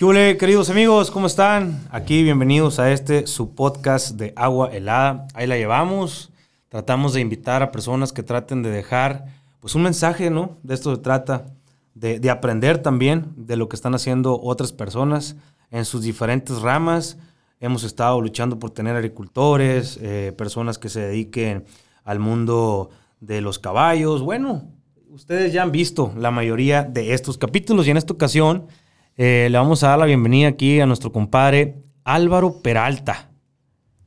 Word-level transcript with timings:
¿Qué 0.00 0.38
queridos 0.38 0.70
amigos? 0.70 1.10
¿Cómo 1.10 1.26
están? 1.26 1.86
Aquí 1.90 2.22
bienvenidos 2.22 2.78
a 2.78 2.90
este 2.90 3.26
su 3.26 3.54
podcast 3.54 4.16
de 4.16 4.32
agua 4.34 4.70
helada. 4.72 5.28
Ahí 5.34 5.46
la 5.46 5.58
llevamos. 5.58 6.32
Tratamos 6.70 7.12
de 7.12 7.20
invitar 7.20 7.62
a 7.62 7.70
personas 7.70 8.10
que 8.10 8.22
traten 8.22 8.62
de 8.62 8.70
dejar 8.70 9.26
pues 9.60 9.74
un 9.74 9.82
mensaje, 9.82 10.30
¿no? 10.30 10.56
De 10.62 10.72
esto 10.72 10.96
se 10.96 11.02
trata, 11.02 11.52
de, 11.94 12.30
aprender 12.30 12.78
también 12.78 13.26
de 13.36 13.58
lo 13.58 13.68
que 13.68 13.76
están 13.76 13.94
haciendo 13.94 14.40
otras 14.40 14.72
personas 14.72 15.36
en 15.70 15.84
sus 15.84 16.00
diferentes 16.00 16.62
ramas. 16.62 17.18
Hemos 17.60 17.84
estado 17.84 18.22
luchando 18.22 18.58
por 18.58 18.70
tener 18.70 18.96
agricultores, 18.96 19.98
eh, 20.00 20.32
personas 20.34 20.78
que 20.78 20.88
se 20.88 21.00
dediquen 21.00 21.66
al 22.04 22.20
mundo 22.20 22.88
de 23.20 23.42
los 23.42 23.58
caballos. 23.58 24.22
Bueno, 24.22 24.62
ustedes 25.10 25.52
ya 25.52 25.62
han 25.62 25.72
visto 25.72 26.10
la 26.16 26.30
mayoría 26.30 26.84
de 26.84 27.12
estos 27.12 27.36
capítulos 27.36 27.86
y 27.86 27.90
en 27.90 27.98
esta 27.98 28.14
ocasión 28.14 28.66
eh, 29.16 29.48
le 29.50 29.58
vamos 29.58 29.82
a 29.82 29.88
dar 29.88 29.98
la 29.98 30.06
bienvenida 30.06 30.48
aquí 30.48 30.80
a 30.80 30.86
nuestro 30.86 31.12
compadre 31.12 31.76
Álvaro 32.04 32.60
Peralta. 32.62 33.30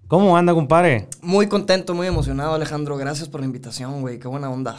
¿Cómo 0.08 0.38
anda, 0.38 0.54
compadre? 0.54 1.08
Muy 1.22 1.48
contento, 1.48 1.94
muy 1.94 2.08
emocionado, 2.08 2.54
Alejandro. 2.54 2.98
Gracias 2.98 3.30
por 3.30 3.40
la 3.40 3.48
invitación, 3.48 4.02
güey. 4.02 4.20
Qué 4.20 4.28
buena 4.28 4.50
onda. 4.50 4.78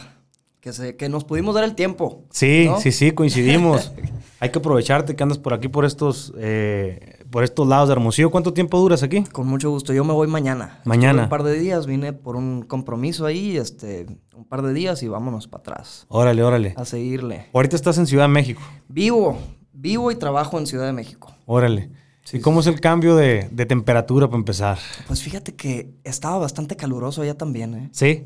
Que, 0.61 0.73
se, 0.73 0.95
que 0.95 1.09
nos 1.09 1.25
pudimos 1.25 1.53
dar 1.53 1.63
el 1.63 1.75
tiempo. 1.75 2.23
Sí, 2.31 2.69
sí, 2.79 2.91
sí, 2.91 3.11
coincidimos. 3.11 3.91
Hay 4.39 4.49
que 4.49 4.59
aprovecharte 4.59 5.15
que 5.15 5.23
andas 5.23 5.37
por 5.37 5.53
aquí, 5.53 5.67
por 5.67 5.85
estos, 5.85 6.33
eh, 6.37 7.19
por 7.29 7.43
estos 7.43 7.67
lados 7.67 7.87
de 7.89 7.93
Hermosillo. 7.93 8.31
¿Cuánto 8.31 8.53
tiempo 8.53 8.79
duras 8.79 9.03
aquí? 9.03 9.23
Con 9.23 9.47
mucho 9.47 9.69
gusto. 9.69 9.93
Yo 9.93 10.03
me 10.03 10.13
voy 10.13 10.27
mañana. 10.27 10.81
Mañana. 10.85 11.23
un 11.23 11.29
par 11.29 11.43
de 11.43 11.57
días. 11.57 11.85
Vine 11.85 12.13
por 12.13 12.35
un 12.35 12.63
compromiso 12.63 13.25
ahí, 13.25 13.57
este, 13.57 14.05
un 14.35 14.45
par 14.45 14.61
de 14.61 14.73
días 14.73 15.03
y 15.03 15.07
vámonos 15.07 15.47
para 15.47 15.61
atrás. 15.61 16.05
Órale, 16.09 16.43
órale. 16.43 16.73
A 16.77 16.85
seguirle. 16.85 17.47
Ahorita 17.53 17.75
estás 17.75 17.97
en 17.97 18.07
Ciudad 18.07 18.25
de 18.25 18.29
México. 18.29 18.61
Vivo, 18.87 19.37
Vivo 19.75 20.11
y 20.11 20.15
trabajo 20.15 20.57
en 20.57 20.67
Ciudad 20.67 20.85
de 20.85 20.93
México. 20.93 21.35
Órale. 21.45 21.91
¿Y 22.33 22.39
cómo 22.39 22.61
es 22.61 22.67
el 22.67 22.79
cambio 22.79 23.15
de, 23.15 23.43
temperatura 23.67 24.27
para 24.27 24.39
empezar? 24.39 24.79
Pues 25.07 25.21
fíjate 25.21 25.55
que 25.55 25.93
estaba 26.03 26.37
bastante 26.39 26.75
caluroso 26.75 27.21
allá 27.21 27.37
también, 27.37 27.75
¿eh? 27.75 27.89
Sí. 27.91 28.25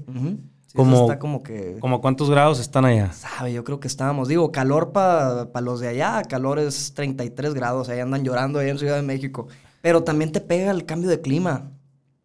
como, 0.74 1.02
está 1.02 1.20
como 1.20 1.44
que... 1.44 1.78
¿Como 1.80 2.00
cuántos 2.00 2.30
grados 2.30 2.60
están 2.60 2.86
allá? 2.86 3.12
Sabe, 3.12 3.52
yo 3.52 3.64
creo 3.64 3.80
que 3.80 3.88
estábamos. 3.88 4.30
Digo, 4.30 4.52
calor 4.52 4.94
para 4.94 5.50
los 5.62 5.82
de 5.82 5.90
allá, 5.90 6.22
calor 6.24 6.60
es 6.60 6.94
33 6.94 7.54
grados, 7.54 7.90
ahí 7.90 8.00
andan 8.00 8.24
llorando 8.24 8.60
allá 8.60 8.72
en 8.72 8.80
Ciudad 8.80 8.96
de 8.96 9.02
México. 9.02 9.48
Pero 9.82 10.04
también 10.04 10.32
te 10.32 10.40
pega 10.40 10.72
el 10.72 10.86
cambio 10.86 11.10
de 11.10 11.20
clima. 11.20 11.72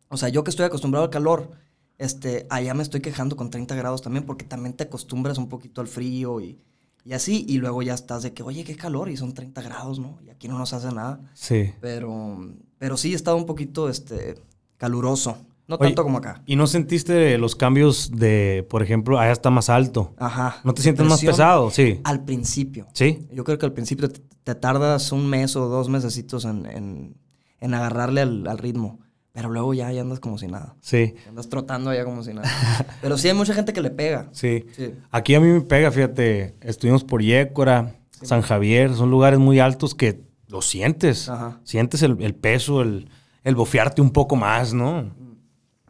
O 0.09 0.17
sea, 0.17 0.29
yo 0.29 0.45
que 0.45 0.51
estoy 0.51 0.67
acostumbrado 0.67 1.05
al 1.05 1.11
calor, 1.11 1.51
este, 1.99 2.47
allá 2.51 2.75
me 2.75 2.83
estoy 2.83 3.01
quejando 3.01 3.37
con 3.37 3.51
30 3.51 3.75
grados 3.75 4.03
también 4.03 4.25
porque 4.25 4.45
también 4.45 4.75
te 4.75 4.85
acostumbras 4.85 5.39
un 5.39 5.49
poquito 5.49 5.81
al 5.81 5.89
frío 5.89 6.41
y 6.41 6.59
y 7.05 7.13
así, 7.13 7.45
y 7.47 7.59
luego 7.59 7.83
ya 7.83 7.93
estás 7.93 8.23
de 8.23 8.33
que, 8.33 8.43
oye, 8.43 8.65
qué 8.65 8.77
calor, 8.77 9.11
y 9.11 9.17
son 9.17 9.35
30 9.35 9.61
grados, 9.61 9.99
¿no? 9.99 10.19
Y 10.27 10.31
aquí 10.31 10.49
no 10.49 10.59
nos 10.59 10.73
hace 10.73 10.91
nada. 10.93 11.21
Sí. 11.35 11.73
Pero, 11.81 12.39
pero 12.79 12.97
sí, 12.97 13.13
estado 13.13 13.37
un 13.37 13.45
poquito 13.45 13.91
este, 13.91 14.37
caluroso. 14.79 15.37
No 15.67 15.79
tanto 15.79 16.03
como 16.03 16.19
acá. 16.19 16.43
¿Y 16.47 16.57
no 16.57 16.67
sentiste 16.67 17.39
los 17.39 17.57
cambios 17.57 18.11
de, 18.11 18.67
por 18.69 18.83
ejemplo, 18.83 19.19
allá 19.19 19.33
está 19.33 19.51
más 19.51 19.71
alto? 19.71 20.15
Ajá. 20.19 20.61
¿No 20.63 20.75
te 20.75 20.83
sientes 20.83 21.07
más 21.07 21.23
pesado? 21.23 21.71
Sí. 21.71 22.01
Al 22.05 22.25
principio. 22.25 22.87
Sí. 22.93 23.27
Yo 23.33 23.45
creo 23.45 23.59
que 23.59 23.65
al 23.65 23.73
principio 23.73 24.11
te, 24.11 24.55
tardas 24.55 25.11
un 25.13 25.27
mes 25.27 25.57
o 25.57 25.69
dos 25.69 25.89
mesecitos 25.89 26.45
en, 26.45 26.67
en, 26.67 27.17
en 27.61 27.75
agarrarle 27.75 28.21
al, 28.21 28.47
al, 28.47 28.59
ritmo. 28.59 29.01
Pero 29.35 29.51
luego 29.51 29.75
ya, 29.75 29.91
ya 29.91 30.03
andas 30.03 30.21
como 30.21 30.39
si 30.39 30.47
nada. 30.47 30.77
Sí. 30.81 31.17
Andas 31.29 31.49
trotando 31.49 31.91
allá 31.91 32.05
como 32.05 32.23
si 32.23 32.33
nada. 32.33 32.49
Pero 33.03 33.19
sí 33.19 33.27
hay 33.27 33.35
mucha 33.35 33.53
gente 33.53 33.73
que 33.73 33.81
le 33.81 33.91
pega. 33.91 34.29
Sí. 34.31 34.65
Aquí 35.11 35.35
a 35.35 35.41
mí 35.41 35.49
me 35.49 35.61
pega, 35.61 35.91
fíjate. 35.91 36.55
Estuvimos 36.61 37.03
por 37.03 37.21
Yécora, 37.21 37.97
San 38.23 38.43
Javier. 38.43 38.95
Son 38.95 39.11
lugares 39.11 39.41
muy 39.41 39.59
altos 39.59 39.97
que 39.97 40.21
lo 40.47 40.63
sientes. 40.63 41.29
Ajá. 41.29 41.61
Sientes 41.65 42.03
el, 42.03 42.35
peso, 42.37 42.81
el, 42.81 43.11
el, 43.43 43.57
bofearte 43.57 44.01
un 44.01 44.13
poco 44.13 44.37
más, 44.37 44.73
¿no? 44.73 45.13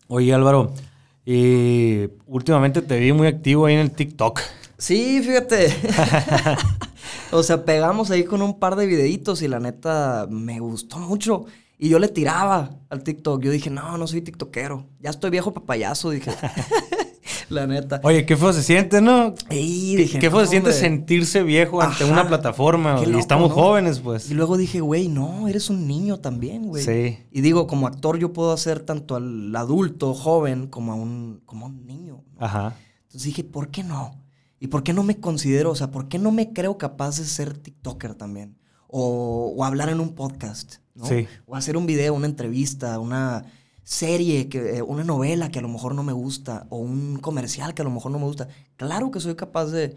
Oye, 0.08 0.33
Álvaro. 0.33 0.73
Y 1.27 2.08
últimamente 2.27 2.80
te 2.80 2.98
vi 2.98 3.13
muy 3.13 3.27
activo 3.27 3.67
ahí 3.67 3.74
en 3.74 3.80
el 3.80 3.90
TikTok. 3.90 4.40
Sí, 4.79 5.20
fíjate. 5.23 5.69
o 7.30 7.42
sea, 7.42 7.63
pegamos 7.67 8.11
ahí 8.11 8.24
con 8.24 8.40
un 8.40 8.58
par 8.58 8.77
de 8.77 8.86
videitos 8.86 9.42
y 9.42 9.48
la 9.48 9.61
neta 9.61 10.27
me 10.30 10.61
gustó 10.61 10.98
mucho. 10.98 11.45
Y 11.84 11.90
yo 11.90 11.98
le 11.98 12.08
tiraba 12.08 12.70
al 12.89 13.02
TikTok. 13.02 13.42
Yo 13.42 13.50
dije, 13.50 13.68
no, 13.68 13.98
no 13.98 14.06
soy 14.06 14.22
TikTokero. 14.22 14.86
Ya 15.00 15.11
estoy 15.11 15.28
viejo 15.28 15.52
papayazo, 15.52 16.08
dije. 16.08 16.30
la 17.50 17.67
neta. 17.67 18.00
Oye, 18.05 18.24
qué 18.24 18.39
fue 18.39 18.55
se 18.55 18.62
siente, 18.62 19.02
¿no? 19.02 19.34
Dije, 19.50 20.18
¿Qué 20.18 20.30
fue 20.30 20.45
se 20.45 20.52
siente 20.52 20.72
sentirse 20.72 21.42
viejo 21.42 21.83
ante 21.83 22.06
una 22.06 22.27
plataforma? 22.27 23.02
y 23.06 23.18
estamos 23.18 23.52
jóvenes, 23.52 24.00
pues. 24.00 24.30
Y 24.30 24.34
luego 24.34 24.56
dije, 24.56 24.80
güey, 24.80 25.08
no, 25.08 25.46
eres 25.46 25.68
un 25.68 25.86
niño 25.86 26.20
también, 26.20 26.68
güey. 26.68 26.83
Sí. 26.83 27.18
Y 27.30 27.42
digo, 27.42 27.67
como 27.67 27.86
actor 27.86 28.16
yo 28.16 28.33
puedo 28.33 28.52
hacer 28.52 28.80
tanto 28.80 29.16
al 29.16 29.55
adulto 29.55 30.14
joven 30.14 30.68
como 30.68 30.90
a 30.90 30.95
un, 30.95 31.42
como 31.45 31.66
a 31.66 31.68
un 31.68 31.84
niño. 31.84 32.24
Ajá. 32.39 32.77
Entonces 33.02 33.24
dije, 33.24 33.45
¿por 33.45 33.68
qué 33.68 33.84
no? 33.84 34.24
¿Y 34.58 34.68
por 34.68 34.84
qué 34.84 34.95
no 34.95 35.02
me 35.02 35.20
considero, 35.20 35.72
o 35.72 35.74
sea, 35.74 35.90
por 35.90 36.08
qué 36.08 36.18
no 36.18 36.30
me 36.30 36.55
creo 36.55 36.78
capaz 36.78 37.18
de 37.18 37.27
ser 37.27 37.58
TikToker 37.58 38.14
también? 38.14 38.56
O, 38.89 39.52
o 39.55 39.64
hablar 39.66 39.90
en 39.90 40.01
un 40.01 40.14
podcast. 40.14 40.77
O 41.47 41.57
hacer 41.57 41.77
un 41.77 41.87
video, 41.87 42.15
una 42.15 42.27
entrevista, 42.27 42.99
una 42.99 43.45
serie, 43.83 44.49
que, 44.49 44.79
eh, 44.79 44.83
una 44.83 45.05
novela 45.05 45.51
que 45.51 45.59
a 45.59 45.63
lo 45.63 45.69
mejor 45.69 45.95
no 45.95 46.03
me 46.03 46.13
gusta, 46.13 46.67
o 46.71 46.79
un 46.79 47.19
comercial 47.19 47.75
que 47.75 47.83
a 47.83 47.85
lo 47.85 47.91
mejor 47.91 48.13
no 48.13 48.19
me 48.19 48.25
gusta. 48.25 48.49
Claro 48.77 49.11
que 49.11 49.21
soy 49.21 49.35
capaz 49.35 49.67
de, 49.67 49.97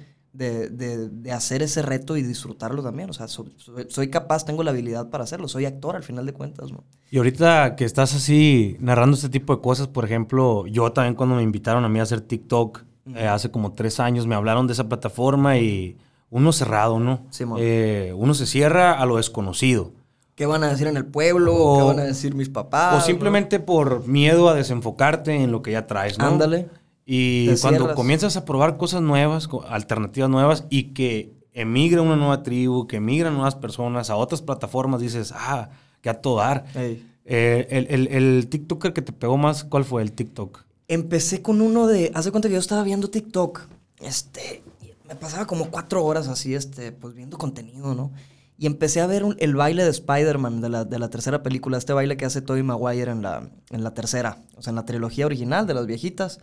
hacer 1.31 1.63
ese 1.63 1.81
reto 1.81 2.17
y 2.17 2.21
disfrutarlo 2.21 2.83
también. 2.83 3.09
O 3.09 3.13
sea, 3.13 3.27
soy, 3.27 4.09
capaz, 4.09 4.45
tengo 4.45 4.63
la 4.63 4.71
habilidad 4.71 5.09
para 5.09 5.23
hacerlo. 5.23 5.47
Soy 5.47 5.65
actor 5.65 5.95
al 5.95 6.03
final 6.03 6.25
de 6.25 6.33
cuentas, 6.33 6.71
¿no? 6.71 6.83
Y 7.09 7.17
ahorita 7.17 7.75
que 7.75 7.85
estás 7.85 8.13
así 8.13 8.75
narrando 8.79 9.15
este 9.15 9.29
tipo 9.29 9.55
de 9.55 9.61
cosas, 9.61 9.87
por 9.87 10.03
ejemplo, 10.05 10.67
yo 10.67 10.91
también 10.91 11.15
cuando 11.15 11.35
me 11.35 11.43
invitaron 11.43 11.85
a 11.85 11.89
mí 11.89 11.99
a 11.99 12.03
hacer 12.03 12.21
TikTok, 12.21 12.83
eh, 13.15 13.25
hace 13.25 13.49
como 13.49 13.73
tres 13.73 13.99
años, 13.99 14.27
me 14.27 14.35
hablaron 14.35 14.67
de 14.67 14.73
esa 14.73 14.89
plataforma 14.89 15.57
y 15.57 15.97
uno 16.29 16.51
cerrado, 16.51 16.99
¿no? 16.99 17.25
Sí, 17.29 17.45
eh, 17.57 18.13
uno 18.15 18.33
se 18.33 18.45
cierra 18.45 18.99
a 18.99 19.05
lo 19.05 19.15
desconocido. 19.17 19.93
¿Qué 20.37 20.45
van 20.45 20.63
a 20.63 20.69
decir 20.69 20.85
en 20.85 20.97
el 20.97 21.05
pueblo? 21.07 21.55
O, 21.55 21.77
¿Qué 21.79 21.83
van 21.83 21.99
a 21.99 22.03
decir 22.03 22.35
mis 22.35 22.47
papás? 22.47 23.01
O 23.01 23.05
simplemente 23.05 23.59
por 23.59 24.05
miedo 24.05 24.49
a 24.49 24.53
desenfocarte 24.53 25.33
en 25.33 25.51
lo 25.51 25.63
que 25.63 25.71
ya 25.71 25.87
traes, 25.87 26.19
¿no? 26.19 26.27
Ándale. 26.27 26.69
Y 27.07 27.55
cuando 27.57 27.95
comienzas 27.95 28.37
a 28.37 28.45
probar 28.45 28.77
cosas 28.77 29.01
nuevas, 29.01 29.49
alternativas 29.67 30.29
nuevas 30.29 30.65
y 30.69 30.93
que 30.93 31.33
emigra 31.53 32.03
una 32.03 32.15
nueva 32.15 32.43
tribu, 32.43 32.85
que 32.85 32.97
emigran 32.97 33.33
nuevas 33.33 33.55
personas 33.55 34.11
a 34.11 34.15
otras 34.15 34.43
plataformas, 34.43 35.01
dices, 35.01 35.33
ah, 35.35 35.69
que 36.01 36.09
a 36.11 36.21
todo 36.21 36.37
dar. 36.37 36.65
Eh, 36.75 37.67
el, 37.71 37.87
el, 37.89 38.07
el, 38.09 38.47
TikToker 38.47 38.93
que 38.93 39.01
te 39.01 39.13
pegó 39.13 39.37
más, 39.37 39.63
¿cuál 39.63 39.85
fue 39.85 40.03
el 40.03 40.11
TikTok? 40.11 40.65
Empecé 40.87 41.41
con 41.41 41.61
uno 41.61 41.87
de, 41.87 42.11
hace 42.13 42.29
cuenta 42.29 42.47
que 42.47 42.53
yo 42.53 42.59
estaba 42.59 42.83
viendo 42.83 43.09
TikTok, 43.09 43.61
este, 44.01 44.61
me 45.07 45.15
pasaba 45.15 45.47
como 45.47 45.71
cuatro 45.71 46.05
horas 46.05 46.27
así, 46.27 46.53
este, 46.53 46.91
pues 46.91 47.15
viendo 47.15 47.39
contenido, 47.39 47.95
¿no? 47.95 48.11
Y 48.59 48.65
empecé 48.65 49.01
a 49.01 49.07
ver 49.07 49.23
el 49.37 49.55
baile 49.55 49.83
de 49.83 49.91
Spider-Man 49.91 50.61
de 50.61 50.69
la, 50.69 50.83
de 50.83 50.97
la, 50.97 51.09
tercera 51.09 51.43
película, 51.43 51.77
este 51.77 51.93
baile 51.93 52.17
que 52.17 52.25
hace 52.25 52.41
Tobey 52.41 52.63
Maguire 52.63 53.11
en 53.11 53.21
la, 53.21 53.51
en 53.69 53.83
la 53.83 53.93
tercera, 53.93 54.43
o 54.55 54.63
sea, 54.63 54.71
en 54.71 54.75
la 54.77 54.85
trilogía 54.85 55.27
original 55.27 55.67
de 55.67 55.75
las 55.75 55.85
viejitas. 55.85 56.39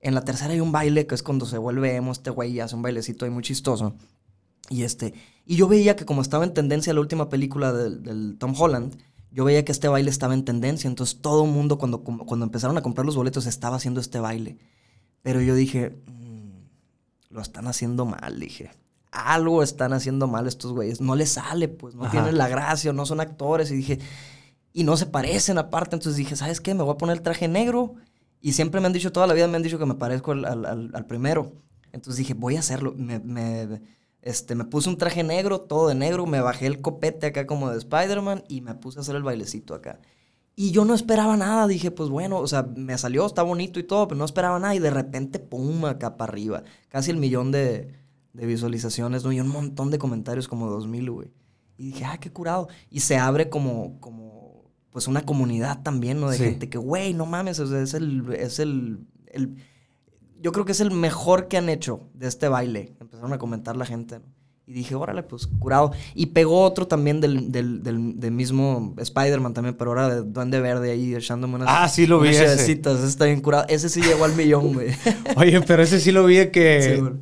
En 0.00 0.14
la 0.14 0.22
tercera 0.24 0.52
hay 0.52 0.60
un 0.60 0.72
baile 0.72 1.06
que 1.06 1.14
es 1.14 1.22
cuando 1.22 1.46
se 1.46 1.56
vuelve 1.56 1.96
emo 1.96 2.12
este 2.12 2.28
güey 2.28 2.60
hace 2.60 2.76
un 2.76 2.82
bailecito 2.82 3.24
ahí 3.24 3.30
muy 3.30 3.42
chistoso. 3.42 3.94
Y 4.68 4.82
este, 4.82 5.14
y 5.46 5.56
yo 5.56 5.66
veía 5.66 5.96
que 5.96 6.04
como 6.04 6.20
estaba 6.20 6.44
en 6.44 6.52
tendencia 6.52 6.92
la 6.92 7.00
última 7.00 7.30
película 7.30 7.72
del, 7.72 8.36
Tom 8.38 8.54
Holland, 8.58 8.98
yo 9.30 9.44
veía 9.44 9.64
que 9.64 9.72
este 9.72 9.88
baile 9.88 10.10
estaba 10.10 10.34
en 10.34 10.44
tendencia, 10.44 10.86
entonces 10.88 11.22
todo 11.22 11.44
el 11.44 11.50
mundo 11.50 11.78
cuando, 11.78 12.04
cuando 12.04 12.44
empezaron 12.44 12.76
a 12.76 12.82
comprar 12.82 13.06
los 13.06 13.16
boletos 13.16 13.46
estaba 13.46 13.76
haciendo 13.76 14.00
este 14.00 14.20
baile. 14.20 14.58
Pero 15.22 15.40
yo 15.40 15.54
dije, 15.54 15.96
mm, 16.06 17.30
lo 17.30 17.40
están 17.40 17.66
haciendo 17.68 18.04
mal, 18.04 18.38
dije 18.38 18.70
algo 19.14 19.62
están 19.62 19.92
haciendo 19.92 20.26
mal 20.26 20.46
estos 20.46 20.72
güeyes. 20.72 21.00
No 21.00 21.14
les 21.14 21.30
sale, 21.30 21.68
pues, 21.68 21.94
no 21.94 22.10
tienen 22.10 22.36
la 22.36 22.48
gracia, 22.48 22.92
no 22.92 23.06
son 23.06 23.20
actores. 23.20 23.70
Y 23.70 23.76
dije, 23.76 24.00
y 24.72 24.82
no 24.82 24.96
se 24.96 25.06
parecen 25.06 25.56
aparte. 25.56 25.94
Entonces 25.94 26.16
dije, 26.16 26.34
¿sabes 26.36 26.60
qué? 26.60 26.74
Me 26.74 26.82
voy 26.82 26.92
a 26.92 26.98
poner 26.98 27.16
el 27.16 27.22
traje 27.22 27.46
negro. 27.46 27.94
Y 28.40 28.52
siempre 28.52 28.80
me 28.80 28.88
han 28.88 28.92
dicho, 28.92 29.12
toda 29.12 29.26
la 29.26 29.34
vida 29.34 29.46
me 29.46 29.56
han 29.56 29.62
dicho 29.62 29.78
que 29.78 29.86
me 29.86 29.94
parezco 29.94 30.32
al, 30.32 31.06
primero. 31.06 31.52
Entonces 31.92 32.18
dije, 32.18 32.34
voy 32.34 32.56
a 32.56 32.58
hacerlo. 32.58 32.92
Me, 32.96 33.80
este, 34.20 34.56
me 34.56 34.64
puse 34.64 34.88
un 34.88 34.98
traje 34.98 35.22
negro, 35.22 35.60
todo 35.60 35.88
de 35.88 35.94
negro. 35.94 36.26
Me 36.26 36.40
bajé 36.40 36.66
el 36.66 36.80
copete 36.80 37.28
acá 37.28 37.46
como 37.46 37.70
de 37.70 37.78
Spider-Man 37.78 38.42
y 38.48 38.62
me 38.62 38.74
puse 38.74 38.98
a 38.98 39.02
hacer 39.02 39.14
el 39.14 39.22
bailecito 39.22 39.74
acá. 39.74 40.00
Y 40.56 40.72
yo 40.72 40.84
no 40.84 40.94
esperaba 40.94 41.36
nada. 41.36 41.68
Dije, 41.68 41.92
pues 41.92 42.10
bueno, 42.10 42.38
o 42.38 42.46
sea, 42.48 42.64
me 42.64 42.98
salió, 42.98 43.24
está 43.26 43.42
bonito 43.42 43.78
y 43.78 43.84
todo, 43.84 44.08
pero 44.08 44.18
no 44.18 44.24
esperaba 44.24 44.58
nada. 44.58 44.74
Y 44.74 44.80
de 44.80 44.90
repente, 44.90 45.38
pum, 45.38 45.84
acá 45.84 46.16
para 46.16 46.32
arriba. 46.32 46.64
Casi 46.88 47.12
el 47.12 47.16
millón 47.16 47.52
de 47.52 48.03
de 48.34 48.46
visualizaciones, 48.46 49.24
¿no? 49.24 49.32
Y 49.32 49.40
un 49.40 49.48
montón 49.48 49.90
de 49.90 49.98
comentarios, 49.98 50.48
como 50.48 50.68
2000, 50.68 51.10
güey. 51.10 51.32
Y 51.78 51.86
dije, 51.86 52.04
ah, 52.04 52.18
qué 52.18 52.30
curado. 52.30 52.68
Y 52.90 53.00
se 53.00 53.16
abre 53.16 53.48
como, 53.48 53.98
como 54.00 54.64
pues 54.90 55.08
una 55.08 55.22
comunidad 55.22 55.82
también, 55.82 56.20
¿no? 56.20 56.28
De 56.28 56.36
gente 56.36 56.68
que, 56.68 56.78
güey, 56.78 57.14
no 57.14 57.26
mames, 57.26 57.58
es 57.58 57.94
el, 57.94 58.32
es 58.34 58.58
el, 58.58 59.00
el, 59.26 59.56
yo 60.40 60.52
creo 60.52 60.64
que 60.64 60.72
es 60.72 60.80
el 60.80 60.90
mejor 60.90 61.48
que 61.48 61.56
han 61.56 61.68
hecho 61.68 62.08
de 62.12 62.28
este 62.28 62.48
baile. 62.48 62.94
Empezaron 63.00 63.32
a 63.32 63.38
comentar 63.38 63.76
la 63.76 63.86
gente, 63.86 64.18
¿no? 64.18 64.26
Y 64.66 64.72
dije, 64.72 64.94
órale, 64.94 65.22
pues 65.22 65.46
curado. 65.46 65.92
Y 66.14 66.26
pegó 66.26 66.62
otro 66.62 66.86
también 66.86 67.20
del, 67.20 67.52
del, 67.52 67.82
del, 67.82 68.18
del 68.18 68.32
mismo 68.32 68.94
Spider-Man 68.96 69.52
también, 69.52 69.76
pero 69.76 69.90
ahora 69.90 70.08
de 70.08 70.22
Duende 70.22 70.58
Verde 70.58 70.90
ahí 70.90 71.14
echándome 71.14 71.56
unas. 71.56 71.68
Ah, 71.70 71.86
sí 71.88 72.06
lo 72.06 72.18
vi 72.18 72.30
unas 72.30 72.60
ese. 72.60 72.72
está 72.72 73.26
bien 73.26 73.42
curado. 73.42 73.66
Ese 73.68 73.90
sí 73.90 74.00
llegó 74.00 74.24
al 74.24 74.34
millón, 74.34 74.72
güey. 74.72 74.88
Oye, 75.36 75.60
pero 75.60 75.82
ese 75.82 76.00
sí 76.00 76.12
lo 76.12 76.24
vi 76.24 76.48
que 76.50 76.94
Sí, 76.94 77.00
güey. 77.00 77.12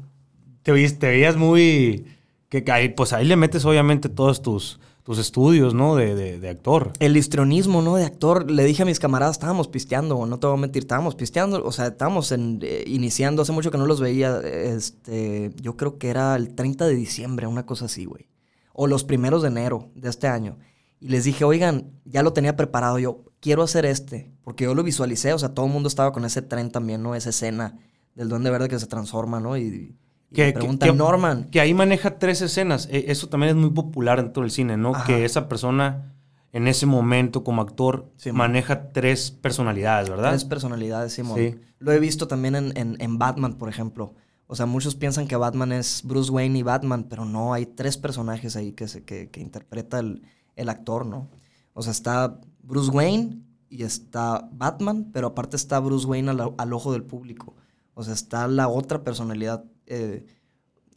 Te, 0.63 0.91
te 0.91 1.07
veías 1.07 1.37
muy... 1.37 2.07
Que 2.49 2.65
ahí, 2.71 2.91
pues 2.91 3.15
ahí 3.15 3.25
le 3.25 3.37
metes 3.37 3.65
obviamente 3.65 4.11
todos 4.11 4.43
tus, 4.43 4.79
tus 5.03 5.19
estudios, 5.19 5.73
¿no? 5.73 5.97
De, 5.97 6.15
de, 6.15 6.39
de 6.39 6.49
actor. 6.51 6.93
El 6.99 7.17
histrionismo, 7.17 7.81
¿no? 7.81 7.97
De 7.97 8.05
actor. 8.05 8.51
Le 8.51 8.65
dije 8.65 8.83
a 8.83 8.87
mis 8.87 9.01
camaradas, 9.01 9.37
estábamos 9.37 9.69
pisteando, 9.69 10.27
no 10.27 10.39
te 10.39 10.47
voy 10.47 10.59
a 10.59 10.61
mentir, 10.61 10.83
estábamos 10.83 11.15
pisteando. 11.15 11.65
O 11.65 11.73
sea, 11.73 11.87
estábamos 11.87 12.31
en, 12.31 12.61
eh, 12.63 12.85
iniciando, 12.87 13.41
hace 13.41 13.53
mucho 13.53 13.71
que 13.71 13.79
no 13.79 13.87
los 13.87 14.01
veía. 14.01 14.39
Este, 14.41 15.51
yo 15.61 15.77
creo 15.77 15.99
que 15.99 16.11
era 16.11 16.37
el 16.37 16.55
30 16.55 16.87
de 16.87 16.95
diciembre, 16.95 17.47
una 17.47 17.65
cosa 17.65 17.87
así, 17.87 18.05
güey. 18.05 18.29
O 18.75 18.87
los 18.87 19.05
primeros 19.05 19.43
de 19.43 19.49
enero 19.49 19.91
de 19.95 20.11
este 20.11 20.29
año. 20.29 20.59
Y 21.01 21.09
les 21.09 21.25
dije, 21.25 21.45
oigan, 21.45 21.91
ya 22.05 22.23
lo 22.23 22.33
tenía 22.33 22.55
preparado 22.55 22.99
yo, 22.99 23.25
quiero 23.41 23.63
hacer 23.63 23.85
este. 23.87 24.31
Porque 24.45 24.65
yo 24.65 24.75
lo 24.75 24.85
visualicé, 24.85 25.33
o 25.33 25.39
sea, 25.39 25.49
todo 25.49 25.67
el 25.67 25.73
mundo 25.73 25.89
estaba 25.89 26.13
con 26.13 26.25
ese 26.25 26.43
tren 26.43 26.71
también, 26.71 27.03
¿no? 27.03 27.15
Esa 27.15 27.31
escena 27.31 27.79
del 28.15 28.29
duende 28.29 28.51
verde 28.51 28.69
que 28.69 28.79
se 28.79 28.87
transforma, 28.87 29.41
¿no? 29.41 29.57
Y, 29.57 29.97
y 30.41 30.45
me 30.47 30.53
preguntan, 30.53 30.97
Norman. 30.97 31.45
Que 31.51 31.61
ahí 31.61 31.75
maneja 31.75 32.19
tres 32.19 32.41
escenas. 32.43 32.89
E- 32.91 33.07
Eso 33.09 33.29
también 33.29 33.51
es 33.51 33.57
muy 33.57 33.71
popular 33.71 34.23
dentro 34.23 34.43
del 34.43 34.51
cine, 34.51 34.77
¿no? 34.77 34.95
Ajá. 34.95 35.05
Que 35.05 35.25
esa 35.25 35.49
persona 35.49 36.13
en 36.53 36.69
ese 36.69 36.85
momento 36.87 37.45
como 37.45 37.63
actor 37.63 38.11
maneja 38.33 38.93
tres 38.93 39.31
personalidades, 39.31 40.09
¿verdad? 40.11 40.31
Tres 40.31 40.45
personalidades, 40.45 41.13
Simón. 41.15 41.39
Sí. 41.39 41.57
Lo 41.79 41.93
he 41.93 41.99
visto 41.99 42.29
también 42.29 42.55
en, 42.57 42.77
en- 42.77 42.97
en 43.01 43.19
Batman, 43.19 43.55
por 43.55 43.69
ejemplo. 43.69 44.15
O 44.47 44.55
sea, 44.55 44.67
muchos 44.67 44.95
piensan 44.95 45.27
que 45.29 45.37
Batman 45.37 45.73
es 45.73 46.03
Bruce 46.05 46.31
Wayne 46.31 46.59
y 46.59 46.63
Batman, 46.63 47.07
pero 47.09 47.25
no, 47.25 47.55
hay 47.55 47.65
tres 47.65 47.97
personajes 47.97 48.55
ahí 48.55 48.73
que, 48.73 48.87
se, 48.87 49.03
que, 49.03 49.31
que 49.31 49.41
interpreta 49.41 49.99
el, 49.99 50.23
el 50.57 50.69
actor, 50.69 51.07
¿no? 51.07 51.31
O 51.73 51.81
sea, 51.83 51.93
está 51.93 52.39
Bruce 52.63 52.91
Wayne 52.91 53.39
y 53.71 53.83
está 53.85 54.47
Batman, 54.53 55.09
pero 55.11 55.29
aparte 55.29 55.57
está 55.57 55.81
Bruce 55.81 56.07
Wayne 56.07 56.31
al, 56.33 56.53
al 56.59 56.73
ojo 56.75 56.93
del 56.93 57.03
público. 57.03 57.57
O 57.95 58.03
sea, 58.05 58.13
está 58.13 58.47
la 58.47 58.69
otra 58.69 59.03
personalidad. 59.05 59.65
Eh, 59.87 60.25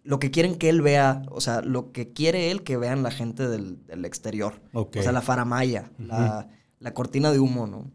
lo 0.03 0.19
que 0.19 0.31
quieren 0.31 0.55
que 0.55 0.69
él 0.69 0.81
vea, 0.81 1.23
o 1.31 1.41
sea, 1.41 1.61
lo 1.61 1.91
que 1.91 2.13
quiere 2.13 2.51
él 2.51 2.63
que 2.63 2.77
vean 2.77 3.03
la 3.03 3.11
gente 3.11 3.47
del, 3.47 3.85
del 3.87 4.05
exterior. 4.05 4.61
O 4.99 5.03
sea, 5.03 5.11
la 5.11 5.21
faramaya, 5.21 5.91
la, 5.97 6.49
la 6.79 6.93
cortina 6.93 7.31
de 7.31 7.39
humo, 7.39 7.65
¿no? 7.67 7.91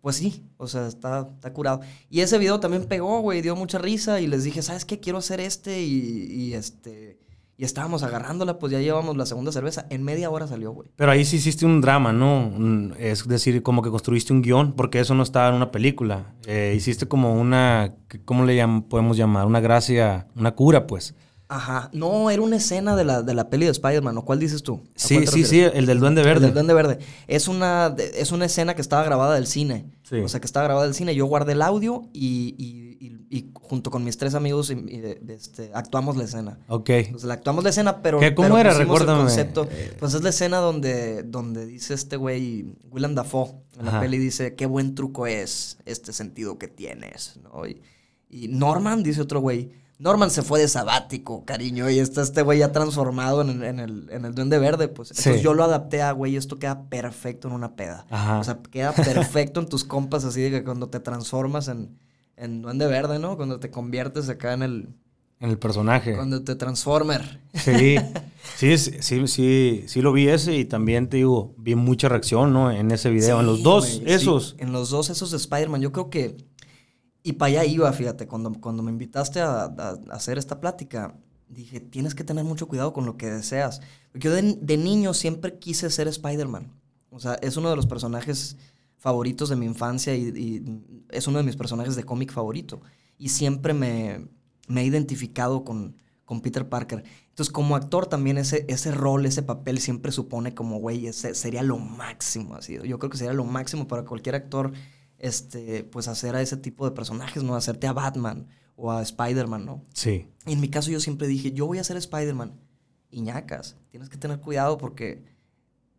Pues 0.00 0.16
sí, 0.16 0.44
o 0.56 0.68
sea, 0.68 0.86
está, 0.86 1.30
está 1.34 1.52
curado. 1.52 1.80
Y 2.10 2.20
ese 2.20 2.38
video 2.38 2.60
también 2.60 2.84
pegó, 2.86 3.20
güey, 3.20 3.42
dio 3.42 3.56
mucha 3.56 3.78
risa 3.78 4.20
y 4.20 4.26
les 4.26 4.44
dije, 4.44 4.62
¿sabes 4.62 4.84
qué? 4.84 5.00
Quiero 5.00 5.18
hacer 5.18 5.40
este 5.40 5.82
y, 5.82 6.26
y 6.30 6.54
este... 6.54 7.18
Y 7.58 7.64
estábamos 7.64 8.02
agarrándola, 8.02 8.58
pues 8.58 8.70
ya 8.72 8.80
llevamos 8.80 9.16
la 9.16 9.24
segunda 9.24 9.50
cerveza. 9.50 9.86
En 9.88 10.02
media 10.02 10.28
hora 10.28 10.46
salió, 10.46 10.72
güey. 10.72 10.90
Pero 10.96 11.10
ahí 11.10 11.24
sí 11.24 11.36
hiciste 11.36 11.64
un 11.64 11.80
drama, 11.80 12.12
¿no? 12.12 12.48
Un- 12.48 12.94
es 12.98 13.26
decir, 13.26 13.62
como 13.62 13.80
que 13.80 13.88
construiste 13.90 14.32
un 14.34 14.42
guion, 14.42 14.74
porque 14.74 15.00
eso 15.00 15.14
no 15.14 15.22
estaba 15.22 15.48
en 15.48 15.54
una 15.54 15.70
película. 15.70 16.34
Eh, 16.46 16.74
hiciste 16.76 17.08
como 17.08 17.34
una, 17.40 17.94
¿cómo 18.26 18.44
le 18.44 18.58
llam- 18.62 18.86
podemos 18.86 19.16
llamar? 19.16 19.46
Una 19.46 19.60
gracia, 19.60 20.26
una 20.36 20.54
cura, 20.54 20.86
pues. 20.86 21.14
Ajá. 21.48 21.90
No, 21.92 22.28
era 22.28 22.42
una 22.42 22.56
escena 22.56 22.96
de 22.96 23.04
la, 23.04 23.22
de 23.22 23.32
la 23.32 23.48
peli 23.48 23.66
de 23.66 23.70
Spider-Man, 23.70 24.18
¿o 24.18 24.24
cuál 24.24 24.40
dices 24.40 24.62
tú? 24.64 24.82
¿A 24.84 24.98
Sí, 24.98 25.26
sí, 25.28 25.44
sí, 25.44 25.60
el 25.60 25.86
del 25.86 26.00
Duende 26.00 26.22
El 26.22 26.26
Verde. 26.26 26.40
del 26.46 26.54
Duende 26.54 26.74
Verde. 26.74 26.98
Es 27.28 27.46
una, 27.46 27.94
es 28.16 28.32
una 28.32 28.46
escena 28.46 28.74
que 28.74 28.82
estaba 28.82 29.04
grabada 29.04 29.36
del 29.36 29.46
cine. 29.46 29.86
Sí. 30.02 30.16
O 30.16 30.28
sea, 30.28 30.40
que 30.40 30.46
estaba 30.46 30.64
grabada 30.66 30.86
del 30.86 30.94
cine. 30.94 31.14
Yo 31.14 31.24
guardé 31.26 31.52
el 31.52 31.62
audio 31.62 32.02
y, 32.12 32.54
y- 32.58 32.96
y- 33.06 33.15
y 33.36 33.50
junto 33.54 33.90
con 33.90 34.04
mis 34.04 34.16
tres 34.18 34.34
amigos 34.34 34.70
y- 34.70 34.74
y 34.74 34.98
de- 35.00 35.16
de 35.16 35.34
este, 35.34 35.70
actuamos 35.74 36.16
la 36.16 36.24
escena. 36.24 36.58
Ok. 36.68 36.90
Pues 37.10 37.24
la 37.24 37.34
actuamos 37.34 37.64
la 37.64 37.70
escena, 37.70 38.02
pero. 38.02 38.18
¿Qué? 38.20 38.34
¿Cómo 38.34 38.48
pero 38.48 38.60
era? 38.60 38.72
el 38.72 38.78
Recuérdame. 38.78 39.20
concepto. 39.22 39.68
Pues 39.98 40.14
es 40.14 40.22
la 40.22 40.30
escena 40.30 40.58
donde, 40.58 41.22
donde 41.22 41.66
dice 41.66 41.94
este 41.94 42.16
güey, 42.16 42.66
Willem 42.90 43.14
Dafoe, 43.14 43.54
en 43.78 43.86
la 43.86 44.00
peli 44.00 44.18
dice: 44.18 44.54
Qué 44.54 44.66
buen 44.66 44.94
truco 44.94 45.26
es 45.26 45.78
este 45.84 46.12
sentido 46.12 46.58
que 46.58 46.68
tienes, 46.68 47.38
¿no? 47.42 47.66
Y, 47.66 47.82
y 48.30 48.48
Norman, 48.48 49.02
dice 49.02 49.20
otro 49.22 49.40
güey. 49.40 49.70
Norman 49.98 50.30
se 50.30 50.42
fue 50.42 50.60
de 50.60 50.68
sabático, 50.68 51.46
cariño, 51.46 51.88
y 51.88 51.98
está 52.00 52.20
este 52.20 52.42
güey 52.42 52.58
ya 52.58 52.70
transformado 52.70 53.40
en, 53.40 53.48
el- 53.48 53.62
en 53.62 53.80
el, 53.80 54.08
en 54.10 54.26
el 54.26 54.34
Duende 54.34 54.58
Verde, 54.58 54.88
pues. 54.88 55.10
Entonces 55.10 55.36
Sí. 55.36 55.42
yo 55.42 55.54
lo 55.54 55.64
adapté 55.64 56.02
a, 56.02 56.12
güey, 56.12 56.36
esto 56.36 56.58
queda 56.58 56.82
perfecto 56.90 57.48
en 57.48 57.54
una 57.54 57.76
peda. 57.76 58.04
Ajá. 58.10 58.38
O 58.38 58.44
sea, 58.44 58.58
queda 58.70 58.92
perfecto 58.92 59.58
en 59.58 59.68
tus 59.70 59.84
compas, 59.84 60.24
así 60.24 60.42
de 60.42 60.50
que 60.50 60.64
cuando 60.64 60.90
te 60.90 61.00
transformas 61.00 61.68
en, 61.68 61.98
en 62.36 62.62
Duende 62.62 62.86
Verde, 62.86 63.18
¿no? 63.18 63.36
Cuando 63.36 63.58
te 63.60 63.70
conviertes 63.70 64.28
acá 64.28 64.52
en 64.54 64.62
el. 64.62 64.88
En 65.38 65.50
el 65.50 65.58
personaje. 65.58 66.14
Cuando 66.14 66.42
te 66.42 66.54
transformer. 66.56 67.40
Sí, 67.54 67.96
sí, 68.56 68.78
sí, 68.78 68.92
sí, 69.00 69.26
sí, 69.28 69.84
sí 69.86 70.00
lo 70.02 70.12
vi 70.12 70.28
ese 70.28 70.56
y 70.56 70.64
también 70.64 71.08
te 71.10 71.18
digo, 71.18 71.54
vi 71.58 71.74
mucha 71.74 72.08
reacción, 72.08 72.52
¿no? 72.54 72.70
En 72.70 72.90
ese 72.90 73.10
video, 73.10 73.40
en 73.40 73.46
los 73.46 73.62
dos, 73.62 74.00
esos. 74.06 74.50
sí, 74.50 74.56
en 74.60 74.72
los 74.72 74.88
dos, 74.90 75.10
esos 75.10 75.30
de 75.30 75.36
Spider-Man. 75.36 75.82
Yo 75.82 75.92
creo 75.92 76.08
que. 76.10 76.36
Y 77.22 77.32
para 77.34 77.48
allá 77.60 77.64
iba, 77.64 77.92
fíjate, 77.92 78.26
cuando, 78.26 78.52
cuando 78.52 78.82
me 78.82 78.90
invitaste 78.92 79.40
a, 79.40 79.64
a- 79.64 79.68
a 80.10 80.14
hacer 80.14 80.38
esta 80.38 80.60
plática, 80.60 81.16
dije, 81.48 81.80
tienes 81.80 82.14
que 82.14 82.22
tener 82.24 82.44
mucho 82.44 82.66
cuidado 82.68 82.92
con 82.92 83.04
lo 83.04 83.16
que 83.16 83.26
deseas. 83.30 83.80
Porque 84.12 84.28
yo 84.28 84.34
de, 84.34 84.56
de 84.60 84.76
niño 84.76 85.12
siempre 85.12 85.58
quise 85.58 85.90
ser 85.90 86.06
Spider-Man. 86.08 86.72
O 87.10 87.18
sea, 87.20 87.34
es 87.42 87.56
uno 87.56 87.68
de 87.68 87.76
los 87.76 87.86
personajes 87.86 88.56
favoritos 89.06 89.48
de 89.48 89.54
mi 89.54 89.66
infancia 89.66 90.16
y, 90.16 90.22
y 90.36 90.64
es 91.10 91.28
uno 91.28 91.38
de 91.38 91.44
mis 91.44 91.54
personajes 91.54 91.94
de 91.94 92.02
cómic 92.02 92.32
favorito. 92.32 92.80
Y 93.16 93.28
siempre 93.28 93.72
me, 93.72 94.26
me 94.66 94.80
he 94.80 94.84
identificado 94.84 95.62
con, 95.62 95.94
con 96.24 96.40
Peter 96.40 96.68
Parker. 96.68 97.04
Entonces, 97.28 97.52
como 97.52 97.76
actor 97.76 98.08
también 98.08 98.36
ese, 98.36 98.64
ese 98.66 98.90
rol, 98.90 99.24
ese 99.24 99.44
papel 99.44 99.78
siempre 99.78 100.10
supone 100.10 100.56
como, 100.56 100.80
güey, 100.80 101.06
ese 101.06 101.36
sería 101.36 101.62
lo 101.62 101.78
máximo. 101.78 102.56
Así. 102.56 102.78
Yo 102.84 102.98
creo 102.98 103.08
que 103.08 103.16
sería 103.16 103.32
lo 103.32 103.44
máximo 103.44 103.86
para 103.86 104.04
cualquier 104.04 104.34
actor, 104.34 104.72
este, 105.18 105.84
pues 105.84 106.08
hacer 106.08 106.34
a 106.34 106.42
ese 106.42 106.56
tipo 106.56 106.84
de 106.84 106.90
personajes, 106.90 107.44
¿no? 107.44 107.54
Hacerte 107.54 107.86
a 107.86 107.92
Batman 107.92 108.48
o 108.74 108.90
a 108.90 109.02
Spider-Man, 109.02 109.64
¿no? 109.64 109.84
Sí. 109.94 110.26
Y 110.46 110.52
en 110.54 110.60
mi 110.60 110.68
caso 110.68 110.90
yo 110.90 110.98
siempre 110.98 111.28
dije, 111.28 111.52
yo 111.52 111.68
voy 111.68 111.78
a 111.78 111.84
ser 111.84 111.96
Spider-Man. 111.96 112.58
Y 113.08 113.20
ñacas, 113.20 113.76
tienes 113.88 114.08
que 114.08 114.16
tener 114.16 114.40
cuidado 114.40 114.78
porque, 114.78 115.22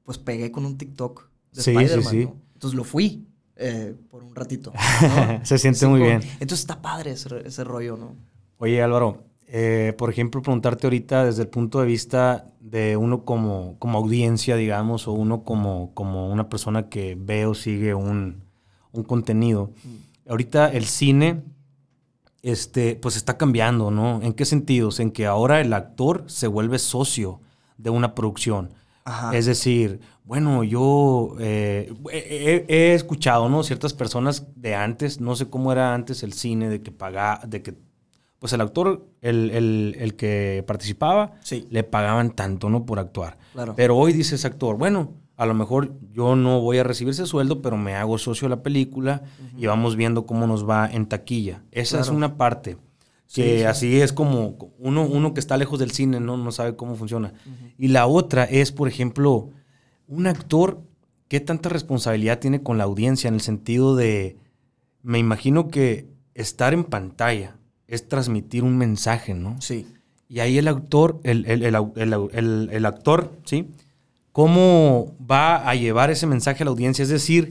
pues 0.04 0.18
pegué 0.18 0.52
con 0.52 0.66
un 0.66 0.78
TikTok 0.78 1.30
de 1.54 1.62
Sí, 1.62 1.72
sí, 1.72 1.78
Spider-Man, 1.78 2.12
sí. 2.12 2.26
¿no? 2.26 2.47
Entonces 2.58 2.76
lo 2.76 2.84
fui 2.84 3.24
eh, 3.56 3.94
por 4.10 4.24
un 4.24 4.34
ratito. 4.34 4.74
¿no? 4.74 5.40
Se 5.46 5.60
siente 5.60 5.86
muy 5.86 6.00
como- 6.00 6.10
bien. 6.10 6.22
Entonces 6.40 6.62
está 6.62 6.82
padre 6.82 7.12
ese, 7.12 7.30
ese 7.46 7.64
rollo, 7.64 7.96
¿no? 7.98 8.16
Oye, 8.58 8.82
Álvaro, 8.82 9.26
eh, 9.46 9.94
por 9.96 10.10
ejemplo, 10.10 10.42
preguntarte 10.42 10.88
ahorita 10.88 11.26
desde 11.26 11.44
el 11.44 11.50
punto 11.50 11.80
de 11.80 11.86
vista 11.86 12.48
de 12.60 12.98
uno 12.98 13.26
como, 13.26 13.76
como 13.78 14.00
audiencia, 14.00 14.56
digamos, 14.56 15.08
o 15.08 15.12
uno 15.12 15.44
como, 15.44 15.92
como 15.94 16.32
una 16.32 16.50
persona 16.50 16.90
que 16.90 17.16
ve 17.16 17.46
o 17.46 17.54
sigue 17.54 17.94
un, 17.94 18.42
un 18.92 19.04
contenido. 19.04 19.70
Ahorita 20.28 20.70
el 20.74 20.86
cine, 20.86 21.44
este, 22.42 22.96
pues 22.96 23.16
está 23.16 23.38
cambiando, 23.38 23.92
¿no? 23.92 24.20
¿En 24.24 24.34
qué 24.34 24.46
sentidos? 24.46 25.00
En 25.00 25.12
que 25.12 25.28
ahora 25.28 25.62
el 25.62 25.72
actor 25.74 26.24
se 26.28 26.48
vuelve 26.48 26.80
socio 26.80 27.40
de 27.78 27.92
una 27.92 28.16
producción. 28.16 28.72
Ajá. 29.08 29.36
Es 29.38 29.46
decir, 29.46 30.00
bueno, 30.26 30.64
yo 30.66 31.36
eh, 31.40 31.94
he, 32.12 32.94
escuchado, 32.94 33.48
¿no? 33.50 33.64
Ciertas 33.64 33.94
personas 33.94 34.48
de 34.56 34.76
antes, 34.76 35.22
no 35.22 35.36
sé 35.36 35.50
cómo 35.50 35.72
era 35.72 35.94
antes 35.94 36.24
el 36.24 36.34
cine, 36.34 36.68
de 36.70 36.82
que 36.82 36.92
pagaba, 36.92 37.40
de 37.48 37.62
que, 37.62 37.74
pues 38.40 38.52
el 38.54 38.60
actor, 38.62 39.08
el, 39.22 39.50
el- 39.52 39.96
el 39.98 40.16
que 40.16 40.64
participaba, 40.68 41.32
Sí. 41.42 41.66
le 41.72 41.84
pagaban 41.84 42.32
tanto, 42.32 42.70
¿no? 42.70 42.86
Por 42.86 43.00
actuar. 43.00 43.38
Claro. 43.54 43.74
Pero 43.78 43.96
hoy 43.96 44.12
dice 44.12 44.36
ese 44.36 44.48
actor, 44.48 44.78
bueno, 44.78 45.14
a 45.38 45.46
lo 45.46 45.54
mejor 45.54 45.94
yo 46.12 46.36
no 46.36 46.60
voy 46.62 46.80
a 46.80 46.84
recibir 46.84 47.12
ese 47.12 47.26
sueldo, 47.26 47.62
pero 47.62 47.78
me 47.78 47.96
hago 47.96 48.18
socio 48.18 48.48
de 48.50 48.56
la 48.56 48.64
película 48.64 49.22
y 49.58 49.68
vamos 49.68 49.96
viendo 49.96 50.26
cómo 50.26 50.48
nos 50.48 50.68
va 50.68 50.90
en 50.92 51.06
taquilla. 51.06 51.62
Esa 51.72 52.00
es 52.02 52.10
una 52.10 52.36
parte. 52.38 52.78
Sí, 53.28 53.42
Que 53.42 53.60
sí. 53.60 53.64
así 53.66 54.02
es 54.02 54.14
como 54.14 54.58
uno, 54.80 55.04
uno 55.06 55.34
que 55.34 55.40
está 55.42 55.58
lejos 55.58 55.80
del 55.80 55.92
cine, 55.92 56.20
¿no? 56.20 56.38
No 56.38 56.52
sabe 56.52 56.76
cómo 56.76 56.96
funciona. 56.96 57.34
Y 57.78 57.90
la 57.90 58.08
otra 58.08 58.46
es, 58.46 58.72
por 58.72 58.88
ejemplo, 58.88 59.50
un 60.08 60.28
actor, 60.28 60.82
¿qué 61.28 61.40
tanta 61.42 61.68
responsabilidad 61.70 62.40
tiene 62.40 62.64
con 62.64 62.78
la 62.78 62.86
audiencia? 62.86 63.28
En 63.28 63.34
el 63.34 63.42
sentido 63.42 63.96
de, 63.98 64.38
me 65.04 65.20
imagino 65.20 65.68
que 65.68 66.08
estar 66.36 66.74
en 66.74 66.86
pantalla 66.86 67.58
es 67.88 68.08
transmitir 68.08 68.64
un 68.64 68.78
mensaje, 68.78 69.34
¿no? 69.34 69.60
Sí. 69.62 69.86
Y 70.30 70.40
ahí 70.40 70.58
el 70.58 70.68
actor, 70.70 71.20
el, 71.24 71.46
el- 71.46 71.64
el- 71.64 72.70
el 72.72 72.86
actor, 72.86 73.34
¿sí? 73.46 73.68
¿Cómo 74.32 75.16
va 75.20 75.68
a 75.68 75.74
llevar 75.76 76.12
ese 76.12 76.28
mensaje 76.28 76.64
a 76.64 76.66
la 76.66 76.72
audiencia? 76.72 77.04
Es 77.04 77.10
decir, 77.10 77.50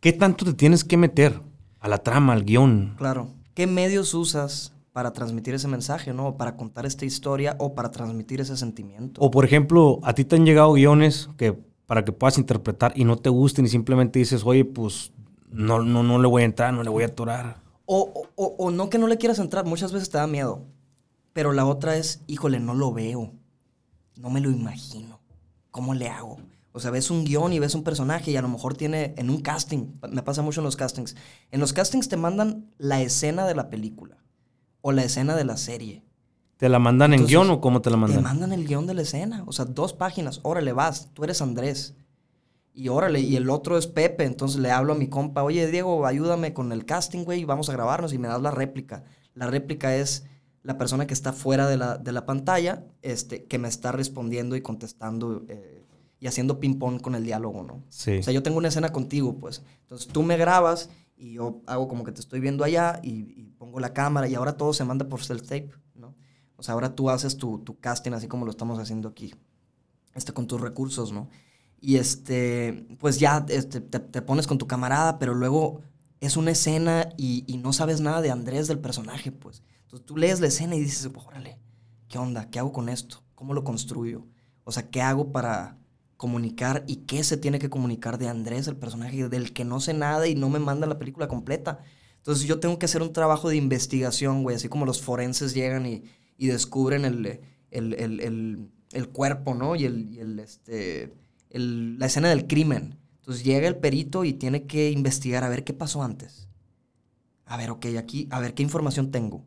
¿qué 0.00 0.12
tanto 0.12 0.44
te 0.44 0.52
tienes 0.52 0.84
que 0.84 0.96
meter 0.96 1.40
a 1.80 1.88
la 1.88 1.98
trama, 1.98 2.34
al 2.34 2.44
guion? 2.44 2.94
Claro. 2.98 3.28
¿Qué 3.54 3.66
medios 3.66 4.12
usas 4.14 4.72
para 4.92 5.12
transmitir 5.12 5.54
ese 5.54 5.68
mensaje, 5.68 6.12
¿no? 6.12 6.36
Para 6.36 6.56
contar 6.56 6.86
esta 6.86 7.04
historia 7.04 7.56
o 7.58 7.74
para 7.74 7.90
transmitir 7.90 8.40
ese 8.40 8.56
sentimiento. 8.56 9.20
O 9.20 9.30
por 9.30 9.44
ejemplo, 9.44 10.00
a 10.02 10.14
ti 10.14 10.24
te 10.24 10.36
han 10.36 10.44
llegado 10.44 10.72
guiones 10.72 11.28
que 11.36 11.52
para 11.86 12.04
que 12.04 12.12
puedas 12.12 12.38
interpretar 12.38 12.92
y 12.96 13.04
no 13.04 13.16
te 13.16 13.30
gusten 13.30 13.64
y 13.64 13.68
simplemente 13.68 14.18
dices, 14.18 14.44
oye, 14.44 14.64
pues 14.64 15.12
no, 15.50 15.80
no, 15.82 16.02
no 16.02 16.18
le 16.20 16.28
voy 16.28 16.42
a 16.42 16.44
entrar, 16.46 16.72
no 16.74 16.82
le 16.82 16.90
voy 16.90 17.04
a 17.04 17.06
atorar. 17.06 17.62
O, 17.86 18.00
o- 18.14 18.28
o- 18.44 18.56
o 18.58 18.70
no 18.70 18.90
que 18.90 18.98
no 18.98 19.06
le 19.06 19.16
quieras 19.16 19.38
entrar, 19.38 19.64
muchas 19.64 19.92
veces 19.92 20.10
te 20.10 20.18
da 20.18 20.26
miedo. 20.26 20.66
Pero 21.32 21.52
la 21.52 21.64
otra 21.66 21.96
es, 21.96 22.22
híjole, 22.26 22.60
no 22.60 22.74
lo 22.74 22.92
veo. 22.92 23.32
no 24.16 24.30
me 24.30 24.40
lo 24.40 24.50
imagino. 24.50 25.20
¿Cómo 25.70 25.94
le 25.94 26.08
hago? 26.08 26.38
O 26.72 26.80
sea, 26.80 26.90
ves 26.90 27.10
un 27.10 27.24
guion 27.24 27.52
y 27.52 27.60
ves 27.60 27.74
un 27.76 27.84
personaje 27.84 28.32
y 28.32 28.36
a 28.36 28.42
lo 28.42 28.48
mejor 28.48 28.74
tiene 28.76 29.14
en 29.16 29.30
un 29.30 29.40
casting, 29.40 29.86
me 30.10 30.22
pasa 30.22 30.42
mucho 30.42 30.60
en 30.60 30.64
los 30.64 30.74
castings. 30.76 31.14
En 31.52 31.60
los 31.60 31.72
castings 31.72 32.08
te 32.08 32.16
mandan 32.16 32.66
la 32.78 33.00
escena 33.00 33.46
de 33.46 33.54
la 33.54 33.70
película 33.70 34.18
o 34.80 34.92
la 34.92 35.04
escena 35.04 35.36
de 35.36 35.44
la 35.44 35.56
serie. 35.56 36.02
¿Te 36.56 36.68
la 36.68 36.78
mandan 36.78 37.14
en 37.14 37.26
guion 37.26 37.50
o 37.50 37.60
cómo 37.60 37.80
te 37.82 37.90
la 37.90 37.96
mandan? 37.96 38.18
Te 38.18 38.22
mandan 38.22 38.52
el 38.52 38.66
guion 38.66 38.86
de 38.86 38.94
la 38.94 39.02
escena, 39.02 39.44
o 39.46 39.52
sea, 39.52 39.64
dos 39.64 39.92
páginas. 39.92 40.40
Órale, 40.42 40.72
vas, 40.72 41.08
tú 41.14 41.24
eres 41.24 41.40
Andrés. 41.40 41.94
Y 42.74 42.88
órale, 42.88 43.20
y 43.20 43.36
el 43.36 43.50
otro 43.50 43.76
es 43.76 43.86
Pepe, 43.86 44.24
entonces 44.24 44.60
le 44.60 44.70
hablo 44.70 44.92
a 44.92 44.96
mi 44.96 45.08
compa, 45.08 45.42
oye 45.42 45.68
Diego, 45.68 46.06
ayúdame 46.06 46.52
con 46.54 46.70
el 46.72 46.84
casting, 46.84 47.24
güey, 47.24 47.44
vamos 47.44 47.68
a 47.68 47.72
grabarnos 47.72 48.12
y 48.12 48.18
me 48.18 48.28
das 48.28 48.40
la 48.40 48.52
réplica. 48.52 49.04
La 49.34 49.46
réplica 49.48 49.96
es 49.96 50.26
la 50.62 50.78
persona 50.78 51.06
que 51.06 51.14
está 51.14 51.32
fuera 51.32 51.68
de 51.68 51.76
la, 51.76 51.98
de 51.98 52.12
la 52.12 52.26
pantalla, 52.26 52.84
este, 53.02 53.44
que 53.46 53.58
me 53.58 53.68
está 53.68 53.90
respondiendo 53.90 54.54
y 54.54 54.62
contestando 54.62 55.44
eh, 55.48 55.84
y 56.20 56.26
haciendo 56.26 56.60
ping-pong 56.60 57.00
con 57.00 57.14
el 57.14 57.24
diálogo, 57.24 57.62
¿no? 57.62 57.82
Sí. 57.88 58.18
O 58.18 58.22
sea, 58.22 58.32
yo 58.32 58.42
tengo 58.42 58.58
una 58.58 58.68
escena 58.68 58.90
contigo, 58.90 59.38
pues. 59.38 59.62
Entonces 59.82 60.08
tú 60.08 60.22
me 60.22 60.36
grabas 60.36 60.90
y 61.18 61.32
yo 61.34 61.62
hago 61.66 61.88
como 61.88 62.04
que 62.04 62.12
te 62.12 62.20
estoy 62.20 62.40
viendo 62.40 62.64
allá 62.64 63.00
y, 63.02 63.48
pongo 63.58 63.80
la 63.80 63.92
cámara 63.92 64.28
y 64.28 64.36
ahora 64.36 64.56
todo 64.56 64.72
se 64.72 64.84
manda 64.84 65.08
por 65.08 65.20
self-tape, 65.20 65.72
¿no? 65.96 66.14
O 66.54 66.62
sea, 66.62 66.74
ahora 66.74 66.94
tú 66.94 67.10
haces 67.10 67.36
tu, 67.36 67.58
tu, 67.58 67.80
casting 67.80 68.12
así 68.12 68.28
como 68.28 68.44
lo 68.44 68.52
estamos 68.52 68.78
haciendo 68.78 69.08
aquí, 69.08 69.34
este, 70.14 70.32
con 70.32 70.46
tus 70.46 70.60
recursos, 70.60 71.10
¿no? 71.10 71.28
Y 71.80 71.96
este, 71.96 72.86
pues 73.00 73.18
ya 73.18 73.44
este, 73.48 73.80
te, 73.80 74.22
pones 74.22 74.46
con 74.46 74.58
tu 74.58 74.68
camarada, 74.68 75.18
pero 75.18 75.34
luego 75.34 75.80
es 76.20 76.36
una 76.36 76.52
escena 76.52 77.08
y, 77.16 77.42
y, 77.48 77.56
no 77.56 77.72
sabes 77.72 78.00
nada 78.00 78.20
de 78.20 78.30
Andrés, 78.30 78.68
del 78.68 78.78
personaje, 78.78 79.32
pues. 79.32 79.64
Entonces 79.82 80.06
tú 80.06 80.16
lees 80.16 80.38
la 80.38 80.46
escena 80.46 80.76
y 80.76 80.80
dices, 80.80 81.10
órale, 81.26 81.58
¿qué 82.06 82.18
onda? 82.18 82.48
¿Qué 82.48 82.60
hago 82.60 82.72
con 82.72 82.88
esto? 82.88 83.24
¿Cómo 83.34 83.54
lo 83.54 83.64
construyo? 83.64 84.24
O 84.62 84.70
sea, 84.70 84.88
¿qué 84.88 85.02
hago 85.02 85.32
para, 85.32 85.77
comunicar 86.18 86.84
y 86.86 86.96
qué 87.06 87.24
se 87.24 87.36
tiene 87.36 87.58
que 87.58 87.70
comunicar 87.70 88.18
de 88.18 88.28
Andrés, 88.28 88.66
el 88.66 88.76
personaje 88.76 89.28
del 89.28 89.52
que 89.54 89.64
no 89.64 89.80
sé 89.80 89.94
nada 89.94 90.26
y 90.26 90.34
no 90.34 90.50
me 90.50 90.58
manda 90.58 90.86
la 90.86 90.98
película 90.98 91.28
completa. 91.28 91.78
Entonces 92.16 92.46
yo 92.46 92.58
tengo 92.58 92.78
que 92.78 92.86
hacer 92.86 93.02
un 93.02 93.12
trabajo 93.12 93.48
de 93.48 93.56
investigación, 93.56 94.42
güey, 94.42 94.56
así 94.56 94.68
como 94.68 94.84
los 94.84 95.00
forenses 95.00 95.54
llegan 95.54 95.86
y, 95.86 96.02
y 96.36 96.48
descubren 96.48 97.04
el, 97.04 97.40
el, 97.70 97.94
el, 97.94 98.68
el, 98.92 99.08
cuerpo, 99.08 99.54
¿no? 99.54 99.76
Y, 99.76 99.84
el, 99.84 100.40
este, 100.40 101.14
la 101.50 102.06
escena 102.06 102.28
del 102.28 102.48
crimen. 102.48 102.98
Entonces 103.20 103.44
llega 103.44 103.68
el 103.68 103.76
perito 103.76 104.24
y 104.24 104.32
tiene 104.32 104.66
que 104.66 104.90
investigar 104.90 105.44
a 105.44 105.48
ver 105.48 105.62
qué 105.62 105.72
pasó 105.72 106.02
antes. 106.02 106.48
A 107.46 107.56
ver, 107.56 107.70
ok, 107.70 107.86
aquí, 107.96 108.26
a 108.30 108.40
ver 108.40 108.54
qué 108.54 108.64
información 108.64 109.12
tengo 109.12 109.44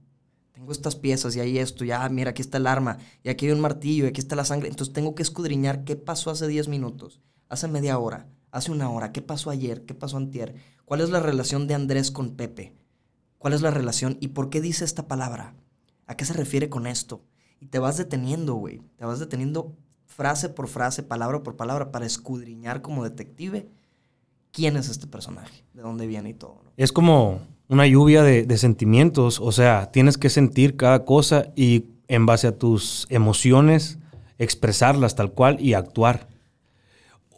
tengo 0.62 0.74
estas 0.74 0.96
piezas 0.96 1.36
y 1.36 1.40
hay 1.40 1.58
esto, 1.58 1.84
ya, 1.86 2.08
mira, 2.10 2.30
aquí 2.30 2.44
está 2.44 2.60
el 2.60 2.68
arma, 2.68 3.00
y 3.24 3.30
aquí 3.30 3.48
hay 3.48 3.52
un 3.52 3.62
martillo, 3.62 4.06
y 4.06 4.10
aquí 4.10 4.22
está 4.22 4.36
la 4.36 4.46
sangre. 4.46 4.70
Entonces 4.70 4.94
tengo 4.94 5.16
que 5.16 5.24
escudriñar 5.24 5.86
qué 5.86 5.96
pasó 5.96 6.30
hace 6.30 6.48
10 6.48 6.68
minutos, 6.68 7.20
hace 7.50 7.68
media 7.68 7.98
hora, 7.98 8.28
hace 8.52 8.72
una 8.72 8.92
hora, 8.92 9.12
qué 9.12 9.24
pasó 9.24 9.50
ayer, 9.50 9.88
qué 9.88 9.96
pasó 9.96 10.18
antier, 10.18 10.54
cuál 10.86 11.02
es 11.02 11.10
la 11.10 11.20
relación 11.20 11.68
de 11.68 11.74
Andrés 11.74 12.12
con 12.12 12.36
Pepe, 12.36 12.76
cuál 13.40 13.54
es 13.54 13.64
la 13.64 13.72
relación 13.72 14.18
y 14.22 14.28
por 14.30 14.52
qué 14.52 14.62
dice 14.62 14.86
esta 14.86 15.08
palabra, 15.08 15.56
a 16.06 16.16
qué 16.16 16.26
se 16.26 16.34
refiere 16.34 16.70
con 16.70 16.86
esto. 16.86 17.24
Y 17.60 17.66
te 17.66 17.80
vas 17.80 17.98
deteniendo, 17.98 18.54
güey, 18.54 18.84
te 18.98 19.06
vas 19.06 19.18
deteniendo 19.18 19.76
frase 20.06 20.48
por 20.48 20.68
frase, 20.68 21.02
palabra 21.02 21.42
por 21.42 21.56
palabra, 21.56 21.92
para 21.92 22.06
escudriñar 22.06 22.84
como 22.84 23.04
detective 23.04 23.68
quién 24.52 24.78
es 24.78 24.90
este 24.90 25.08
personaje, 25.08 25.66
de 25.74 25.82
dónde 25.82 26.06
viene 26.06 26.30
y 26.30 26.34
todo. 26.36 26.62
Es 26.78 26.92
como 26.92 27.40
una 27.72 27.88
lluvia 27.88 28.22
de, 28.22 28.58
sentimientos, 28.58 29.40
o 29.40 29.54
sea, 29.54 29.92
tienes 29.92 30.18
que 30.18 30.30
sentir 30.30 30.76
cada 30.76 31.06
cosa 31.06 31.54
y 31.56 31.86
en 32.10 32.26
base 32.26 32.48
a 32.48 32.58
tus 32.58 33.08
emociones 33.10 33.98
expresarlas 34.38 35.16
tal 35.16 35.32
cual 35.32 35.58
y 35.62 35.74
actuar. 35.74 36.28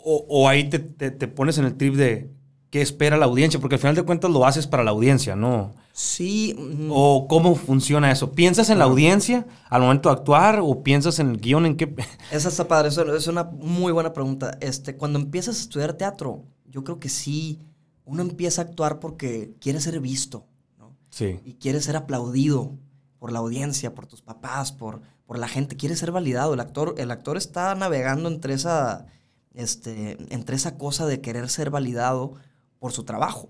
O, 0.04 0.50
ahí 0.50 0.70
te, 0.70 0.80
pones 1.28 1.60
en 1.60 1.66
el 1.66 1.78
trip 1.78 1.94
de 1.94 2.32
qué 2.72 2.82
espera 2.82 3.16
la 3.16 3.26
audiencia, 3.26 3.60
porque 3.60 3.76
al 3.76 3.80
final 3.80 3.96
de 3.96 4.02
cuentas 4.02 4.32
lo 4.32 4.44
haces 4.44 4.66
para 4.66 4.84
la 4.84 4.90
audiencia, 4.90 5.36
¿no? 5.36 5.76
Sí. 5.94 6.56
Mm. 6.58 6.90
¿O 6.92 7.28
cómo 7.28 7.54
funciona 7.54 8.12
eso? 8.12 8.32
¿Piensas 8.32 8.72
en 8.72 8.80
la 8.80 8.86
audiencia 8.86 9.46
al 9.70 9.84
momento 9.84 10.10
de 10.10 10.16
actuar 10.16 10.60
o 10.64 10.82
piensas 10.82 11.20
en 11.20 11.30
el 11.30 11.38
guion 11.38 11.68
en 11.68 11.78
qué? 11.78 11.94
Esa 12.32 12.50
está 12.50 12.68
padre, 12.68 12.90
eso 12.90 13.16
es 13.16 13.28
una 13.28 13.44
muy 13.44 13.92
buena 13.94 14.12
pregunta. 14.12 14.58
Este, 14.62 14.98
cuando 14.98 15.20
empiezas 15.20 15.58
a 15.58 15.62
estudiar 15.62 15.94
teatro, 15.94 16.44
yo 16.66 16.84
creo 16.84 17.00
que 17.00 17.10
sí 17.10 17.60
uno 18.06 18.22
empieza 18.22 18.62
a 18.62 18.66
actuar 18.66 19.00
porque 19.00 19.56
quiere 19.60 19.80
ser 19.80 20.00
visto, 20.00 20.46
¿no? 20.78 20.96
Sí. 21.10 21.40
Y 21.44 21.56
quiere 21.56 21.82
ser 21.82 21.96
aplaudido 21.96 22.78
por 23.20 23.32
la 23.32 23.40
audiencia, 23.40 23.96
por 23.96 24.08
tus 24.08 24.22
papás, 24.22 24.72
por, 24.72 25.02
por 25.26 25.40
la 25.40 25.48
gente, 25.48 25.78
quiere 25.78 25.96
ser 25.96 26.12
validado. 26.12 26.54
El 26.54 26.60
actor, 26.60 26.96
el 26.98 27.12
actor 27.12 27.38
está 27.38 27.74
navegando 27.76 28.28
entre 28.28 28.54
esa, 28.54 29.06
este, 29.54 30.18
entre 30.34 30.56
esa 30.56 30.78
cosa 30.78 31.06
de 31.06 31.22
querer 31.22 31.50
ser 31.50 31.70
validado 31.70 32.34
por 32.80 32.92
su 32.92 33.04
trabajo, 33.04 33.50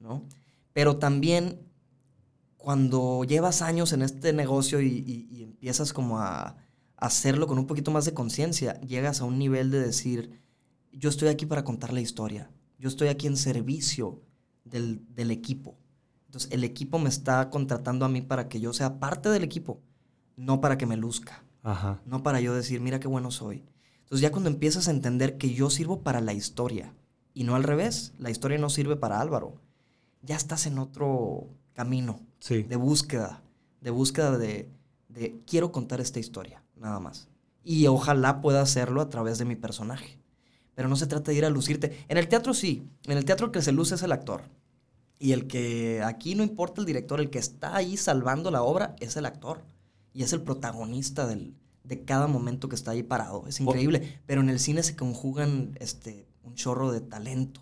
¿no? 0.00 0.24
Pero 0.72 0.96
también 0.96 1.60
cuando 2.56 3.22
llevas 3.24 3.62
años 3.62 3.92
en 3.92 4.02
este 4.02 4.32
negocio 4.32 4.80
y, 4.80 5.28
y 5.30 5.42
empiezas 5.42 5.92
como 5.92 6.18
a 6.18 6.56
hacerlo 6.96 7.46
con 7.46 7.58
un 7.58 7.66
poquito 7.66 7.92
más 7.92 8.06
de 8.06 8.14
conciencia, 8.14 8.80
llegas 8.80 9.20
a 9.20 9.24
un 9.24 9.38
nivel 9.38 9.70
de 9.70 9.78
decir, 9.78 10.40
yo 10.90 11.10
estoy 11.10 11.28
aquí 11.28 11.46
para 11.46 11.62
contar 11.62 11.92
la 11.92 12.00
historia 12.00 12.50
yo 12.84 12.88
estoy 12.88 13.08
aquí 13.08 13.26
en 13.26 13.38
servicio 13.38 14.20
del, 14.62 15.00
equipo. 15.30 15.78
Entonces, 16.26 16.52
el 16.52 16.64
equipo 16.64 16.98
me 16.98 17.08
está 17.08 17.48
contratando 17.48 18.04
a 18.04 18.10
mí 18.10 18.20
para 18.20 18.46
que 18.46 18.60
yo 18.60 18.74
sea 18.74 19.00
parte 19.00 19.30
del 19.30 19.42
equipo, 19.42 19.80
no 20.36 20.60
para 20.60 20.76
que 20.76 20.84
me 20.84 20.98
luzca. 20.98 21.42
No 22.04 22.22
para 22.22 22.42
yo 22.42 22.54
decir, 22.54 22.82
mira 22.82 23.00
qué 23.00 23.08
bueno 23.08 23.30
soy. 23.30 23.64
Entonces, 24.02 24.20
ya 24.20 24.30
cuando 24.30 24.50
empiezas 24.50 24.86
a 24.86 24.90
entender 24.90 25.38
que 25.38 25.54
yo 25.54 25.70
sirvo 25.70 26.02
para 26.02 26.20
la 26.20 26.34
historia 26.34 26.92
y 27.32 27.44
no 27.44 27.54
al 27.54 27.62
revés, 27.62 28.12
la 28.18 28.28
historia 28.28 28.58
no 28.58 28.68
sirve 28.68 28.96
para 28.96 29.18
Álvaro, 29.18 29.54
ya 30.20 30.36
estás 30.36 30.66
en 30.66 30.78
otro 30.78 31.48
camino 31.72 32.20
de 32.46 32.76
búsqueda, 32.76 33.42
de 33.80 33.92
búsqueda 33.92 34.36
de, 34.36 34.68
de 35.08 35.40
quiero 35.46 35.72
contar 35.72 36.02
esta 36.02 36.20
historia, 36.20 36.62
nada 36.76 37.00
más. 37.00 37.30
Y 37.62 37.86
ojalá 37.86 38.42
pueda 38.42 38.60
hacerlo 38.60 39.00
a 39.00 39.08
través 39.08 39.38
de 39.38 39.46
mi 39.46 39.56
personaje 39.56 40.22
pero 40.74 40.88
no 40.88 40.96
se 40.96 41.06
trata 41.06 41.30
de 41.30 41.38
ir 41.38 41.44
a 41.44 41.50
lucirte. 41.50 42.04
En 42.08 42.18
el 42.18 42.28
teatro 42.28 42.54
sí, 42.54 42.88
en 43.06 43.16
el 43.16 43.24
teatro 43.24 43.46
el 43.46 43.52
que 43.52 43.62
se 43.62 43.72
luce 43.72 43.94
es 43.94 44.02
el 44.02 44.12
actor. 44.12 44.42
Y 45.18 45.32
el 45.32 45.46
que 45.46 46.02
aquí 46.02 46.34
no 46.34 46.42
importa 46.42 46.80
el 46.80 46.86
director, 46.86 47.20
el 47.20 47.30
que 47.30 47.38
está 47.38 47.76
ahí 47.76 47.96
salvando 47.96 48.50
la 48.50 48.62
obra 48.62 48.96
es 49.00 49.16
el 49.16 49.26
actor. 49.26 49.64
Y 50.12 50.22
es 50.22 50.32
el 50.32 50.42
protagonista 50.42 51.26
del, 51.26 51.54
de 51.82 52.04
cada 52.04 52.26
momento 52.26 52.68
que 52.68 52.74
está 52.74 52.92
ahí 52.92 53.02
parado. 53.02 53.44
Es 53.46 53.60
increíble. 53.60 54.20
Pero 54.26 54.40
en 54.40 54.50
el 54.50 54.60
cine 54.60 54.82
se 54.82 54.96
conjugan 54.96 55.76
este, 55.80 56.26
un 56.42 56.54
chorro 56.54 56.92
de 56.92 57.00
talento. 57.00 57.60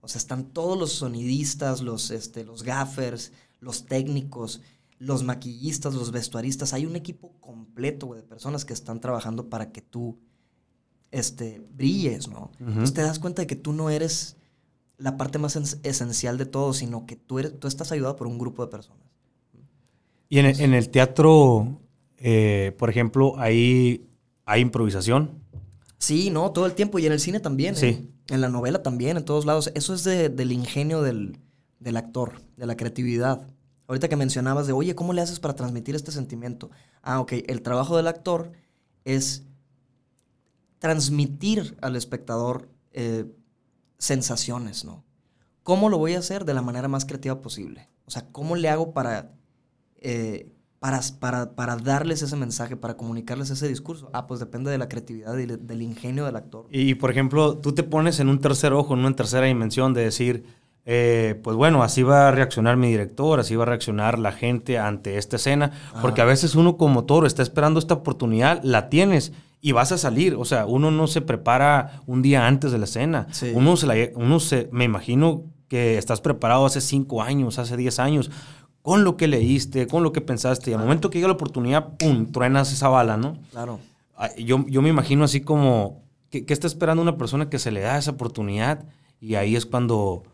O 0.00 0.08
sea, 0.08 0.18
están 0.18 0.46
todos 0.46 0.78
los 0.78 0.92
sonidistas, 0.92 1.80
los, 1.80 2.10
este, 2.10 2.44
los 2.44 2.62
gaffers, 2.62 3.32
los 3.60 3.86
técnicos, 3.86 4.60
los 4.98 5.24
maquillistas, 5.24 5.94
los 5.94 6.10
vestuaristas. 6.10 6.72
Hay 6.72 6.86
un 6.86 6.96
equipo 6.96 7.32
completo 7.40 8.14
de 8.14 8.22
personas 8.22 8.64
que 8.64 8.72
están 8.72 9.00
trabajando 9.00 9.48
para 9.48 9.72
que 9.72 9.82
tú 9.82 10.18
este, 11.10 11.62
brilles, 11.76 12.28
¿no? 12.28 12.50
Entonces 12.60 12.94
te 12.94 13.02
das 13.02 13.18
cuenta 13.18 13.42
de 13.42 13.46
que 13.46 13.56
tú 13.56 13.72
no 13.72 13.90
eres 13.90 14.36
la 15.00 15.16
parte 15.16 15.38
más 15.38 15.56
esencial 15.82 16.38
de 16.38 16.46
todo, 16.46 16.72
sino 16.72 17.06
que 17.06 17.16
tú, 17.16 17.38
eres, 17.38 17.58
tú 17.58 17.66
estás 17.66 17.90
ayudado 17.90 18.16
por 18.16 18.26
un 18.26 18.38
grupo 18.38 18.64
de 18.64 18.70
personas. 18.70 19.00
Y 20.28 20.38
en, 20.38 20.74
el, 20.74 20.90
teatro, 20.90 21.80
eh, 22.18 22.76
por 22.78 22.88
ejemplo, 22.88 23.34
ahí 23.38 24.06
hay 24.44 24.60
improvisación. 24.60 25.42
Sí, 25.98 26.30
no, 26.30 26.52
todo 26.52 26.66
el 26.66 26.74
tiempo. 26.74 27.00
Y 27.00 27.06
en 27.06 27.12
el 27.12 27.18
cine 27.18 27.40
también. 27.40 27.74
Sí. 27.74 27.86
¿eh? 27.86 28.08
En 28.28 28.40
la 28.40 28.48
novela 28.48 28.80
también, 28.80 29.16
en 29.16 29.24
todos 29.24 29.44
lados. 29.44 29.72
Eso 29.74 29.92
es 29.92 30.04
del 30.04 30.52
ingenio 30.52 31.02
del, 31.02 31.40
del, 31.80 31.96
actor, 31.96 32.40
de 32.56 32.66
la 32.66 32.76
creatividad. 32.76 33.48
Ahorita 33.88 34.08
que 34.08 34.14
mencionabas 34.14 34.68
de, 34.68 34.72
oye, 34.72 34.94
¿cómo 34.94 35.12
le 35.12 35.20
haces 35.20 35.40
para 35.40 35.56
transmitir 35.56 35.96
este 35.96 36.12
sentimiento? 36.12 36.70
Ah, 37.02 37.18
ok. 37.18 37.32
El 37.48 37.62
trabajo 37.62 37.96
del 37.96 38.06
actor 38.06 38.52
es 39.04 39.42
transmitir 40.80 41.76
al 41.80 41.94
espectador 41.94 42.68
eh, 42.92 43.26
sensaciones, 43.98 44.84
¿no? 44.84 45.04
¿Cómo 45.62 45.88
lo 45.88 45.98
voy 45.98 46.14
a 46.14 46.18
hacer? 46.18 46.44
De 46.44 46.54
la 46.54 46.62
manera 46.62 46.88
más 46.88 47.04
creativa 47.04 47.40
posible. 47.40 47.88
O 48.06 48.10
sea, 48.10 48.26
¿cómo 48.32 48.56
le 48.56 48.68
hago 48.68 48.92
para, 48.92 49.34
eh, 50.00 50.50
para, 50.80 51.00
para, 51.20 51.54
para, 51.54 51.76
darles 51.76 52.22
ese 52.22 52.34
mensaje, 52.34 52.76
para 52.76 52.96
comunicarles 52.96 53.50
ese 53.50 53.68
discurso? 53.68 54.10
Ah, 54.12 54.26
pues 54.26 54.40
depende 54.40 54.70
de 54.70 54.78
la 54.78 54.88
creatividad 54.88 55.36
y 55.38 55.46
del 55.46 55.82
ingenio 55.82 56.24
del 56.24 56.34
actor. 56.34 56.66
Y, 56.70 56.94
por 56.94 57.10
ejemplo, 57.10 57.58
tú 57.58 57.72
te 57.72 57.82
pones 57.82 58.18
en 58.18 58.28
un 58.28 58.40
tercer 58.40 58.72
ojo, 58.72 58.94
en 58.94 59.00
una 59.00 59.14
tercera 59.14 59.46
dimensión 59.46 59.92
de 59.92 60.02
decir, 60.02 60.44
eh, 60.86 61.38
pues 61.44 61.56
bueno, 61.56 61.82
así 61.82 62.02
va 62.02 62.28
a 62.28 62.30
reaccionar 62.30 62.78
mi 62.78 62.88
director, 62.88 63.38
así 63.38 63.54
va 63.54 63.64
a 63.64 63.66
reaccionar 63.66 64.18
la 64.18 64.32
gente 64.32 64.78
ante 64.78 65.18
esta 65.18 65.36
escena, 65.36 65.72
porque 66.00 66.22
a 66.22 66.24
veces 66.24 66.54
uno 66.54 66.78
como 66.78 67.04
toro 67.04 67.26
está 67.26 67.42
esperando 67.42 67.78
esta 67.78 67.94
oportunidad, 67.94 68.60
la 68.64 68.88
tienes 68.88 69.32
y 69.60 69.72
vas 69.72 69.92
a 69.92 69.98
salir. 69.98 70.34
O 70.34 70.44
sea, 70.44 70.66
uno 70.66 70.90
no 70.90 71.06
se 71.06 71.20
prepara 71.20 72.00
un 72.06 72.22
día 72.22 72.46
antes 72.46 72.72
de 72.72 72.78
la 72.78 72.84
escena. 72.84 73.26
Uno, 73.54 73.76
se 73.76 73.86
la, 73.86 73.94
uno 74.14 74.40
se, 74.40 74.68
me 74.72 74.84
imagino 74.84 75.44
que 75.68 75.98
estás 75.98 76.20
preparado 76.20 76.66
hace 76.66 76.80
cinco 76.80 77.22
años, 77.22 77.58
hace 77.58 77.76
diez 77.76 77.98
años, 77.98 78.30
con 78.82 79.04
lo 79.04 79.16
que 79.16 79.28
leíste, 79.28 79.86
con 79.86 80.02
lo 80.02 80.12
que 80.12 80.20
pensaste. 80.20 80.70
Y 80.70 80.74
al 80.74 80.80
momento 80.80 81.10
que 81.10 81.18
llega 81.18 81.28
la 81.28 81.34
oportunidad, 81.34 81.96
¡pum!, 81.98 82.32
truenas 82.32 82.72
esa 82.72 82.88
bala, 82.88 83.16
¿no? 83.16 83.36
Claro. 83.50 83.78
ah, 84.16 84.30
yo, 84.36 84.64
yo 84.66 84.82
me 84.82 84.88
imagino 84.88 85.24
así 85.24 85.40
como, 85.40 86.02
¿qué, 86.30 86.44
¿qué 86.44 86.52
está 86.52 86.66
esperando 86.66 87.02
una 87.02 87.18
persona 87.18 87.48
que 87.48 87.58
se 87.58 87.70
le 87.70 87.80
da 87.80 87.98
esa 87.98 88.12
oportunidad? 88.12 88.84
Y 89.20 89.34
ahí 89.34 89.56
es 89.56 89.66
cuando... 89.66 90.24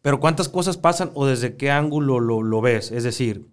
Pero 0.00 0.18
¿cuántas 0.20 0.48
cosas 0.48 0.76
pasan 0.78 1.10
o 1.14 1.26
desde 1.26 1.56
qué 1.56 1.70
ángulo 1.70 2.18
lo, 2.18 2.42
lo 2.42 2.60
ves? 2.60 2.90
Es 2.90 3.04
decir, 3.04 3.46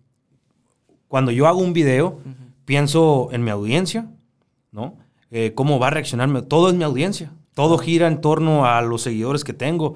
cuando 1.07 1.31
yo 1.31 1.47
hago 1.47 1.59
un 1.59 1.73
video, 1.73 2.19
pienso 2.65 3.29
en 3.31 3.43
mi 3.43 3.51
audiencia, 3.51 4.09
¿no? 4.71 4.97
Eh, 5.31 5.53
¿Cómo 5.55 5.79
va 5.79 5.88
a 5.88 5.91
reaccionarme? 5.91 6.41
Todo 6.41 6.69
es 6.69 6.75
mi 6.75 6.83
audiencia. 6.83 7.31
Todo 7.53 7.77
gira 7.77 8.07
en 8.07 8.21
torno 8.21 8.65
a 8.65 8.81
los 8.81 9.01
seguidores 9.03 9.43
que 9.43 9.53
tengo. 9.53 9.95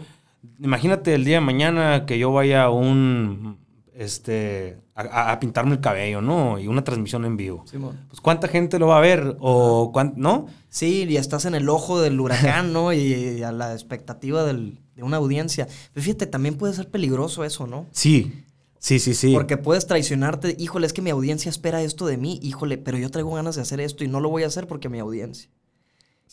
Imagínate 0.60 1.14
el 1.16 1.24
día 1.26 1.36
de 1.36 1.42
mañana 1.46 2.06
que 2.06 2.20
yo 2.20 2.32
vaya 2.32 2.64
a 2.64 2.70
un, 2.70 3.58
este, 3.96 4.78
a, 4.96 5.32
a 5.32 5.40
pintarme 5.40 5.74
el 5.74 5.80
cabello, 5.80 6.22
¿no? 6.22 6.60
Y 6.60 6.68
una 6.68 6.84
transmisión 6.84 7.26
en 7.26 7.38
vivo. 7.38 7.64
Simón. 7.66 7.98
Pues 8.10 8.20
¿cuánta 8.22 8.48
gente 8.48 8.80
lo 8.80 8.88
va 8.88 8.98
a 8.98 9.02
ver? 9.02 9.38
O 9.40 9.92
cuán- 9.94 10.14
¿no? 10.18 10.48
Sí, 10.70 11.06
y 11.08 11.18
estás 11.18 11.46
en 11.46 11.56
el 11.56 11.70
ojo 11.70 12.02
del 12.02 12.20
huracán, 12.20 12.74
¿no? 12.74 12.92
Y 12.94 13.42
a 13.44 13.52
la 13.52 13.74
expectativa 13.74 14.44
del- 14.44 14.80
de 14.96 15.04
una 15.04 15.18
audiencia. 15.18 15.68
Pero 15.94 16.04
fíjate, 16.04 16.28
también 16.28 16.56
puede 16.56 16.74
ser 16.74 16.90
peligroso 16.90 17.44
eso, 17.44 17.66
¿no? 17.66 17.86
Sí, 17.92 18.44
sí, 18.84 19.00
sí, 19.00 19.14
sí. 19.14 19.34
Porque 19.34 19.56
puedes 19.58 19.88
traicionarte. 19.88 20.56
Híjole, 20.60 20.86
es 20.86 20.94
que 20.94 21.02
mi 21.02 21.10
audiencia 21.10 21.50
espera 21.50 21.82
esto 21.82 22.06
de 22.06 22.18
mí. 22.18 22.40
Híjole, 22.44 22.78
pero 22.78 22.98
yo 22.98 23.10
traigo 23.10 23.34
ganas 23.34 23.56
de 23.56 23.62
hacer 23.62 23.80
esto 23.80 24.04
y 24.04 24.08
no 24.08 24.20
lo 24.20 24.30
voy 24.30 24.44
a 24.44 24.48
hacer 24.48 24.68
porque 24.68 24.90
mi 24.90 25.00
audiencia. 25.00 25.50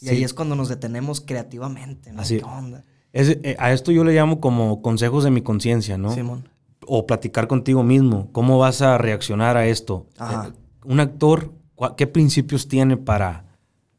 Y 0.00 0.06
Sí. 0.06 0.08
ahí 0.08 0.24
es 0.24 0.34
cuando 0.34 0.56
nos 0.56 0.68
detenemos 0.68 1.20
creativamente, 1.20 2.12
¿no? 2.12 2.22
Así. 2.22 2.38
¿Qué 2.38 2.44
onda? 2.44 2.84
Es- 3.12 3.38
eh, 3.42 3.56
a 3.58 3.72
esto 3.72 3.92
yo 3.92 4.02
le 4.04 4.12
llamo 4.14 4.40
como 4.40 4.82
consejos 4.82 5.24
de 5.24 5.30
mi 5.30 5.42
conciencia, 5.42 5.96
¿no? 5.98 6.12
Simón. 6.14 6.48
o 6.86 7.06
platicar 7.06 7.46
contigo 7.46 7.82
mismo. 7.84 8.30
¿Cómo 8.32 8.58
vas 8.58 8.80
a 8.82 8.96
reaccionar 8.98 9.56
a 9.56 9.66
esto? 9.66 10.06
Ajá. 10.18 10.48
Eh, 10.48 10.52
un 10.86 10.98
actor, 10.98 11.52
¿qué 11.96 12.06
principios 12.06 12.66
tiene 12.68 12.96
para, 12.96 13.44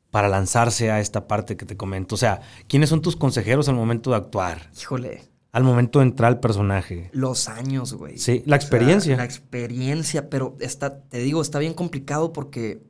para 0.10 0.28
lanzarse 0.28 0.90
a 0.92 1.00
esta 1.00 1.26
parte 1.28 1.56
que 1.56 1.66
te 1.66 1.78
comento? 1.78 2.16
O 2.16 2.18
sea, 2.18 2.42
¿quiénes 2.68 2.90
son 2.90 3.02
tus 3.02 3.16
consejeros 3.16 3.70
al 3.70 3.76
momento 3.76 4.10
de 4.10 4.18
actuar? 4.18 4.72
Híjole, 4.78 5.22
Al 5.52 5.64
momento 5.64 6.00
de 6.00 6.06
entrar 6.06 6.32
al 6.32 6.40
personaje. 6.40 7.10
los 7.14 7.50
años, 7.50 7.94
güey. 7.94 8.18
Sí, 8.18 8.38
la 8.40 8.42
O 8.42 8.44
sea, 8.46 8.56
experiencia. 8.56 9.18
la 9.18 9.26
experiencia, 9.26 10.30
pero 10.30 10.56
está, 10.60 11.02
te 11.04 11.18
digo, 11.20 11.42
está 11.42 11.60
bien 11.60 11.74
complicado 11.74 12.32
porque 12.32 12.82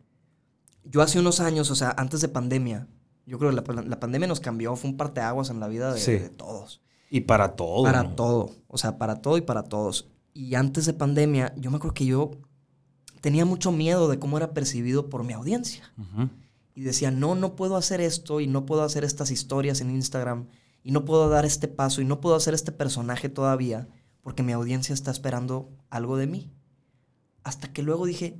yo 0.83 1.01
hace 1.01 1.19
unos 1.19 1.39
años, 1.39 1.71
o 1.71 1.75
sea, 1.75 1.93
antes 1.97 2.21
de 2.21 2.27
pandemia, 2.27 2.87
yo 3.25 3.39
creo 3.39 3.49
que 3.51 3.73
la, 3.73 3.81
la 3.81 3.99
pandemia 3.99 4.27
nos 4.27 4.39
cambió, 4.39 4.75
fue 4.75 4.91
un 4.91 4.97
parteaguas 4.97 5.49
en 5.49 5.59
la 5.59 5.67
vida 5.67 5.93
de, 5.93 5.99
Sí. 5.99 6.11
de 6.13 6.29
todos. 6.29 6.81
Y 7.09 7.21
para 7.21 7.55
todo. 7.55 7.83
Para 7.83 8.03
¿no? 8.03 8.15
todo, 8.15 8.51
o 8.67 8.77
sea, 8.77 8.97
para 8.97 9.15
todo 9.21 9.37
y 9.37 9.41
para 9.41 9.63
todos. 9.63 10.09
Y 10.33 10.55
antes 10.55 10.85
de 10.85 10.93
pandemia, 10.93 11.53
yo 11.57 11.71
me 11.71 11.77
acuerdo 11.77 11.93
que 11.93 12.05
yo 12.05 12.31
tenía 13.21 13.43
mucho 13.45 13.71
miedo 13.71 14.07
de 14.07 14.17
cómo 14.19 14.37
era 14.37 14.53
percibido 14.53 15.09
por 15.09 15.23
mi 15.23 15.33
audiencia. 15.33 15.91
Y 16.73 16.81
decía, 16.83 17.11
no, 17.11 17.35
no 17.35 17.55
puedo 17.55 17.75
hacer 17.75 17.99
esto 18.01 18.39
y 18.39 18.47
no 18.47 18.65
puedo 18.65 18.83
hacer 18.83 19.03
estas 19.03 19.29
historias 19.29 19.81
en 19.81 19.91
Instagram 19.91 20.47
y 20.83 20.91
no 20.91 21.05
puedo 21.05 21.29
dar 21.29 21.45
este 21.45 21.67
paso 21.67 22.01
y 22.01 22.05
no 22.05 22.21
puedo 22.21 22.35
hacer 22.35 22.53
este 22.53 22.71
personaje 22.71 23.29
todavía 23.29 23.87
porque 24.21 24.43
mi 24.43 24.51
audiencia 24.51 24.93
está 24.93 25.11
esperando 25.11 25.69
algo 25.89 26.17
de 26.17 26.27
mí. 26.27 26.51
Hasta 27.43 27.71
que 27.73 27.81
luego 27.81 28.05
dije, 28.05 28.39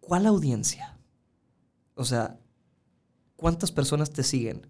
¿cuál 0.00 0.26
audiencia? 0.26 0.98
O 1.94 2.04
sea, 2.04 2.38
¿cuántas 3.36 3.72
personas 3.72 4.10
te 4.10 4.22
siguen? 4.22 4.66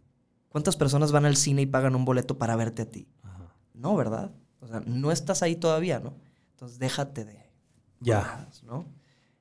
¿Cuántas 0.48 0.76
personas 0.76 1.12
van 1.12 1.26
al 1.26 1.36
cine 1.36 1.62
y 1.62 1.66
pagan 1.66 1.94
un 1.94 2.04
boleto 2.04 2.38
para 2.38 2.56
verte 2.56 2.82
a 2.82 2.90
ti? 2.90 3.06
Ajá. 3.22 3.54
No, 3.74 3.94
¿verdad? 3.96 4.32
O 4.60 4.66
sea, 4.66 4.80
no 4.80 5.12
estás 5.12 5.42
ahí 5.42 5.56
todavía, 5.56 6.00
¿no? 6.00 6.14
Entonces 6.52 6.78
déjate 6.78 7.24
de 7.24 7.50
Ya. 8.00 8.48
¿no? 8.64 8.86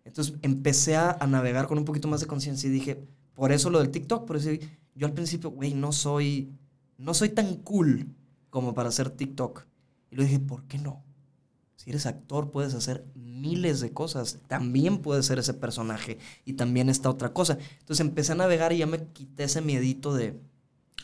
Entonces 0.04 0.36
empecé 0.42 0.96
a, 0.96 1.12
a 1.20 1.28
navegar 1.28 1.68
con 1.68 1.78
un 1.78 1.86
poquito 1.86 2.08
más 2.08 2.20
de 2.22 2.28
conciencia 2.28 2.68
y 2.70 2.72
dije, 2.72 3.08
por 3.34 3.52
eso 3.52 3.70
lo 3.70 3.80
del 3.80 3.92
TikTok, 3.92 4.26
por 4.26 4.36
eso 4.36 4.50
yo 4.96 5.08
al 5.08 5.14
principio, 5.14 5.50
güey, 5.52 5.74
no 5.74 5.92
soy, 5.92 6.54
no 7.00 7.14
soy 7.14 7.30
tan 7.30 7.56
cool 7.56 8.08
como 8.50 8.76
para 8.76 8.90
hacer 8.90 9.10
TikTok. 9.10 9.66
Y 10.12 10.18
lo 10.18 10.24
dije, 10.24 10.40
¿por 10.40 10.66
qué 10.66 10.78
no? 10.78 11.02
Si 11.76 11.90
eres 11.90 12.06
actor 12.06 12.52
puedes 12.52 12.74
hacer 12.74 13.06
miles 13.16 13.80
de 13.80 13.94
cosas, 13.94 14.40
también 14.48 14.98
puedes 14.98 15.26
ser 15.26 15.40
ese 15.40 15.54
personaje 15.54 16.18
y 16.44 16.54
también 16.54 16.90
esta 16.90 17.10
otra 17.10 17.32
cosa. 17.32 17.58
Entonces 17.80 18.06
empecé 18.06 18.34
a 18.34 18.36
navegar 18.36 18.74
y 18.74 18.80
ya 18.80 18.86
me 18.86 19.08
quité 19.08 19.46
ese 19.46 19.62
miedito 19.62 20.14
de, 20.14 20.38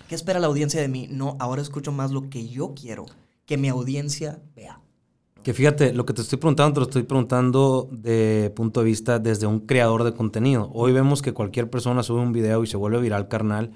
¿qué 0.09 0.15
espera 0.15 0.39
la 0.39 0.47
audiencia 0.47 0.81
de 0.81 0.89
mí? 0.89 1.07
No, 1.09 1.37
ahora 1.39 1.61
escucho 1.61 1.93
más 1.93 2.11
lo 2.11 2.29
que 2.29 2.49
yo 2.49 2.73
quiero, 2.75 3.05
que 3.45 3.57
mi 3.57 3.69
audiencia 3.69 4.41
vea. 4.53 4.81
Que 5.43 5.53
fíjate, 5.53 5.93
lo 5.93 6.05
que 6.05 6.13
te 6.13 6.23
estoy 6.23 6.39
preguntando, 6.39 6.73
te 6.73 6.79
lo 6.81 6.85
estoy 6.87 7.03
preguntando 7.03 7.87
de 7.91 8.51
punto 8.53 8.81
de 8.81 8.87
vista 8.87 9.19
desde 9.19 9.47
un 9.47 9.61
creador 9.61 10.03
de 10.03 10.13
contenido. 10.13 10.69
Hoy 10.73 10.91
vemos 10.91 11.21
que 11.21 11.33
cualquier 11.33 11.69
persona 11.69 12.03
sube 12.03 12.19
un 12.19 12.33
video 12.33 12.63
y 12.63 12.67
se 12.67 12.75
vuelve 12.75 12.99
viral, 12.99 13.29
carnal, 13.29 13.71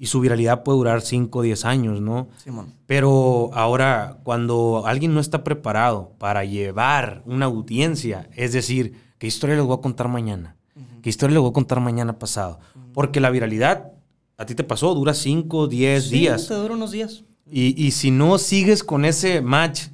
y 0.00 0.06
su 0.06 0.18
viralidad 0.18 0.62
puede 0.64 0.78
durar 0.78 1.02
5 1.02 1.38
o 1.38 1.42
10 1.42 1.64
años, 1.66 2.00
¿no? 2.00 2.26
Simón. 2.42 2.72
Pero 2.86 3.50
ahora, 3.52 4.18
cuando 4.24 4.82
alguien 4.86 5.14
no 5.14 5.20
está 5.20 5.44
preparado 5.44 6.14
para 6.18 6.44
llevar 6.44 7.22
una 7.26 7.46
audiencia, 7.46 8.28
es 8.34 8.52
decir, 8.52 8.94
¿qué 9.18 9.26
historia 9.28 9.54
les 9.56 9.64
voy 9.64 9.76
a 9.76 9.80
contar 9.80 10.08
mañana? 10.08 10.56
¿Qué 11.02 11.10
historia 11.10 11.34
les 11.34 11.40
voy 11.42 11.50
a 11.50 11.52
contar 11.52 11.80
mañana 11.80 12.18
pasado? 12.18 12.58
Porque 12.94 13.20
la 13.20 13.30
viralidad, 13.30 13.92
a 14.38 14.46
ti 14.46 14.54
te 14.54 14.64
pasó, 14.64 14.94
dura 14.94 15.14
5, 15.14 15.66
10 15.68 16.04
Sí, 16.04 16.10
días. 16.20 16.48
te 16.48 16.54
dura 16.54 16.74
unos 16.74 16.90
días. 16.92 17.22
Y, 17.50 17.80
y 17.84 17.90
si 17.92 18.10
no 18.10 18.38
sigues 18.38 18.82
con 18.82 19.04
ese 19.04 19.40
match 19.42 19.88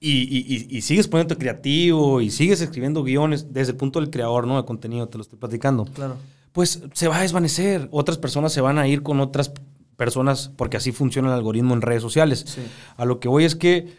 y, 0.00 0.22
y- 0.22 0.46
y- 0.70 0.76
y 0.78 0.80
sigues 0.82 1.06
poniéndote 1.08 1.38
creativo 1.38 2.20
y 2.22 2.30
sigues 2.30 2.60
escribiendo 2.62 3.02
guiones 3.02 3.52
desde 3.52 3.72
el 3.72 3.76
punto 3.76 4.00
del 4.00 4.08
creador, 4.10 4.46
¿no? 4.46 4.56
De 4.56 4.64
contenido, 4.64 5.06
te 5.08 5.18
lo 5.18 5.22
estoy 5.22 5.38
platicando. 5.38 5.84
Claro. 5.84 6.16
Pues 6.52 6.82
se 6.92 7.08
va 7.08 7.18
a 7.18 7.22
desvanecer. 7.22 7.88
Otras 7.92 8.18
personas 8.18 8.52
se 8.52 8.60
van 8.60 8.78
a 8.78 8.88
ir 8.88 9.02
con 9.02 9.20
otras 9.20 9.52
personas 9.96 10.50
porque 10.56 10.76
así 10.76 10.92
funciona 10.92 11.28
el 11.28 11.34
algoritmo 11.34 11.74
en 11.74 11.82
redes 11.82 12.02
sociales. 12.02 12.44
Sí. 12.46 12.62
A 12.96 13.04
lo 13.04 13.20
que 13.20 13.28
voy 13.28 13.44
es 13.44 13.54
que 13.54 13.94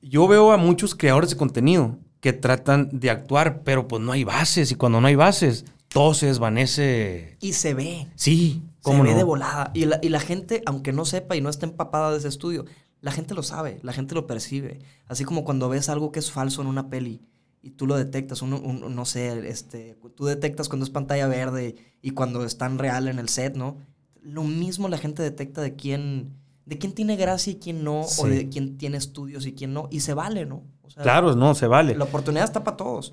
yo 0.00 0.26
veo 0.26 0.52
a 0.52 0.56
muchos 0.56 0.94
creadores 0.94 1.30
de 1.30 1.36
contenido 1.36 1.98
que 2.20 2.32
tratan 2.32 2.88
de 2.92 3.10
actuar, 3.10 3.62
pero 3.62 3.88
pues 3.88 4.02
no 4.02 4.12
hay 4.12 4.24
bases. 4.24 4.72
Y 4.72 4.74
cuando 4.74 5.00
no 5.00 5.06
hay 5.06 5.16
bases, 5.16 5.64
todo 5.88 6.14
se 6.14 6.26
desvanece. 6.26 7.36
Y 7.40 7.52
se 7.52 7.74
ve. 7.74 8.08
Sí, 8.14 8.62
Se 8.76 8.82
¿cómo 8.82 9.02
ve 9.02 9.10
no? 9.10 9.16
de 9.16 9.24
volada. 9.24 9.70
Y 9.74 9.84
la, 9.84 9.98
y 10.02 10.08
la 10.08 10.20
gente, 10.20 10.62
aunque 10.66 10.92
no 10.92 11.04
sepa 11.04 11.36
y 11.36 11.40
no 11.40 11.50
esté 11.50 11.66
empapada 11.66 12.10
de 12.10 12.18
ese 12.18 12.28
estudio, 12.28 12.64
la 13.00 13.12
gente 13.12 13.34
lo 13.34 13.42
sabe, 13.42 13.80
la 13.82 13.92
gente 13.92 14.14
lo 14.14 14.26
percibe. 14.26 14.78
Así 15.06 15.24
como 15.24 15.44
cuando 15.44 15.68
ves 15.68 15.88
algo 15.88 16.12
que 16.12 16.20
es 16.20 16.30
falso 16.30 16.62
en 16.62 16.68
una 16.68 16.88
peli 16.88 17.20
y 17.62 17.70
tú 17.70 17.86
lo 17.86 17.96
detectas, 17.96 18.42
uno, 18.42 18.58
un- 18.60 18.94
no 18.94 19.04
sé, 19.04 19.48
este, 19.48 19.96
tú 20.16 20.24
detectas 20.26 20.68
cuando 20.68 20.84
es 20.84 20.90
pantalla 20.90 21.26
verde 21.28 21.76
y 22.02 22.10
cuando 22.10 22.44
es 22.44 22.58
tan 22.58 22.78
real 22.78 23.08
en 23.08 23.18
el 23.18 23.28
set, 23.28 23.54
¿no? 23.56 23.76
Lo 24.20 24.42
mismo 24.44 24.88
la 24.88 24.98
gente 24.98 25.22
detecta 25.22 25.60
de 25.62 25.74
quién, 25.76 26.34
de 26.66 26.78
quién 26.78 26.92
tiene 26.92 27.16
gracia 27.16 27.52
y 27.52 27.56
quién 27.56 27.84
no, 27.84 28.04
Sí. 28.04 28.22
o 28.22 28.26
de 28.28 28.48
quién 28.48 28.76
tiene 28.78 28.96
estudios 28.96 29.46
y 29.46 29.52
quién 29.52 29.72
no, 29.72 29.88
y 29.90 30.00
se 30.00 30.14
vale, 30.14 30.44
¿no? 30.46 30.64
O 30.82 30.90
sea, 30.90 31.02
Claro, 31.02 31.34
no, 31.36 31.54
se 31.54 31.66
vale. 31.66 31.94
La 31.96 32.04
oportunidad 32.04 32.44
está 32.44 32.62
para 32.64 32.76
todos. 32.76 33.12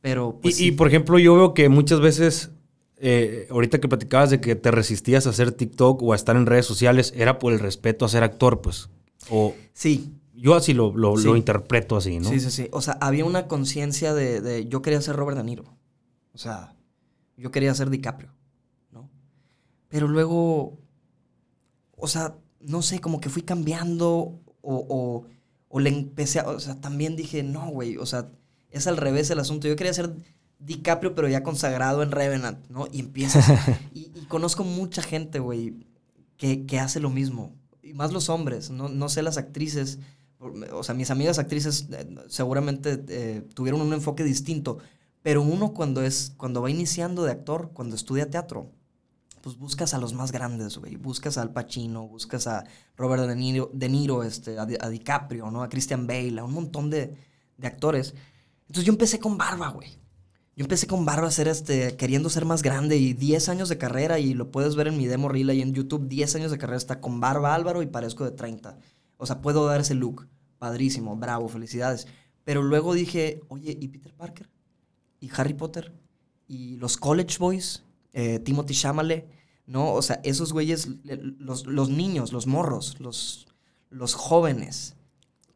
Pero, 0.00 0.36
Y, 0.38 0.42
pues, 0.42 0.60
y, 0.60 0.64
sí. 0.64 0.70
por 0.72 0.88
ejemplo, 0.88 1.18
yo 1.18 1.34
veo 1.34 1.54
que 1.54 1.68
muchas 1.68 2.00
veces, 2.00 2.50
eh, 2.98 3.46
ahorita 3.50 3.80
que 3.80 3.88
platicabas 3.88 4.30
de 4.30 4.40
que 4.40 4.54
te 4.54 4.70
resistías 4.70 5.26
a 5.26 5.30
hacer 5.30 5.52
TikTok 5.52 6.02
o 6.02 6.12
a 6.12 6.16
estar 6.16 6.36
en 6.36 6.46
redes 6.46 6.66
sociales, 6.66 7.12
era 7.16 7.38
por 7.38 7.52
el 7.52 7.58
respeto 7.60 8.04
a 8.04 8.08
ser 8.08 8.22
actor, 8.22 8.60
pues. 8.60 8.88
O 9.30 9.54
sí, 9.72 10.12
yo 10.36 10.54
así 10.54 10.74
lo, 10.74 10.94
lo, 10.96 11.16
Sí. 11.16 11.24
lo 11.24 11.36
interpreto 11.36 11.96
así, 11.96 12.18
¿no? 12.18 12.28
Sí, 12.28 12.40
sí, 12.40 12.50
sí. 12.50 12.68
O 12.72 12.80
sea, 12.82 12.98
había 13.00 13.24
una 13.24 13.48
conciencia 13.48 14.14
de, 14.14 14.40
de- 14.40 14.66
Yo 14.68 14.82
quería 14.82 15.00
ser 15.00 15.16
Robert 15.16 15.36
De 15.38 15.44
Niro. 15.44 15.64
O 16.34 16.38
sea, 16.38 16.74
yo 17.36 17.50
quería 17.50 17.74
ser 17.74 17.88
DiCaprio, 17.90 18.30
¿no? 18.92 19.08
Pero 19.88 20.08
luego. 20.08 20.78
O 21.96 22.08
sea, 22.08 22.36
no 22.60 22.82
sé, 22.82 23.00
como 23.00 23.20
que 23.20 23.30
fui 23.30 23.42
cambiando 23.42 24.08
o, 24.08 24.40
o, 24.62 25.24
o 25.68 25.80
le 25.80 25.88
empecé 25.90 26.40
a. 26.40 26.48
O 26.48 26.60
sea, 26.60 26.80
también 26.80 27.16
dije, 27.16 27.42
no, 27.42 27.68
güey. 27.70 27.96
O 27.96 28.06
sea, 28.06 28.30
es 28.70 28.86
al 28.86 28.96
revés 28.98 29.30
el 29.30 29.38
asunto. 29.38 29.66
Yo 29.68 29.76
quería 29.76 29.94
ser 29.94 30.14
DiCaprio, 30.58 31.14
pero 31.14 31.28
ya 31.28 31.42
consagrado 31.42 32.02
en 32.02 32.10
Revenant, 32.10 32.66
¿no? 32.68 32.86
Y 32.92 33.00
empiezas. 33.00 33.46
y, 33.94 34.10
y 34.14 34.26
conozco 34.28 34.64
mucha 34.64 35.02
gente, 35.02 35.38
güey, 35.38 35.74
que, 36.36 36.66
que 36.66 36.78
hace 36.78 37.00
lo 37.00 37.08
mismo. 37.10 37.54
Y 37.82 37.94
más 37.94 38.12
los 38.12 38.28
hombres, 38.28 38.68
no, 38.70 38.88
no 38.88 39.08
sé 39.08 39.22
las 39.22 39.38
actrices. 39.38 39.98
O 40.38 40.82
sea, 40.82 40.94
mis 40.94 41.10
amigas 41.10 41.38
actrices 41.38 41.88
eh, 41.90 42.06
seguramente 42.28 43.04
eh, 43.08 43.42
tuvieron 43.54 43.80
un 43.80 43.92
enfoque 43.92 44.24
distinto. 44.24 44.78
Pero 45.22 45.42
uno 45.42 45.72
cuando 45.72 46.02
es, 46.02 46.34
cuando 46.36 46.62
va 46.62 46.70
iniciando 46.70 47.24
de 47.24 47.32
actor, 47.32 47.70
cuando 47.72 47.96
estudia 47.96 48.30
teatro, 48.30 48.70
pues 49.42 49.56
buscas 49.56 49.94
a 49.94 49.98
los 49.98 50.12
más 50.12 50.32
grandes, 50.32 50.76
güey. 50.76 50.96
Buscas 50.96 51.38
a 51.38 51.42
Al 51.42 51.52
Pacino, 51.52 52.06
buscas 52.06 52.46
a 52.46 52.64
Robert 52.96 53.24
De 53.24 53.34
Niro, 53.34 53.70
De 53.72 53.88
Niro 53.88 54.22
este, 54.22 54.58
a, 54.58 54.62
a 54.62 54.88
DiCaprio, 54.88 55.50
¿no? 55.50 55.62
A 55.62 55.68
Christian 55.68 56.06
Bale, 56.06 56.38
a 56.38 56.44
un 56.44 56.52
montón 56.52 56.90
de, 56.90 57.16
de 57.56 57.66
actores. 57.66 58.14
Entonces 58.62 58.84
yo 58.84 58.92
empecé 58.92 59.18
con 59.18 59.36
barba, 59.38 59.68
güey. 59.68 59.98
Yo 60.56 60.64
empecé 60.64 60.86
con 60.86 61.04
barba 61.04 61.28
a 61.28 61.30
ser 61.30 61.48
este, 61.48 61.96
queriendo 61.96 62.30
ser 62.30 62.46
más 62.46 62.62
grande 62.62 62.96
y 62.96 63.12
10 63.12 63.50
años 63.50 63.68
de 63.68 63.76
carrera 63.76 64.18
y 64.18 64.32
lo 64.32 64.50
puedes 64.50 64.74
ver 64.74 64.88
en 64.88 64.96
mi 64.96 65.06
demo 65.06 65.28
reel 65.28 65.50
ahí 65.50 65.60
en 65.60 65.74
YouTube, 65.74 66.08
10 66.08 66.34
años 66.36 66.50
de 66.50 66.56
carrera 66.56 66.78
está 66.78 66.98
con 66.98 67.20
barba 67.20 67.54
Álvaro 67.54 67.82
y 67.82 67.86
parezco 67.86 68.24
de 68.24 68.30
30. 68.30 68.78
O 69.18 69.26
sea, 69.26 69.40
puedo 69.40 69.66
dar 69.66 69.80
ese 69.80 69.94
look. 69.94 70.26
Padrísimo, 70.58 71.16
bravo, 71.16 71.48
felicidades. 71.48 72.06
Pero 72.44 72.62
luego 72.62 72.94
dije, 72.94 73.40
oye, 73.48 73.76
¿y 73.80 73.88
Peter 73.88 74.14
Parker? 74.14 74.48
¿Y 75.20 75.30
Harry 75.36 75.54
Potter? 75.54 75.92
¿Y 76.48 76.76
los 76.76 76.96
College 76.96 77.38
Boys? 77.38 77.82
eh, 78.12 78.38
Timothy 78.38 78.72
Chalamet, 78.74 79.28
¿no? 79.66 79.92
O 79.92 80.00
sea, 80.00 80.20
esos 80.24 80.52
güeyes, 80.54 80.88
los, 81.38 81.66
los 81.66 81.90
niños, 81.90 82.32
los 82.32 82.46
morros, 82.46 82.98
los, 82.98 83.46
los 83.90 84.14
jóvenes. 84.14 84.96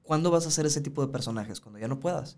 ¿Cuándo 0.03 0.31
vas 0.31 0.44
a 0.44 0.49
hacer 0.49 0.66
ese 0.66 0.83
tipo 0.83 1.01
de 1.07 1.11
personajes? 1.11 1.61
Cuando 1.61 1.79
ya 1.79 1.88
no 1.88 2.01
puedas. 2.01 2.37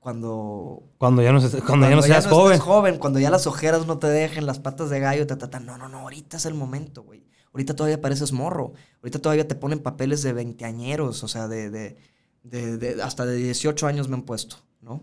Cuando 0.00 0.82
Cuando 0.98 1.22
ya 1.22 1.32
no, 1.32 1.40
se- 1.40 1.62
cuando 1.62 1.88
ya 1.88 1.96
no 1.96 2.02
seas 2.02 2.26
joven. 2.26 2.58
joven, 2.60 2.98
cuando 2.98 3.18
ya 3.18 3.30
las 3.30 3.46
ojeras 3.46 3.86
no 3.86 3.98
te 3.98 4.06
dejen, 4.08 4.46
las 4.46 4.58
patas 4.60 4.90
de 4.90 5.00
gallo, 5.00 5.26
ta, 5.26 5.38
ta, 5.38 5.48
ta. 5.48 5.58
No, 5.58 5.78
no, 5.78 5.88
no, 5.88 6.00
ahorita 6.00 6.36
es 6.36 6.46
el 6.46 6.54
momento, 6.54 7.02
güey. 7.02 7.24
Ahorita 7.56 7.74
todavía 7.74 8.02
pareces 8.02 8.32
morro. 8.32 8.74
Ahorita 9.00 9.18
todavía 9.18 9.48
te 9.48 9.54
ponen 9.54 9.78
papeles 9.78 10.22
de 10.22 10.34
veinteañeros, 10.34 11.22
o 11.24 11.28
sea, 11.28 11.48
de, 11.48 11.70
de, 11.70 11.96
de- 12.42 13.02
hasta 13.02 13.24
de 13.24 13.34
18 13.36 13.86
años 13.86 14.08
me 14.08 14.14
han 14.16 14.24
puesto, 14.24 14.56
¿no? 14.82 15.02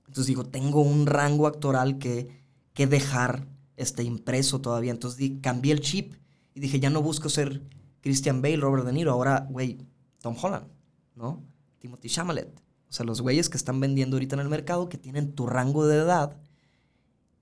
Entonces 0.00 0.26
digo, 0.26 0.44
tengo 0.44 0.80
un 0.80 1.06
rango 1.06 1.46
actoral 1.46 1.98
que, 1.98 2.28
que 2.74 2.88
dejar 2.88 3.46
este, 3.76 4.02
impreso 4.02 4.60
todavía. 4.60 4.90
Entonces 4.90 5.16
di- 5.16 5.38
cambié 5.40 5.72
el 5.72 5.80
chip 5.80 6.14
y 6.54 6.58
dije, 6.60 6.80
ya 6.80 6.90
no 6.90 7.02
busco 7.02 7.28
ser 7.28 7.62
Christian 8.00 8.42
Bale, 8.42 8.56
Robert 8.56 8.84
De 8.84 8.92
Niro, 8.92 9.12
ahora, 9.12 9.46
güey, 9.48 9.78
Tom 10.20 10.34
Holland, 10.42 10.66
¿no? 11.14 11.44
Timothy 11.78 12.08
Chalamet. 12.08 12.48
O 12.88 12.92
sea, 12.92 13.06
los 13.06 13.20
güeyes 13.20 13.48
que 13.48 13.56
están 13.58 13.78
vendiendo 13.78 14.16
ahorita 14.16 14.34
en 14.34 14.40
el 14.40 14.48
mercado, 14.48 14.88
que 14.88 14.98
tienen 14.98 15.34
tu 15.36 15.46
rango 15.46 15.86
de 15.86 15.98
edad 15.98 16.36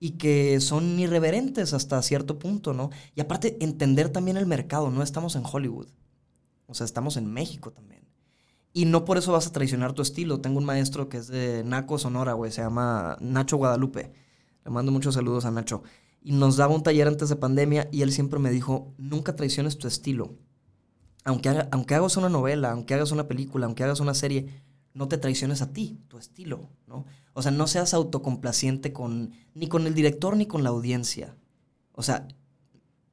y 0.04 0.18
que 0.18 0.60
son 0.60 1.00
irreverentes 1.00 1.72
hasta 1.72 2.02
cierto 2.02 2.38
punto, 2.38 2.74
¿no? 2.74 2.90
Y 3.14 3.22
aparte, 3.22 3.56
entender 3.64 4.10
también 4.10 4.36
el 4.36 4.44
mercado, 4.44 4.90
no 4.90 5.02
estamos 5.02 5.34
en 5.34 5.44
Hollywood. 5.50 5.88
O 6.66 6.74
sea, 6.74 6.84
estamos 6.84 7.16
en 7.16 7.32
México 7.32 7.72
también. 7.72 8.06
Y 8.74 8.84
no 8.84 9.06
por 9.06 9.16
eso 9.16 9.32
vas 9.32 9.46
a 9.46 9.52
traicionar 9.52 9.94
tu 9.94 10.02
estilo. 10.02 10.42
Tengo 10.42 10.58
un 10.58 10.66
maestro 10.66 11.08
que 11.08 11.16
es 11.16 11.28
de 11.28 11.64
Naco, 11.64 11.96
Sonora, 11.96 12.34
güey. 12.34 12.52
Se 12.52 12.60
llama 12.60 13.16
Nacho 13.18 13.56
Guadalupe. 13.56 14.12
Le 14.66 14.70
mando 14.70 14.92
muchos 14.92 15.14
saludos 15.14 15.46
a 15.46 15.50
Nacho. 15.50 15.82
Y 16.20 16.32
nos 16.32 16.58
daba 16.58 16.74
un 16.74 16.82
taller 16.82 17.08
antes 17.08 17.30
de 17.30 17.36
pandemia 17.36 17.88
y 17.90 18.02
él 18.02 18.12
siempre 18.12 18.38
me 18.38 18.50
dijo, 18.50 18.92
nunca 18.98 19.34
traiciones 19.34 19.78
tu 19.78 19.88
estilo. 19.88 20.34
Aunque, 21.24 21.66
aunque 21.72 21.94
hagas 21.94 22.18
una 22.18 22.28
novela, 22.28 22.72
aunque 22.72 22.92
hagas 22.92 23.10
una 23.10 23.26
película, 23.26 23.64
aunque 23.64 23.84
hagas 23.84 24.00
una 24.00 24.12
serie, 24.12 24.64
no 24.92 25.08
te 25.08 25.16
traiciones 25.16 25.62
a 25.62 25.72
ti, 25.72 25.98
tu 26.08 26.18
estilo, 26.18 26.68
¿no? 26.86 27.06
O 27.34 27.42
sea, 27.42 27.50
no 27.50 27.66
seas 27.66 27.92
autocomplaciente 27.94 28.92
con, 28.92 29.32
ni 29.54 29.68
con 29.68 29.86
el 29.86 29.94
director 29.94 30.36
ni 30.36 30.46
con 30.46 30.62
la 30.62 30.70
audiencia. 30.70 31.36
O 31.92 32.02
sea, 32.02 32.26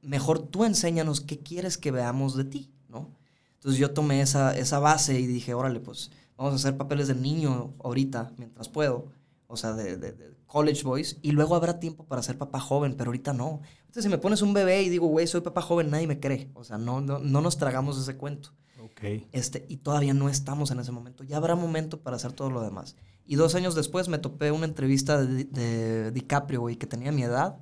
mejor 0.00 0.40
tú 0.40 0.64
enséñanos 0.64 1.20
qué 1.20 1.38
quieres 1.38 1.78
que 1.78 1.90
veamos 1.90 2.36
de 2.36 2.44
ti, 2.44 2.70
¿no? 2.88 3.10
Entonces 3.54 3.78
yo 3.80 3.92
tomé 3.92 4.20
esa, 4.20 4.56
esa 4.56 4.78
base 4.78 5.18
y 5.20 5.26
dije, 5.26 5.54
órale, 5.54 5.80
pues 5.80 6.10
vamos 6.36 6.52
a 6.52 6.56
hacer 6.56 6.76
papeles 6.76 7.08
de 7.08 7.14
niño 7.14 7.74
ahorita, 7.82 8.32
mientras 8.36 8.68
puedo. 8.68 9.06
O 9.46 9.56
sea, 9.56 9.72
de, 9.74 9.96
de- 9.96 10.12
de 10.12 10.32
college 10.46 10.82
boys. 10.82 11.18
Y 11.22 11.32
luego 11.32 11.54
habrá 11.54 11.78
tiempo 11.78 12.04
para 12.04 12.22
ser 12.22 12.38
papá 12.38 12.58
joven, 12.60 12.94
pero 12.96 13.08
ahorita 13.08 13.32
no. 13.32 13.60
Entonces 13.80 14.04
si 14.04 14.08
me 14.08 14.18
pones 14.18 14.42
un 14.42 14.52
bebé 14.54 14.82
y 14.82 14.88
digo, 14.88 15.06
güey, 15.06 15.26
soy 15.26 15.40
papá 15.42 15.62
joven, 15.62 15.90
nadie 15.90 16.06
me 16.06 16.20
cree. 16.20 16.50
O 16.54 16.64
sea, 16.64 16.78
no, 16.78 17.00
no, 17.00 17.18
no 17.18 17.40
nos 17.40 17.56
tragamos 17.58 17.98
ese 17.98 18.16
cuento. 18.16 18.50
Ok. 18.82 19.00
Este, 19.32 19.64
y 19.68 19.76
todavía 19.78 20.14
no 20.14 20.28
estamos 20.28 20.70
en 20.70 20.80
ese 20.80 20.90
momento. 20.92 21.22
Ya 21.24 21.36
habrá 21.36 21.54
momento 21.54 22.00
para 22.00 22.16
hacer 22.16 22.32
todo 22.32 22.50
lo 22.50 22.62
demás. 22.62 22.96
Y 23.32 23.36
dos 23.36 23.54
años 23.54 23.74
después 23.74 24.10
me 24.10 24.18
topé 24.18 24.50
una 24.50 24.66
entrevista 24.66 25.24
de, 25.24 25.44
de 25.44 26.10
DiCaprio, 26.10 26.60
güey, 26.60 26.76
que 26.76 26.86
tenía 26.86 27.12
mi 27.12 27.22
edad. 27.22 27.56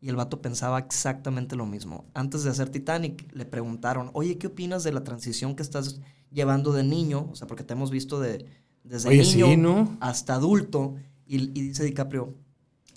Y 0.00 0.08
el 0.08 0.14
vato 0.14 0.40
pensaba 0.40 0.78
exactamente 0.78 1.56
lo 1.56 1.66
mismo. 1.66 2.04
Antes 2.14 2.44
de 2.44 2.50
hacer 2.50 2.68
Titanic, 2.68 3.28
le 3.34 3.44
preguntaron, 3.44 4.12
oye, 4.12 4.38
¿qué 4.38 4.46
opinas 4.46 4.84
de 4.84 4.92
la 4.92 5.02
transición 5.02 5.56
que 5.56 5.64
estás 5.64 5.98
llevando 6.30 6.72
de 6.72 6.84
niño? 6.84 7.28
O 7.32 7.34
sea, 7.34 7.48
porque 7.48 7.64
te 7.64 7.72
hemos 7.72 7.90
visto 7.90 8.20
de, 8.20 8.46
desde 8.84 9.08
Oye, 9.08 9.24
sí, 9.24 9.42
niño 9.42 9.56
¿no? 9.56 9.96
hasta 9.98 10.36
adulto. 10.36 10.94
Y, 11.26 11.38
y 11.58 11.62
dice 11.70 11.82
DiCaprio, 11.82 12.32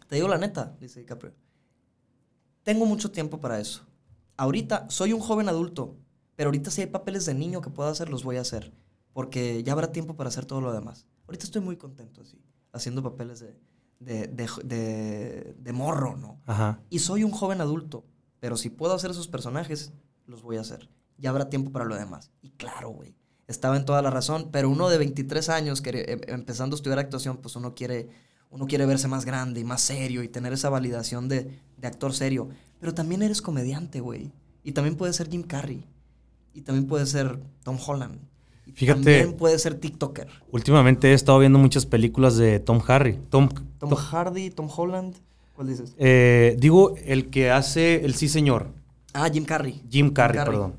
te 0.07 0.13
digo 0.13 0.27
la 0.27 0.37
neta, 0.37 0.77
dice 0.79 0.99
DiCaprio, 0.99 1.33
tengo 2.61 2.85
mucho 2.85 3.09
tiempo 3.09 3.39
para 3.39 3.59
eso. 3.59 3.87
Ahorita 4.37 4.85
soy 4.91 5.13
un 5.13 5.19
joven 5.19 5.49
adulto, 5.49 5.95
pero 6.35 6.49
ahorita 6.49 6.69
si 6.69 6.81
hay 6.81 6.87
papeles 6.87 7.25
de 7.25 7.33
niño 7.33 7.61
que 7.61 7.71
pueda 7.71 7.89
hacer, 7.89 8.07
los 8.07 8.23
voy 8.23 8.37
a 8.37 8.41
hacer. 8.41 8.71
Porque 9.13 9.63
ya 9.63 9.73
habrá 9.73 9.91
tiempo 9.91 10.15
para 10.15 10.27
hacer 10.27 10.45
todo 10.45 10.61
lo 10.61 10.71
demás. 10.71 11.07
Ahorita 11.29 11.45
estoy 11.45 11.61
muy 11.61 11.77
contento 11.77 12.21
así, 12.21 12.41
haciendo 12.71 13.03
papeles 13.03 13.39
de, 13.39 13.55
de, 13.99 15.55
de, 15.59 15.73
morro, 15.73 16.17
¿no? 16.17 16.41
Ajá. 16.47 16.81
Y 16.89 16.97
soy 16.97 17.23
un 17.23 17.29
joven 17.29 17.61
adulto, 17.61 18.03
pero 18.39 18.57
si 18.57 18.71
puedo 18.71 18.95
hacer 18.95 19.11
esos 19.11 19.27
personajes, 19.27 19.93
los 20.25 20.41
voy 20.41 20.57
a 20.57 20.61
hacer. 20.61 20.89
Ya 21.19 21.29
habrá 21.29 21.47
tiempo 21.47 21.71
para 21.71 21.85
lo 21.85 21.93
demás. 21.93 22.31
Y 22.41 22.49
claro, 22.49 22.89
güey, 22.89 23.15
estaba 23.45 23.77
en 23.77 23.85
toda 23.85 24.01
la 24.01 24.09
razón, 24.09 24.49
pero 24.51 24.71
uno 24.71 24.89
de 24.89 24.97
23 24.97 25.49
años, 25.49 25.81
que, 25.81 25.91
eh, 25.91 26.21
empezando 26.29 26.75
a 26.75 26.77
estudiar 26.77 26.97
actuación, 26.97 27.37
pues 27.37 27.55
uno 27.55 27.75
quiere, 27.75 28.09
uno 28.49 28.65
quiere 28.65 28.87
verse 28.87 29.07
más 29.07 29.23
grande 29.23 29.59
y 29.59 29.63
más 29.63 29.81
serio 29.81 30.23
y 30.23 30.29
tener 30.29 30.51
esa 30.51 30.71
validación 30.71 31.29
de, 31.29 31.61
de 31.77 31.87
actor 31.87 32.11
serio. 32.11 32.49
Pero 32.79 32.95
también 32.95 33.21
eres 33.21 33.43
comediante, 33.43 33.99
güey. 33.99 34.31
Y 34.63 34.71
también 34.71 34.95
puedes 34.95 35.15
ser 35.15 35.29
Jim 35.29 35.43
Carrey. 35.43 35.85
Y 36.55 36.61
también 36.61 36.87
puedes 36.87 37.11
ser 37.11 37.39
Tom 37.61 37.77
Holland. 37.85 38.19
Fíjate- 38.75 39.19
También 39.19 39.33
puedes 39.37 39.61
ser 39.61 39.75
TikToker. 39.75 40.27
Últimamente 40.51 41.09
he 41.11 41.13
estado 41.13 41.39
viendo 41.39 41.59
muchas 41.59 41.85
películas 41.85 42.37
de 42.37 42.59
Tom 42.59 42.81
Harry. 42.87 43.19
Tom, 43.29 43.49
Tom 43.79 43.89
Tom- 43.89 43.95
Hardy, 43.95 44.49
Tom 44.49 44.67
Holland. 44.75 45.15
¿Cuál 45.55 45.67
dices? 45.67 45.93
eh, 45.97 46.55
digo, 46.59 46.95
el 47.05 47.29
que 47.29 47.51
hace 47.51 48.05
el 48.05 48.13
sí 48.15 48.27
señor. 48.29 48.67
Ah, 49.13 49.29
Jim 49.31 49.43
Carrey. 49.45 49.81
Jim 49.89 50.11
Carrey, 50.11 50.43
perdón. 50.45 50.73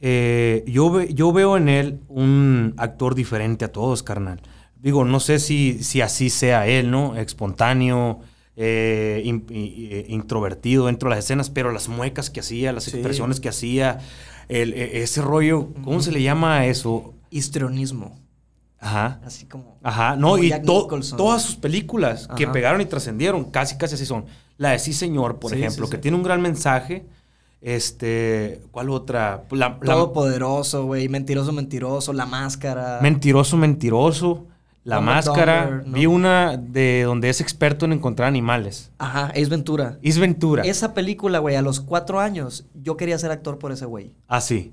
Eh, 0.00 0.64
yo, 0.66 0.90
ve- 0.92 1.12
yo 1.12 1.32
veo 1.32 1.56
en 1.56 1.68
él 1.68 1.98
un 2.08 2.74
actor 2.76 3.14
diferente 3.14 3.64
a 3.64 3.72
todos, 3.72 4.02
carnal. 4.02 4.40
Digo, 4.80 5.04
no 5.04 5.18
sé 5.18 5.40
si, 5.40 5.82
si 5.82 6.00
así 6.02 6.30
sea 6.30 6.68
él, 6.68 6.90
¿no? 6.90 7.16
Espontáneo, 7.16 8.20
eh, 8.56 9.22
in- 9.24 9.44
introvertido 10.08 10.86
dentro 10.86 11.08
de 11.10 11.16
las 11.16 11.24
escenas, 11.24 11.50
pero 11.50 11.72
las 11.72 11.88
muecas 11.88 12.30
que 12.30 12.40
hacía, 12.40 12.72
las 12.72 12.84
Sí. 12.84 12.90
expresiones 12.92 13.40
que 13.40 13.48
hacía, 13.48 13.98
el- 14.48 14.72
e- 14.74 15.02
ese 15.02 15.20
rollo, 15.22 15.68
¿cómo 15.84 16.00
se 16.00 16.12
le 16.12 16.22
llama 16.22 16.58
a 16.58 16.66
eso? 16.66 17.14
Histrionismo. 17.30 18.18
Ajá. 18.80 19.20
Así 19.24 19.44
como. 19.46 19.76
Ajá, 19.82 20.14
no, 20.16 20.30
como 20.30 20.42
y 20.44 20.50
to- 20.62 20.88
todas 21.16 21.42
sus 21.42 21.56
películas 21.56 22.28
que 22.36 22.46
pegaron 22.46 22.80
y 22.80 22.84
trascendieron, 22.86 23.44
casi, 23.50 23.76
casi 23.76 23.94
así 23.96 24.06
son. 24.06 24.24
La 24.56 24.70
de 24.70 24.78
Sí 24.78 24.92
Señor, 24.92 25.38
por 25.38 25.50
Sí, 25.52 25.58
ejemplo, 25.58 25.86
sí, 25.86 25.90
que 25.90 25.96
sí. 25.96 26.02
tiene 26.02 26.16
un 26.16 26.22
gran 26.22 26.40
mensaje. 26.40 27.04
Este, 27.60 28.62
¿cuál 28.70 28.88
otra? 28.90 29.44
La, 29.50 29.70
la- 29.70 29.78
Todopoderoso, 29.80 30.84
güey. 30.84 31.08
Mentiroso, 31.08 31.52
mentiroso. 31.52 32.12
La 32.12 32.24
máscara. 32.26 33.00
Mentiroso, 33.02 33.56
mentiroso. 33.56 34.46
La 34.88 35.00
máscara. 35.00 35.66
Dumber, 35.66 35.86
¿no? 35.86 35.92
Vi 35.94 36.06
una 36.06 36.56
de 36.56 37.02
donde 37.02 37.28
es 37.28 37.40
experto 37.40 37.84
en 37.84 37.92
encontrar 37.92 38.28
animales. 38.28 38.90
Ajá, 38.98 39.26
Ace 39.26 39.46
Ventura. 39.46 39.98
Is 40.02 40.18
Ventura. 40.18 40.62
Esa 40.62 40.94
película, 40.94 41.38
güey, 41.40 41.56
a 41.56 41.62
los 41.62 41.80
cuatro 41.80 42.20
años, 42.20 42.64
yo 42.74 42.96
quería 42.96 43.18
ser 43.18 43.30
actor 43.30 43.58
por 43.58 43.72
ese 43.72 43.84
güey. 43.84 44.12
Ah, 44.28 44.40
sí. 44.40 44.72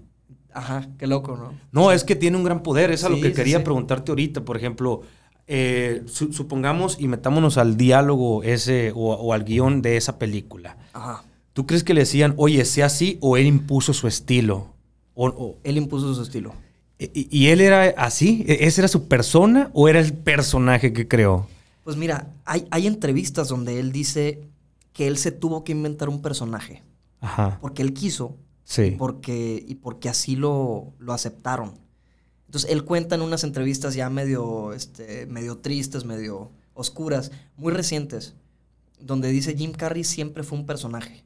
Ajá, 0.54 0.88
qué 0.98 1.06
loco, 1.08 1.36
¿no? 1.36 1.54
No, 1.72 1.92
es 1.92 2.04
que 2.06 2.16
tiene 2.16 2.38
un 2.38 2.44
gran 2.46 2.64
poder. 2.64 2.92
Es 2.92 3.04
a 3.04 3.10
lo 3.10 3.18
que 3.18 3.30
sí, 3.30 3.34
quería 3.34 3.58
sí. 3.58 3.64
preguntarte 3.66 4.12
ahorita. 4.12 4.46
Por 4.46 4.56
ejemplo, 4.56 5.02
eh, 5.48 6.02
su- 6.06 6.32
supongamos 6.32 6.98
y 7.00 7.08
metámonos 7.10 7.58
al 7.58 7.76
diálogo 7.76 8.42
ese 8.44 8.92
o, 8.96 9.14
o 9.14 9.34
al 9.34 9.44
guion 9.44 9.82
de 9.82 9.98
esa 9.98 10.18
película. 10.18 10.78
Ajá. 10.94 11.24
¿Tú 11.52 11.66
crees 11.68 11.84
que 11.84 11.94
le 11.94 12.02
decían, 12.02 12.34
oye, 12.38 12.64
sea 12.66 12.86
así 12.88 13.18
o 13.22 13.36
él 13.38 13.46
impuso 13.48 13.94
su 13.94 14.08
estilo? 14.08 14.74
O, 15.14 15.28
o- 15.28 15.58
Él 15.64 15.78
impuso 15.78 16.14
su 16.14 16.22
estilo. 16.22 16.54
Y, 17.00 17.28
y 17.38 17.48
él 17.48 17.62
era 17.62 17.86
así? 17.98 18.44
¿E- 18.48 18.66
¿Esa 18.66 18.82
era 18.82 18.88
su 18.88 19.08
persona 19.08 19.70
o 19.74 19.88
era 19.90 20.00
el 20.00 20.14
personaje 20.14 20.94
que 20.94 21.08
creó? 21.08 21.48
Pues 21.84 21.98
mira, 21.98 22.28
hay, 22.46 22.68
hay 22.72 22.88
entrevistas 22.88 23.48
donde 23.48 23.80
él 23.80 23.92
dice 23.92 24.42
que 24.94 25.08
él 25.08 25.18
se 25.18 25.32
tuvo 25.32 25.64
que 25.64 25.72
inventar 25.74 26.10
un 26.10 26.22
personaje. 26.22 26.84
Ajá. 27.20 27.58
Porque 27.62 27.82
él 27.82 27.94
quiso 27.94 28.38
Sí. 28.64 28.96
porque, 28.98 29.64
y 29.68 29.76
porque 29.76 30.10
así 30.10 30.36
lo, 30.36 30.94
lo 30.98 31.14
aceptaron. 31.14 31.74
Entonces, 32.48 32.72
él 32.72 32.84
cuenta 32.86 33.14
en 33.16 33.22
unas 33.22 33.44
entrevistas 33.44 33.94
ya 33.94 34.10
medio, 34.10 34.74
este, 34.74 35.26
medio 35.28 35.58
tristes, 35.58 36.06
medio 36.06 36.52
oscuras, 36.74 37.32
muy 37.58 37.72
recientes, 37.74 38.34
donde 39.00 39.30
dice 39.30 39.56
Jim 39.56 39.72
Carrey 39.74 40.04
siempre 40.04 40.44
fue 40.44 40.58
un 40.58 40.66
personaje. 40.66 41.24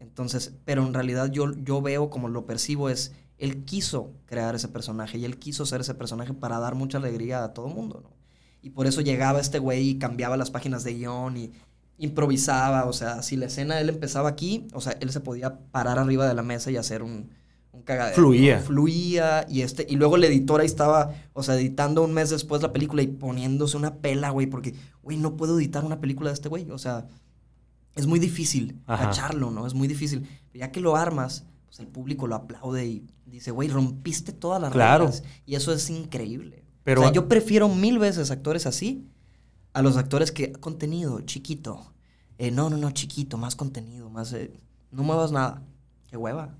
Entonces, 0.00 0.52
pero 0.64 0.86
en 0.86 0.94
realidad 0.94 1.30
yo, 1.30 1.52
yo 1.54 1.82
veo 1.82 2.08
como 2.10 2.28
lo 2.28 2.46
percibo 2.46 2.88
es, 2.88 3.12
él 3.38 3.64
quiso 3.64 4.12
crear 4.26 4.54
ese 4.54 4.68
personaje 4.68 5.18
y 5.18 5.24
él 5.24 5.38
quiso 5.38 5.64
ser 5.64 5.80
ese 5.80 5.94
personaje 5.94 6.34
para 6.34 6.58
dar 6.58 6.74
mucha 6.74 6.98
alegría 6.98 7.44
a 7.44 7.54
todo 7.54 7.68
el 7.68 7.74
mundo, 7.74 8.00
¿no? 8.02 8.10
Y 8.60 8.70
por 8.70 8.86
eso 8.86 9.00
llegaba 9.00 9.40
este 9.40 9.60
güey 9.60 9.90
y 9.90 9.98
cambiaba 9.98 10.36
las 10.36 10.50
páginas 10.50 10.82
de 10.82 10.94
guion 10.94 11.36
y 11.36 11.52
improvisaba, 11.98 12.84
o 12.86 12.92
sea, 12.92 13.22
si 13.22 13.36
la 13.36 13.46
escena 13.46 13.80
él 13.80 13.88
empezaba 13.88 14.28
aquí, 14.28 14.66
o 14.72 14.80
sea, 14.80 14.96
él 15.00 15.10
se 15.10 15.20
podía 15.20 15.58
parar 15.70 15.98
arriba 15.98 16.26
de 16.26 16.34
la 16.34 16.42
mesa 16.42 16.70
y 16.70 16.76
hacer 16.76 17.02
un, 17.02 17.30
un 17.72 17.82
cagadero. 17.82 18.16
Fluía. 18.16 18.58
¿no? 18.58 18.62
Fluía 18.64 19.46
y 19.48 19.62
este, 19.62 19.86
y 19.88 19.96
luego 19.96 20.16
el 20.16 20.24
editor 20.24 20.60
ahí 20.60 20.66
estaba, 20.66 21.12
o 21.32 21.42
sea, 21.42 21.54
editando 21.56 22.02
un 22.04 22.12
mes 22.12 22.30
después 22.30 22.62
la 22.62 22.72
película 22.72 23.02
y 23.02 23.06
poniéndose 23.06 23.76
una 23.76 23.96
pela, 23.96 24.30
güey, 24.30 24.46
porque, 24.46 24.74
güey, 25.02 25.16
no 25.16 25.36
puedo 25.36 25.58
editar 25.58 25.84
una 25.84 26.00
película 26.00 26.30
de 26.30 26.34
este 26.34 26.48
güey, 26.48 26.68
o 26.70 26.78
sea, 26.78 27.06
es 27.94 28.06
muy 28.06 28.18
difícil 28.20 28.80
Ajá. 28.86 29.06
cacharlo, 29.06 29.50
¿no? 29.50 29.66
Es 29.66 29.74
muy 29.74 29.88
difícil. 29.88 30.28
Ya 30.54 30.70
que 30.70 30.80
lo 30.80 30.96
armas, 30.96 31.44
pues 31.68 31.78
el 31.80 31.86
público 31.86 32.26
lo 32.26 32.34
aplaude 32.34 32.84
y 32.86 33.06
dice, 33.26 33.50
güey, 33.52 33.68
rompiste 33.68 34.32
todas 34.32 34.60
las 34.60 34.72
Claro. 34.72 35.04
reglas. 35.04 35.22
Y 35.46 35.54
eso 35.54 35.72
es 35.72 35.88
increíble. 35.90 36.64
Pero- 36.82 37.02
o 37.02 37.04
sea, 37.04 37.12
yo 37.12 37.28
prefiero 37.28 37.68
mil 37.68 37.98
veces 37.98 38.30
actores 38.30 38.66
así 38.66 39.06
a 39.74 39.82
los 39.82 39.96
actores 39.96 40.32
que 40.32 40.52
contenido 40.52 41.20
chiquito. 41.20 41.92
eh, 42.40 42.50
no, 42.52 42.70
no, 42.70 42.76
no, 42.76 42.92
chiquito, 42.92 43.36
más 43.36 43.56
contenido, 43.56 44.10
más... 44.10 44.32
eh, 44.32 44.52
no 44.92 45.02
muevas 45.02 45.32
nada. 45.32 45.60
Qué 46.08 46.16
hueva. 46.16 46.54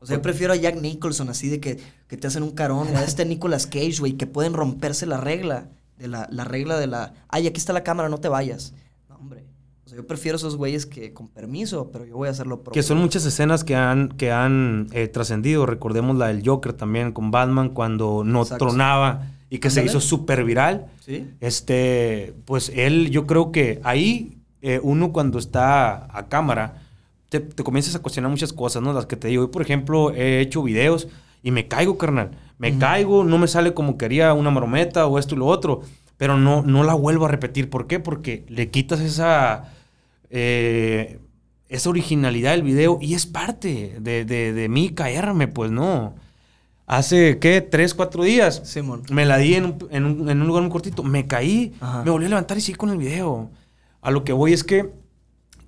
O 0.00 0.06
sea, 0.06 0.16
yo 0.16 0.22
prefiero 0.22 0.52
a 0.52 0.56
Jack 0.56 0.80
Nicholson, 0.80 1.28
así 1.28 1.48
de 1.48 1.58
que, 1.58 1.80
que 2.06 2.16
te 2.16 2.28
hacen 2.28 2.44
un 2.44 2.52
carón, 2.52 2.86
a 2.96 3.02
este 3.02 3.24
Nicolas 3.24 3.66
Cage, 3.66 3.96
güey, 3.98 4.12
que 4.12 4.28
pueden 4.28 4.52
romperse 4.52 5.06
la 5.06 5.16
regla, 5.18 5.70
de 5.98 6.06
la, 6.06 6.28
la 6.30 6.44
regla 6.44 6.78
de 6.78 6.86
la, 6.86 7.14
ay, 7.28 7.48
aquí 7.48 7.58
está 7.58 7.72
la 7.72 7.82
cámara, 7.82 8.08
no 8.08 8.18
te 8.20 8.28
vayas. 8.28 8.74
No, 9.08 9.16
hombre. 9.16 9.44
O 9.88 9.90
sea, 9.90 9.96
yo 9.96 10.06
prefiero 10.06 10.36
esos 10.36 10.58
güeyes 10.58 10.84
que 10.84 11.14
con 11.14 11.28
permiso, 11.28 11.88
pero 11.90 12.04
yo 12.04 12.14
voy 12.14 12.28
a 12.28 12.32
hacerlo 12.32 12.62
propio. 12.62 12.78
Que 12.78 12.82
son 12.82 12.98
muchas 12.98 13.24
escenas 13.24 13.64
que 13.64 13.74
han, 13.74 14.10
que 14.10 14.30
han 14.30 14.88
eh, 14.92 15.08
trascendido. 15.08 15.64
Recordemos 15.64 16.14
la 16.18 16.26
del 16.26 16.46
Joker 16.46 16.74
también 16.74 17.12
con 17.12 17.30
Batman 17.30 17.70
cuando 17.70 18.22
no 18.22 18.42
Exacto. 18.42 18.66
tronaba 18.66 19.28
y 19.48 19.60
que 19.60 19.70
se 19.70 19.82
hizo 19.82 20.02
súper 20.02 20.44
viral. 20.44 20.88
¿Sí? 21.00 21.30
Este, 21.40 22.34
pues 22.44 22.70
él, 22.74 23.08
yo 23.08 23.26
creo 23.26 23.50
que 23.50 23.80
ahí 23.82 24.36
eh, 24.60 24.78
uno 24.82 25.10
cuando 25.10 25.38
está 25.38 26.14
a 26.14 26.28
cámara, 26.28 26.82
te, 27.30 27.40
te 27.40 27.64
comienzas 27.64 27.94
a 27.94 28.00
cuestionar 28.00 28.30
muchas 28.30 28.52
cosas, 28.52 28.82
¿no? 28.82 28.92
Las 28.92 29.06
que 29.06 29.16
te 29.16 29.28
digo. 29.28 29.44
Yo, 29.44 29.50
por 29.50 29.62
ejemplo, 29.62 30.12
he 30.12 30.42
hecho 30.42 30.62
videos 30.62 31.08
y 31.42 31.50
me 31.50 31.66
caigo, 31.66 31.96
carnal. 31.96 32.32
Me 32.58 32.76
caigo, 32.76 33.24
no 33.24 33.38
me 33.38 33.48
sale 33.48 33.72
como 33.72 33.96
quería 33.96 34.34
una 34.34 34.50
marometa 34.50 35.06
o 35.06 35.18
esto 35.18 35.34
y 35.34 35.38
lo 35.38 35.46
otro. 35.46 35.80
Pero 36.18 36.36
no, 36.36 36.60
no 36.60 36.84
la 36.84 36.92
vuelvo 36.92 37.24
a 37.24 37.28
repetir. 37.28 37.70
¿Por 37.70 37.86
qué? 37.86 38.00
Porque 38.00 38.44
le 38.48 38.70
quitas 38.70 39.00
esa, 39.00 39.72
eh, 40.30 41.18
esa 41.68 41.90
originalidad 41.90 42.52
del 42.52 42.62
video 42.62 42.98
y 43.00 43.14
es 43.14 43.26
parte 43.26 43.96
de, 44.00 44.24
de, 44.24 44.52
de 44.52 44.68
mí 44.68 44.90
caerme, 44.90 45.48
pues 45.48 45.70
no. 45.70 46.14
Hace, 46.86 47.38
¿qué? 47.38 47.60
Tres, 47.60 47.92
cuatro 47.92 48.22
días. 48.22 48.62
Simón. 48.64 49.02
Me 49.10 49.26
la 49.26 49.36
di 49.36 49.54
en 49.54 49.64
un, 49.66 49.88
en 49.90 50.04
un- 50.06 50.30
en 50.30 50.40
un 50.40 50.46
lugar 50.46 50.62
muy 50.62 50.72
cortito. 50.72 51.02
Me 51.02 51.26
caí. 51.26 51.74
Ajá. 51.80 52.02
Me 52.02 52.10
volví 52.10 52.24
a 52.24 52.30
levantar 52.30 52.56
y 52.56 52.62
seguí 52.62 52.76
con 52.78 52.88
el 52.90 52.96
video. 52.96 53.50
A 54.00 54.10
lo 54.10 54.24
que 54.24 54.32
voy 54.32 54.54
es 54.54 54.64
que, 54.64 54.90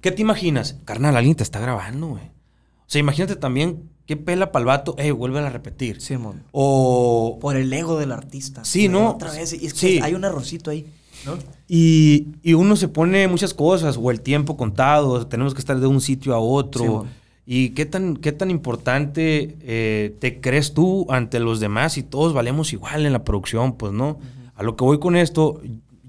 ¿qué 0.00 0.12
te 0.12 0.22
imaginas? 0.22 0.76
Carnal, 0.86 1.16
alguien 1.16 1.34
te 1.36 1.42
está 1.42 1.60
grabando, 1.60 2.06
güey. 2.08 2.22
O 2.24 2.92
sea, 2.92 3.00
imagínate 3.00 3.36
también 3.36 3.90
qué 4.06 4.16
pela 4.16 4.50
para 4.50 4.62
el 4.62 4.66
vato. 4.66 4.94
Ey, 4.96 5.10
vuelve 5.10 5.40
a 5.40 5.50
repetir. 5.50 6.00
Simón. 6.00 6.42
O. 6.52 7.36
Por 7.38 7.56
el 7.56 7.70
ego 7.70 7.98
del 7.98 8.12
artista. 8.12 8.64
Sí, 8.64 8.88
¿no? 8.88 9.10
Otra 9.10 9.30
vez. 9.30 9.52
Y 9.52 9.66
es 9.66 9.74
que 9.74 9.78
Sí. 9.78 10.00
hay 10.02 10.14
un 10.14 10.24
errorcito 10.24 10.70
ahí, 10.70 10.86
¿no? 11.26 11.38
Y, 11.68 12.28
y 12.42 12.54
uno 12.54 12.76
se 12.76 12.88
pone 12.88 13.28
muchas 13.28 13.54
cosas, 13.54 13.96
o 14.00 14.10
el 14.10 14.20
tiempo 14.20 14.56
contado, 14.56 15.26
tenemos 15.26 15.54
que 15.54 15.60
estar 15.60 15.78
de 15.78 15.86
un 15.86 16.00
sitio 16.00 16.34
a 16.34 16.38
otro. 16.38 17.04
Sí. 17.04 17.10
¿Y 17.52 17.70
qué 17.70 17.84
tan, 17.84 18.16
qué 18.16 18.30
tan 18.30 18.50
importante 18.50 19.56
eh, 19.62 20.14
te 20.20 20.40
crees 20.40 20.72
tú 20.72 21.06
ante 21.10 21.40
los 21.40 21.58
demás 21.58 21.98
y 21.98 22.02
todos 22.02 22.32
valemos 22.32 22.72
igual 22.72 23.06
en 23.06 23.12
la 23.12 23.24
producción? 23.24 23.72
Pues 23.72 23.92
no. 23.92 24.18
A 24.54 24.62
lo 24.62 24.76
que 24.76 24.84
voy 24.84 25.00
con 25.00 25.16
esto, 25.16 25.60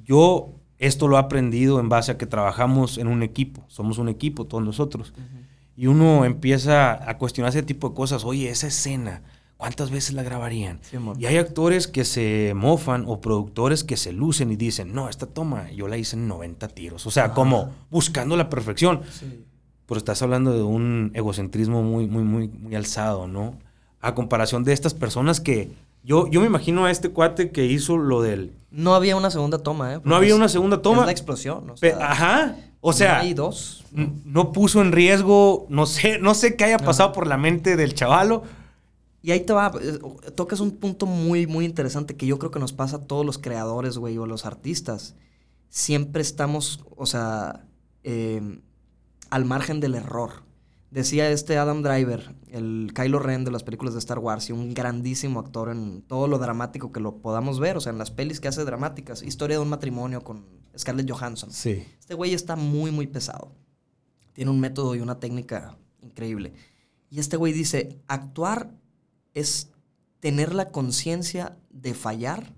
yo 0.03 0.49
esto 0.77 1.07
lo 1.07 1.15
he 1.15 1.19
aprendido 1.19 1.79
en 1.79 1.89
base 1.89 2.11
a 2.11 2.17
que 2.17 2.25
trabajamos 2.25 2.97
en 2.97 3.07
un 3.07 3.23
equipo, 3.23 3.63
somos 3.67 3.97
un 3.97 4.09
equipo 4.09 4.45
todos 4.45 4.63
nosotros. 4.63 5.13
Y 5.75 5.87
uno 5.87 6.25
empieza 6.25 7.09
a 7.09 7.17
cuestionar 7.17 7.49
ese 7.49 7.63
tipo 7.63 7.89
de 7.89 7.95
cosas. 7.95 8.23
Oye, 8.23 8.49
esa 8.49 8.67
escena, 8.67 9.23
¿cuántas 9.61 9.91
veces 9.91 10.15
la 10.15 10.23
grabarían? 10.23 10.79
Sí, 10.81 10.97
y 11.19 11.27
hay 11.27 11.37
actores 11.37 11.87
que 11.87 12.03
se 12.03 12.53
mofan 12.55 13.03
o 13.05 13.21
productores 13.21 13.83
que 13.83 13.95
se 13.95 14.11
lucen 14.11 14.51
y 14.51 14.55
dicen, 14.55 14.91
no, 14.91 15.07
esta 15.07 15.27
toma 15.27 15.69
yo 15.69 15.87
la 15.87 15.97
hice 15.97 16.15
en 16.15 16.27
90 16.27 16.67
tiros. 16.69 17.05
O 17.05 17.11
sea, 17.11 17.33
como 17.33 17.69
buscando 17.91 18.35
la 18.35 18.49
perfección. 18.49 19.01
Sí. 19.11 19.45
Pero 19.85 19.99
estás 19.99 20.19
hablando 20.23 20.51
de 20.51 20.63
un 20.63 21.11
egocentrismo 21.13 21.83
muy, 21.83 22.07
muy, 22.07 22.23
muy, 22.23 22.47
muy 22.47 22.73
alzado, 22.73 23.27
¿no? 23.27 23.53
A 23.99 24.15
comparación 24.15 24.63
de 24.63 24.73
estas 24.73 24.95
personas 24.95 25.39
que... 25.39 25.71
Yo, 26.03 26.25
yo 26.27 26.41
me 26.41 26.47
imagino 26.47 26.85
a 26.85 26.89
este 26.89 27.09
cuate 27.09 27.51
que 27.51 27.65
hizo 27.67 27.99
lo 27.99 28.23
del... 28.23 28.53
No 28.71 28.95
había 28.95 29.15
una 29.15 29.29
segunda 29.29 29.59
toma, 29.59 29.93
¿eh? 29.93 29.99
No 30.03 30.15
había 30.15 30.33
una 30.33 30.49
segunda 30.49 30.81
toma. 30.81 31.01
Es 31.01 31.05
la 31.05 31.11
explosión. 31.11 31.69
O 31.69 31.77
sea, 31.77 31.97
Ajá. 32.01 32.55
O 32.79 32.93
sea, 32.93 33.17
no 33.17 33.21
hay 33.21 33.35
dos. 33.35 33.85
no 33.91 34.51
puso 34.51 34.81
en 34.81 34.91
riesgo, 34.91 35.67
no 35.69 35.85
sé, 35.85 36.17
no 36.17 36.33
sé 36.33 36.55
qué 36.55 36.63
haya 36.63 36.79
pasado 36.79 37.11
por 37.11 37.27
la 37.27 37.37
mente 37.37 37.75
del 37.75 37.93
chavalo. 37.93 38.41
Y 39.21 39.31
ahí 39.31 39.41
te 39.41 39.53
va, 39.53 39.71
eh, 39.81 39.99
tocas 40.35 40.59
un 40.59 40.71
punto 40.71 41.05
muy, 41.05 41.45
muy 41.45 41.65
interesante 41.65 42.15
que 42.15 42.25
yo 42.25 42.39
creo 42.39 42.51
que 42.51 42.59
nos 42.59 42.73
pasa 42.73 42.97
a 42.97 43.01
todos 43.01 43.25
los 43.25 43.37
creadores, 43.37 43.97
güey, 43.97 44.17
o 44.17 44.25
los 44.25 44.45
artistas. 44.45 45.15
Siempre 45.69 46.21
estamos, 46.21 46.83
o 46.95 47.05
sea, 47.05 47.67
eh, 48.03 48.61
al 49.29 49.45
margen 49.45 49.79
del 49.79 49.95
error. 49.95 50.43
Decía 50.89 51.29
este 51.29 51.57
Adam 51.57 51.83
Driver, 51.83 52.35
el 52.49 52.91
Kylo 52.93 53.19
Ren 53.19 53.45
de 53.45 53.51
las 53.51 53.63
películas 53.63 53.93
de 53.93 53.99
Star 53.99 54.19
Wars 54.19 54.49
y 54.49 54.53
un 54.53 54.73
grandísimo 54.73 55.39
actor 55.39 55.69
en 55.69 56.01
todo 56.01 56.27
lo 56.27 56.37
dramático 56.37 56.91
que 56.91 56.99
lo 56.99 57.21
podamos 57.21 57.59
ver, 57.59 57.77
o 57.77 57.79
sea, 57.79 57.93
en 57.93 57.97
las 57.97 58.11
pelis 58.11 58.41
que 58.41 58.49
hace 58.49 58.65
dramáticas. 58.65 59.23
Historia 59.23 59.57
de 59.57 59.63
un 59.63 59.69
matrimonio 59.69 60.21
con 60.23 60.45
Scarlett 60.77 61.09
Johansson. 61.09 61.51
Sí. 61.51 61.85
Este 61.99 62.13
güey 62.13 62.33
está 62.33 62.57
muy, 62.57 62.91
muy 62.91 63.07
pesado. 63.07 63.53
Tiene 64.33 64.51
un 64.51 64.59
método 64.59 64.95
y 64.95 64.99
una 64.99 65.19
técnica 65.19 65.77
increíble. 66.01 66.53
Y 67.09 67.19
este 67.19 67.37
güey 67.37 67.53
dice, 67.53 68.01
actuar 68.07 68.71
es 69.33 69.71
tener 70.19 70.53
la 70.53 70.71
conciencia 70.71 71.57
de 71.69 71.93
fallar 71.93 72.53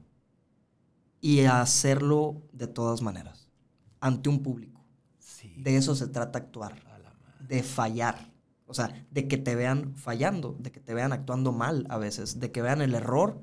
y 1.22 1.42
hacerlo 1.42 2.42
de 2.52 2.68
todas 2.68 3.02
maneras, 3.02 3.50
ante 4.00 4.30
un 4.30 4.44
público. 4.44 4.86
Sí. 5.20 5.56
De 5.58 5.78
eso 5.78 5.96
se 5.96 6.08
trata 6.08 6.40
actuar, 6.40 6.76
de 7.40 7.64
fallar. 7.64 8.32
O 8.66 8.74
sea, 8.74 9.06
de 9.12 9.28
que 9.28 9.38
te 9.38 9.56
vean 9.56 9.96
fallando, 9.96 10.58
de 10.60 10.72
que 10.72 10.80
te 10.80 10.94
vean 10.94 11.14
actuando 11.14 11.52
mal 11.52 11.86
a 11.90 11.98
veces, 11.98 12.40
de 12.40 12.52
que 12.52 12.62
vean 12.62 12.82
el 12.82 12.96
error 12.96 13.42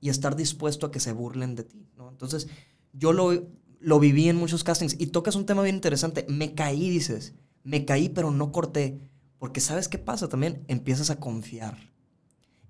y 0.00 0.08
estar 0.08 0.36
dispuesto 0.36 0.86
a 0.86 0.90
que 0.90 1.00
se 1.00 1.12
burlen 1.12 1.54
de 1.54 1.64
ti, 1.64 1.86
¿no? 1.96 2.08
Entonces, 2.08 2.48
yo 2.92 3.12
lo, 3.12 3.48
lo 3.80 4.00
viví 4.00 4.28
en 4.28 4.36
muchos 4.36 4.64
castings 4.64 4.96
y 4.98 5.08
tocas 5.08 5.36
un 5.36 5.46
tema 5.46 5.62
bien 5.62 5.76
interesante. 5.76 6.26
Me 6.28 6.54
caí, 6.54 6.90
dices, 6.90 7.34
me 7.62 7.84
caí, 7.84 8.08
pero 8.08 8.30
no 8.30 8.52
corté. 8.52 9.00
Porque 9.38 9.60
¿sabes 9.60 9.88
qué 9.88 9.98
pasa 9.98 10.28
también? 10.28 10.64
Empiezas 10.68 11.10
a 11.10 11.20
confiar. 11.20 11.76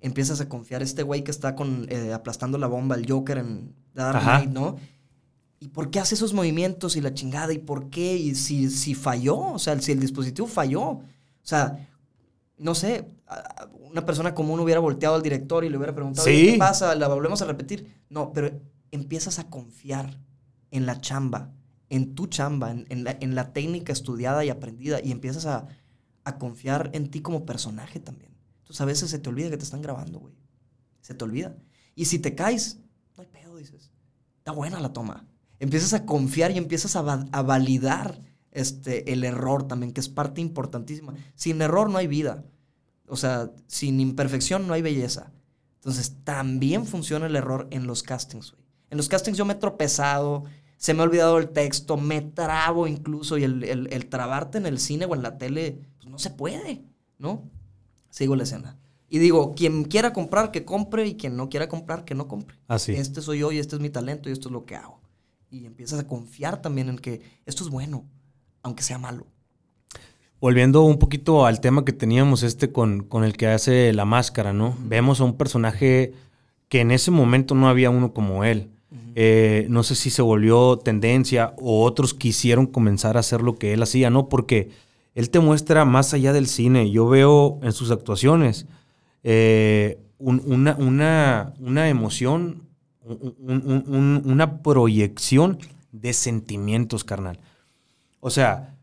Empiezas 0.01 0.41
a 0.41 0.49
confiar. 0.49 0.83
Este 0.83 1.03
güey 1.03 1.25
que 1.25 1.31
está 1.31 1.55
con, 1.55 1.87
eh, 1.91 2.13
aplastando 2.13 2.57
la 2.59 2.67
bomba, 2.67 2.95
el 2.97 3.11
Joker 3.11 3.39
en 3.39 3.75
Dark. 3.95 4.21
Knight, 4.23 4.51
¿no? 4.51 4.77
¿Y 5.61 5.69
por 5.69 5.91
qué 5.91 5.99
hace 5.99 6.15
esos 6.15 6.33
movimientos 6.35 6.95
y 6.97 7.01
la 7.01 7.13
chingada? 7.15 7.53
¿Y 7.53 7.59
por 7.59 7.91
qué? 7.91 8.17
¿Y 8.17 8.35
si, 8.37 8.71
si 8.71 8.95
falló? 8.95 9.37
O 9.39 9.59
sea, 9.59 9.79
si 9.81 9.91
el 9.93 9.99
dispositivo 10.01 10.47
falló. 10.47 10.83
O 10.83 11.03
sea, 11.43 11.89
no 12.59 12.75
sé, 12.77 13.07
una 13.91 14.05
persona 14.07 14.35
común 14.35 14.61
hubiera 14.61 14.81
volteado 14.81 15.17
al 15.17 15.23
director 15.23 15.65
y 15.65 15.69
le 15.69 15.77
hubiera 15.77 15.95
preguntado, 15.95 16.27
Sí. 16.27 16.33
"Oye, 16.33 16.53
¿qué 16.53 16.59
pasa? 16.59 16.95
¿La 16.95 17.09
volvemos 17.09 17.43
a 17.43 17.47
repetir? 17.47 17.93
No, 18.09 18.33
pero 18.33 18.53
empiezas 18.93 19.39
a 19.41 19.49
confiar 19.51 20.19
en 20.71 20.87
la 20.87 21.01
chamba, 21.01 21.51
en 21.89 22.15
tu 22.15 22.27
chamba, 22.29 22.71
en, 22.71 22.87
en 22.89 23.03
la, 23.05 23.17
en 23.21 23.35
la 23.35 23.53
técnica 23.53 23.93
estudiada 23.93 24.45
y 24.45 24.51
aprendida 24.51 25.01
y 25.03 25.11
empiezas 25.11 25.47
a, 25.47 25.67
a 26.25 26.39
confiar 26.39 26.91
en 26.93 27.09
ti 27.11 27.21
como 27.21 27.45
personaje 27.47 27.99
también. 27.99 28.31
Entonces 28.69 28.81
a 28.83 28.85
veces 28.85 29.11
se 29.11 29.19
te 29.19 29.29
olvida 29.31 29.49
que 29.49 29.57
te 29.57 29.65
están 29.65 29.81
grabando, 29.81 30.19
güey. 30.19 30.35
Se 31.01 31.15
te 31.15 31.25
olvida. 31.25 31.57
Y 31.95 32.05
si 32.05 32.19
te 32.19 32.35
caes, 32.35 32.79
no 33.17 33.23
hay 33.23 33.29
pedo, 33.29 33.57
dices. 33.57 33.91
Está 34.39 34.53
buena 34.53 34.79
la 34.79 34.93
toma. 34.93 35.27
Empiezas 35.59 35.95
a 35.95 36.05
confiar 36.05 36.51
y 36.51 36.59
empiezas 36.59 36.95
a, 36.95 37.01
a 37.33 37.43
validar 37.43 38.21
este, 38.53 39.13
el 39.13 39.25
error 39.25 39.67
también, 39.67 39.93
que 39.93 40.01
es 40.01 40.09
parte 40.11 40.41
importantísima. 40.43 41.15
Sin 41.35 41.61
error 41.63 41.89
no 41.89 41.97
hay 41.99 42.07
vida. 42.07 42.45
O 43.07 43.17
sea, 43.17 43.51
sin 43.67 44.01
imperfección 44.01 44.67
no 44.67 44.75
hay 44.75 44.83
belleza. 44.83 45.33
Entonces, 45.77 46.17
también 46.25 46.85
funciona 46.87 47.27
el 47.27 47.37
error 47.37 47.69
en 47.71 47.87
los 47.87 48.03
castings, 48.03 48.53
güey. 48.53 48.65
En 48.91 48.99
los 48.99 49.09
castings 49.09 49.39
yo 49.39 49.45
me 49.47 49.55
he 49.55 49.57
tropezado, 49.57 50.45
se 50.77 50.93
me 50.93 51.01
ha 51.01 51.05
olvidado 51.05 51.39
el 51.39 51.49
texto, 51.51 51.97
me 51.97 52.21
trabo 52.21 52.87
incluso, 52.87 53.39
y 53.39 53.45
el, 53.45 53.65
el- 53.65 53.93
el 53.93 54.07
trabarte 54.09 54.59
en 54.59 54.67
el 54.67 54.79
cine 54.79 55.07
o 55.07 55.15
en 55.15 55.23
la 55.23 55.39
tele, 55.39 55.81
pues 55.99 56.11
no 56.11 56.19
se 56.19 56.31
puede, 56.31 56.85
¿no? 57.19 57.51
Sigo 58.11 58.37
la 58.37 58.45
escena. 58.45 58.77
Y 59.11 59.19
digo, 59.19 59.55
quien 59.55 59.85
quiera 59.85 60.13
comprar, 60.13 60.51
que 60.51 60.65
compre, 60.65 61.07
y 61.07 61.17
quien 61.17 61.37
no 61.37 61.49
quiera 61.49 61.69
comprar, 61.69 62.05
que 62.05 62.15
no 62.15 62.29
compre. 62.29 62.57
Así. 62.69 62.93
Este 62.93 63.23
soy 63.23 63.39
yo 63.39 63.53
y 63.53 63.59
este 63.59 63.77
es 63.77 63.81
mi 63.81 63.91
talento 63.91 64.29
y 64.29 64.33
esto 64.33 64.49
es 64.49 64.53
lo 64.53 64.65
que 64.65 64.77
hago. 64.77 65.01
Y 65.51 65.65
empiezas 65.65 66.01
a 66.01 66.07
confiar 66.07 66.61
también 66.61 66.89
en 66.91 66.99
que 66.99 67.23
esto 67.47 67.65
es 67.65 67.71
bueno, 67.71 68.05
aunque 68.63 68.83
sea 68.83 68.99
malo. 68.99 69.27
Volviendo 70.41 70.83
un 70.83 70.99
poquito 70.99 71.47
al 71.47 71.61
tema 71.61 71.85
que 71.85 71.93
teníamos 71.93 72.43
este 72.43 72.71
con, 72.71 73.03
con 73.03 73.25
el 73.25 73.37
que 73.37 73.49
hace 73.49 73.93
la 73.93 74.05
máscara, 74.05 74.53
¿no? 74.53 74.77
Vemos 74.81 75.21
a 75.21 75.25
un 75.25 75.37
personaje 75.37 76.13
que 76.69 76.81
en 76.81 76.91
ese 76.91 77.11
momento 77.11 77.55
no 77.55 77.69
había 77.69 77.91
uno 77.91 78.13
como 78.13 78.45
él. 78.45 78.71
Eh, 79.21 79.67
no 79.69 79.83
sé 79.83 79.97
si 79.97 80.11
se 80.11 80.23
volvió 80.23 80.79
tendencia 80.79 81.53
o 81.59 81.83
otros 81.83 82.15
quisieron 82.15 82.67
comenzar 82.67 83.17
a 83.17 83.21
hacer 83.21 83.43
lo 83.43 83.57
que 83.57 83.73
él 83.73 83.83
hacía, 83.83 84.11
¿no? 84.11 84.29
Porque 84.29 84.71
él 85.19 85.31
te 85.31 85.41
muestra 85.41 85.85
más 85.85 86.15
allá 86.15 86.33
del 86.33 86.47
cine. 86.47 86.91
Yo 86.93 87.09
veo 87.09 87.59
en 87.63 87.73
sus 87.73 87.91
actuaciones 87.91 88.67
eh, 89.25 89.99
un- 90.19 90.43
una, 90.47 90.77
una, 90.79 91.55
una 91.59 91.89
emoción, 91.89 92.63
un- 93.05 93.35
un- 93.41 93.85
un- 93.89 94.23
una 94.25 94.63
proyección 94.63 95.59
de 95.91 96.13
sentimientos, 96.13 97.03
carnal. 97.03 97.41
O 98.21 98.31
sea, 98.31 98.77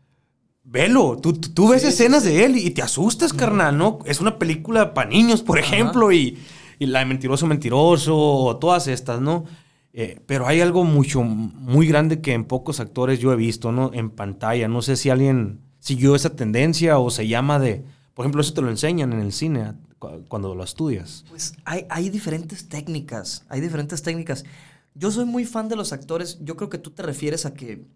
velo, 0.62 1.16
tú, 1.22 1.68
ves 1.68 1.82
Sí, 1.82 1.88
escenas 1.88 2.22
sí. 2.24 2.28
de 2.30 2.44
él 2.44 2.56
y 2.58 2.70
te 2.70 2.82
asustas, 2.82 3.32
carnal, 3.32 3.78
¿no? 3.78 4.00
Es 4.04 4.20
una 4.20 4.38
película 4.38 4.92
para 4.92 5.08
niños, 5.08 5.42
por 5.42 5.58
ejemplo, 5.58 6.12
y, 6.12 6.36
y 6.78 6.86
La 6.86 6.98
de 6.98 7.06
Mentiroso 7.06 7.46
Mentiroso, 7.46 8.58
todas 8.60 8.88
estas, 8.88 9.20
¿no? 9.22 9.44
Eh, 9.94 10.20
pero 10.26 10.46
hay 10.46 10.60
algo 10.60 10.84
mucho, 10.84 11.22
muy 11.22 11.86
grande 11.86 12.20
que 12.20 12.34
en 12.34 12.44
pocos 12.44 12.78
actores 12.80 13.20
yo 13.20 13.32
he 13.32 13.36
visto, 13.36 13.72
¿no? 13.72 13.90
En 13.94 14.10
pantalla. 14.10 14.68
No 14.68 14.82
sé 14.82 14.96
si 14.96 15.08
alguien 15.08 15.60
siguió 15.86 16.16
esa 16.16 16.30
tendencia 16.34 16.98
o 16.98 17.10
se 17.10 17.28
llama 17.28 17.58
de... 17.58 17.84
Por 18.14 18.24
ejemplo, 18.24 18.40
eso 18.40 18.54
te 18.54 18.62
lo 18.62 18.70
enseñan 18.70 19.12
en 19.12 19.20
el 19.20 19.32
cine 19.32 19.74
cuando 20.28 20.54
lo 20.54 20.64
estudias. 20.64 21.24
Pues 21.28 21.52
hay, 21.64 21.86
hay 21.90 22.08
diferentes 22.08 22.68
técnicas, 22.68 23.44
hay 23.48 23.60
diferentes 23.60 24.02
técnicas. 24.02 24.44
Yo 24.94 25.10
soy 25.10 25.26
muy 25.26 25.44
fan 25.44 25.68
de 25.68 25.76
los 25.76 25.92
actores. 25.92 26.38
Yo 26.42 26.56
creo 26.56 26.70
que 26.70 26.78
tú 26.78 26.90
te 26.90 27.02
refieres 27.02 27.46
a 27.46 27.54
que 27.54 27.86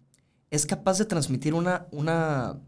es 0.51 0.65
capaz 0.65 0.99
de 0.99 1.05
transmitir 1.05 1.53
una, 1.53 1.87
una 1.91 2.59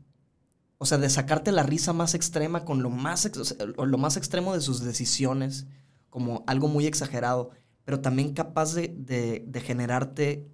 o 0.77 0.86
sea, 0.86 0.97
de 0.97 1.09
sacarte 1.09 1.51
la 1.51 1.63
risa 1.63 1.93
más 1.93 2.15
extrema 2.15 2.65
con 2.65 2.81
lo 2.81 2.89
más, 2.89 3.29
lo 3.77 3.97
más 3.97 4.17
extremo 4.17 4.53
de 4.53 4.62
sus 4.62 4.81
decisiones, 4.81 5.67
como 6.09 6.43
algo 6.47 6.67
muy 6.67 6.86
exagerado 6.86 7.51
pero 7.86 7.99
también 7.99 8.33
capaz 8.33 8.73
de, 8.73 9.62
generarte 9.63 10.47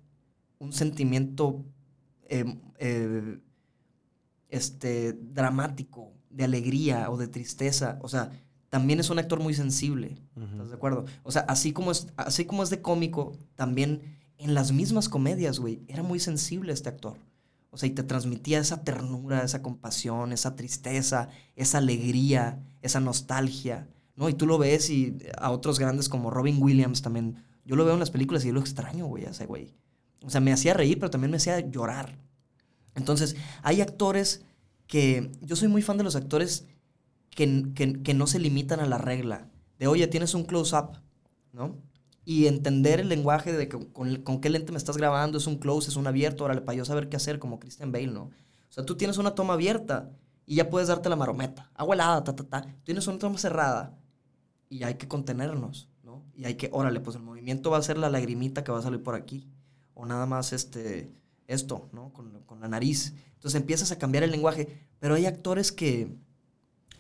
un 0.58 0.74
sentimiento 0.74 1.64
em, 2.28 2.60
eh, 2.80 3.40
este, 4.50 5.14
dramático, 5.14 6.12
de 6.30 6.44
alegría 6.44 7.10
o 7.10 7.18
de 7.18 7.28
tristeza. 7.28 7.98
O 8.02 8.10
sea, 8.10 8.32
también 8.70 9.00
es 9.00 9.10
un 9.10 9.20
actor 9.20 9.40
muy 9.40 9.54
sensible. 9.54 10.18
¿Estás 10.36 10.70
de 10.70 10.76
acuerdo? 10.76 11.06
O 11.24 11.32
sea, 11.32 11.44
así 11.44 11.74
como, 11.74 11.92
es, 11.92 12.08
así 12.18 12.46
como 12.46 12.64
es 12.64 12.70
de 12.70 12.82
cómico, 12.82 13.34
también 13.56 14.02
en 14.38 14.54
las 14.54 14.72
mismas 14.72 15.10
comedias, 15.10 15.60
güey, 15.60 15.82
era 15.88 16.04
muy 16.04 16.20
sensible 16.20 16.72
este 16.72 16.90
actor. 16.90 17.18
O 17.72 17.78
sea, 17.78 17.88
y 17.88 17.92
te 17.92 18.04
transmitía 18.04 18.60
esa 18.60 18.84
ternura, 18.84 19.44
esa 19.44 19.62
compasión, 19.62 20.32
esa 20.32 20.56
tristeza, 20.56 21.30
esa 21.56 21.78
alegría, 21.78 22.60
esa 22.82 23.00
nostalgia. 23.00 23.88
¿no? 24.16 24.28
Y 24.30 24.34
tú 24.34 24.48
lo 24.48 24.58
ves 24.58 24.90
y 24.90 25.18
a 25.38 25.52
otros 25.52 25.80
grandes 25.80 26.10
como 26.10 26.32
Robin 26.32 26.62
Williams 26.62 27.02
también. 27.02 27.44
Yo 27.66 27.76
lo 27.76 27.86
veo 27.86 27.94
en 27.94 28.00
las 28.00 28.12
películas 28.12 28.44
y 28.44 28.48
yo 28.48 28.54
lo 28.54 28.60
extraño, 28.60 29.06
güey, 29.06 29.26
a 29.26 29.30
ese 29.30 29.46
güey. 29.46 29.74
O 30.24 30.30
sea, 30.30 30.42
me 30.42 30.52
hacía 30.52 30.74
reír, 30.74 31.00
pero 31.00 31.10
también 31.10 31.32
me 31.32 31.38
hacía 31.38 31.60
llorar. 31.60 32.18
Entonces, 33.00 33.36
hay 33.64 33.82
actores 33.82 34.46
que... 34.86 35.32
Yo 35.42 35.56
soy 35.56 35.68
muy 35.68 35.82
fan 35.82 35.98
de 35.98 36.04
los 36.04 36.16
actores 36.16 36.68
que, 37.32 38.02
que, 38.04 38.14
no 38.14 38.28
se 38.28 38.40
limitan 38.40 38.80
a 38.80 38.86
la 38.86 38.98
regla. 38.98 39.48
De, 39.78 39.88
oye, 39.88 40.08
tienes 40.08 40.34
un 40.34 40.44
close-up, 40.44 40.98
¿no? 41.54 41.78
Y 42.26 42.48
entender 42.48 43.00
el 43.00 43.10
lenguaje 43.10 43.54
de 43.54 43.70
con, 43.70 44.18
con, 44.18 44.42
qué 44.42 44.50
lente 44.50 44.72
me 44.72 44.78
estás 44.78 44.98
grabando, 44.98 45.38
es 45.38 45.48
un 45.48 45.58
close, 45.58 45.90
es 45.90 45.96
un 45.96 46.06
abierto, 46.06 46.44
órale, 46.44 46.62
para 46.62 46.78
yo 46.78 46.86
saber 46.86 47.10
qué 47.10 47.16
hacer, 47.16 47.40
como 47.40 47.60
Christian 47.60 47.92
Bale, 47.92 48.08
¿no? 48.08 48.24
O 48.24 48.72
sea, 48.72 48.86
tú 48.86 48.98
tienes 48.98 49.18
una 49.18 49.36
toma 49.36 49.54
abierta 49.54 50.12
y 50.46 50.56
ya 50.56 50.70
puedes 50.70 50.90
darte 50.90 51.10
la 51.10 51.16
marometa. 51.16 51.72
Agua 51.76 51.96
helada, 51.96 52.24
ta, 52.24 52.36
ta, 52.36 52.44
ta. 52.44 52.76
Tienes 52.84 53.08
una 53.08 53.18
toma 53.18 53.38
cerrada 53.38 53.98
y 54.68 54.84
hay 54.84 54.96
que 54.96 55.08
contenernos, 55.08 55.90
¿no? 56.04 56.24
Y 56.36 56.46
hay 56.46 56.56
que, 56.56 56.70
órale, 56.74 57.00
pues 57.00 57.16
el 57.16 57.24
movimiento 57.24 57.72
va 57.72 57.78
a 57.78 57.82
ser 57.82 57.98
la 57.98 58.10
lagrimita 58.10 58.64
que 58.64 58.72
va 58.72 58.80
a 58.80 58.84
salir 58.84 59.02
por 59.02 59.16
aquí, 59.16 59.50
o 59.94 60.06
nada 60.06 60.26
más 60.26 60.54
este, 60.54 61.12
esto, 61.50 61.90
¿no? 61.92 62.14
Con, 62.14 62.44
con 62.46 62.62
la 62.62 62.68
nariz. 62.68 63.14
Entonces 63.36 63.60
empiezas 63.60 63.92
a 63.92 63.98
cambiar 63.98 64.24
el 64.24 64.32
lenguaje, 64.32 64.88
pero 65.00 65.16
hay 65.16 65.26
actores 65.26 65.72
que 65.72 66.16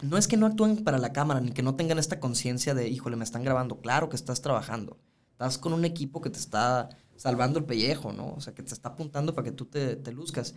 no 0.01 0.17
es 0.17 0.27
que 0.27 0.37
no 0.37 0.45
actúen 0.45 0.83
para 0.83 0.97
la 0.97 1.11
cámara, 1.11 1.41
ni 1.41 1.51
que 1.51 1.61
no 1.61 1.75
tengan 1.75 1.99
esta 1.99 2.19
conciencia 2.19 2.73
de, 2.73 2.87
híjole, 2.87 3.15
me 3.15 3.23
están 3.23 3.43
grabando. 3.43 3.79
Claro 3.81 4.09
que 4.09 4.15
estás 4.15 4.41
trabajando. 4.41 4.97
Estás 5.31 5.57
con 5.57 5.73
un 5.73 5.85
equipo 5.85 6.21
que 6.21 6.29
te 6.29 6.39
está 6.39 6.89
salvando 7.15 7.59
el 7.59 7.65
pellejo, 7.65 8.13
¿no? 8.13 8.33
O 8.33 8.41
sea, 8.41 8.53
que 8.53 8.63
te 8.63 8.73
está 8.73 8.89
apuntando 8.89 9.35
para 9.35 9.45
que 9.45 9.51
tú 9.51 9.65
te, 9.65 9.97
te 9.97 10.11
luzcas. 10.11 10.55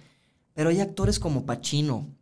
Pero 0.54 0.70
hay 0.70 0.80
actores 0.80 1.18
como 1.18 1.44
Pacino, 1.44 2.14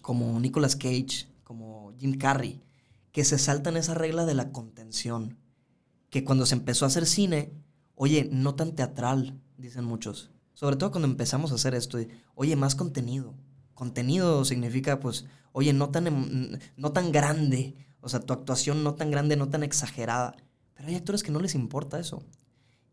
como 0.00 0.38
Nicolas 0.38 0.76
Cage, 0.76 1.28
como 1.42 1.92
Jim 1.98 2.16
Carrey, 2.16 2.62
que 3.10 3.24
se 3.24 3.38
saltan 3.38 3.76
esa 3.76 3.94
regla 3.94 4.24
de 4.24 4.34
la 4.34 4.52
contención. 4.52 5.38
Que 6.10 6.24
cuando 6.24 6.46
se 6.46 6.54
empezó 6.54 6.84
a 6.84 6.88
hacer 6.88 7.04
cine, 7.06 7.52
oye, 7.96 8.28
no 8.30 8.54
tan 8.54 8.76
teatral, 8.76 9.40
dicen 9.56 9.84
muchos. 9.84 10.30
Sobre 10.58 10.74
todo 10.74 10.90
cuando 10.90 11.06
empezamos 11.06 11.52
a 11.52 11.54
hacer 11.54 11.76
esto, 11.76 11.98
oye, 12.34 12.56
más 12.56 12.74
contenido. 12.74 13.36
Contenido 13.74 14.44
significa, 14.44 14.98
pues, 14.98 15.24
oye, 15.52 15.72
no 15.72 15.90
tan, 15.90 16.08
em, 16.08 16.58
no 16.76 16.90
tan 16.90 17.12
grande. 17.12 17.76
O 18.00 18.08
sea, 18.08 18.18
tu 18.18 18.32
actuación 18.32 18.82
no 18.82 18.96
tan 18.96 19.12
grande, 19.12 19.36
no 19.36 19.50
tan 19.50 19.62
exagerada. 19.62 20.34
Pero 20.74 20.88
hay 20.88 20.96
actores 20.96 21.22
que 21.22 21.30
no 21.30 21.38
les 21.38 21.54
importa 21.54 22.00
eso. 22.00 22.24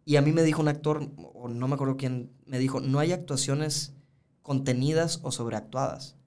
Y 0.05 0.17
a 0.17 0.21
mí 0.21 0.31
me 0.31 0.43
dijo 0.43 0.61
un 0.61 0.67
actor, 0.67 1.09
o 1.17 1.47
no 1.47 1.67
me 1.67 1.73
acuerdo 1.73 1.97
quién, 1.97 2.31
me 2.45 2.59
dijo, 2.59 2.81
no 2.81 2.99
hay 2.99 3.13
actuaciones 3.13 3.95
contenidas 4.43 5.19
o 5.23 5.31
sobreactuadas. 5.31 6.17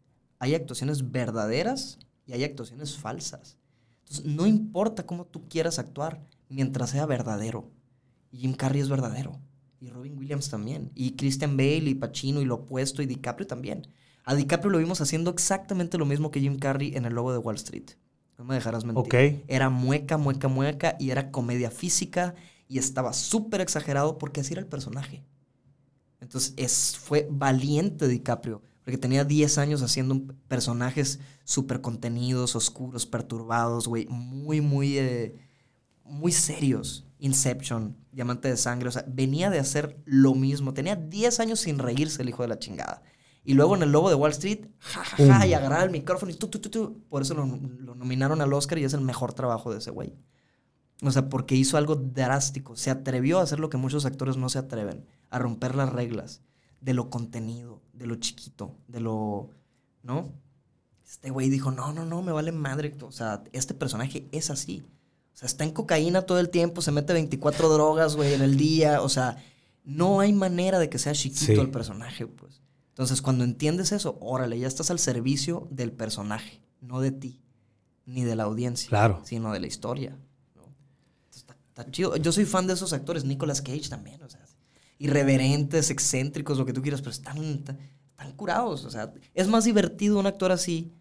Hay 0.41 0.57
actuaciones 0.57 1.13
verdaderas 1.13 2.01
y 2.27 2.33
hay 2.33 2.43
actuaciones 2.43 2.99
falsas. 2.99 3.59
Entonces, 4.01 4.27
no 4.27 4.45
importa 4.45 5.07
cómo 5.07 5.25
tú 5.25 5.49
quieras 5.49 5.79
actuar, 5.79 6.21
mientras 6.49 6.91
sea 6.91 7.07
verdadero. 7.07 7.71
Jim 8.33 8.55
Carrey 8.55 8.81
es 8.81 8.89
verdadero. 8.89 9.39
Y 9.81 9.91
Robin 9.91 10.19
Williams 10.19 10.49
también. 10.49 10.91
Y 10.95 11.17
Christian 11.17 11.57
Bale 11.57 11.91
y 11.91 11.95
Pacino 11.95 12.41
y 12.41 12.45
lo 12.45 12.57
opuesto 12.57 13.03
y 13.03 13.07
DiCaprio 13.07 13.47
también. 13.47 13.87
A 14.25 14.35
DiCaprio 14.35 14.71
lo 14.71 14.79
vimos 14.79 15.01
haciendo 15.01 15.31
exactamente 15.31 15.99
lo 15.99 16.07
mismo 16.07 16.31
que 16.31 16.41
Jim 16.41 16.59
Carrey 16.59 16.95
en 16.95 17.05
el 17.05 17.15
logo 17.15 17.33
de 17.33 17.39
Wall 17.39 17.57
Street. 17.57 17.91
No 18.37 18.45
me 18.45 18.55
dejarás 18.55 18.85
mentir. 18.85 19.05
Era 19.49 19.71
mueca, 19.71 20.17
mueca, 20.17 20.49
mueca 20.49 20.97
y 20.99 21.11
era 21.11 21.31
comedia 21.31 21.71
física 21.71 22.35
y 22.69 22.79
estaba 22.79 23.13
súper 23.13 23.61
exagerado 23.61 24.19
porque 24.19 24.41
así 24.41 24.53
era 24.53 24.61
el 24.61 24.69
personaje. 24.69 25.25
Entonces 26.21 26.55
es, 26.57 26.97
fue 26.99 27.27
valiente 27.31 28.07
DiCaprio 28.07 28.63
porque 28.89 28.97
tenía 28.97 29.25
10 29.25 29.59
años 29.59 29.83
haciendo 29.83 30.19
personajes 30.49 31.21
súper 31.45 31.83
contenidos, 31.83 32.57
oscuros, 32.57 33.05
perturbados, 33.05 33.87
güey, 33.87 34.07
muy, 34.09 34.63
muy, 34.63 34.97
eh, 34.97 35.37
muy 36.05 36.33
serios. 36.33 37.08
Inception, 37.19 37.97
Diamante 38.13 38.49
de 38.49 38.57
Sangre, 38.57 38.89
o 38.89 38.93
sea, 38.93 39.05
venía 39.09 39.51
de 39.51 39.59
hacer 39.59 40.01
lo 40.05 40.35
mismo. 40.35 40.75
Tenía 40.75 40.97
10 40.97 41.41
años 41.41 41.61
sin 41.61 41.79
reírse 41.79 42.23
el 42.23 42.29
hijo 42.29 42.43
de 42.43 42.49
la 42.49 42.59
chingada. 42.59 43.03
Y 43.45 43.55
luego 43.55 43.77
en 43.77 43.83
El 43.83 43.93
Lobo 43.93 44.11
de 44.11 44.15
Wall 44.15 44.33
Street, 44.33 44.67
jajaja, 44.79 45.47
y 45.47 45.55
agarrar 45.55 45.85
el 45.85 45.91
micrófono 45.91 46.31
y 46.31 46.35
tú, 46.35 46.49
tú, 46.49 46.59
tú, 46.59 46.69
tú. 46.69 47.05
Por 47.09 47.23
eso 47.23 47.35
lo, 47.35 47.47
lo 47.47 47.95
nominaron 47.95 48.41
al 48.41 48.53
Oscar 48.53 48.79
y 48.79 48.85
es 48.85 48.93
el 48.93 49.01
mejor 49.01 49.33
trabajo 49.33 49.73
de 49.73 49.79
ese 49.79 49.91
güey. 49.91 50.15
O 51.03 51.11
sea, 51.11 51.29
porque 51.29 51.55
hizo 51.55 51.77
algo 51.77 51.97
drástico. 51.97 52.77
Se 52.77 52.91
atrevió 52.91 53.39
a 53.39 53.43
hacer 53.43 53.61
lo 53.61 53.71
que 53.71 53.77
muchos 53.77 54.05
actores 54.05 54.37
no 54.37 54.49
se 54.49 54.59
atreven, 54.59 55.07
a 55.31 55.39
romper 55.39 55.75
las 55.75 55.93
reglas 55.93 56.43
de 56.81 56.95
lo 56.95 57.11
contenido, 57.11 57.83
de 57.93 58.07
lo 58.07 58.17
chiquito, 58.17 58.77
de 58.89 59.01
lo, 59.01 59.51
¿no? 60.03 60.33
Este 61.07 61.31
güey 61.31 61.49
dijo, 61.49 61.71
no, 61.71 61.93
no, 61.93 62.05
no, 62.05 62.23
me 62.23 62.33
vale 62.33 62.53
madre. 62.53 62.97
O 63.03 63.13
sea, 63.13 63.45
este 63.53 63.75
personaje 63.75 64.29
es 64.33 64.51
así. 64.51 64.85
O 65.39 65.41
sea, 65.41 65.47
está 65.47 65.63
en 65.63 65.71
cocaína 65.71 66.23
todo 66.23 66.41
el 66.41 66.51
tiempo, 66.51 66.83
se 66.83 66.91
mete 66.91 67.13
24 67.13 67.69
drogas, 67.69 68.17
güey, 68.17 68.35
en 68.35 68.43
el 68.43 68.57
día. 68.57 69.03
O 69.03 69.09
sea, 69.09 69.37
no 69.85 70.19
hay 70.19 70.33
manera 70.33 70.81
de 70.81 70.91
que 70.91 70.99
sea 70.99 71.13
chiquito 71.13 71.61
el 71.61 71.71
personaje, 71.71 72.27
pues. 72.27 72.61
Entonces, 72.89 73.23
cuando 73.23 73.45
entiendes 73.45 73.93
eso, 73.93 74.19
órale, 74.21 74.59
ya 74.59 74.67
estás 74.67 74.91
al 74.91 74.99
servicio 74.99 75.69
del 75.71 75.93
personaje, 75.93 76.61
no 76.81 77.01
de 77.01 77.13
ti, 77.13 77.41
ni 78.05 78.25
de 78.25 78.35
la 78.35 78.43
audiencia, 78.43 78.89
claro. 78.89 79.23
sino 79.23 79.53
de 79.53 79.61
la 79.61 79.69
historia. 79.69 80.19
está, 81.33 81.57
está, 81.69 81.89
chido. 81.89 82.17
Yo 82.17 82.33
soy 82.33 82.45
fan 82.45 82.67
de 82.67 82.73
esos 82.73 82.93
actores, 82.93 83.25
Nicolas 83.25 83.63
Cage 83.63 83.89
también, 83.89 84.21
o 84.25 84.29
sea, 84.29 84.45
irreverentes, 84.99 85.91
excéntricos, 85.91 86.59
lo 86.59 86.67
que 86.67 86.73
tú 86.73 86.83
quieras, 86.83 87.01
pero 87.01 87.13
están, 87.13 87.39
están 87.39 88.33
curados. 88.35 88.85
O 88.85 88.91
sea, 88.91 89.15
es 89.35 89.47
más 89.47 89.63
divertido 89.63 90.19
un 90.19 90.27
actor 90.27 90.51
así 90.51 90.93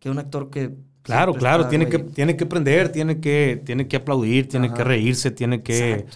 que 0.00 0.10
un 0.10 0.18
actor 0.18 0.50
que... 0.50 0.76
Claro, 1.04 1.34
claro, 1.34 1.68
tiene 1.68 1.86
que, 1.86 1.98
tiene 1.98 2.34
que 2.34 2.44
aprender, 2.44 2.90
tiene 2.90 3.20
que, 3.20 3.60
tiene 3.62 3.86
que 3.86 3.96
aplaudir, 3.96 4.48
tiene 4.48 4.72
que 4.72 4.82
reírse, 4.82 5.30
tiene 5.30 5.62
que, 5.62 6.06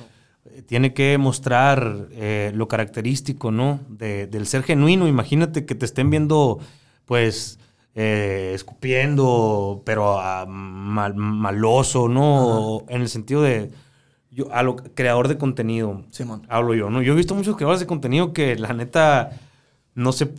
tiene 0.65 0.95
que 0.95 1.19
mostrar 1.19 2.09
eh, 2.13 2.53
lo 2.55 2.69
característico, 2.69 3.51
¿no? 3.51 3.81
del 3.91 4.47
ser 4.47 4.63
genuino. 4.63 5.07
Imagínate 5.07 5.67
que 5.67 5.75
te 5.75 5.85
estén 5.85 6.09
viendo, 6.09 6.59
pues, 7.05 7.59
eh, 7.95 8.53
escupiendo, 8.55 9.83
pero 9.85 10.19
ah, 10.21 10.47
mal, 10.49 11.15
maloso, 11.15 12.09
¿no? 12.09 12.85
En 12.89 13.03
el 13.03 13.11
sentido 13.11 13.43
de 13.43 13.71
yo, 14.31 14.51
a 14.55 14.63
lo 14.63 14.77
creador 14.77 15.29
de 15.29 15.37
contenido, 15.37 16.05
hablo 16.49 16.75
yo, 16.75 16.89
¿no? 16.89 17.03
Yo 17.03 17.13
he 17.13 17.17
visto 17.17 17.35
muchos 17.35 17.57
creadores 17.57 17.81
de 17.81 17.87
contenido 17.87 18.33
que 18.33 18.57
la 18.57 18.73
neta 18.73 19.33
no 19.95 20.13
se 20.13 20.33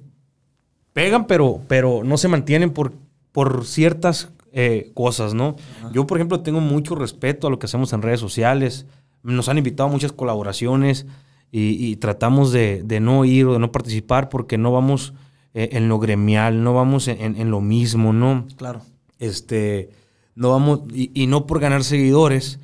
pegan, 0.94 1.28
pero, 1.28 1.62
pero 1.68 2.02
no 2.04 2.18
se 2.18 2.30
mantienen 2.30 2.72
por, 2.72 2.94
por 3.32 3.66
ciertas 3.66 4.32
eh, 4.52 4.92
cosas, 4.94 5.34
¿no? 5.34 5.56
Yo, 5.92 6.08
por 6.08 6.18
ejemplo, 6.18 6.42
tengo 6.42 6.60
mucho 6.60 6.96
respeto 6.96 7.48
a 7.48 7.50
lo 7.50 7.60
que 7.60 7.66
hacemos 7.66 7.94
en 7.94 8.02
redes 8.02 8.20
sociales. 8.20 8.86
Nos 9.24 9.50
han 9.50 9.58
invitado 9.58 9.90
a 9.90 9.92
muchas 9.92 10.12
colaboraciones 10.12 11.06
y, 11.52 11.96
tratamos 11.98 12.52
de, 12.52 12.84
no 13.02 13.26
ir 13.26 13.46
o 13.48 13.54
de 13.54 13.60
no 13.60 13.72
participar 13.72 14.30
porque 14.30 14.58
no 14.58 14.72
vamos 14.72 15.14
eh, 15.54 15.70
en 15.74 15.90
lo 15.90 16.00
gremial, 16.00 16.64
no 16.64 16.74
vamos 16.74 17.08
en, 17.08 17.50
lo 17.50 17.62
mismo, 17.62 18.14
¿no? 18.14 18.46
Claro. 18.56 18.82
Este, 19.18 19.90
no 20.36 20.52
vamos, 20.52 20.82
y 20.94 21.28
no 21.28 21.48
por 21.48 21.60
ganar 21.60 21.84
seguidores, 21.84 22.60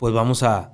pues 0.00 0.14
vamos 0.14 0.42
a, 0.42 0.72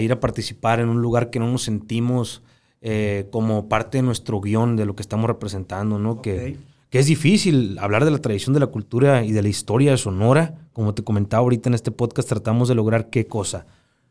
ir 0.00 0.12
a 0.12 0.20
participar 0.20 0.80
en 0.80 0.88
un 0.88 1.00
lugar 1.00 1.30
que 1.30 1.38
no 1.38 1.46
nos 1.46 1.62
sentimos 1.62 2.42
eh, 2.80 3.28
como 3.30 3.68
parte 3.68 3.98
de 3.98 4.02
nuestro 4.02 4.40
guion, 4.40 4.74
de 4.74 4.86
lo 4.86 4.96
que 4.96 5.02
estamos 5.02 5.28
representando, 5.28 5.98
¿no? 5.98 6.20
Que, 6.20 6.58
que 6.90 6.98
es 6.98 7.06
difícil 7.06 7.78
hablar 7.78 8.04
de 8.04 8.10
la 8.10 8.18
tradición 8.18 8.52
de 8.52 8.60
la 8.60 8.66
cultura 8.66 9.24
y 9.24 9.32
de 9.32 9.42
la 9.42 9.48
historia 9.48 9.92
de 9.92 9.96
Sonora. 9.96 10.54
Como 10.72 10.92
te 10.92 11.04
comentaba 11.04 11.42
ahorita 11.42 11.68
en 11.68 11.74
este 11.74 11.90
podcast, 11.92 12.28
tratamos 12.28 12.68
de 12.68 12.74
lograr 12.74 13.10
qué 13.10 13.26
cosa. 13.26 13.66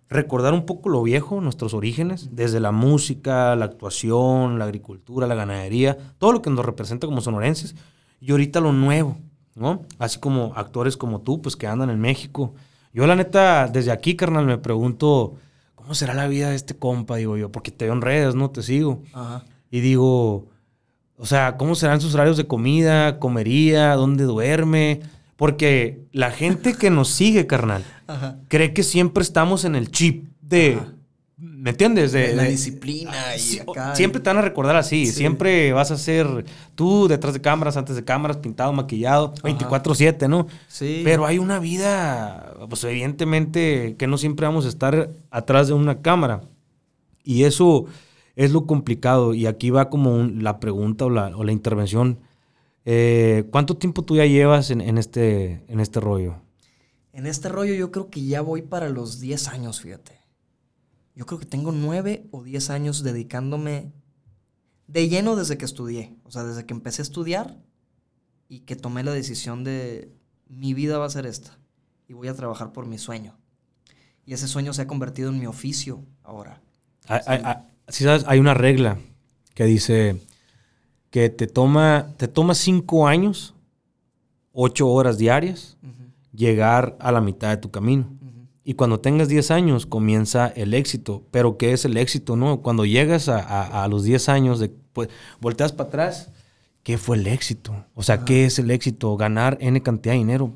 recordar 0.09 0.53
un 0.53 0.65
poco 0.65 0.89
lo 0.89 1.03
viejo, 1.03 1.39
nuestros 1.39 1.73
orígenes, 1.73 2.29
desde 2.31 2.59
la 2.59 2.71
música, 2.71 3.55
la 3.55 3.65
actuación, 3.65 4.57
la 4.57 4.65
agricultura, 4.65 5.27
la 5.27 5.35
ganadería, 5.35 5.97
todo 6.17 6.31
lo 6.31 6.41
que 6.41 6.49
nos 6.49 6.65
representa 6.65 7.07
como 7.07 7.21
sonorenses, 7.21 7.75
y 8.19 8.31
ahorita 8.31 8.59
lo 8.59 8.73
nuevo, 8.73 9.17
¿no? 9.55 9.83
Así 9.99 10.19
como 10.19 10.53
actores 10.55 10.97
como 10.97 11.21
tú, 11.21 11.41
pues 11.41 11.55
que 11.55 11.67
andan 11.67 11.89
en 11.89 11.99
México. 11.99 12.53
Yo 12.91 13.05
la 13.05 13.15
neta, 13.15 13.67
desde 13.67 13.91
aquí, 13.91 14.15
carnal, 14.15 14.45
me 14.45 14.57
pregunto, 14.57 15.35
¿cómo 15.75 15.93
será 15.93 16.15
la 16.15 16.27
vida 16.27 16.49
de 16.49 16.55
este 16.55 16.75
compa? 16.75 17.17
Digo 17.17 17.37
yo, 17.37 17.51
porque 17.51 17.71
te 17.71 17.85
veo 17.85 17.93
en 17.93 18.01
redes, 18.01 18.33
¿no? 18.33 18.49
Te 18.49 18.63
sigo. 18.63 19.03
Ajá. 19.13 19.45
Y 19.69 19.81
digo, 19.81 20.47
o 21.19 21.25
sea, 21.27 21.57
¿cómo 21.57 21.75
serán 21.75 22.01
sus 22.01 22.15
horarios 22.15 22.37
de 22.37 22.47
comida, 22.47 23.19
comería, 23.19 23.93
dónde 23.93 24.23
duerme? 24.23 25.01
Porque 25.35 25.99
la 26.11 26.31
gente 26.31 26.73
que 26.73 26.89
nos 26.89 27.09
sigue, 27.09 27.45
carnal, 27.45 27.83
Ajá. 28.07 28.37
cree 28.47 28.73
que 28.73 28.81
siempre 28.83 29.21
estamos 29.21 29.65
en 29.65 29.75
el 29.75 29.91
chip 29.91 30.25
de... 30.41 30.77
Ajá. 30.81 30.93
¿Me 31.41 31.69
entiendes? 31.69 32.11
De, 32.11 32.27
De 32.29 32.35
la 32.35 32.43
de- 32.43 32.49
disciplina 32.49 33.13
y 33.35 33.39
Sí, 33.39 33.59
acá. 33.59 33.95
Siempre 33.95 34.19
te 34.19 34.29
van 34.29 34.39
a 34.39 34.41
recordar 34.41 34.75
así. 34.75 35.05
Sí. 35.05 35.13
Siempre 35.13 35.71
vas 35.71 35.89
a 35.89 35.97
ser 35.97 36.43
tú 36.75 37.07
detrás 37.07 37.33
de 37.33 37.39
cámaras, 37.39 37.77
antes 37.77 37.95
de 37.95 38.03
cámaras, 38.03 38.35
pintado, 38.37 38.73
maquillado, 38.73 39.33
24-7, 39.35 40.27
¿no? 40.27 40.47
Sí. 40.67 40.99
Pero 41.05 41.25
hay 41.25 41.37
una 41.39 41.59
vida, 41.59 42.53
pues 42.69 42.83
evidentemente, 42.83 43.95
que 43.97 44.07
no 44.07 44.17
siempre 44.17 44.45
vamos 44.47 44.65
a 44.65 44.69
estar 44.69 45.11
atrás 45.31 45.67
de 45.69 45.73
una 45.75 46.01
cámara. 46.01 46.41
Y 47.23 47.43
eso 47.43 47.85
es 48.43 48.51
lo 48.51 48.65
complicado. 48.65 49.33
Y 49.33 49.45
aquí 49.47 49.69
va 49.69 49.89
como 49.89 50.15
un- 50.15 50.43
la 50.43 50.59
pregunta 50.59 51.05
o 51.05 51.09
la, 51.09 51.35
o 51.35 51.43
la 51.43 51.51
intervención. 51.51 52.19
Eh, 52.85 53.45
¿Cuánto 53.51 53.75
tiempo 53.77 54.03
tú 54.03 54.15
ya 54.15 54.25
llevas 54.25 54.71
en, 54.71 54.81
en 54.81 54.97
este, 54.97 55.63
en 55.67 55.79
este 55.79 55.99
rollo? 55.99 56.35
En 57.11 57.25
este 57.27 57.49
rollo 57.49 57.73
yo 57.73 57.91
creo 57.91 58.09
que 58.09 58.23
ya 58.23 58.41
voy 58.41 58.61
para 58.61 58.87
los 58.89 59.19
10 59.19 59.49
años, 59.49 59.81
fíjate. 59.81 60.13
Yo 61.15 61.25
creo 61.25 61.37
que 61.39 61.45
tengo 61.45 61.71
9 61.73 62.27
o 62.31 62.43
10 62.43 62.69
años 62.69 63.03
dedicándome 63.03 63.91
de 64.87 65.09
lleno 65.09 65.35
desde 65.35 65.57
que 65.57 65.65
estudié. 65.65 66.15
O 66.23 66.31
sea, 66.31 66.43
desde 66.45 66.65
que 66.65 66.73
empecé 66.73 67.01
a 67.01 67.03
estudiar 67.03 67.57
y 68.47 68.61
que 68.61 68.75
tomé 68.77 69.03
la 69.03 69.11
decisión 69.11 69.63
de 69.65 70.13
mi 70.47 70.73
vida 70.73 70.97
va 70.97 71.05
a 71.05 71.09
ser 71.09 71.25
esta. 71.25 71.59
Y 72.07 72.13
voy 72.13 72.29
a 72.29 72.33
trabajar 72.35 72.71
por 72.71 72.85
mi 72.87 72.97
sueño. 72.97 73.37
Y 74.25 74.33
ese 74.33 74.47
sueño 74.47 74.71
se 74.73 74.83
ha 74.83 74.87
convertido 74.87 75.29
en 75.29 75.39
mi 75.39 75.45
oficio 75.45 76.05
ahora. 76.23 76.61
Hay, 77.07 77.19
hay- 77.27 77.41
hay- 77.43 77.55
sí 77.89 78.03
sabes, 78.03 78.23
hay 78.27 78.39
una 78.39 78.53
regla 78.53 78.97
que 79.55 79.65
dice 79.65 80.21
que 81.09 81.29
te 81.29 81.47
toma, 81.47 82.13
te 82.17 82.27
toma 82.27 82.53
cinco 82.55 83.07
años, 83.07 83.55
ocho 84.51 84.87
horas 84.89 85.17
diarias, 85.17 85.77
llegar 86.33 86.95
a 86.99 87.11
la 87.11 87.21
mitad 87.21 87.49
de 87.49 87.57
tu 87.57 87.71
camino. 87.71 88.09
Y 88.63 88.75
cuando 88.75 88.99
tengas 88.99 89.27
10 89.29 89.49
años 89.49 89.87
comienza 89.87 90.47
el 90.47 90.75
éxito. 90.75 91.23
Pero 91.31 91.57
¿qué 91.57 91.73
es 91.73 91.85
el 91.85 91.97
éxito? 91.97 92.35
no? 92.35 92.61
Cuando 92.61 92.85
llegas 92.85 93.27
a, 93.27 93.39
a- 93.39 93.83
a 93.83 93.87
los 93.87 94.03
10 94.03 94.29
años, 94.29 94.59
de, 94.59 94.69
pues, 94.93 95.09
volteas 95.41 95.71
para 95.71 95.87
atrás, 95.87 96.29
¿qué 96.83 96.99
fue 96.99 97.17
el 97.17 97.25
éxito? 97.25 97.85
O 97.95 98.03
sea, 98.03 98.25
¿qué 98.25 98.45
es 98.45 98.59
el 98.59 98.69
éxito? 98.69 99.17
Ganar 99.17 99.57
N 99.59 99.81
cantidad 99.81 100.13
de 100.13 100.19
dinero. 100.19 100.53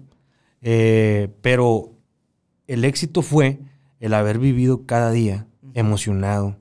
Eh, 0.61 1.29
pero 1.41 1.93
el 2.67 2.85
éxito 2.85 3.23
fue 3.23 3.59
el 3.99 4.13
haber 4.13 4.37
vivido 4.37 4.85
cada 4.85 5.09
día 5.09 5.47
emocionado, 5.73 6.57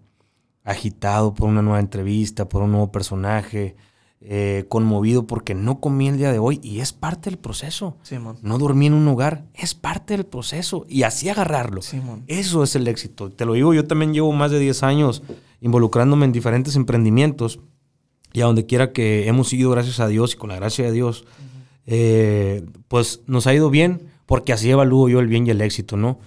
agitado 0.64 1.34
por 1.34 1.48
una 1.48 1.62
nueva 1.62 1.80
entrevista, 1.80 2.48
por 2.48 2.62
un 2.62 2.72
nuevo 2.72 2.92
personaje, 2.92 3.76
eh, 4.20 4.66
conmovido 4.68 5.26
porque 5.26 5.52
no 5.54 5.80
comí 5.80 6.06
el 6.06 6.16
día 6.16 6.30
de 6.30 6.38
hoy 6.38 6.60
y 6.62 6.78
es 6.78 6.92
parte 6.92 7.28
del 7.28 7.38
proceso. 7.38 7.96
Simón. 8.02 8.38
No 8.42 8.56
dormí 8.58 8.86
en 8.86 8.94
un 8.94 9.08
hogar, 9.08 9.46
es 9.52 9.74
parte 9.74 10.16
del 10.16 10.26
proceso 10.26 10.86
y 10.88 11.02
así 11.02 11.28
agarrarlo. 11.28 11.82
Simón. 11.82 12.22
Eso 12.28 12.62
es 12.62 12.76
el 12.76 12.86
éxito. 12.86 13.30
Te 13.30 13.44
lo 13.44 13.54
digo, 13.54 13.74
yo 13.74 13.84
también 13.84 14.14
llevo 14.14 14.30
más 14.30 14.52
de 14.52 14.60
10 14.60 14.84
años 14.84 15.22
involucrándome 15.60 16.24
en 16.24 16.32
diferentes 16.32 16.76
emprendimientos 16.76 17.58
y 18.32 18.42
a 18.42 18.46
donde 18.46 18.64
quiera 18.64 18.92
que 18.92 19.26
hemos 19.26 19.52
ido, 19.52 19.70
gracias 19.70 19.98
a 19.98 20.06
Dios 20.06 20.34
y 20.34 20.36
con 20.36 20.50
la 20.50 20.56
gracia 20.56 20.84
de 20.84 20.92
Dios, 20.92 21.24
eh, 21.86 22.64
pues 22.86 23.22
nos 23.26 23.48
ha 23.48 23.54
ido 23.54 23.70
bien 23.70 24.02
porque 24.26 24.52
así 24.52 24.70
evalúo 24.70 25.08
yo 25.08 25.18
el 25.18 25.26
bien 25.26 25.46
y 25.46 25.50
el 25.50 25.60
éxito, 25.60 25.96
¿no? 25.96 26.20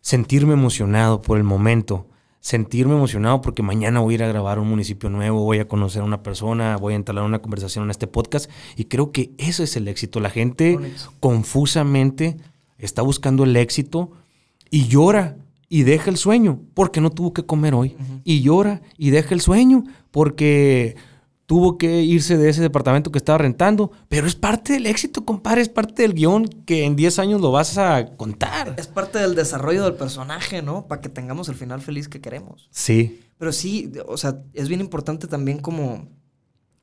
Sentirme 0.00 0.54
emocionado 0.54 1.20
por 1.20 1.36
el 1.36 1.44
momento, 1.44 2.06
sentirme 2.42 2.94
emocionado 2.94 3.40
porque 3.40 3.62
mañana 3.62 4.00
voy 4.00 4.14
a 4.14 4.16
ir 4.16 4.22
a 4.24 4.28
grabar 4.28 4.58
un 4.58 4.68
municipio 4.68 5.08
nuevo, 5.08 5.44
voy 5.44 5.60
a 5.60 5.68
conocer 5.68 6.02
a 6.02 6.04
una 6.04 6.24
persona, 6.24 6.76
voy 6.76 6.92
a 6.92 6.96
entablar 6.96 7.24
una 7.24 7.40
conversación 7.40 7.84
en 7.84 7.90
este 7.90 8.08
podcast 8.08 8.50
y 8.76 8.86
creo 8.86 9.12
que 9.12 9.30
eso 9.38 9.62
es 9.62 9.76
el 9.76 9.86
éxito. 9.86 10.18
La 10.18 10.28
gente 10.28 10.76
confusamente 11.20 12.36
está 12.78 13.00
buscando 13.00 13.44
el 13.44 13.56
éxito 13.56 14.10
y 14.70 14.88
llora 14.88 15.36
y 15.68 15.84
deja 15.84 16.10
el 16.10 16.16
sueño 16.16 16.58
porque 16.74 17.00
no 17.00 17.10
tuvo 17.10 17.32
que 17.32 17.46
comer 17.46 17.74
hoy. 17.74 17.96
Y 18.24 18.40
llora 18.40 18.82
y 18.98 19.10
deja 19.10 19.34
el 19.34 19.40
sueño 19.40 19.84
porque 20.10 20.96
tuvo 21.52 21.76
que 21.76 22.00
irse 22.00 22.38
de 22.38 22.48
ese 22.48 22.62
departamento 22.62 23.12
que 23.12 23.18
estaba 23.18 23.36
rentando. 23.36 23.92
Pero 24.08 24.26
es 24.26 24.34
parte 24.34 24.72
del 24.72 24.86
éxito, 24.86 25.26
compadre, 25.26 25.60
es 25.60 25.68
parte 25.68 26.00
del 26.00 26.14
guion 26.14 26.46
que 26.64 26.86
en 26.86 26.96
10 26.96 27.18
años 27.18 27.42
lo 27.42 27.52
vas 27.52 27.76
a 27.76 28.16
contar. 28.16 28.74
Es 28.78 28.86
parte 28.86 29.18
del 29.18 29.34
desarrollo 29.34 29.84
del 29.84 29.92
personaje, 29.92 30.62
¿no? 30.62 30.86
Para 30.88 31.02
que 31.02 31.10
tengamos 31.10 31.50
el 31.50 31.54
final 31.54 31.82
feliz 31.82 32.08
que 32.08 32.22
queremos. 32.22 32.70
Sí, 32.70 33.20
Pero 33.36 33.52
sí, 33.52 33.92
o 34.06 34.16
sea, 34.16 34.42
es 34.54 34.68
bien 34.68 34.80
importante 34.80 35.26
también 35.26 35.58
como 35.58 36.08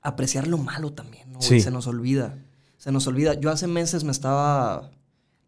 apreciar 0.04 0.46
lo 0.46 0.60
malo 0.60 0.94
también, 0.94 1.32
¿no? 1.32 1.42
Sí. 1.42 1.62
Se 1.62 1.72
nos 1.72 1.88
olvida. 1.88 2.38
Se 2.78 2.92
nos 2.92 3.08
olvida. 3.08 3.34
Yo 3.34 3.50
hace 3.50 3.66
meses 3.66 4.04
me 4.04 4.12
estaba, 4.12 4.92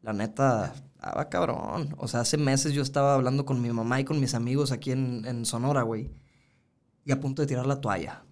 la 0.01 0.13
neta, 0.13 0.73
estaba 0.95 1.29
cabrón. 1.29 1.93
O 1.99 2.07
sea, 2.07 2.21
hace 2.21 2.37
meses 2.37 2.73
yo 2.73 2.81
estaba 2.81 3.13
hablando 3.13 3.45
con 3.45 3.61
mi 3.61 3.69
mamá 3.69 3.99
y 3.99 4.03
con 4.03 4.19
mis 4.19 4.33
amigos 4.33 4.71
aquí 4.71 4.89
en, 4.89 5.25
en 5.27 5.45
Sonora, 5.45 5.83
güey. 5.83 6.09
Y 7.05 7.11
a 7.11 7.19
punto 7.19 7.43
de 7.43 7.47
tirar 7.47 7.67
la 7.67 7.81
toalla. 7.81 8.23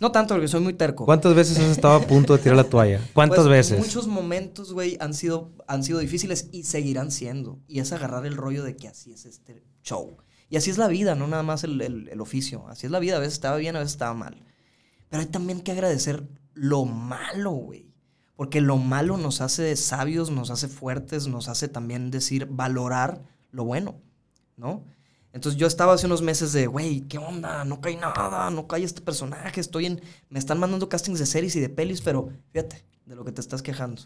No 0.00 0.12
tanto 0.12 0.34
porque 0.34 0.48
soy 0.48 0.60
muy 0.60 0.74
terco. 0.74 1.04
¿Cuántas 1.04 1.34
veces 1.34 1.58
has 1.58 1.70
estado 1.70 1.94
a 1.94 2.00
punto 2.06 2.36
de 2.36 2.42
tirar 2.42 2.56
la 2.56 2.64
toalla? 2.64 3.00
¿Cuántas 3.14 3.40
Pues, 3.46 3.48
veces? 3.48 3.78
Muchos 3.78 4.06
momentos, 4.06 4.72
güey, 4.72 4.96
han 5.00 5.14
sido, 5.14 5.52
han 5.66 5.82
sido 5.84 5.98
difíciles 5.98 6.48
y 6.52 6.64
seguirán 6.64 7.10
siendo. 7.10 7.60
Y 7.68 7.80
es 7.80 7.92
agarrar 7.92 8.26
el 8.26 8.36
rollo 8.36 8.62
de 8.64 8.76
que 8.76 8.88
así 8.88 9.12
es 9.12 9.24
este 9.26 9.62
show. 9.82 10.16
Y 10.48 10.56
así 10.56 10.70
es 10.70 10.78
la 10.78 10.88
vida, 10.88 11.14
no 11.14 11.26
nada 11.26 11.42
más 11.42 11.64
el, 11.64 11.80
el- 11.80 12.08
el 12.08 12.20
oficio. 12.20 12.66
Así 12.68 12.86
es 12.86 12.92
la 12.92 12.98
vida. 12.98 13.16
A 13.16 13.20
veces 13.20 13.34
estaba 13.34 13.56
bien, 13.56 13.74
a 13.76 13.80
veces 13.80 13.92
estaba 13.92 14.14
mal. 14.14 14.42
Pero 15.08 15.20
hay 15.22 15.26
también 15.28 15.60
que 15.60 15.72
agradecer 15.72 16.26
lo 16.54 16.84
malo, 16.84 17.50
güey. 17.52 17.92
Porque 18.36 18.60
lo 18.60 18.76
malo 18.76 19.16
nos 19.16 19.40
hace 19.40 19.74
sabios, 19.76 20.30
nos 20.30 20.50
hace 20.50 20.68
fuertes, 20.68 21.26
nos 21.26 21.48
hace 21.48 21.68
también 21.68 22.10
decir, 22.10 22.46
valorar 22.50 23.22
lo 23.50 23.64
bueno, 23.64 23.96
¿no? 24.56 24.84
Entonces 25.36 25.60
yo 25.60 25.66
estaba 25.66 25.92
hace 25.92 26.06
unos 26.06 26.22
meses 26.22 26.54
de, 26.54 26.66
güey, 26.66 27.02
¿qué 27.02 27.18
onda? 27.18 27.62
No 27.66 27.82
cae 27.82 27.94
nada, 27.94 28.48
no 28.50 28.66
cae 28.66 28.82
este 28.84 29.02
personaje, 29.02 29.60
estoy 29.60 29.84
en... 29.84 30.00
Me 30.30 30.38
están 30.38 30.58
mandando 30.58 30.88
castings 30.88 31.18
de 31.18 31.26
series 31.26 31.54
y 31.56 31.60
de 31.60 31.68
pelis, 31.68 32.00
pero 32.00 32.30
fíjate, 32.52 32.86
de 33.04 33.14
lo 33.14 33.22
que 33.22 33.32
te 33.32 33.42
estás 33.42 33.60
quejando. 33.60 34.00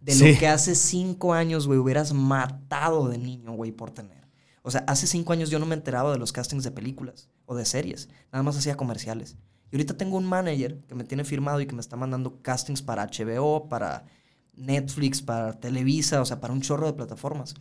De 0.00 0.12
Sí. 0.14 0.32
lo 0.32 0.38
que 0.38 0.48
hace 0.48 0.74
cinco 0.74 1.34
años, 1.34 1.66
güey, 1.66 1.78
hubieras 1.78 2.14
matado 2.14 3.08
de 3.10 3.18
niño, 3.18 3.52
güey, 3.52 3.72
por 3.72 3.90
tener. 3.90 4.26
O 4.62 4.70
sea, 4.70 4.82
hace 4.86 5.06
cinco 5.06 5.34
años 5.34 5.50
yo 5.50 5.58
no 5.58 5.66
me 5.66 5.74
enteraba 5.74 6.12
de 6.12 6.18
los 6.18 6.32
castings 6.32 6.64
de 6.64 6.70
películas 6.70 7.28
o 7.44 7.54
de 7.54 7.66
series. 7.66 8.08
Nada 8.32 8.42
más 8.42 8.56
hacía 8.56 8.78
comerciales. 8.78 9.36
Y 9.70 9.76
ahorita 9.76 9.98
tengo 9.98 10.16
un 10.16 10.24
manager 10.24 10.78
que 10.88 10.94
me 10.94 11.04
tiene 11.04 11.24
firmado 11.24 11.60
y 11.60 11.66
que 11.66 11.74
me 11.74 11.82
está 11.82 11.96
mandando 11.96 12.40
castings 12.40 12.80
para 12.80 13.04
HBO, 13.06 13.68
para 13.68 14.06
Netflix, 14.54 15.20
para 15.20 15.52
Televisa, 15.60 16.22
o 16.22 16.24
sea, 16.24 16.40
para 16.40 16.54
un 16.54 16.62
chorro 16.62 16.86
de 16.86 16.94
plataformas. 16.94 17.54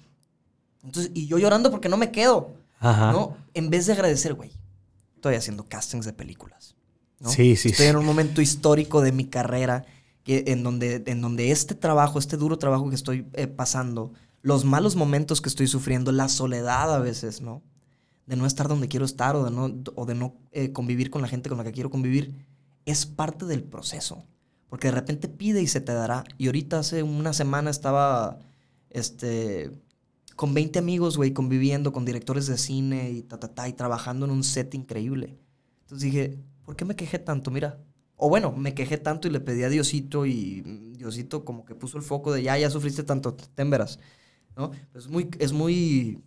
Entonces, 0.83 1.11
y 1.13 1.27
yo 1.27 1.37
llorando 1.37 1.69
porque 1.69 1.89
no 1.89 1.97
me 1.97 2.11
quedo. 2.13 2.53
Ajá. 2.79 3.11
¿no? 3.11 3.37
En 3.53 3.69
vez 3.69 3.85
de 3.85 3.93
agradecer, 3.93 4.33
güey, 4.33 4.51
estoy 5.15 5.35
haciendo 5.35 5.65
castings 5.65 6.05
de 6.05 6.13
películas. 6.13 6.75
¿no? 7.19 7.29
Sí, 7.29 7.55
sí, 7.55 7.69
Estoy 7.69 7.85
sí. 7.85 7.89
en 7.89 7.97
un 7.97 8.05
momento 8.05 8.41
histórico 8.41 9.01
de 9.01 9.11
mi 9.11 9.25
carrera 9.25 9.85
que, 10.23 10.45
en, 10.47 10.63
donde, 10.63 11.03
en 11.05 11.21
donde 11.21 11.51
este 11.51 11.75
trabajo, 11.75 12.19
este 12.19 12.37
duro 12.37 12.57
trabajo 12.57 12.89
que 12.89 12.95
estoy 12.95 13.27
eh, 13.33 13.47
pasando, 13.47 14.13
los 14.41 14.63
malos 14.63 14.95
momentos 14.95 15.41
que 15.41 15.49
estoy 15.49 15.67
sufriendo, 15.67 16.11
la 16.11 16.29
soledad 16.29 16.93
a 16.93 16.99
veces, 16.99 17.41
¿no? 17.41 17.61
De 18.25 18.35
no 18.35 18.45
estar 18.45 18.67
donde 18.67 18.87
quiero 18.87 19.05
estar 19.05 19.35
o 19.35 19.43
de 19.43 19.51
no, 19.51 19.83
o 19.95 20.05
de 20.05 20.15
no 20.15 20.35
eh, 20.51 20.71
convivir 20.71 21.09
con 21.09 21.21
la 21.21 21.27
gente 21.27 21.49
con 21.49 21.57
la 21.57 21.63
que 21.63 21.71
quiero 21.71 21.89
convivir, 21.89 22.45
es 22.85 23.05
parte 23.05 23.45
del 23.45 23.63
proceso. 23.63 24.23
Porque 24.69 24.87
de 24.87 24.93
repente 24.93 25.27
pide 25.27 25.61
y 25.61 25.67
se 25.67 25.81
te 25.81 25.93
dará. 25.93 26.23
Y 26.37 26.45
ahorita 26.45 26.79
hace 26.79 27.01
una 27.01 27.33
semana 27.33 27.71
estaba 27.71 28.37
este, 28.91 29.71
con 30.39 30.53
20 30.53 30.79
amigos, 30.79 31.17
güey, 31.17 31.33
conviviendo 31.33 31.91
con 31.91 32.05
directores 32.05 32.47
de 32.47 32.57
cine 32.57 33.11
y 33.11 33.23
ta, 33.23 33.41
ta, 33.41 33.53
ta, 33.53 33.67
y 33.67 33.73
trabajando 33.73 34.25
en 34.25 34.31
un 34.31 34.45
set 34.45 34.73
increíble. 34.73 35.37
Entonces 35.81 36.05
dije, 36.05 36.39
¿por 36.63 36.77
qué 36.77 36.85
me 36.85 36.95
quejé 36.95 37.19
tanto? 37.19 37.51
Mira. 37.51 37.83
O 38.15 38.29
bueno, 38.29 38.53
me 38.53 38.73
quejé 38.73 38.97
tanto 38.97 39.27
y 39.27 39.31
le 39.31 39.41
pedí 39.41 39.63
a 39.63 39.69
Diosito 39.69 40.25
y 40.25 40.61
Diosito 40.95 41.43
como 41.43 41.65
que 41.65 41.75
puso 41.75 41.97
el 41.97 42.03
foco 42.03 42.31
de 42.31 42.41
ya, 42.41 42.57
ya 42.57 42.69
sufriste 42.69 43.03
tanto, 43.03 43.35
ten 43.35 43.69
verás. 43.69 43.99
¿No? 44.55 44.71
Es 44.93 45.09
muy, 45.09 45.29
es 45.39 45.51
muy, 45.51 46.23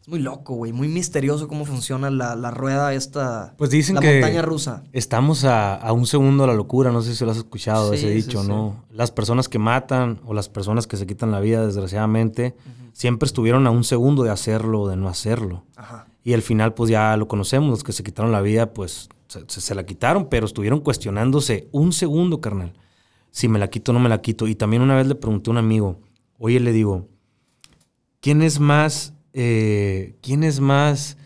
es 0.00 0.08
muy 0.08 0.18
loco, 0.20 0.54
güey, 0.54 0.72
muy 0.72 0.88
misterioso 0.88 1.48
cómo 1.48 1.64
funciona 1.64 2.10
la, 2.10 2.34
la 2.36 2.50
rueda 2.50 2.94
esta, 2.94 3.54
Pues 3.58 3.70
dicen 3.70 3.96
la 3.96 4.00
que 4.00 4.20
montaña 4.20 4.42
rusa. 4.42 4.84
estamos 4.92 5.44
a, 5.44 5.74
a 5.74 5.92
un 5.92 6.06
segundo 6.06 6.44
de 6.44 6.48
la 6.48 6.54
locura. 6.54 6.92
No 6.92 7.02
sé 7.02 7.14
si 7.14 7.24
lo 7.24 7.30
has 7.32 7.36
escuchado, 7.38 7.90
Sí, 7.92 7.96
ese 7.98 8.10
dicho, 8.10 8.42
sí. 8.42 8.48
¿no? 8.48 8.84
Las 8.90 9.10
personas 9.10 9.48
que 9.48 9.58
matan 9.58 10.20
o 10.24 10.32
las 10.34 10.48
personas 10.48 10.86
que 10.86 10.96
se 10.96 11.06
quitan 11.06 11.30
la 11.32 11.40
vida, 11.40 11.66
desgraciadamente, 11.66 12.54
siempre 12.92 13.26
estuvieron 13.26 13.66
a 13.66 13.70
un 13.70 13.84
segundo 13.84 14.22
de 14.22 14.30
hacerlo 14.30 14.82
o 14.82 14.88
de 14.88 14.96
no 14.96 15.08
hacerlo. 15.08 15.64
Ajá. 15.76 16.06
Y 16.24 16.32
al 16.34 16.42
final, 16.42 16.74
pues 16.74 16.90
ya 16.90 17.16
lo 17.16 17.28
conocemos, 17.28 17.68
los 17.70 17.84
que 17.84 17.92
se 17.92 18.02
quitaron 18.02 18.32
la 18.32 18.40
vida, 18.40 18.72
pues 18.72 19.08
se, 19.28 19.44
se- 19.48 19.60
se 19.60 19.74
la 19.74 19.84
quitaron, 19.86 20.28
pero 20.28 20.46
estuvieron 20.46 20.80
cuestionándose 20.80 21.68
un 21.72 21.92
segundo, 21.92 22.40
carnal. 22.40 22.72
Si 23.32 23.48
me 23.48 23.58
la 23.58 23.68
quito 23.68 23.90
o 23.92 23.94
no 23.94 24.00
me 24.00 24.08
la 24.08 24.20
quito. 24.22 24.46
Y 24.46 24.54
también 24.54 24.82
una 24.82 24.96
vez 24.96 25.06
le 25.06 25.14
pregunté 25.16 25.50
a 25.50 25.52
un 25.52 25.58
amigo, 25.58 26.00
oye, 26.38 26.58
le 26.60 26.72
digo, 26.72 27.08
¿quién 28.20 28.42
es 28.42 28.58
más, 28.60 29.12
eh, 29.38 30.16
quién 30.22 30.42
es 30.42 30.60
más, 30.60 31.18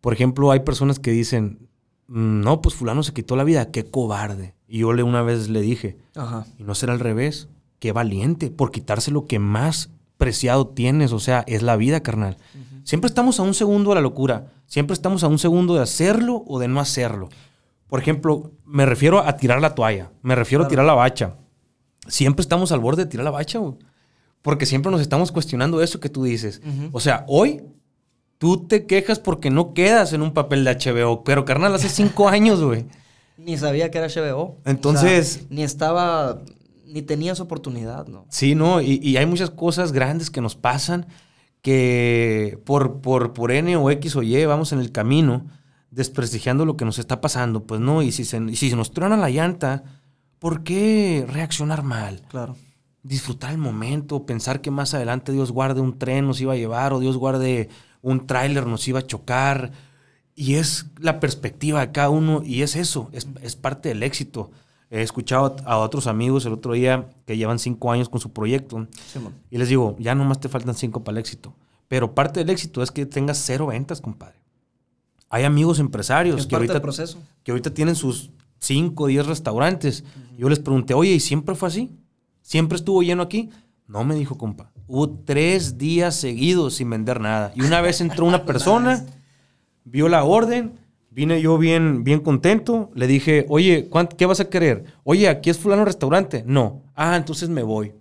por 0.00 0.12
ejemplo, 0.12 0.50
hay 0.50 0.60
personas 0.60 0.98
que 0.98 1.12
dicen, 1.12 1.68
"Mm, 2.08 2.40
no, 2.40 2.60
pues 2.60 2.74
fulano 2.74 3.02
se 3.04 3.12
quitó 3.12 3.36
la 3.36 3.44
vida, 3.44 3.70
qué 3.70 3.84
cobarde. 3.84 4.54
Y 4.68 4.80
yo 4.80 4.92
le 4.92 5.04
una 5.04 5.22
vez 5.22 5.48
le 5.48 5.60
dije, 5.60 5.96
Ajá. 6.16 6.44
y 6.58 6.64
no 6.64 6.74
será 6.74 6.92
al 6.92 6.98
revés, 7.00 7.48
qué 7.78 7.92
valiente 7.92 8.50
por 8.50 8.72
quitarse 8.72 9.12
lo 9.12 9.26
que 9.26 9.38
más 9.38 9.90
preciado 10.18 10.66
tienes, 10.66 11.12
o 11.12 11.20
sea, 11.20 11.44
es 11.46 11.62
la 11.62 11.76
vida, 11.76 12.02
carnal. 12.02 12.36
Siempre 12.82 13.06
estamos 13.06 13.38
a 13.38 13.44
un 13.44 13.54
segundo 13.54 13.90
de 13.90 13.94
la 13.96 14.00
locura, 14.00 14.52
siempre 14.66 14.94
estamos 14.94 15.22
a 15.22 15.28
un 15.28 15.38
segundo 15.38 15.74
de 15.74 15.82
hacerlo 15.82 16.42
o 16.48 16.58
de 16.58 16.66
no 16.68 16.80
hacerlo. 16.80 17.28
Por 17.86 18.00
ejemplo, 18.00 18.50
me 18.64 18.86
refiero 18.86 19.20
a 19.20 19.36
tirar 19.36 19.60
la 19.60 19.74
toalla, 19.76 20.10
me 20.22 20.34
refiero 20.34 20.64
a 20.64 20.68
tirar 20.68 20.84
la 20.84 20.94
bacha. 20.94 21.36
Siempre 22.08 22.42
estamos 22.42 22.72
al 22.72 22.80
borde 22.80 23.04
de 23.04 23.10
tirar 23.10 23.24
la 23.24 23.30
bacha, 23.30 23.58
güey. 23.60 23.74
Porque 24.46 24.64
siempre 24.64 24.90
nos 24.92 25.00
estamos 25.00 25.30
cuestionando 25.32 25.82
eso 25.82 25.98
que 26.00 26.08
tú 26.08 26.22
dices. 26.24 26.62
O 26.92 27.00
sea, 27.00 27.24
hoy 27.28 27.62
tú 28.38 28.66
te 28.66 28.86
quejas 28.86 29.18
porque 29.18 29.50
no 29.50 29.74
quedas 29.74 30.12
en 30.12 30.22
un 30.22 30.32
papel 30.32 30.64
de 30.64 30.70
HBO, 30.76 31.24
pero 31.24 31.44
carnal, 31.44 31.74
hace 31.74 31.88
cinco 31.88 32.28
años, 32.36 32.62
güey. 32.62 32.86
Ni 33.36 33.58
sabía 33.58 33.90
que 33.90 33.98
era 33.98 34.06
HBO. 34.06 34.56
Entonces- 34.64 35.36
O 35.36 35.38
sea, 35.40 35.46
ni 35.50 35.62
estaba. 35.64 36.40
Ni 36.86 37.02
tenías 37.02 37.40
oportunidad, 37.40 38.06
¿no? 38.06 38.24
Sí, 38.30 38.54
¿no? 38.54 38.80
Y, 38.80 39.00
y 39.02 39.16
hay 39.16 39.26
muchas 39.26 39.50
cosas 39.50 39.90
grandes 39.90 40.30
que 40.30 40.40
nos 40.40 40.54
pasan 40.54 41.06
que 41.60 42.58
por, 42.64 43.00
por, 43.00 43.32
por 43.32 43.50
N 43.50 43.76
o 43.76 43.90
X 43.90 44.14
o 44.16 44.22
Y 44.22 44.44
vamos 44.46 44.72
en 44.72 44.78
el 44.78 44.92
camino 44.92 45.46
desprestigiando 45.90 46.64
lo 46.64 46.76
que 46.76 46.84
nos 46.84 46.98
está 47.00 47.20
pasando, 47.20 47.64
pues 47.64 47.80
no, 47.80 48.02
y 48.02 48.12
si 48.12 48.24
se, 48.24 48.54
si 48.54 48.70
se 48.70 48.76
nos 48.76 48.92
truena 48.92 49.16
la 49.16 49.30
llanta, 49.30 49.82
¿por 50.38 50.62
qué 50.62 51.26
reaccionar 51.28 51.82
mal? 51.82 52.22
Claro. 52.28 52.54
Disfrutar 53.06 53.52
el 53.52 53.58
momento, 53.58 54.26
pensar 54.26 54.60
que 54.60 54.70
más 54.70 54.94
adelante 54.94 55.32
Dios 55.32 55.52
guarde 55.52 55.80
un 55.80 55.98
tren 55.98 56.26
nos 56.26 56.40
iba 56.40 56.52
a 56.52 56.56
llevar 56.56 56.92
o 56.92 57.00
Dios 57.00 57.16
guarde 57.16 57.68
un 58.02 58.26
tráiler 58.26 58.66
nos 58.66 58.86
iba 58.88 59.00
a 59.00 59.06
chocar. 59.06 59.72
Y 60.34 60.54
es 60.54 60.86
la 60.98 61.18
perspectiva 61.20 61.80
de 61.80 61.92
cada 61.92 62.10
uno 62.10 62.42
y 62.44 62.62
es 62.62 62.76
eso, 62.76 63.08
es, 63.12 63.28
es 63.42 63.56
parte 63.56 63.88
del 63.88 64.02
éxito. 64.02 64.50
He 64.90 65.02
escuchado 65.02 65.56
a 65.64 65.78
otros 65.78 66.06
amigos 66.06 66.46
el 66.46 66.52
otro 66.52 66.74
día 66.74 67.08
que 67.26 67.36
llevan 67.36 67.58
cinco 67.58 67.90
años 67.90 68.08
con 68.08 68.20
su 68.20 68.32
proyecto 68.32 68.86
y 69.50 69.58
les 69.58 69.68
digo, 69.68 69.96
ya 69.98 70.14
nomás 70.14 70.40
te 70.40 70.48
faltan 70.48 70.74
cinco 70.74 71.02
para 71.02 71.14
el 71.14 71.20
éxito. 71.20 71.54
Pero 71.88 72.14
parte 72.14 72.40
del 72.40 72.50
éxito 72.50 72.82
es 72.82 72.90
que 72.90 73.06
tengas 73.06 73.38
cero 73.38 73.66
ventas, 73.66 74.00
compadre. 74.00 74.36
Hay 75.28 75.44
amigos 75.44 75.78
empresarios 75.80 76.40
Es 76.40 76.46
que 76.46 76.54
ahorita, 76.54 76.80
que 77.42 77.50
ahorita 77.50 77.74
tienen 77.74 77.96
sus 77.96 78.30
5 78.60 79.04
o 79.04 79.06
10 79.06 79.26
restaurantes. 79.26 80.04
Yo 80.38 80.48
les 80.48 80.58
pregunté, 80.58 80.94
oye, 80.94 81.12
¿y 81.12 81.20
siempre 81.20 81.54
fue 81.54 81.68
así? 81.68 81.90
¿Siempre 82.46 82.76
estuvo 82.76 83.02
lleno 83.02 83.24
aquí? 83.24 83.50
No, 83.88 84.04
me 84.04 84.14
dijo, 84.14 84.38
compa. 84.38 84.70
Hubo 84.86 85.10
tres 85.10 85.78
días 85.78 86.14
seguidos 86.14 86.74
sin 86.76 86.88
vender 86.90 87.20
nada. 87.20 87.50
Y 87.56 87.62
una 87.62 87.80
vez 87.80 88.00
entró 88.00 88.24
una 88.24 88.44
persona, 88.46 89.04
vio 89.84 90.08
la 90.08 90.22
orden, 90.22 90.74
vine 91.10 91.42
yo 91.42 91.58
bien, 91.58 92.04
bien 92.04 92.20
contento, 92.20 92.88
le 92.94 93.08
dije, 93.08 93.46
oye, 93.48 93.90
¿cuánt- 93.90 94.14
¿qué 94.14 94.26
vas 94.26 94.38
a 94.38 94.48
querer? 94.48 94.84
Oye, 95.02 95.28
¿aquí 95.28 95.50
es 95.50 95.58
fulano 95.58 95.84
restaurante? 95.84 96.44
No. 96.46 96.82
Ah, 96.94 97.16
entonces 97.16 97.48
me 97.48 97.64
voy. 97.64 97.92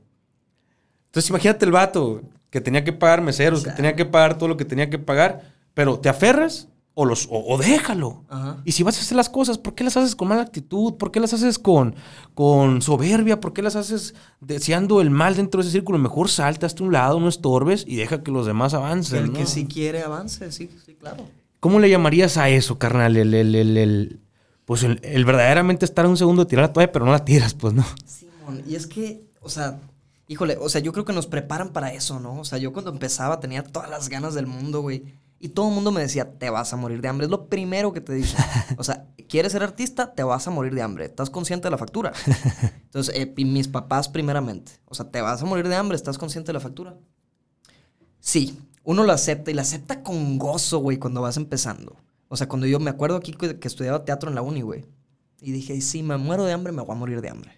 Entonces 1.07 1.27
imagínate 1.31 1.65
el 1.65 1.71
vato 1.71 2.21
que 2.51 2.61
tenía 2.61 2.83
que 2.83 2.93
pagar 2.93 3.21
meseros, 3.23 3.63
que 3.63 3.71
tenía 3.71 3.95
que 3.95 4.05
pagar 4.05 4.37
todo 4.37 4.47
lo 4.49 4.57
que 4.57 4.65
tenía 4.65 4.91
que 4.91 4.99
pagar, 4.99 5.41
pero 5.73 5.97
¿te 5.99 6.07
aferras 6.07 6.67
o, 6.97 7.05
los, 7.05 7.27
o, 7.29 7.53
o 7.53 7.57
déjalo? 7.57 8.23
Ajá. 8.29 8.57
Y 8.63 8.71
si 8.71 8.81
vas 8.83 8.97
a 8.97 9.01
hacer 9.01 9.17
las 9.17 9.29
cosas, 9.29 9.57
¿por 9.57 9.75
qué 9.75 9.83
las 9.83 9.97
haces 9.97 10.15
con 10.15 10.29
mala 10.29 10.41
actitud? 10.43 10.93
¿Por 10.95 11.11
qué 11.11 11.19
las 11.19 11.33
haces 11.33 11.59
con, 11.59 11.93
con 12.33 12.81
soberbia? 12.81 13.39
¿Por 13.41 13.51
qué 13.53 13.61
las 13.61 13.75
haces 13.75 14.15
deseando 14.39 15.01
el 15.01 15.09
mal 15.09 15.35
dentro 15.35 15.61
de 15.61 15.67
ese 15.67 15.77
círculo? 15.77 15.97
Mejor 15.99 16.29
salta 16.29 16.65
hasta 16.65 16.83
un 16.83 16.93
lado, 16.93 17.19
no 17.19 17.27
estorbes 17.27 17.83
y 17.85 17.97
deja 17.97 18.23
que 18.23 18.31
los 18.31 18.45
demás 18.45 18.73
avancen. 18.73 19.25
El 19.25 19.33
¿no? 19.33 19.39
que 19.39 19.45
sí 19.45 19.65
quiere 19.65 20.03
avance, 20.03 20.51
sí, 20.51 20.69
sí, 20.85 20.95
claro. 20.95 21.25
¿Cómo 21.59 21.79
le 21.79 21.89
llamarías 21.89 22.37
a 22.37 22.47
eso, 22.49 22.77
carnal? 22.79 23.17
El, 23.17 23.33
el, 23.33 23.55
el, 23.55 23.77
el- 23.77 24.19
pues 24.65 24.81
el, 24.83 24.99
el 25.03 25.25
verdaderamente 25.25 25.85
estar 25.85 26.07
un 26.07 26.17
segundo 26.17 26.43
de 26.45 26.49
tirar 26.49 26.65
la 26.69 26.73
toalla, 26.73 26.91
pero 26.91 27.05
no 27.05 27.11
la 27.11 27.23
tiras, 27.23 27.53
pues 27.53 27.73
no. 27.73 27.85
Simón, 28.05 28.63
y 28.67 28.73
es 28.75 28.87
que, 28.87 29.21
o 29.41 29.49
sea, 29.49 29.79
híjole, 30.27 30.57
o 30.59 30.69
sea, 30.69 30.81
yo 30.81 30.91
creo 30.91 31.05
que 31.05 31.13
nos 31.13 31.27
preparan 31.27 31.69
para 31.69 31.93
eso, 31.93 32.19
¿no? 32.19 32.39
O 32.39 32.45
sea, 32.45 32.57
yo 32.57 32.73
cuando 32.73 32.89
empezaba 32.91 33.39
tenía 33.39 33.61
todas 33.63 33.89
las 33.91 34.09
ganas 34.09 34.33
del 34.33 34.47
mundo, 34.47 34.81
güey. 34.81 35.03
Y 35.39 35.49
todo 35.49 35.67
el 35.67 35.75
mundo 35.75 35.91
me 35.91 36.01
decía, 36.01 36.37
te 36.37 36.49
vas 36.49 36.71
a 36.73 36.77
morir 36.77 37.01
de 37.01 37.07
hambre. 37.07 37.25
Es 37.25 37.31
lo 37.31 37.47
primero 37.47 37.93
que 37.93 38.01
te 38.01 38.13
dicen. 38.13 38.43
O 38.77 38.83
sea, 38.83 39.07
¿quieres 39.29 39.51
ser 39.51 39.63
artista? 39.63 40.13
Te 40.13 40.23
vas 40.23 40.47
a 40.47 40.51
morir 40.51 40.73
de 40.73 40.81
hambre. 40.81 41.05
¿Estás 41.05 41.29
consciente 41.29 41.67
de 41.67 41.71
la 41.71 41.77
factura? 41.77 42.13
Entonces, 42.85 43.15
eh, 43.15 43.33
mis 43.43 43.67
papás 43.67 44.09
primeramente. 44.09 44.73
O 44.85 44.95
sea, 44.95 45.09
¿te 45.09 45.21
vas 45.21 45.41
a 45.41 45.45
morir 45.45 45.67
de 45.67 45.75
hambre? 45.75 45.95
¿Estás 45.95 46.17
consciente 46.17 46.47
de 46.47 46.53
la 46.53 46.59
factura? 46.59 46.97
Sí, 48.19 48.59
uno 48.83 49.03
lo 49.03 49.11
acepta 49.11 49.51
y 49.51 49.53
lo 49.53 49.61
acepta 49.61 50.03
con 50.03 50.37
gozo, 50.37 50.79
güey, 50.79 50.97
cuando 50.97 51.21
vas 51.21 51.37
empezando. 51.37 51.97
O 52.27 52.37
sea, 52.37 52.47
cuando 52.47 52.65
yo 52.65 52.79
me 52.79 52.89
acuerdo 52.89 53.17
aquí 53.17 53.33
que, 53.33 53.59
que 53.59 53.67
estudiaba 53.67 54.05
teatro 54.05 54.29
en 54.29 54.35
la 54.35 54.41
uni, 54.41 54.61
güey. 54.61 54.85
Y 55.41 55.51
dije, 55.51 55.79
si 55.81 56.01
me 56.01 56.17
muero 56.17 56.45
de 56.45 56.53
hambre, 56.53 56.71
me 56.71 56.81
voy 56.81 56.95
a 56.95 56.97
morir 56.97 57.21
de 57.21 57.29
hambre. 57.29 57.51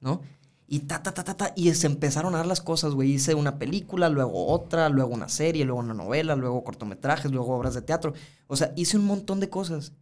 ¿No? 0.00 0.22
Y 0.70 0.80
ta, 0.80 1.02
ta, 1.02 1.14
ta, 1.14 1.24
ta, 1.24 1.34
ta. 1.34 1.52
Y 1.56 1.72
se 1.72 1.86
empezaron 1.86 2.34
a 2.34 2.38
dar 2.38 2.46
las 2.46 2.60
cosas, 2.60 2.92
güey. 2.92 3.12
Hice 3.12 3.34
una 3.34 3.58
película, 3.58 4.10
luego 4.10 4.48
otra, 4.48 4.90
luego 4.90 5.14
una 5.14 5.30
serie, 5.30 5.64
luego 5.64 5.80
una 5.80 5.94
novela, 5.94 6.36
luego 6.36 6.62
cortometrajes, 6.62 7.32
luego 7.32 7.56
obras 7.56 7.72
de 7.72 7.80
teatro. 7.80 8.12
O 8.48 8.54
sea, 8.54 8.74
hice 8.76 8.98
un 8.98 9.06
montón 9.06 9.40
de 9.40 9.48
cosas. 9.48 9.94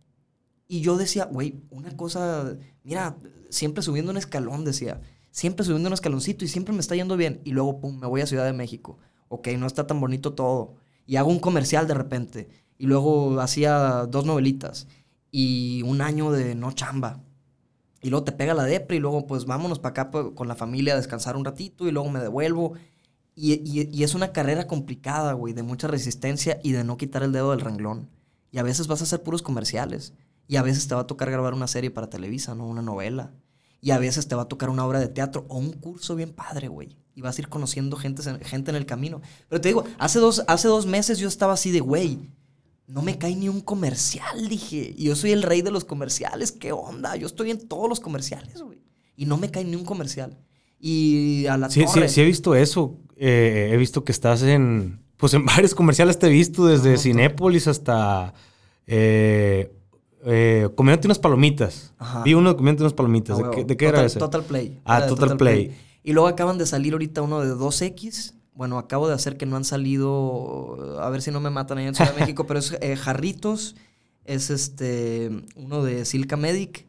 Y 0.66 0.80
yo 0.80 0.96
decía, 0.96 1.26
güey, 1.26 1.62
una 1.70 1.96
cosa, 1.96 2.56
mira, 2.82 3.16
siempre 3.48 3.80
subiendo 3.80 4.10
un 4.10 4.16
escalón, 4.16 4.64
decía. 4.64 5.00
Siempre 5.30 5.64
subiendo 5.64 5.88
un 5.88 5.92
escaloncito 5.92 6.44
y 6.44 6.48
siempre 6.48 6.74
me 6.74 6.80
está 6.80 6.96
yendo 6.96 7.16
bien. 7.16 7.40
Y 7.44 7.52
luego, 7.52 7.80
pum, 7.80 8.00
me 8.00 8.08
voy 8.08 8.22
a 8.22 8.26
Ciudad 8.26 8.44
de 8.44 8.52
México. 8.52 8.98
Ok, 9.28 9.48
no 9.58 9.68
está 9.68 9.86
tan 9.86 10.00
bonito 10.00 10.32
todo. 10.32 10.74
Y 11.06 11.14
hago 11.14 11.30
un 11.30 11.38
comercial 11.38 11.86
de 11.86 11.94
repente. 11.94 12.48
Y 12.76 12.86
luego 12.86 13.38
hacía 13.40 14.06
dos 14.06 14.24
novelitas. 14.26 14.88
Y 15.30 15.82
un 15.82 16.00
año 16.00 16.32
de 16.32 16.56
no 16.56 16.72
chamba. 16.72 17.22
Y 18.06 18.10
luego 18.10 18.22
te 18.24 18.30
pega 18.30 18.54
la 18.54 18.62
depre 18.62 18.98
y 18.98 19.00
luego 19.00 19.26
pues 19.26 19.46
vámonos 19.46 19.80
para 19.80 19.90
acá 19.90 20.10
pues, 20.12 20.26
con 20.36 20.46
la 20.46 20.54
familia 20.54 20.92
a 20.92 20.96
descansar 20.96 21.36
un 21.36 21.44
ratito 21.44 21.88
y 21.88 21.90
luego 21.90 22.08
me 22.08 22.20
devuelvo. 22.20 22.74
Y, 23.34 23.54
y- 23.68 24.04
es 24.04 24.14
una 24.14 24.30
carrera 24.32 24.68
complicada, 24.68 25.32
güey, 25.32 25.54
de 25.54 25.64
mucha 25.64 25.88
resistencia 25.88 26.60
y 26.62 26.70
de 26.70 26.84
no 26.84 26.98
quitar 26.98 27.24
el 27.24 27.32
dedo 27.32 27.50
del 27.50 27.62
renglón. 27.62 28.08
Y 28.52 28.58
a 28.58 28.62
veces 28.62 28.86
vas 28.86 29.00
a 29.00 29.04
hacer 29.04 29.24
puros 29.24 29.42
comerciales. 29.42 30.12
Y 30.46 30.54
a 30.54 30.62
veces 30.62 30.86
te 30.86 30.94
va 30.94 31.00
a 31.00 31.06
tocar 31.08 31.32
grabar 31.32 31.52
una 31.52 31.66
serie 31.66 31.90
para 31.90 32.08
Televisa, 32.08 32.54
¿no? 32.54 32.68
Una 32.68 32.80
novela. 32.80 33.32
Y 33.80 33.90
a 33.90 33.98
veces 33.98 34.28
te 34.28 34.36
va 34.36 34.42
a 34.42 34.48
tocar 34.48 34.70
una 34.70 34.86
obra 34.86 35.00
de 35.00 35.08
teatro 35.08 35.44
o 35.48 35.58
un 35.58 35.72
curso 35.72 36.14
bien 36.14 36.32
padre, 36.32 36.68
güey. 36.68 36.96
Y 37.16 37.22
vas 37.22 37.36
a 37.38 37.40
ir 37.40 37.48
conociendo 37.48 37.96
gente, 37.96 38.22
gente 38.44 38.70
en 38.70 38.76
el 38.76 38.86
camino. 38.86 39.20
Pero 39.48 39.60
te 39.60 39.66
digo, 39.68 39.82
hace 39.98 40.20
dos, 40.20 40.44
hace 40.46 40.68
dos 40.68 40.86
meses 40.86 41.18
yo 41.18 41.26
estaba 41.26 41.54
así 41.54 41.72
de, 41.72 41.80
güey, 41.80 42.20
no 42.88 43.02
me 43.02 43.18
cae 43.18 43.34
ni 43.34 43.48
un 43.48 43.60
comercial, 43.60 44.48
dije. 44.48 44.94
Y 44.96 45.04
yo 45.04 45.16
soy 45.16 45.32
el 45.32 45.42
rey 45.42 45.62
de 45.62 45.70
los 45.70 45.84
comerciales, 45.84 46.52
¿qué 46.52 46.72
onda? 46.72 47.16
Yo 47.16 47.26
estoy 47.26 47.50
en 47.50 47.66
todos 47.66 47.88
los 47.88 48.00
comerciales, 48.00 48.62
güey. 48.62 48.80
Y 49.16 49.26
no 49.26 49.36
me 49.38 49.50
cae 49.50 49.64
ni 49.64 49.74
un 49.76 49.84
comercial. 49.84 50.38
Y 50.78 51.46
a 51.46 51.56
la 51.56 51.70
Sí, 51.70 51.80
sí, 51.80 51.86
torre. 51.94 52.08
sí 52.08 52.20
he 52.20 52.24
visto 52.24 52.54
eso. 52.54 52.98
Eh, 53.16 53.70
he 53.72 53.76
visto 53.76 54.04
que 54.04 54.12
estás 54.12 54.42
en, 54.42 55.00
pues 55.16 55.34
en 55.34 55.44
varios 55.46 55.74
comerciales 55.74 56.18
te 56.18 56.26
he 56.26 56.30
visto, 56.30 56.66
desde 56.66 56.92
No, 56.92 56.98
Cinépolis 56.98 57.66
hasta 57.66 58.34
eh, 58.86 59.72
eh, 60.24 60.68
comiéndote 60.74 61.08
unas 61.08 61.18
palomitas. 61.18 61.94
Ajá. 61.98 62.22
Vi 62.22 62.34
uno 62.34 62.50
de 62.50 62.56
comiéndote 62.56 62.84
unas 62.84 62.92
palomitas. 62.94 63.38
Ah, 63.40 63.48
¿De, 63.48 63.50
qué, 63.56 63.64
de 63.64 63.76
qué 63.76 63.86
Total, 63.86 63.98
era 64.00 64.06
ese? 64.06 64.18
Total 64.18 64.44
Play. 64.44 64.80
Ah, 64.84 65.06
Total 65.06 65.36
Play. 65.36 65.76
Y 66.04 66.12
luego 66.12 66.28
acaban 66.28 66.56
de 66.58 66.66
salir 66.66 66.92
ahorita 66.92 67.22
uno 67.22 67.40
de 67.40 67.52
2X. 67.54 68.34
Bueno, 68.56 68.78
acabo 68.78 69.06
de 69.06 69.14
hacer 69.14 69.36
que 69.36 69.44
no 69.44 69.56
han 69.56 69.64
salido. 69.64 70.98
A 71.00 71.10
ver 71.10 71.20
si 71.20 71.30
no 71.30 71.40
me 71.40 71.50
matan 71.50 71.78
ahí 71.78 71.86
en 71.86 71.94
Ciudad 71.94 72.14
de 72.14 72.20
México, 72.20 72.46
pero 72.46 72.58
es 72.58 72.76
eh, 72.80 72.96
Jarritos. 72.96 73.76
Es 74.24 74.50
este. 74.50 75.30
Uno 75.54 75.84
de 75.84 76.04
Silca 76.06 76.36
Medic. 76.36 76.86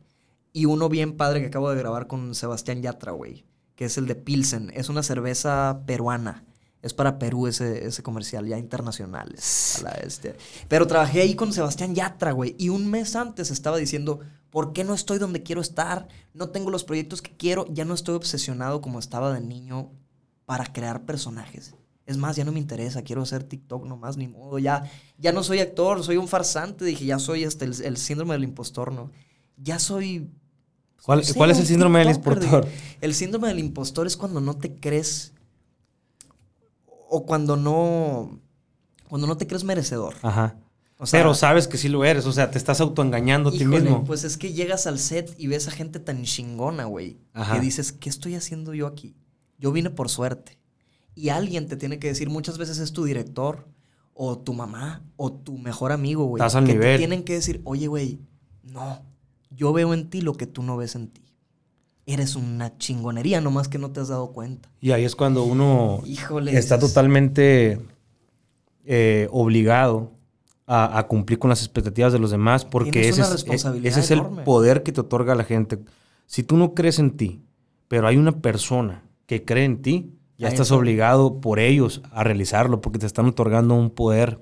Y 0.53 0.65
uno 0.65 0.89
bien 0.89 1.17
padre 1.17 1.41
que 1.41 1.47
acabo 1.47 1.69
de 1.69 1.77
grabar 1.77 2.07
con 2.07 2.33
Sebastián 2.33 2.81
Yatra, 2.81 3.11
güey. 3.11 3.45
Que 3.75 3.85
es 3.85 3.97
el 3.97 4.07
de 4.07 4.15
Pilsen. 4.15 4.71
Es 4.73 4.89
una 4.89 5.03
cerveza 5.03 5.81
peruana. 5.85 6.45
Es 6.81 6.93
para 6.93 7.19
Perú 7.19 7.47
ese, 7.47 7.85
ese 7.85 8.01
comercial, 8.01 8.47
ya 8.47 8.57
internacional. 8.57 9.35
A 9.37 9.81
la 9.81 9.91
este. 9.91 10.37
Pero 10.69 10.87
trabajé 10.87 11.21
ahí 11.21 11.35
con 11.35 11.51
Sebastián 11.51 11.93
Yatra, 11.93 12.31
güey. 12.31 12.55
Y 12.57 12.69
un 12.69 12.89
mes 12.89 13.15
antes 13.17 13.51
estaba 13.51 13.77
diciendo, 13.77 14.21
¿por 14.49 14.71
qué 14.71 14.85
no 14.85 14.93
estoy 14.93 15.19
donde 15.19 15.43
quiero 15.43 15.59
estar? 15.59 16.07
No 16.33 16.49
tengo 16.49 16.71
los 16.71 16.85
proyectos 16.85 17.21
que 17.21 17.35
quiero. 17.35 17.65
Ya 17.69 17.83
no 17.83 17.93
estoy 17.93 18.15
obsesionado 18.15 18.79
como 18.79 18.99
estaba 18.99 19.33
de 19.33 19.41
niño 19.41 19.91
para 20.47 20.65
crear 20.65 21.03
personajes. 21.03 21.75
Es 22.05 22.15
más, 22.15 22.37
ya 22.37 22.45
no 22.45 22.53
me 22.53 22.59
interesa. 22.59 23.01
Quiero 23.01 23.21
hacer 23.21 23.43
TikTok 23.43 23.85
nomás, 23.85 24.15
ni 24.15 24.29
modo. 24.29 24.59
Ya, 24.59 24.89
ya 25.17 25.33
no 25.33 25.43
soy 25.43 25.59
actor, 25.59 26.05
soy 26.05 26.15
un 26.15 26.29
farsante. 26.29 26.85
Dije, 26.85 27.05
ya 27.05 27.19
soy 27.19 27.43
este, 27.43 27.65
el, 27.65 27.83
el 27.83 27.97
síndrome 27.97 28.33
del 28.33 28.45
impostor, 28.45 28.93
¿no? 28.93 29.11
Ya 29.57 29.77
soy... 29.77 30.31
¿Cuál, 31.03 31.19
es 31.19 31.59
el 31.59 31.67
síndrome 31.67 31.99
del 31.99 32.15
impostor? 32.15 32.65
El 33.01 33.13
síndrome 33.13 33.49
del 33.49 33.59
impostor 33.59 34.07
es 34.07 34.15
cuando 34.15 34.39
no 34.39 34.55
te 34.55 34.73
crees 34.73 35.33
o 37.09 37.25
cuando 37.25 37.57
no, 37.57 38.39
cuando 39.09 39.27
no 39.27 39.35
te 39.35 39.47
crees 39.47 39.65
merecedor. 39.65 40.15
Ajá. 40.21 40.55
O 40.97 41.05
sea, 41.05 41.19
Pero 41.19 41.33
sabes 41.33 41.67
que 41.67 41.77
sí 41.77 41.89
lo 41.89 42.05
eres, 42.05 42.25
o 42.25 42.31
sea, 42.31 42.51
te 42.51 42.57
estás 42.57 42.79
autoengañando 42.79 43.49
a 43.49 43.51
ti 43.51 43.65
mismo. 43.65 44.05
Pues 44.05 44.23
es 44.23 44.37
que 44.37 44.53
llegas 44.53 44.87
al 44.87 44.97
set 44.97 45.35
y 45.37 45.47
ves 45.47 45.67
a 45.67 45.71
gente 45.71 45.99
tan 45.99 46.23
chingona, 46.23 46.85
güey. 46.85 47.17
Que 47.53 47.59
dices, 47.59 47.91
¿qué 47.91 48.09
estoy 48.09 48.35
haciendo 48.35 48.73
yo 48.73 48.87
aquí? 48.87 49.13
Yo 49.57 49.71
vine 49.71 49.89
por 49.89 50.09
suerte. 50.09 50.57
Y 51.15 51.29
alguien 51.29 51.67
te 51.67 51.77
tiene 51.77 51.99
que 51.99 52.07
decir, 52.07 52.29
muchas 52.29 52.57
veces 52.57 52.77
es 52.77 52.93
tu 52.93 53.03
director, 53.03 53.67
o 54.13 54.37
tu 54.37 54.53
mamá, 54.53 55.03
o 55.15 55.31
tu 55.31 55.57
mejor 55.57 55.91
amigo, 55.91 56.25
güey. 56.25 56.41
Estás 56.41 56.55
al 56.55 56.65
que 56.65 56.73
nivel. 56.73 56.93
te 56.93 56.97
tienen 56.97 57.23
que 57.23 57.33
decir, 57.33 57.61
oye, 57.63 57.87
güey, 57.87 58.19
no. 58.63 59.01
Yo 59.51 59.73
veo 59.73 59.93
en 59.93 60.09
ti 60.09 60.21
lo 60.21 60.33
que 60.33 60.47
tú 60.47 60.63
no 60.63 60.75
ves 60.75 60.95
en 60.95 61.07
ti. 61.07 61.21
Eres 62.05 62.35
una 62.35 62.77
chingonería, 62.77 63.41
nomás 63.41 63.67
que 63.67 63.77
no 63.77 63.91
te 63.91 63.99
has 63.99 64.07
dado 64.07 64.31
cuenta. 64.31 64.69
Y 64.79 64.91
ahí 64.91 65.03
es 65.03 65.15
cuando 65.15 65.43
uno 65.43 66.01
Híjole. 66.05 66.57
está 66.57 66.79
totalmente 66.79 67.79
eh, 68.85 69.27
obligado 69.31 70.11
a, 70.65 70.97
a 70.97 71.07
cumplir 71.07 71.37
con 71.39 71.49
las 71.49 71.59
expectativas 71.61 72.13
de 72.13 72.19
los 72.19 72.31
demás 72.31 72.65
porque 72.65 73.09
ese 73.09 73.21
es, 73.21 73.31
responsabilidad 73.31 73.87
ese 73.87 73.99
es 73.99 74.11
el 74.11 74.21
poder 74.45 74.83
que 74.83 74.91
te 74.91 75.01
otorga 75.01 75.35
la 75.35 75.43
gente. 75.43 75.79
Si 76.25 76.43
tú 76.43 76.57
no 76.57 76.73
crees 76.73 76.99
en 76.99 77.17
ti, 77.17 77.41
pero 77.87 78.07
hay 78.07 78.17
una 78.17 78.31
persona 78.41 79.03
que 79.27 79.45
cree 79.45 79.65
en 79.65 79.81
ti, 79.83 80.13
ya 80.39 80.47
Ahí 80.47 80.53
estás 80.53 80.67
está. 80.67 80.75
obligado 80.75 81.39
por 81.39 81.59
ellos 81.59 82.01
a 82.11 82.23
realizarlo 82.23 82.81
porque 82.81 82.97
te 82.97 83.05
están 83.05 83.27
otorgando 83.27 83.75
un 83.75 83.91
poder 83.91 84.39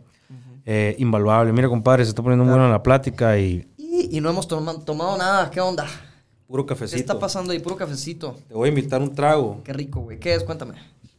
eh, 0.66 0.96
invaluable. 1.00 1.52
Mira, 1.54 1.68
compadre, 1.68 2.06
se 2.06 2.10
está 2.10 2.24
poniendo 2.24 2.46
muy 2.46 2.54
buena 2.54 2.70
la 2.70 2.82
plática 2.82 3.38
y 3.38 3.68
Y, 3.78 4.18
y 4.18 4.22
no 4.22 4.30
hemos 4.30 4.48
toma- 4.48 4.80
tomado 4.86 5.18
nada. 5.18 5.50
¿Qué 5.52 5.60
onda? 5.60 5.86
puro 6.48 6.66
¿Qué 6.66 6.70
cafecito. 6.76 7.00
está 7.00 7.18
pasando 7.20 7.52
ahí? 7.54 7.60
Puro 7.60 7.76
cafecito. 7.76 8.38
Te 8.48 8.54
voy 8.54 8.68
a 8.68 8.70
invitar 8.70 9.02
un 9.02 9.14
trago. 9.14 9.62
Qué 9.64 9.74
rico, 9.74 10.02
güey. 10.02 10.20
¿Qué 10.20 10.34
es? 10.36 10.44
Cuéntame. 10.44 10.76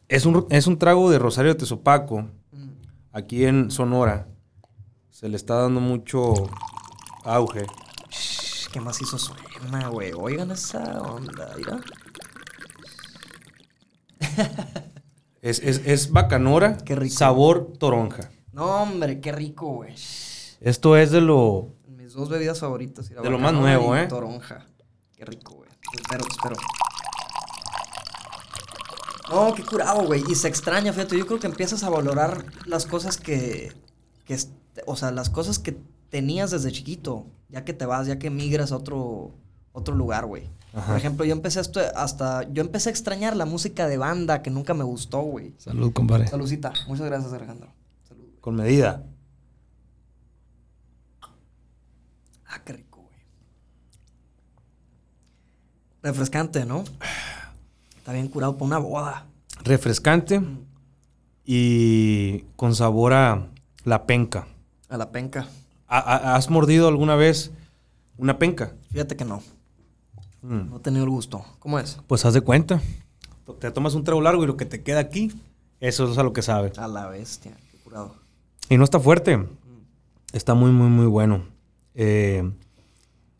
Es 0.09 0.25
un, 0.25 0.47
es 0.51 0.67
un 0.69 0.79
trago 0.79 1.11
de 1.11 1.19
Rosario 1.19 1.53
de 1.53 1.59
Tezopaco, 1.59 2.23
Mm. 2.53 2.69
aquí 3.13 3.45
en 3.45 3.71
Sonora. 3.73 4.29
Se 5.11 5.29
le 5.29 5.37
está 5.37 5.55
dando 5.57 5.81
mucho 5.81 6.35
auge. 7.25 7.67
Shh, 8.11 8.69
¿Qué 8.73 8.81
más 8.81 9.01
hizo 9.01 9.19
suena, 9.19 9.89
güey? 9.89 10.13
Oigan 10.13 10.51
esa 10.53 11.01
onda, 11.03 11.53
mira. 11.57 11.81
Es, 15.43 15.61
es, 15.61 15.83
es 15.85 16.11
bacanora, 16.11 16.77
Qué 16.79 16.97
rico. 16.97 17.15
sabor 17.15 17.73
toronja. 17.79 18.31
No, 18.53 18.83
hombre, 18.83 19.21
qué 19.21 19.31
rico, 19.31 19.67
güey. 19.75 19.95
Esto 20.61 20.97
es 20.97 21.13
de 21.13 21.21
lo... 21.21 21.75
Mis 21.87 22.15
dos 22.15 22.29
bebidas 22.29 22.59
favoritas. 22.59 23.09
De 23.09 23.31
lo 23.31 23.39
más 23.39 23.53
nuevo, 23.53 23.95
¿eh? 23.95 24.07
Toronja. 24.09 24.67
Qué 25.17 25.25
rico, 25.25 25.55
güey. 25.55 25.71
Te 25.93 26.01
espero, 26.03 26.25
te 26.25 26.31
espero. 26.33 26.57
No, 29.31 29.55
qué 29.55 29.63
curado, 29.65 30.05
güey. 30.05 30.25
Y 30.29 30.35
se 30.35 30.49
extraña, 30.49 30.93
fíjate. 30.93 31.19
Yo 31.19 31.27
creo 31.27 31.39
que 31.39 31.47
empiezas 31.47 31.85
a 31.85 31.91
valorar 31.91 32.45
las 32.65 32.87
cosas 32.87 33.17
que, 33.17 33.73
que 34.25 34.37
o 34.87 34.97
sea, 34.97 35.11
las 35.11 35.31
cosas 35.31 35.59
que 35.59 35.77
tenías 36.11 36.51
desde 36.51 36.73
chiquito. 36.73 37.27
Ya 37.49 37.65
que 37.65 37.73
te 37.73 37.87
vas, 37.87 38.07
ya 38.07 38.19
que 38.19 38.31
migras 38.31 38.73
a 38.73 38.77
otro, 38.77 39.33
otro 39.77 39.95
lugar, 39.95 40.25
güey. 40.27 40.49
Ajá. 40.75 40.89
Por 40.89 40.97
ejemplo, 40.97 41.25
yo 41.25 41.33
empecé 41.33 41.61
esto 41.61 41.81
hasta, 41.95 42.43
yo 42.51 42.63
empecé 42.63 42.89
a 42.89 42.93
extrañar 42.93 43.37
la 43.37 43.45
música 43.47 43.87
de 43.87 43.99
banda 43.99 44.43
que 44.43 44.51
nunca 44.51 44.75
me 44.75 44.85
gustó, 44.85 45.21
güey. 45.21 45.55
Salud, 45.59 45.93
compadre. 45.93 46.27
Saludcita. 46.29 46.73
Muchas 46.89 47.07
gracias, 47.07 47.33
Alejandro. 47.33 47.73
Salud. 48.09 48.25
Con 48.41 48.57
medida. 48.57 49.05
Ah, 52.47 52.61
qué 52.65 52.73
rico, 52.75 53.03
güey. 53.03 53.19
Refrescante, 56.03 56.65
¿no? 56.65 56.85
Está 57.99 58.13
bien 58.13 58.29
curado 58.29 58.55
para 58.55 58.65
una 58.67 58.79
boda. 58.79 59.27
Refrescante 59.65 60.41
y 61.45 62.41
con 62.57 62.75
sabor 62.75 63.13
a 63.15 63.49
la 63.85 64.07
penca. 64.07 64.47
A 64.89 64.97
la 64.97 65.11
penca. 65.11 65.49
¿Ha- 65.89 65.99
ha- 65.99 66.37
¿Has 66.37 66.51
mordido 66.51 66.89
alguna 66.89 67.17
vez 67.17 67.51
una 68.17 68.39
penca? 68.39 68.73
Fíjate 68.91 69.17
que 69.17 69.25
no. 69.25 69.43
Mm. 70.47 70.71
No 70.71 70.77
he 70.77 70.81
tenido 70.81 71.05
el 71.05 71.11
gusto. 71.11 71.45
¿Cómo 71.59 71.79
es? 71.79 71.99
Pues 72.07 72.25
haz 72.25 72.35
de 72.35 72.41
cuenta. 72.41 72.81
Te 73.59 73.71
tomas 73.71 73.95
un 73.95 74.05
trago 74.05 74.21
largo 74.21 74.45
y 74.45 74.47
lo 74.47 74.57
que 74.57 74.65
te 74.65 74.83
queda 74.83 75.01
aquí, 75.01 75.33
eso 75.81 76.11
es 76.11 76.19
a 76.19 76.23
lo 76.23 76.33
que 76.33 76.43
sabe. 76.43 76.73
A 76.77 76.89
la 76.89 77.09
bestia. 77.09 77.53
Qué 77.71 77.79
curado. 77.79 78.15
Y 78.69 78.77
no 78.77 78.85
está 78.85 79.01
fuerte. 79.01 79.45
Está 80.33 80.55
muy, 80.55 80.71
muy, 80.71 80.89
muy 80.89 81.07
bueno. 81.07 81.43
Eh, 81.95 82.49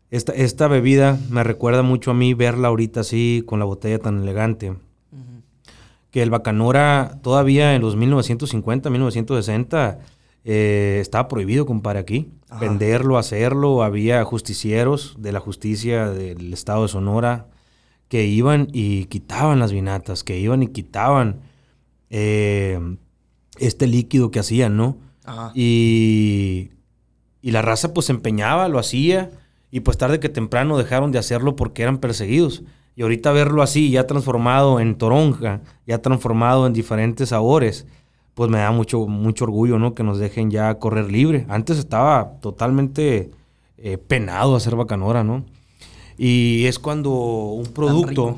esta, 0.09 0.33
esta 0.33 0.67
bebida 0.67 1.19
me 1.29 1.43
recuerda 1.43 1.81
mucho 1.81 2.11
a 2.11 2.13
mí 2.13 2.33
verla 2.33 2.69
ahorita 2.69 3.01
así, 3.01 3.43
con 3.45 3.59
la 3.59 3.65
botella 3.65 3.99
tan 3.99 4.21
elegante. 4.21 4.75
Que 6.11 6.23
el 6.23 6.29
Bacanora 6.29 7.19
todavía 7.21 7.75
en 7.75 7.81
los 7.81 7.95
1950, 7.95 8.89
1960 8.89 9.99
eh, 10.45 10.99
estaba 11.01 11.27
prohibido, 11.27 11.65
compadre, 11.65 11.99
aquí. 11.99 12.31
Ajá. 12.49 12.59
Venderlo, 12.59 13.17
hacerlo. 13.17 13.83
Había 13.83 14.23
justicieros 14.23 15.15
de 15.19 15.31
la 15.31 15.39
justicia 15.39 16.09
del 16.09 16.53
estado 16.53 16.83
de 16.83 16.87
Sonora 16.89 17.47
que 18.07 18.25
iban 18.25 18.67
y 18.71 19.05
quitaban 19.05 19.59
las 19.59 19.71
vinatas, 19.71 20.23
que 20.23 20.39
iban 20.39 20.63
y 20.63 20.67
quitaban 20.67 21.41
eh, 22.09 22.79
este 23.59 23.87
líquido 23.87 24.31
que 24.31 24.39
hacían, 24.39 24.77
¿no? 24.77 24.97
Ajá. 25.25 25.51
Y, 25.55 26.71
y 27.41 27.51
la 27.51 27.61
raza 27.61 27.93
pues 27.93 28.05
se 28.05 28.13
empeñaba, 28.13 28.69
lo 28.69 28.79
hacía, 28.79 29.31
y 29.71 29.81
pues 29.81 29.97
tarde 29.97 30.19
que 30.19 30.29
temprano 30.29 30.77
dejaron 30.77 31.11
de 31.11 31.19
hacerlo 31.19 31.55
porque 31.55 31.83
eran 31.83 31.97
perseguidos. 31.97 32.63
Y 32.95 33.03
ahorita 33.03 33.31
verlo 33.31 33.61
así, 33.61 33.91
ya 33.91 34.07
transformado 34.07 34.79
en 34.79 34.97
toronja, 34.97 35.61
ya 35.85 36.01
transformado 36.01 36.65
en 36.65 36.73
diferentes 36.73 37.29
sabores, 37.29 37.85
pues 38.37 38.51
me 38.51 38.59
da 38.59 38.69
mucho, 38.69 39.07
mucho 39.07 39.45
orgullo, 39.45 39.79
¿no? 39.79 39.95
Que 39.95 40.03
nos 40.03 40.19
dejen 40.19 40.51
ya 40.51 40.77
correr 40.77 41.11
libre. 41.11 41.47
Antes 41.49 41.79
estaba 41.79 42.33
totalmente 42.39 43.31
eh, 43.79 43.97
penado 43.97 44.55
hacer 44.55 44.75
bacanora, 44.75 45.23
¿no? 45.23 45.43
Y 46.19 46.65
es 46.65 46.77
cuando 46.77 47.09
un 47.09 47.65
producto... 47.73 48.37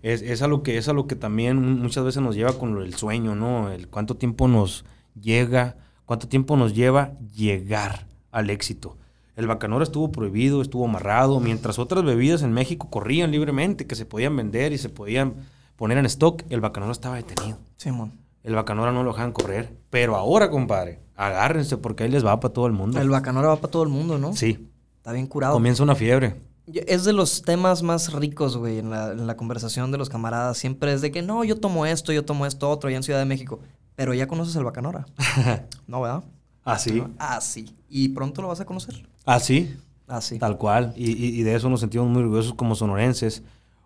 Es, 0.00 0.22
es 0.22 0.40
a 0.40 0.48
lo 0.48 0.62
que 0.62 0.78
es 0.78 0.88
a 0.88 0.94
lo 0.94 1.06
que 1.06 1.14
también 1.14 1.60
muchas 1.82 2.04
veces 2.04 2.22
nos 2.22 2.34
lleva 2.36 2.54
con 2.54 2.74
del 2.78 2.94
sueño, 2.94 3.34
¿no? 3.34 3.70
El 3.70 3.88
cuánto 3.88 4.16
tiempo 4.16 4.48
nos 4.48 4.86
llega, 5.20 5.76
cuánto 6.06 6.26
tiempo 6.26 6.56
nos 6.56 6.74
lleva 6.74 7.12
llegar 7.34 8.06
al 8.30 8.48
éxito. 8.48 8.96
El 9.36 9.46
bacanora 9.46 9.84
estuvo 9.84 10.10
prohibido, 10.10 10.62
estuvo 10.62 10.86
amarrado, 10.86 11.38
mientras 11.38 11.78
otras 11.78 12.02
bebidas 12.02 12.40
en 12.40 12.52
México 12.52 12.88
corrían 12.88 13.30
libremente, 13.30 13.86
que 13.86 13.94
se 13.94 14.06
podían 14.06 14.36
vender 14.36 14.72
y 14.72 14.78
se 14.78 14.88
podían 14.88 15.34
poner 15.76 15.98
en 15.98 16.06
stock, 16.06 16.42
el 16.48 16.62
bacanora 16.62 16.92
estaba 16.92 17.16
detenido. 17.16 17.58
Simón. 17.76 18.23
El 18.44 18.54
bacanora 18.54 18.92
no 18.92 19.02
lo 19.02 19.10
dejaban 19.10 19.32
correr. 19.32 19.76
Pero 19.90 20.14
ahora, 20.16 20.50
compadre, 20.50 21.00
agárrense 21.16 21.76
porque 21.78 22.04
ahí 22.04 22.10
les 22.10 22.24
va 22.24 22.38
para 22.38 22.54
todo 22.54 22.66
el 22.68 22.72
mundo. 22.72 23.00
El 23.00 23.08
bacanora 23.10 23.48
va 23.48 23.56
para 23.56 23.70
todo 23.72 23.82
el 23.82 23.88
mundo, 23.88 24.18
¿no? 24.18 24.32
Sí, 24.34 24.70
Está 24.98 25.12
bien 25.12 25.26
curado. 25.26 25.54
comienza 25.54 25.82
una 25.82 25.94
fiebre. 25.96 26.40
Es 26.86 27.04
de 27.04 27.12
los 27.12 27.42
temas 27.42 27.82
más 27.82 28.12
ricos, 28.14 28.56
güey, 28.56 28.78
en 28.78 28.88
la, 28.90 29.10
en 29.12 29.26
la 29.26 29.36
conversación 29.36 29.90
de 29.90 29.98
los 29.98 30.08
camaradas. 30.08 30.56
Siempre 30.56 30.92
es 30.94 31.00
de 31.02 31.10
que, 31.10 31.20
no, 31.20 31.44
yo 31.44 31.58
tomo 31.60 31.84
esto, 31.84 32.10
yo 32.12 32.24
tomo 32.24 32.46
esto 32.46 32.70
otro, 32.70 32.88
allá 32.88 32.96
en 32.96 33.02
Ciudad 33.02 33.18
de 33.18 33.26
México. 33.26 33.60
Pero 33.96 34.14
ya 34.14 34.26
conoces 34.26 34.56
el 34.56 34.64
bacanora. 34.64 35.04
no, 35.86 36.00
¿verdad? 36.00 36.24
Así, 36.64 37.02
Ah, 37.18 37.40
sí. 37.42 37.76
Y 37.90 38.08
pronto 38.10 38.40
lo 38.40 38.48
vas 38.48 38.60
a 38.60 38.64
conocer. 38.64 39.06
así. 39.26 39.76
Ah, 40.06 40.20
sí. 40.20 40.38
Tal 40.38 40.56
cual. 40.58 40.92
Y, 40.96 41.10
y- 41.12 41.38
y 41.40 41.42
de 41.42 41.54
eso 41.54 41.68
nos 41.70 41.80
sentimos 41.80 42.08
muy 42.08 42.22
orgullosos 42.22 42.54
como 42.54 42.74
sonorenses. 42.74 43.42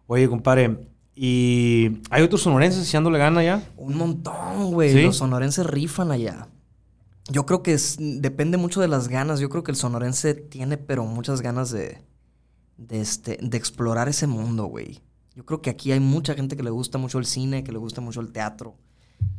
Oye, 0.09 0.29
compadre, 0.29 0.79
¿y 1.19 2.01
hay 2.11 2.23
otros 2.23 2.43
sonorenses 2.43 2.87
echándole 2.89 3.19
gana 3.19 3.43
ya? 3.43 3.62
Un 3.77 3.97
montón, 3.97 4.73
güey. 4.73 4.93
¿Sí? 4.93 5.03
Los 5.03 5.16
sonorenses 5.16 5.66
rifan 5.66 6.11
allá. 6.12 6.49
Yo 7.31 7.45
creo 7.45 7.62
que 7.62 7.73
es- 7.75 7.97
depende 7.99 8.57
mucho 8.57 8.81
de 8.81 8.89
las 8.89 9.09
ganas. 9.09 9.41
Yo 9.41 9.49
creo 9.49 9.62
que 9.62 9.71
el 9.73 9.77
sonorense 9.77 10.35
tiene, 10.35 10.79
pero 10.79 11.05
muchas 11.05 11.43
ganas 11.43 11.71
de, 11.71 11.99
de, 12.77 13.01
este, 13.01 13.39
de 13.43 13.59
explorar 13.59 14.09
ese 14.09 14.27
mundo, 14.27 14.64
güey. 14.66 15.01
Yo 15.35 15.45
creo 15.45 15.61
que 15.61 15.71
aquí 15.71 15.93
hay 15.93 16.01
mucha 16.01 16.35
gente 16.35 16.57
que 16.57 16.62
le 16.62 16.71
gusta 16.71 16.99
mucho 16.99 17.19
el 17.19 17.27
cine, 17.27 17.64
que 17.64 17.73
le 17.73 17.79
gusta 17.79 18.01
mucho 18.01 18.21
el 18.21 18.33
teatro, 18.33 18.77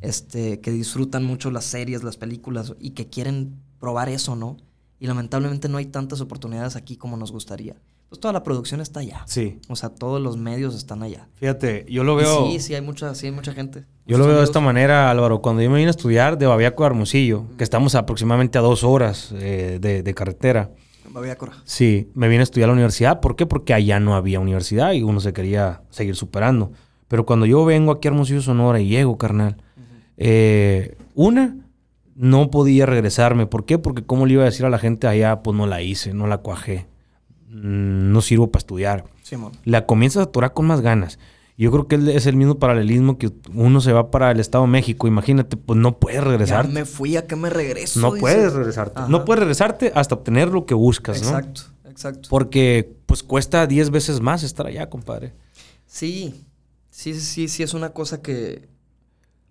este, 0.01 0.59
que 0.61 0.71
disfrutan 0.71 1.23
mucho 1.25 1.51
las 1.51 1.65
series, 1.65 2.03
las 2.03 2.17
películas 2.17 2.73
y 2.79 2.91
que 2.91 3.09
quieren 3.09 3.59
probar 3.79 4.07
eso, 4.09 4.35
¿no? 4.35 4.57
Y 4.99 5.07
lamentablemente 5.07 5.67
no 5.69 5.77
hay 5.77 5.85
tantas 5.87 6.21
oportunidades 6.21 6.75
aquí 6.75 6.95
como 6.97 7.17
nos 7.17 7.31
gustaría. 7.31 7.75
Pues 8.09 8.19
toda 8.19 8.33
la 8.33 8.41
producción 8.41 8.81
está 8.81 9.01
allá. 9.01 9.21
Sí. 9.27 9.59
O 9.69 9.75
sea, 9.75 9.89
todos 9.89 10.19
los 10.19 10.35
medios 10.35 10.75
están 10.75 11.03
allá. 11.03 11.27
Fíjate, 11.35 11.85
yo 11.87 12.03
lo 12.03 12.13
Y 12.19 12.23
veo. 12.23 12.47
sí, 12.47 12.59
sí 12.59 12.73
hay 12.73 12.81
mucha, 12.81 13.13
sí 13.13 13.27
hay 13.27 13.31
mucha 13.31 13.53
gente. 13.53 13.85
Yo 14.07 14.17
lo 14.17 14.25
veo 14.25 14.39
de 14.39 14.43
esta 14.43 14.59
manera, 14.59 15.11
Álvaro. 15.11 15.41
Cuando 15.41 15.61
yo 15.61 15.69
me 15.69 15.77
vine 15.77 15.89
a 15.89 15.91
estudiar 15.91 16.37
de 16.39 16.47
Babiaco 16.47 16.83
a 16.83 16.87
Hermosillo, 16.87 17.45
que 17.57 17.63
estamos 17.63 17.93
aproximadamente 17.93 18.57
a 18.57 18.61
dos 18.61 18.83
horas 18.83 19.31
eh, 19.35 19.77
de, 19.79 20.01
de 20.01 20.13
carretera. 20.15 20.71
Babiácora. 21.11 21.53
Sí, 21.65 22.09
me 22.15 22.27
vine 22.27 22.39
a 22.41 22.43
estudiar 22.43 22.65
a 22.65 22.71
la 22.71 22.73
universidad. 22.73 23.19
¿Por 23.19 23.35
qué? 23.35 23.45
Porque 23.45 23.73
allá 23.75 23.99
no 23.99 24.15
había 24.15 24.39
universidad 24.39 24.93
y 24.93 25.03
uno 25.03 25.19
se 25.19 25.31
quería 25.33 25.81
seguir 25.91 26.15
superando. 26.15 26.71
Pero 27.07 27.25
cuando 27.27 27.45
yo 27.45 27.63
vengo 27.65 27.91
aquí 27.91 28.07
a 28.07 28.11
Hermosillo, 28.11 28.41
Sonora 28.41 28.79
y 28.79 28.87
llego, 28.87 29.17
carnal, 29.19 29.57
eh, 30.17 30.97
una, 31.15 31.55
no 32.15 32.49
podía 32.51 32.85
regresarme. 32.85 33.45
¿Por 33.47 33.65
qué? 33.65 33.77
Porque 33.77 34.03
como 34.03 34.25
le 34.25 34.33
iba 34.33 34.41
a 34.43 34.45
decir 34.45 34.65
a 34.65 34.69
la 34.69 34.77
gente 34.79 35.07
allá, 35.07 35.41
pues 35.41 35.55
no 35.55 35.65
la 35.67 35.81
hice, 35.81 36.13
no 36.13 36.27
la 36.27 36.39
cuajé. 36.39 36.87
Mm, 37.49 38.11
No 38.11 38.21
sirvo 38.21 38.51
para 38.51 38.59
estudiar. 38.59 39.05
Simón. 39.23 39.53
La 39.65 39.85
comienzas 39.85 40.21
a 40.21 40.23
atorar 40.23 40.53
con 40.53 40.67
más 40.67 40.81
ganas. 40.81 41.19
Yo 41.57 41.71
creo 41.71 41.87
que 41.89 42.15
es 42.15 42.25
el 42.25 42.37
mismo 42.37 42.57
paralelismo 42.57 43.17
que 43.17 43.31
uno 43.53 43.81
se 43.81 43.91
va 43.91 44.11
para 44.11 44.31
el 44.31 44.39
Estado 44.39 44.63
de 44.63 44.69
México. 44.69 45.07
Imagínate, 45.07 45.57
pues 45.57 45.77
no 45.77 45.99
puedes 45.99 46.23
regresar. 46.23 46.65
Ya 46.67 46.71
me 46.71 46.85
fui, 46.85 47.17
¿a 47.17 47.27
qué 47.27 47.35
me 47.35 47.49
regreso? 47.49 47.99
No 47.99 48.13
puedes 48.13 48.53
regresarte. 48.53 49.01
No 49.09 49.25
puedes 49.25 49.39
regresarte 49.41 49.91
hasta 49.93 50.15
obtener 50.15 50.47
lo 50.47 50.65
que 50.65 50.73
buscas, 50.73 51.21
¿no? 51.21 51.27
Exacto, 51.27 51.63
exacto. 51.89 52.29
Porque 52.29 52.95
pues 53.05 53.23
cuesta 53.23 53.67
10 53.67 53.89
veces 53.89 54.21
más 54.21 54.43
estar 54.43 54.67
allá, 54.67 54.89
compadre. 54.89 55.33
Sí, 55.85 56.45
sí, 56.89 57.13
sí, 57.19 57.49
sí, 57.49 57.61
es 57.61 57.73
una 57.73 57.89
cosa 57.89 58.21
que 58.21 58.69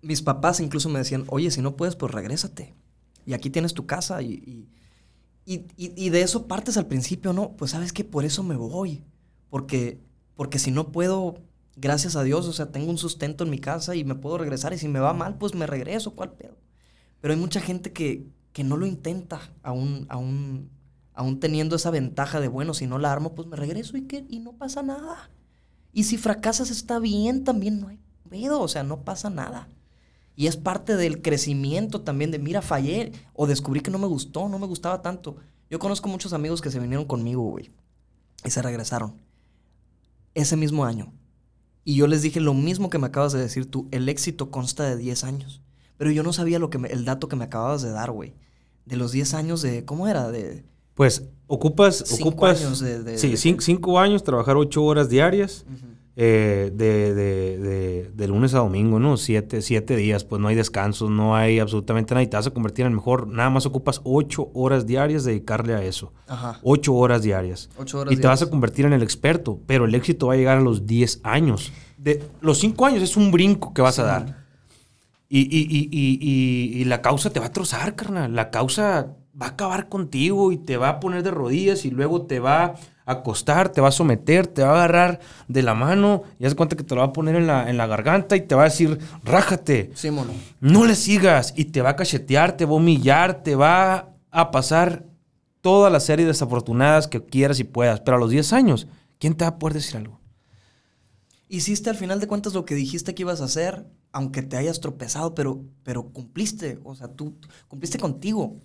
mis 0.01 0.23
papás 0.23 0.61
incluso 0.61 0.89
me 0.89 0.97
decían, 0.97 1.25
oye, 1.27 1.51
si 1.51 1.61
no 1.61 1.75
puedes, 1.75 1.95
pues 1.95 2.11
regrésate. 2.11 2.73
Y 3.27 3.33
aquí 3.33 3.51
tienes 3.51 3.75
tu 3.75 3.85
casa 3.85 4.23
y, 4.23 4.31
y, 4.33 4.67
y 5.55 6.09
de 6.09 6.21
eso 6.21 6.47
partes 6.47 6.77
al 6.77 6.87
principio, 6.87 7.33
¿no? 7.33 7.53
Pues 7.57 7.71
sabes 7.71 7.91
que 7.91 8.03
por 8.03 8.23
eso 8.23 8.43
me 8.43 8.55
voy. 8.55 9.03
Porque, 9.49 9.99
porque 10.35 10.59
si 10.59 10.71
no 10.71 10.91
puedo 10.91 11.35
gracias 11.75 12.15
a 12.15 12.23
Dios, 12.23 12.47
o 12.47 12.53
sea, 12.53 12.71
tengo 12.71 12.89
un 12.89 12.97
sustento 12.97 13.43
en 13.43 13.49
mi 13.49 13.59
casa 13.59 13.95
y 13.95 14.03
me 14.03 14.15
puedo 14.15 14.37
regresar 14.37 14.73
y 14.73 14.77
si 14.77 14.87
me 14.87 14.99
va 14.99 15.13
mal, 15.13 15.37
pues 15.37 15.55
me 15.55 15.65
regreso, 15.65 16.13
¿cuál 16.13 16.33
pedo? 16.33 16.57
Pero 17.21 17.33
hay 17.33 17.39
mucha 17.39 17.61
gente 17.61 17.93
que, 17.93 18.27
que 18.53 18.63
no 18.63 18.77
lo 18.77 18.85
intenta, 18.85 19.39
aún, 19.63 20.05
aún, 20.09 20.69
aún 21.13 21.39
teniendo 21.39 21.75
esa 21.75 21.91
ventaja 21.91 22.39
de, 22.39 22.47
bueno, 22.47 22.73
si 22.73 22.85
no 22.87 22.99
la 22.99 23.11
armo, 23.11 23.33
pues 23.33 23.47
me 23.47 23.55
regreso 23.55 23.97
y, 23.97 24.03
que, 24.03 24.25
y 24.29 24.39
no 24.39 24.53
pasa 24.53 24.83
nada. 24.83 25.29
Y 25.93 26.03
si 26.03 26.17
fracasas 26.17 26.69
está 26.69 26.99
bien, 26.99 27.43
también 27.43 27.79
no 27.79 27.87
hay 27.87 27.99
pedo, 28.29 28.61
o 28.61 28.67
sea, 28.67 28.83
no 28.83 29.03
pasa 29.03 29.29
nada. 29.29 29.67
Y 30.39 30.47
es 30.47 30.55
parte 30.55 30.95
del 30.95 31.21
crecimiento 31.21 31.99
también 31.99 32.31
de, 32.31 32.39
mira, 32.39 32.61
fallé 32.61 33.11
o 33.33 33.45
descubrí 33.45 33.81
que 33.81 33.91
no 33.91 33.97
me 33.97 34.07
gustó, 34.07 34.47
no 34.47 34.57
me 34.57 34.67
gustaba 34.67 35.01
tanto. 35.01 35.35
Yo 35.69 35.79
conozco 35.79 36.07
muchos 36.07 36.31
amigos 36.31 36.61
que 36.61 36.71
se 36.71 36.79
vinieron 36.79 37.03
conmigo, 37.03 37.41
güey, 37.41 37.71
y 38.45 38.49
se 38.49 38.61
regresaron. 38.61 39.15
Ese 40.33 40.55
mismo 40.55 40.85
año. 40.85 41.11
Y 41.83 41.95
yo 41.95 42.07
les 42.07 42.21
dije 42.21 42.39
lo 42.39 42.53
mismo 42.53 42.89
que 42.89 42.99
me 42.99 43.07
acabas 43.07 43.33
de 43.33 43.39
decir 43.39 43.69
tú, 43.69 43.89
el 43.91 44.07
éxito 44.07 44.49
consta 44.49 44.85
de 44.85 44.95
10 44.95 45.25
años. 45.25 45.61
Pero 45.97 46.09
yo 46.09 46.23
no 46.23 46.31
sabía 46.31 46.57
lo 46.57 46.69
que 46.69 46.77
el 46.89 47.03
dato 47.03 47.27
que 47.27 47.35
me 47.35 47.43
acababas 47.43 47.81
de 47.81 47.91
dar, 47.91 48.11
güey. 48.11 48.33
De 48.85 48.95
los 48.95 49.11
10 49.11 49.33
años 49.33 49.61
de, 49.61 49.83
¿cómo 49.83 50.07
era? 50.07 50.31
De... 50.31 50.63
Pues 50.93 51.23
ocupas... 51.47 52.01
Cinco 52.05 52.29
ocupas, 52.29 52.61
años 52.61 52.79
de... 52.79 53.17
sí, 53.17 53.35
cinco, 53.59 53.99
años, 53.99 54.23
trabajar 54.23 54.55
8 54.55 54.81
horas 54.81 55.09
diarias. 55.09 55.65
Eh, 56.21 56.69
de, 56.73 57.13
de, 57.13 58.11
de, 58.13 58.27
lunes 58.27 58.53
a 58.53 58.57
domingo, 58.57 58.99
¿no? 58.99 59.15
Siete, 59.15 59.61
siete 59.61 59.95
días, 59.95 60.25
pues 60.25 60.41
no 60.41 60.49
hay 60.49 60.55
descansos, 60.55 61.09
no 61.09 61.33
hay 61.33 61.59
absolutamente 61.59 62.13
nada 62.13 62.23
y 62.23 62.27
te 62.27 62.35
vas 62.35 62.45
a 62.45 62.51
convertir 62.51 62.83
en 62.83 62.91
el 62.91 62.97
mejor. 62.97 63.27
Nada 63.29 63.49
más 63.49 63.65
ocupas 63.65 64.01
ocho 64.03 64.51
horas 64.53 64.85
diarias 64.85 65.23
dedicarle 65.23 65.75
a 65.75 65.81
eso. 65.81 66.11
Ajá. 66.27 66.59
Ocho 66.61 66.93
horas 66.93 67.21
diarias. 67.21 67.69
Ocho 67.77 67.99
horas 67.99 68.13
y 68.13 68.17
te 68.17 68.27
vas 68.27 68.41
a 68.41 68.49
convertir 68.49 68.83
en 68.83 68.91
el 68.91 69.01
experto, 69.01 69.61
pero 69.65 69.85
el 69.85 69.95
éxito 69.95 70.27
va 70.27 70.33
a 70.33 70.35
llegar 70.35 70.57
a 70.57 70.61
los 70.61 70.85
diez 70.85 71.21
años. 71.23 71.71
De, 71.97 72.21
los 72.41 72.59
cinco 72.59 72.85
años 72.85 73.01
es 73.01 73.15
un 73.15 73.31
brinco 73.31 73.73
que 73.73 73.81
vas 73.81 73.97
a 73.99 74.03
dar. 74.03 74.45
Y, 75.29 75.39
y, 75.39 75.87
y, 75.89 76.81
y, 76.81 76.83
la 76.83 77.01
causa 77.01 77.29
te 77.29 77.39
va 77.39 77.45
a 77.45 77.53
trozar, 77.53 77.95
carnal. 77.95 78.35
La 78.35 78.51
causa 78.51 79.15
va 79.41 79.45
a 79.45 79.49
acabar 79.51 79.87
contigo 79.87 80.51
y 80.51 80.57
te 80.57 80.75
va 80.75 80.89
a 80.89 80.99
poner 80.99 81.23
de 81.23 81.31
rodillas 81.31 81.85
y 81.85 81.91
luego 81.91 82.23
te 82.23 82.41
va 82.41 82.75
acostar, 83.11 83.69
te 83.69 83.81
va 83.81 83.89
a 83.89 83.91
someter, 83.91 84.47
te 84.47 84.61
va 84.61 84.69
a 84.69 84.75
agarrar 84.75 85.19
de 85.47 85.63
la 85.63 85.73
mano 85.73 86.23
y 86.39 86.45
haz 86.45 86.55
cuenta 86.55 86.75
que 86.75 86.83
te 86.83 86.95
lo 86.95 87.01
va 87.01 87.07
a 87.07 87.13
poner 87.13 87.35
en 87.35 87.47
la, 87.47 87.69
en 87.69 87.77
la 87.77 87.87
garganta 87.87 88.35
y 88.35 88.41
te 88.41 88.55
va 88.55 88.61
a 88.61 88.65
decir, 88.65 88.99
rájate. 89.23 89.91
Sí, 89.95 90.11
mono. 90.11 90.31
No 90.59 90.85
le 90.85 90.95
sigas 90.95 91.53
y 91.55 91.65
te 91.65 91.81
va 91.81 91.89
a 91.89 91.95
cachetear, 91.95 92.55
te 92.55 92.65
va 92.65 92.71
a 92.71 92.75
humillar, 92.75 93.43
te 93.43 93.55
va 93.55 94.09
a 94.31 94.51
pasar 94.51 95.05
toda 95.61 95.89
la 95.89 95.99
serie 95.99 96.25
desafortunadas 96.25 97.07
que 97.07 97.23
quieras 97.23 97.59
y 97.59 97.63
puedas. 97.63 97.99
Pero 98.01 98.17
a 98.17 98.19
los 98.19 98.29
10 98.29 98.53
años, 98.53 98.87
¿quién 99.17 99.35
te 99.35 99.43
va 99.43 99.49
a 99.49 99.59
poder 99.59 99.75
decir 99.75 99.97
algo? 99.97 100.19
Hiciste 101.47 101.89
al 101.89 101.95
final 101.95 102.19
de 102.19 102.27
cuentas 102.27 102.53
lo 102.53 102.63
que 102.63 102.75
dijiste 102.75 103.15
que 103.15 103.23
ibas 103.23 103.41
a 103.41 103.45
hacer, 103.45 103.87
aunque 104.11 104.43
te 104.43 104.55
hayas 104.55 104.79
tropezado, 104.79 105.33
pero, 105.33 105.63
pero 105.83 106.09
cumpliste. 106.11 106.79
O 106.83 106.95
sea, 106.95 107.07
tú 107.07 107.35
cumpliste 107.67 107.97
contigo. 107.97 108.61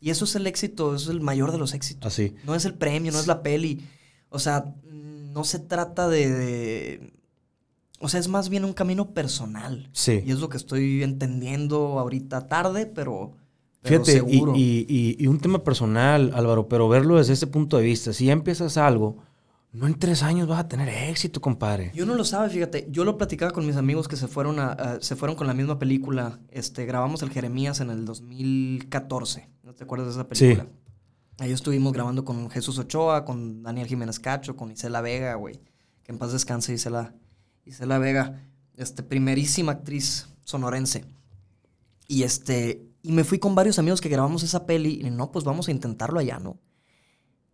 Y 0.00 0.10
eso 0.10 0.24
es 0.24 0.36
el 0.36 0.46
éxito, 0.46 0.94
eso 0.94 1.10
es 1.10 1.16
el 1.16 1.20
mayor 1.20 1.52
de 1.52 1.58
los 1.58 1.74
éxitos. 1.74 2.12
Así. 2.12 2.34
No 2.44 2.54
es 2.54 2.64
el 2.64 2.74
premio, 2.74 3.12
no 3.12 3.18
es 3.18 3.26
la 3.26 3.42
peli. 3.42 3.84
O 4.28 4.38
sea, 4.38 4.74
no 4.90 5.44
se 5.44 5.58
trata 5.58 6.08
de, 6.08 7.12
O 7.98 8.08
sea, 8.08 8.20
es 8.20 8.28
más 8.28 8.48
bien 8.48 8.64
un 8.64 8.72
camino 8.72 9.10
personal. 9.10 9.88
Sí. 9.92 10.22
Y 10.24 10.30
es 10.30 10.38
lo 10.38 10.48
que 10.48 10.56
estoy 10.56 11.02
entendiendo 11.02 11.98
ahorita 11.98 12.48
tarde, 12.48 12.86
pero... 12.86 13.32
Fíjate, 13.82 14.12
seguro. 14.12 14.54
Y, 14.56 15.16
y, 15.18 15.26
un 15.28 15.38
tema 15.38 15.62
personal, 15.62 16.32
Álvaro, 16.34 16.66
pero 16.66 16.88
verlo 16.88 17.18
desde 17.18 17.34
ese 17.34 17.46
punto 17.46 17.76
de 17.76 17.84
vista. 17.84 18.12
Si 18.12 18.26
ya 18.26 18.32
empiezas 18.32 18.78
algo, 18.78 19.18
no 19.76 19.86
en 19.86 19.98
tres 19.98 20.22
años 20.22 20.48
vas 20.48 20.60
a 20.60 20.68
tener 20.68 20.88
éxito, 20.88 21.42
compadre. 21.42 21.92
Yo 21.94 22.06
no 22.06 22.14
lo 22.14 22.24
sabe, 22.24 22.48
fíjate. 22.48 22.86
Yo 22.90 23.04
lo 23.04 23.18
platicaba 23.18 23.52
con 23.52 23.66
mis 23.66 23.76
amigos 23.76 24.08
que 24.08 24.16
se 24.16 24.26
fueron, 24.26 24.58
a, 24.58 24.98
se 25.02 25.16
fueron 25.16 25.36
con 25.36 25.46
la 25.46 25.52
misma 25.52 25.78
película. 25.78 26.40
Este, 26.50 26.86
grabamos 26.86 27.20
el 27.20 27.28
Jeremías 27.28 27.80
en 27.80 27.90
el 27.90 28.06
2014. 28.06 29.50
¿No 29.62 29.74
te 29.74 29.84
acuerdas 29.84 30.08
de 30.08 30.12
esa 30.14 30.28
película? 30.28 30.64
Sí. 30.64 30.70
Ahí 31.38 31.52
estuvimos 31.52 31.92
grabando 31.92 32.24
con 32.24 32.48
Jesús 32.48 32.78
Ochoa, 32.78 33.26
con 33.26 33.62
Daniel 33.62 33.86
Jiménez 33.86 34.18
Cacho, 34.18 34.56
con 34.56 34.72
Isela 34.72 35.02
Vega, 35.02 35.34
güey. 35.34 35.60
Que 36.04 36.12
en 36.12 36.18
paz 36.18 36.32
descanse 36.32 36.72
Isela, 36.72 37.12
Isela 37.66 37.98
Vega. 37.98 38.48
Este, 38.78 39.02
primerísima 39.02 39.72
actriz 39.72 40.26
sonorense. 40.42 41.04
Y 42.08 42.22
este, 42.22 42.82
y 43.02 43.12
me 43.12 43.24
fui 43.24 43.38
con 43.38 43.54
varios 43.54 43.78
amigos 43.78 44.00
que 44.00 44.08
grabamos 44.08 44.42
esa 44.42 44.64
peli. 44.64 45.02
Y 45.02 45.10
no, 45.10 45.30
pues 45.30 45.44
vamos 45.44 45.68
a 45.68 45.70
intentarlo 45.70 46.18
allá, 46.18 46.38
¿no? 46.38 46.56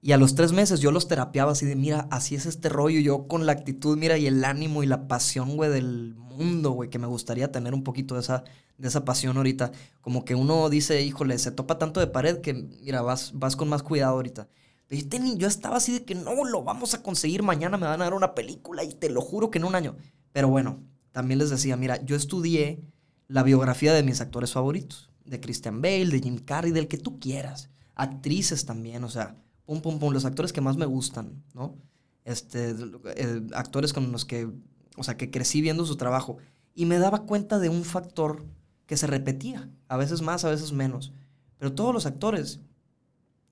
Y 0.05 0.11
a 0.11 0.17
los 0.17 0.35
tres 0.35 0.53
meses 0.53 0.81
yo 0.81 0.91
los 0.91 1.07
terapiaba 1.07 1.53
así 1.53 1.65
de, 1.65 1.77
mira, 1.77 2.09
así 2.11 2.35
es 2.35 2.45
este 2.45 2.69
rollo. 2.69 2.99
Yo 2.99 3.29
con 3.29 3.47
la 3.47 3.53
actitud, 3.53 3.97
mira, 3.97 4.19
y 4.19 4.27
el 4.27 4.45
ánimo 4.45 4.83
y 4.83 4.87
la 4.87 5.07
pasión, 5.07 5.57
güey, 5.57 5.71
del 5.71 6.17
mundo, 6.17 6.73
güey, 6.73 6.91
que 6.91 6.99
me 6.99 7.07
gustaría 7.07 7.53
tener 7.53 7.73
un 7.73 7.85
poquito 7.85 8.17
de 8.17 8.23
esa, 8.23 8.43
de 8.79 8.89
esa 8.89 9.05
pasión 9.05 9.37
ahorita. 9.37 9.71
Como 10.01 10.25
que 10.25 10.35
uno 10.35 10.69
dice, 10.71 11.01
híjole, 11.03 11.39
se 11.39 11.53
topa 11.53 11.79
tanto 11.79 12.01
de 12.01 12.09
pared 12.09 12.41
que, 12.41 12.53
mira, 12.53 13.01
vas, 13.01 13.31
vas 13.35 13.55
con 13.55 13.69
más 13.69 13.85
cuidado 13.85 14.15
ahorita. 14.15 14.49
yo 14.91 15.47
estaba 15.47 15.77
así 15.77 15.93
de 15.93 16.05
que 16.05 16.17
no, 16.17 16.45
lo 16.45 16.65
vamos 16.65 16.95
a 16.95 17.03
conseguir 17.05 17.45
mañana, 17.45 17.77
me 17.77 17.87
van 17.87 18.01
a 18.01 18.05
dar 18.05 18.15
una 18.15 18.35
película 18.35 18.83
y 18.83 18.95
te 18.95 19.09
lo 19.09 19.21
juro 19.21 19.53
que 19.53 19.59
en 19.59 19.65
un 19.65 19.77
año. 19.77 19.95
Pero 20.33 20.49
bueno, 20.49 20.83
también 21.13 21.39
les 21.39 21.51
decía, 21.51 21.77
mira, 21.77 22.03
yo 22.03 22.17
estudié 22.17 22.81
la 23.29 23.45
biografía 23.45 23.93
de 23.95 24.03
mis 24.03 24.21
actores 24.21 24.51
favoritos. 24.51 25.11
De 25.25 25.39
Christian 25.39 25.81
Bale, 25.81 26.07
de 26.07 26.19
Jim 26.19 26.39
Carrey, 26.39 26.73
del 26.73 26.89
que 26.89 26.99
tú 26.99 27.21
quieras. 27.21 27.71
Actrices 27.95 28.67
también, 28.67 29.05
o 29.05 29.09
sea 29.09 29.37
pum, 29.65 29.81
pum, 29.81 29.99
pum, 29.99 30.13
los 30.13 30.25
actores 30.25 30.53
que 30.53 30.61
más 30.61 30.77
me 30.77 30.87
gustan, 30.87 31.43
¿no? 31.55 31.77
Este, 32.25 32.75
eh, 33.17 33.47
actores 33.55 33.93
con 33.93 34.13
los 34.13 34.25
que, 34.25 34.51
o 34.97 35.03
sea, 35.03 35.17
que 35.17 35.31
crecí 35.31 35.61
viendo 35.61 35.85
su 35.85 35.97
trabajo. 35.97 36.39
Y 36.75 36.87
me 36.87 36.99
daba 36.99 37.25
cuenta 37.25 37.59
de 37.59 37.69
un 37.69 37.85
factor 37.85 38.45
que 38.87 38.97
se 38.97 39.07
repetía, 39.07 39.71
a 39.89 39.97
veces 39.97 40.23
más, 40.23 40.45
a 40.45 40.51
veces 40.51 40.73
menos. 40.73 41.13
Pero 41.59 41.73
todos 41.75 41.95
los 41.95 42.07
actores 42.07 42.61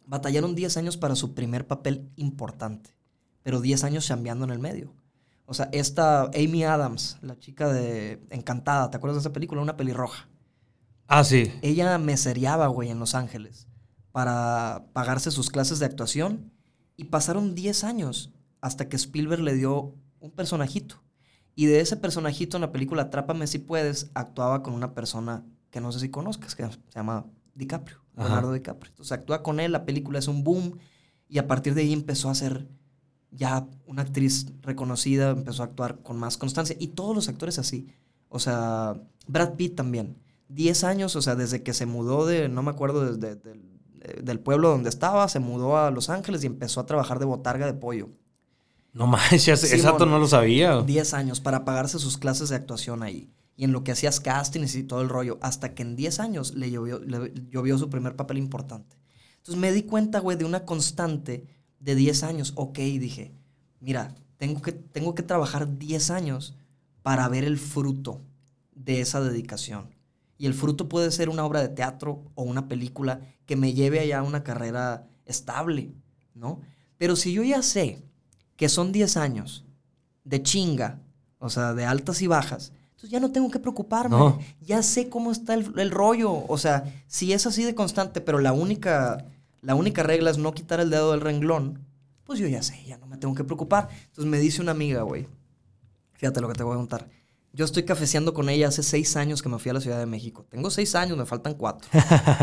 batallaron 0.06 0.54
10 0.54 0.76
años 0.76 0.96
para 0.96 1.14
su 1.14 1.34
primer 1.34 1.66
papel 1.66 2.10
importante, 2.16 2.90
pero 3.42 3.60
10 3.60 3.84
años 3.84 4.06
chambeando 4.06 4.44
en 4.44 4.50
el 4.50 4.58
medio. 4.58 4.94
O 5.46 5.54
sea, 5.54 5.68
esta 5.72 6.24
Amy 6.26 6.64
Adams, 6.64 7.18
la 7.22 7.38
chica 7.38 7.72
de 7.72 8.22
Encantada, 8.30 8.90
¿te 8.90 8.96
acuerdas 8.96 9.16
de 9.16 9.28
esa 9.28 9.32
película? 9.32 9.62
Una 9.62 9.76
pelirroja. 9.76 10.28
Ah, 11.06 11.24
sí. 11.24 11.52
Ella 11.62 11.98
me 11.98 12.16
seriaba, 12.16 12.68
güey, 12.68 12.88
en 12.88 13.00
Los 13.00 13.16
Ángeles 13.16 13.69
para 14.12 14.86
pagarse 14.92 15.30
sus 15.30 15.50
clases 15.50 15.78
de 15.78 15.86
actuación 15.86 16.52
y 16.96 17.04
pasaron 17.04 17.54
10 17.54 17.84
años 17.84 18.32
hasta 18.60 18.88
que 18.88 18.96
Spielberg 18.96 19.42
le 19.42 19.54
dio 19.54 19.94
un 20.20 20.30
personajito. 20.30 21.02
Y 21.54 21.66
de 21.66 21.80
ese 21.80 21.96
personajito 21.96 22.56
en 22.56 22.62
la 22.62 22.72
película 22.72 23.02
Atrápame 23.02 23.46
si 23.46 23.58
puedes, 23.58 24.10
actuaba 24.14 24.62
con 24.62 24.74
una 24.74 24.94
persona 24.94 25.44
que 25.70 25.80
no 25.80 25.92
sé 25.92 26.00
si 26.00 26.08
conozcas, 26.08 26.54
que 26.54 26.64
se 26.64 26.78
llama 26.94 27.26
DiCaprio, 27.54 27.98
Leonardo 28.16 28.52
DiCaprio. 28.52 28.90
Entonces 28.90 29.12
actúa 29.12 29.42
con 29.42 29.60
él, 29.60 29.72
la 29.72 29.84
película 29.84 30.18
es 30.18 30.28
un 30.28 30.44
boom 30.44 30.78
y 31.28 31.38
a 31.38 31.46
partir 31.46 31.74
de 31.74 31.82
ahí 31.82 31.92
empezó 31.92 32.28
a 32.28 32.34
ser 32.34 32.68
ya 33.30 33.66
una 33.86 34.02
actriz 34.02 34.46
reconocida, 34.62 35.30
empezó 35.30 35.62
a 35.62 35.66
actuar 35.66 36.00
con 36.02 36.18
más 36.18 36.36
constancia 36.36 36.76
y 36.78 36.88
todos 36.88 37.14
los 37.14 37.28
actores 37.28 37.58
así. 37.58 37.88
O 38.28 38.38
sea, 38.38 39.00
Brad 39.26 39.54
Pitt 39.54 39.76
también. 39.76 40.16
10 40.48 40.84
años, 40.84 41.14
o 41.14 41.22
sea, 41.22 41.36
desde 41.36 41.62
que 41.62 41.72
se 41.72 41.86
mudó 41.86 42.26
de, 42.26 42.48
no 42.48 42.62
me 42.62 42.70
acuerdo, 42.70 43.14
desde, 43.14 43.40
del 44.22 44.40
pueblo 44.40 44.70
donde 44.70 44.88
estaba, 44.88 45.28
se 45.28 45.40
mudó 45.40 45.76
a 45.76 45.90
Los 45.90 46.10
Ángeles 46.10 46.42
y 46.44 46.46
empezó 46.46 46.80
a 46.80 46.86
trabajar 46.86 47.18
de 47.18 47.24
botarga 47.24 47.66
de 47.66 47.74
pollo. 47.74 48.08
No 48.92 49.06
manches, 49.06 49.72
exacto, 49.72 50.06
no 50.06 50.18
lo 50.18 50.26
sabía. 50.26 50.82
10 50.82 51.14
años 51.14 51.40
para 51.40 51.64
pagarse 51.64 51.98
sus 51.98 52.18
clases 52.18 52.48
de 52.48 52.56
actuación 52.56 53.02
ahí. 53.02 53.30
Y 53.56 53.64
en 53.64 53.72
lo 53.72 53.84
que 53.84 53.92
hacías 53.92 54.20
castings 54.20 54.74
y 54.74 54.82
todo 54.82 55.02
el 55.02 55.08
rollo. 55.08 55.38
Hasta 55.42 55.74
que 55.74 55.82
en 55.82 55.94
10 55.94 56.20
años 56.20 56.54
le 56.54 56.70
llovió, 56.70 56.98
le 56.98 57.32
llovió 57.50 57.78
su 57.78 57.90
primer 57.90 58.16
papel 58.16 58.38
importante. 58.38 58.96
Entonces 59.36 59.60
me 59.60 59.72
di 59.72 59.82
cuenta, 59.82 60.18
güey, 60.18 60.36
de 60.36 60.44
una 60.44 60.64
constante 60.64 61.46
de 61.78 61.94
10 61.94 62.22
años. 62.24 62.52
Ok, 62.56 62.78
dije, 62.78 63.32
mira, 63.80 64.14
tengo 64.38 64.60
que, 64.62 64.72
tengo 64.72 65.14
que 65.14 65.22
trabajar 65.22 65.78
10 65.78 66.10
años 66.10 66.56
para 67.02 67.28
ver 67.28 67.44
el 67.44 67.58
fruto 67.58 68.22
de 68.74 69.00
esa 69.00 69.20
dedicación. 69.20 69.94
Y 70.40 70.46
el 70.46 70.54
fruto 70.54 70.88
puede 70.88 71.10
ser 71.10 71.28
una 71.28 71.44
obra 71.44 71.60
de 71.60 71.68
teatro 71.68 72.24
o 72.34 72.44
una 72.44 72.66
película 72.66 73.20
que 73.44 73.56
me 73.56 73.74
lleve 73.74 74.00
allá 74.00 74.20
a 74.20 74.22
una 74.22 74.42
carrera 74.42 75.06
estable, 75.26 75.92
¿no? 76.32 76.62
Pero 76.96 77.14
si 77.14 77.34
yo 77.34 77.42
ya 77.42 77.62
sé 77.62 78.02
que 78.56 78.70
son 78.70 78.90
10 78.90 79.18
años 79.18 79.66
de 80.24 80.42
chinga 80.42 81.02
O 81.40 81.50
sea, 81.50 81.74
de 81.74 81.84
altas 81.84 82.22
y 82.22 82.26
bajas. 82.26 82.72
Entonces 82.92 83.10
ya 83.10 83.20
no 83.20 83.32
tengo 83.32 83.50
que 83.50 83.58
preocuparme. 83.58 84.16
No. 84.16 84.38
Ya 84.62 84.82
sé 84.82 85.10
cómo 85.10 85.30
está 85.30 85.52
el, 85.52 85.78
el 85.78 85.90
rollo. 85.90 86.32
O 86.48 86.56
sea, 86.56 86.84
si 87.06 87.34
es 87.34 87.46
así 87.46 87.62
de 87.62 87.74
constante, 87.74 88.22
pero 88.22 88.38
la 88.38 88.54
única, 88.54 89.26
la 89.60 89.74
única 89.74 90.02
regla 90.02 90.30
es 90.30 90.38
no 90.38 90.54
quitar 90.54 90.80
el 90.80 90.88
dedo 90.88 91.10
del 91.10 91.20
renglón, 91.20 91.86
pues 92.24 92.38
yo 92.38 92.48
ya 92.48 92.62
sé, 92.62 92.82
ya 92.86 92.96
no 92.96 93.06
me 93.06 93.18
tengo 93.18 93.34
que 93.34 93.44
preocupar. 93.44 93.90
Entonces 94.06 94.24
me 94.24 94.38
dice 94.38 94.62
una 94.62 94.70
amiga, 94.70 95.02
güey. 95.02 95.28
Fíjate 96.14 96.40
lo 96.40 96.48
que 96.48 96.54
te 96.54 96.62
voy 96.62 96.72
a 96.72 96.78
contar. 96.78 97.06
Yo 97.52 97.64
estoy 97.64 97.82
cafeceando 97.84 98.32
con 98.32 98.48
ella 98.48 98.68
hace 98.68 98.82
seis 98.82 99.16
años 99.16 99.42
que 99.42 99.48
me 99.48 99.58
fui 99.58 99.70
a 99.70 99.74
la 99.74 99.80
Ciudad 99.80 99.98
de 99.98 100.06
México. 100.06 100.46
Tengo 100.48 100.70
seis 100.70 100.94
años, 100.94 101.18
me 101.18 101.26
faltan 101.26 101.54
cuatro. 101.54 101.88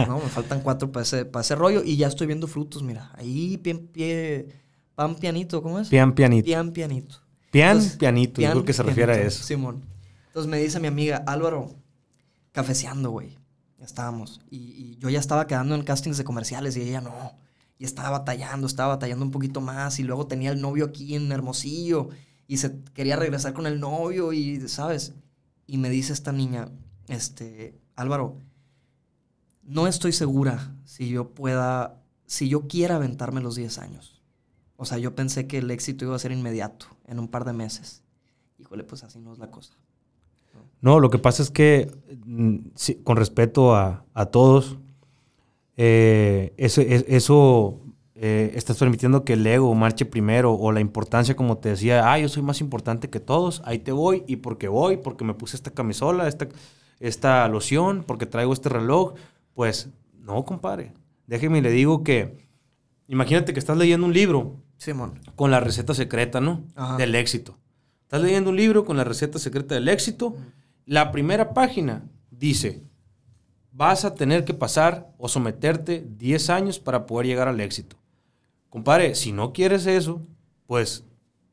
¿no? 0.07 0.19
Me 0.19 0.29
faltan 0.29 0.61
cuatro 0.61 0.91
para 0.91 1.03
ese, 1.03 1.23
para 1.23 1.41
ese 1.41 1.55
rollo 1.55 1.81
y 1.83 1.95
ya 1.95 2.07
estoy 2.07 2.27
viendo 2.27 2.47
frutos, 2.47 2.83
mira. 2.83 3.11
Ahí, 3.15 3.57
pie, 3.57 3.75
pie, 3.75 4.47
pan 4.95 5.15
pianito, 5.15 5.61
¿cómo 5.63 5.79
es? 5.79 5.87
Pian 5.87 6.13
pianito. 6.13 6.45
Pian 6.45 6.71
pianito. 6.71 7.21
Pian 7.51 7.77
Entonces, 7.77 7.97
pianito, 7.97 8.33
yo 8.33 8.35
pian 8.47 8.51
creo 8.51 8.65
que 8.65 8.73
se 8.73 8.83
refiere 8.83 9.13
a 9.13 9.15
pianito, 9.15 9.35
eso. 9.35 9.43
Simón. 9.43 9.85
Entonces 10.27 10.49
me 10.49 10.57
dice 10.59 10.79
mi 10.81 10.87
amiga, 10.87 11.23
Álvaro, 11.25 11.73
cafeceando, 12.51 13.11
güey. 13.11 13.37
Ya 13.79 13.85
estábamos. 13.85 14.41
Y, 14.49 14.57
y 14.57 14.97
yo 14.99 15.09
ya 15.09 15.19
estaba 15.19 15.47
quedando 15.47 15.73
en 15.75 15.83
castings 15.83 16.17
de 16.17 16.25
comerciales 16.25 16.75
y 16.75 16.81
ella 16.81 16.99
no. 16.99 17.37
Y 17.79 17.85
estaba 17.85 18.09
batallando, 18.09 18.67
estaba 18.67 18.95
batallando 18.95 19.23
un 19.23 19.31
poquito 19.31 19.61
más. 19.61 19.99
Y 19.99 20.03
luego 20.03 20.27
tenía 20.27 20.51
el 20.51 20.59
novio 20.59 20.85
aquí 20.85 21.15
en 21.15 21.31
Hermosillo. 21.31 22.09
Y 22.47 22.57
se 22.57 22.81
quería 22.93 23.15
regresar 23.17 23.53
con 23.53 23.67
el 23.67 23.79
novio 23.79 24.31
y, 24.33 24.67
¿sabes? 24.69 25.13
Y 25.65 25.77
me 25.77 25.89
dice 25.89 26.13
esta 26.13 26.31
niña, 26.31 26.69
este, 27.07 27.77
Álvaro, 27.95 28.37
no 29.63 29.87
estoy 29.87 30.13
segura 30.13 30.73
si 30.85 31.09
yo 31.09 31.29
pueda, 31.31 32.01
si 32.25 32.47
yo 32.47 32.67
quiera 32.67 32.95
aventarme 32.95 33.41
los 33.41 33.55
10 33.55 33.77
años. 33.79 34.21
O 34.77 34.85
sea, 34.85 34.97
yo 34.97 35.13
pensé 35.15 35.47
que 35.47 35.57
el 35.57 35.69
éxito 35.71 36.05
iba 36.05 36.15
a 36.15 36.19
ser 36.19 36.31
inmediato, 36.31 36.85
en 37.05 37.19
un 37.19 37.27
par 37.27 37.43
de 37.45 37.53
meses. 37.53 38.03
Híjole, 38.59 38.83
pues 38.83 39.03
así 39.03 39.19
no 39.19 39.33
es 39.33 39.39
la 39.39 39.51
cosa. 39.51 39.73
No, 40.81 40.99
lo 40.99 41.09
que 41.09 41.17
pasa 41.17 41.41
es 41.43 41.49
que, 41.51 41.91
mm, 42.25 42.57
con 43.03 43.17
respeto 43.17 43.75
a, 43.75 44.05
a 44.13 44.25
todos, 44.27 44.77
eh, 45.75 46.53
eso, 46.57 46.81
es- 46.81 47.05
eso 47.07 47.79
eh, 48.19 48.53
estás 48.55 48.77
permitiendo 48.77 49.23
que 49.23 49.33
el 49.33 49.45
ego 49.45 49.73
marche 49.75 50.03
primero 50.03 50.53
o 50.53 50.71
la 50.71 50.79
importancia, 50.79 51.35
como 51.35 51.59
te 51.59 51.69
decía, 51.69 52.11
ah, 52.11 52.17
yo 52.17 52.27
soy 52.29 52.41
más 52.41 52.61
importante 52.61 53.11
que 53.11 53.19
todos, 53.19 53.61
ahí 53.63 53.77
te 53.77 53.91
voy, 53.91 54.23
y 54.25 54.37
porque 54.37 54.67
voy, 54.67 54.97
porque 54.97 55.23
me 55.23 55.35
puse 55.35 55.55
esta 55.55 55.69
camisola, 55.69 56.27
esta, 56.27 56.47
esta 56.99 57.47
loción, 57.47 58.03
porque 58.07 58.25
traigo 58.25 58.53
este 58.53 58.69
reloj, 58.69 59.13
pues 59.53 59.89
no, 60.19 60.43
compadre. 60.45 60.93
Déjeme 61.27 61.59
y 61.59 61.61
le 61.61 61.69
digo 61.69 62.03
que, 62.03 62.47
imagínate 63.07 63.53
que 63.53 63.59
estás 63.59 63.77
leyendo 63.77 64.07
un 64.07 64.13
libro 64.13 64.55
Simón. 64.77 65.21
con 65.35 65.51
la 65.51 65.59
receta 65.59 65.93
secreta, 65.93 66.41
¿no? 66.41 66.63
Ajá. 66.75 66.97
Del 66.97 67.13
éxito. 67.13 67.55
Estás 68.01 68.23
leyendo 68.23 68.49
un 68.49 68.55
libro 68.55 68.83
con 68.83 68.97
la 68.97 69.03
receta 69.03 69.37
secreta 69.37 69.75
del 69.75 69.89
éxito. 69.89 70.35
La 70.85 71.11
primera 71.11 71.53
página 71.53 72.09
dice, 72.31 72.81
vas 73.71 74.05
a 74.05 74.15
tener 74.15 74.43
que 74.43 74.55
pasar 74.55 75.13
o 75.19 75.29
someterte 75.29 76.03
10 76.17 76.49
años 76.49 76.79
para 76.79 77.05
poder 77.05 77.27
llegar 77.27 77.47
al 77.47 77.59
éxito. 77.59 77.95
Compadre, 78.69 79.15
si 79.15 79.31
no 79.31 79.53
quieres 79.53 79.85
eso, 79.85 80.21
pues 80.65 81.03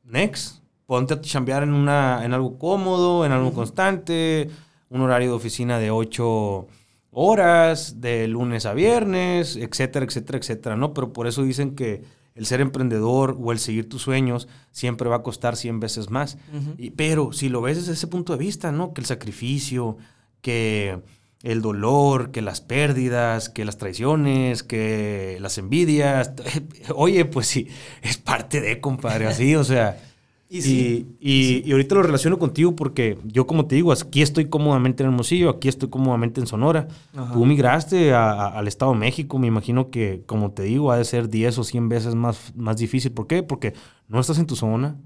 next. 0.05 0.63
Ponte 0.87 1.15
a 1.15 1.21
chambear 1.21 1.63
en, 1.63 1.73
una, 1.73 2.25
en 2.25 2.35
algo 2.35 2.59
cómodo, 2.59 3.25
en 3.25 3.33
algo 3.33 3.55
constante, 3.55 4.51
un 4.91 5.01
horario 5.01 5.31
de 5.31 5.35
oficina 5.37 5.79
de 5.79 5.91
8 5.91 6.67
horas, 7.11 8.01
de 8.03 8.29
lunes 8.29 8.67
a 8.67 8.75
viernes, 8.75 9.57
etcétera, 9.57 10.05
etcétera, 10.05 10.39
etcétera, 10.39 10.77
¿no? 10.77 10.93
Pero 10.93 11.13
por 11.13 11.27
eso 11.27 11.43
dicen 11.43 11.75
que 11.75 12.03
el 12.35 12.45
ser 12.47 12.61
emprendedor 12.61 13.37
o 13.41 13.53
el 13.53 13.61
seguir 13.61 13.89
tus 13.89 14.03
sueños 14.03 14.47
siempre 14.73 15.09
va 15.09 15.17
a 15.17 15.23
costar 15.23 15.57
100 15.57 15.81
veces 15.81 16.11
más. 16.11 16.37
Y- 16.77 16.91
pero 16.91 17.33
si 17.33 17.49
lo 17.49 17.63
ves 17.63 17.77
desde 17.79 17.93
ese 17.93 18.07
punto 18.09 18.33
de 18.33 18.39
vista, 18.41 18.71
¿no? 18.73 18.93
Que 18.93 19.01
el 19.01 19.07
sacrificio, 19.07 19.97
que 20.43 21.01
el 21.45 21.63
dolor, 21.63 22.31
que 22.33 22.43
las 22.43 22.61
pérdidas, 22.61 23.49
que 23.51 23.65
las 23.65 23.79
traiciones, 23.79 24.63
que 24.65 25.39
las 25.41 25.57
envidias. 25.59 26.33
Oye, 26.97 27.25
pues 27.27 27.47
sí, 27.47 27.69
es 28.03 28.17
parte 28.19 28.61
de, 28.61 28.81
compadre, 28.81 29.27
así, 29.29 29.55
o 29.55 29.63
sea. 29.65 29.97
Y 30.51 30.59
Y, 30.59 30.63
sí, 30.63 31.07
y- 31.21 31.63
y 31.69 31.73
ahorita 31.73 31.95
lo 31.97 32.03
relaciono 32.03 32.39
contigo 32.39 32.77
porque 32.77 33.19
yo, 33.25 33.47
como 33.47 33.67
te 33.67 33.75
digo, 33.77 33.91
aquí 33.93 34.21
estoy 34.23 34.45
cómodamente 34.45 35.03
en 35.03 35.09
Hermosillo, 35.09 35.49
aquí 35.51 35.69
estoy 35.69 35.89
cómodamente 35.89 36.39
en 36.41 36.47
Sonora. 36.47 36.87
Ajá. 37.17 37.33
Tú 37.33 37.45
migraste 37.47 38.13
a- 38.13 38.31
a- 38.31 38.49
al 38.59 38.69
Estado 38.69 38.93
de 38.93 38.99
México, 38.99 39.39
me 39.39 39.47
imagino 39.49 39.91
que, 39.91 40.23
como 40.27 40.53
te 40.53 40.63
digo, 40.65 40.93
ha 40.93 40.99
de 40.99 41.05
ser 41.07 41.29
10 41.29 41.59
o 41.59 41.65
100 41.65 41.89
veces 41.89 42.15
más, 42.15 42.53
más 42.55 42.77
difícil. 42.77 43.11
¿Por 43.11 43.27
qué? 43.27 43.43
Porque 43.43 43.73
no 44.07 44.21
estás 44.21 44.39
en 44.39 44.47
tu 44.47 44.55
zona, 44.55 44.97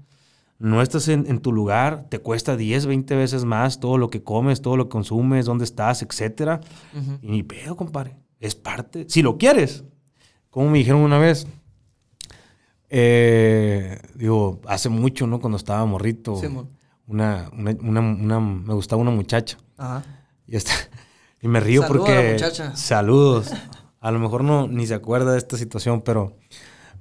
no 0.59 0.81
estás 0.81 1.07
en, 1.07 1.25
en 1.27 1.39
tu 1.39 1.51
lugar, 1.53 2.07
te 2.09 2.19
cuesta 2.19 2.55
10, 2.57 2.85
20 2.85 3.15
veces 3.15 3.45
más 3.45 3.79
todo 3.79 3.97
lo 3.97 4.09
que 4.09 4.21
comes, 4.23 4.61
todo 4.61 4.75
lo 4.77 4.85
que 4.85 4.89
consumes, 4.89 5.45
dónde 5.45 5.63
estás. 5.63 6.01
Ujú. 6.03 7.17
Y 7.21 7.31
ni 7.31 7.43
pedo, 7.43 7.75
compadre. 7.75 8.17
Es 8.39 8.55
parte. 8.55 9.05
Si 9.09 9.21
lo 9.21 9.37
quieres. 9.37 9.83
Como 10.49 10.69
me 10.69 10.77
dijeron 10.79 11.01
una 11.01 11.17
vez. 11.17 11.47
eh, 12.89 13.99
digo, 14.15 14.61
hace 14.67 14.89
mucho, 14.89 15.27
¿no? 15.27 15.39
Cuando 15.39 15.57
estaba 15.57 15.85
morrito. 15.85 16.35
Una, 17.07 17.49
una, 17.53 17.71
una- 17.81 17.99
una- 18.01 18.39
me 18.39 18.73
gustaba 18.73 19.01
una 19.01 19.11
muchacha. 19.11 19.57
Ajá. 19.77 20.03
Y, 20.47 20.55
está- 20.55 20.73
y 21.41 21.47
me 21.47 21.59
río 21.59 21.81
porque... 21.87 22.11
Saludos. 22.75 23.51
A 23.99 24.11
lo 24.11 24.19
mejor 24.19 24.43
no 24.43 24.67
ni 24.67 24.87
se 24.87 24.93
acuerda 24.93 25.33
de 25.33 25.37
esta 25.37 25.57
situación, 25.57 26.01
pero 26.01 26.37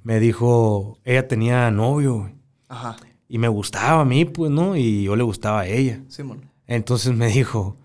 me 0.02 0.18
dijo, 0.20 0.98
ella 1.04 1.28
tenía 1.28 1.70
novio 1.70 2.32
Ajá. 2.68 2.96
Y 3.28 3.38
me 3.38 3.48
gustaba 3.48 4.00
a 4.00 4.04
mí, 4.04 4.24
pues, 4.24 4.50
¿no? 4.50 4.76
Y 4.76 5.04
yo 5.04 5.14
le 5.16 5.22
gustaba 5.22 5.60
a 5.60 5.66
ella. 5.66 6.02
Simón. 6.08 6.50
Entonces 6.66 7.14
me 7.14 7.28
dijo, 7.28 7.76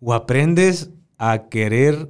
o 0.00 0.14
aprendes 0.14 0.90
a 1.18 1.48
querer, 1.48 2.08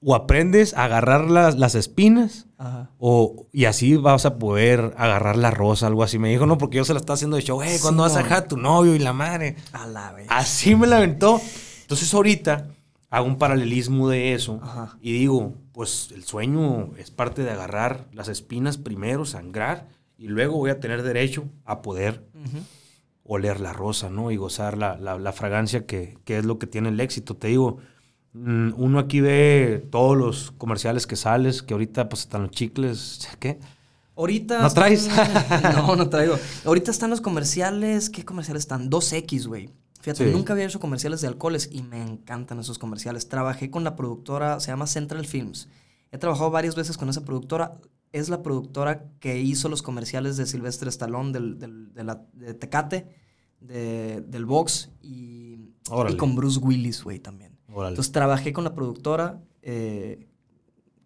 o 0.00 0.14
aprendes 0.14 0.74
a 0.74 0.84
agarrar 0.84 1.30
las, 1.30 1.56
las 1.56 1.74
espinas, 1.74 2.46
Ajá. 2.58 2.90
o, 2.98 3.46
y 3.52 3.66
así 3.66 3.96
vas 3.96 4.26
a 4.26 4.38
poder 4.38 4.94
agarrar 4.96 5.36
la 5.36 5.50
rosa, 5.52 5.86
algo 5.86 6.02
así. 6.02 6.18
Me 6.18 6.30
dijo, 6.30 6.46
no, 6.46 6.58
porque 6.58 6.78
yo 6.78 6.84
se 6.84 6.92
la 6.94 7.00
estaba 7.00 7.14
haciendo 7.14 7.36
de 7.36 7.42
show, 7.42 7.60
hey, 7.62 7.78
¿cuándo 7.80 8.02
vas 8.02 8.16
a 8.16 8.22
dejar 8.22 8.38
a 8.38 8.48
tu 8.48 8.56
novio 8.56 8.94
y 8.94 8.98
la 8.98 9.12
madre? 9.12 9.56
A 9.72 9.86
la 9.86 10.12
vez. 10.12 10.26
Así 10.30 10.74
me 10.74 10.86
la 10.86 10.96
aventó. 10.96 11.40
Entonces 11.82 12.12
ahorita 12.14 12.68
hago 13.10 13.26
un 13.26 13.36
paralelismo 13.36 14.08
de 14.08 14.32
eso 14.34 14.58
Ajá. 14.62 14.96
y 15.00 15.12
digo, 15.12 15.54
pues 15.72 16.10
el 16.14 16.24
sueño 16.24 16.90
es 16.96 17.10
parte 17.10 17.42
de 17.42 17.50
agarrar 17.50 18.06
las 18.12 18.28
espinas 18.28 18.78
primero, 18.78 19.24
sangrar, 19.24 19.88
y 20.22 20.28
luego 20.28 20.56
voy 20.56 20.70
a 20.70 20.78
tener 20.78 21.02
derecho 21.02 21.44
a 21.64 21.82
poder 21.82 22.24
Ujú. 22.34 22.58
oler 23.24 23.60
la 23.60 23.72
rosa, 23.72 24.08
¿no? 24.10 24.30
Y 24.30 24.36
gozar 24.36 24.78
la, 24.78 24.96
la- 24.96 25.18
la 25.18 25.32
fragancia 25.32 25.84
que, 25.86 26.16
que 26.24 26.38
es 26.38 26.44
lo 26.44 26.58
que 26.58 26.66
tiene 26.66 26.90
el 26.90 27.00
éxito. 27.00 27.36
Te 27.36 27.48
digo, 27.48 27.78
mm, 28.32 28.70
uno 28.76 28.98
aquí 29.00 29.20
ve 29.20 29.86
todos 29.90 30.16
los 30.16 30.52
comerciales 30.58 31.06
que 31.06 31.16
sales, 31.16 31.62
que 31.62 31.74
ahorita 31.74 32.08
pues 32.08 32.22
están 32.22 32.42
los 32.42 32.50
chicles, 32.52 33.28
¿qué? 33.40 33.58
Ahorita. 34.16 34.60
¿No 34.60 34.66
están- 34.68 34.82
traes? 34.84 35.08
no, 35.76 35.96
no 35.96 36.08
traigo. 36.08 36.36
Ahorita 36.64 36.90
están 36.90 37.10
los 37.10 37.20
comerciales. 37.20 38.10
¿Qué 38.10 38.24
comerciales 38.24 38.62
están? 38.64 38.90
2X, 38.90 39.46
güey. 39.48 39.70
Fíjate, 40.02 40.26
Sí. 40.26 40.32
nunca 40.32 40.52
había 40.52 40.66
hecho 40.66 40.80
comerciales 40.80 41.20
de 41.20 41.28
alcoholes 41.28 41.68
y 41.72 41.82
me 41.82 42.02
encantan 42.02 42.58
esos 42.58 42.78
comerciales. 42.78 43.28
Trabajé 43.28 43.70
con 43.70 43.84
la 43.84 43.96
productora, 43.96 44.60
se 44.60 44.70
llama 44.70 44.86
Central 44.86 45.24
Films. 45.26 45.68
He 46.10 46.18
trabajado 46.18 46.50
varias 46.50 46.74
veces 46.74 46.96
con 46.98 47.08
esa 47.08 47.24
productora. 47.24 47.74
Es 48.12 48.28
la 48.28 48.42
productora 48.42 49.04
que 49.20 49.40
hizo 49.40 49.68
los 49.68 49.82
comerciales 49.82 50.36
de 50.36 50.46
Silvestre 50.46 50.88
Stallone, 50.90 51.32
del, 51.32 51.58
del- 51.58 51.92
de, 51.94 52.04
la, 52.04 52.26
de 52.34 52.54
Tecate, 52.54 53.08
de- 53.60 54.20
del 54.20 54.44
Box 54.44 54.90
y, 55.00 55.70
con 56.18 56.34
Bruce 56.36 56.58
Willis, 56.60 57.02
güey, 57.02 57.18
también. 57.20 57.58
Órale. 57.72 57.90
Entonces 57.94 58.12
trabajé 58.12 58.52
con 58.52 58.64
la 58.64 58.74
productora 58.74 59.40
eh, 59.62 60.26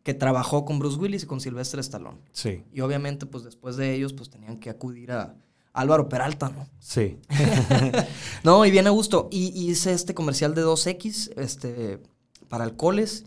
que 0.03 0.15
trabajó 0.15 0.65
con 0.65 0.79
Bruce 0.79 0.99
Willis 0.99 1.23
y 1.25 1.27
con 1.27 1.41
Silvestre 1.41 1.81
Stallone. 1.81 2.19
Sí, 2.33 2.63
Y 2.73 2.81
obviamente, 2.81 3.27
pues 3.27 3.45
después 3.45 3.77
de 3.77 3.95
ellos, 3.95 4.13
pues 4.13 4.31
tenían 4.31 4.59
que 4.59 4.71
acudir 4.71 5.13
a 5.13 5.37
Álvaro 5.73 6.09
Peralta, 6.09 6.49
¿no? 6.51 6.69
sí. 6.81 7.19
No, 8.45 8.65
y 8.65 8.71
bien 8.71 8.87
a 8.87 8.91
gusto. 8.91 9.29
Y 9.31 9.49
y 9.49 9.71
hice 9.71 9.93
este 9.93 10.15
comercial 10.15 10.55
de 10.55 10.65
2X 10.65 11.33
este, 11.37 12.01
para 12.49 12.65
alcoholes 12.65 13.27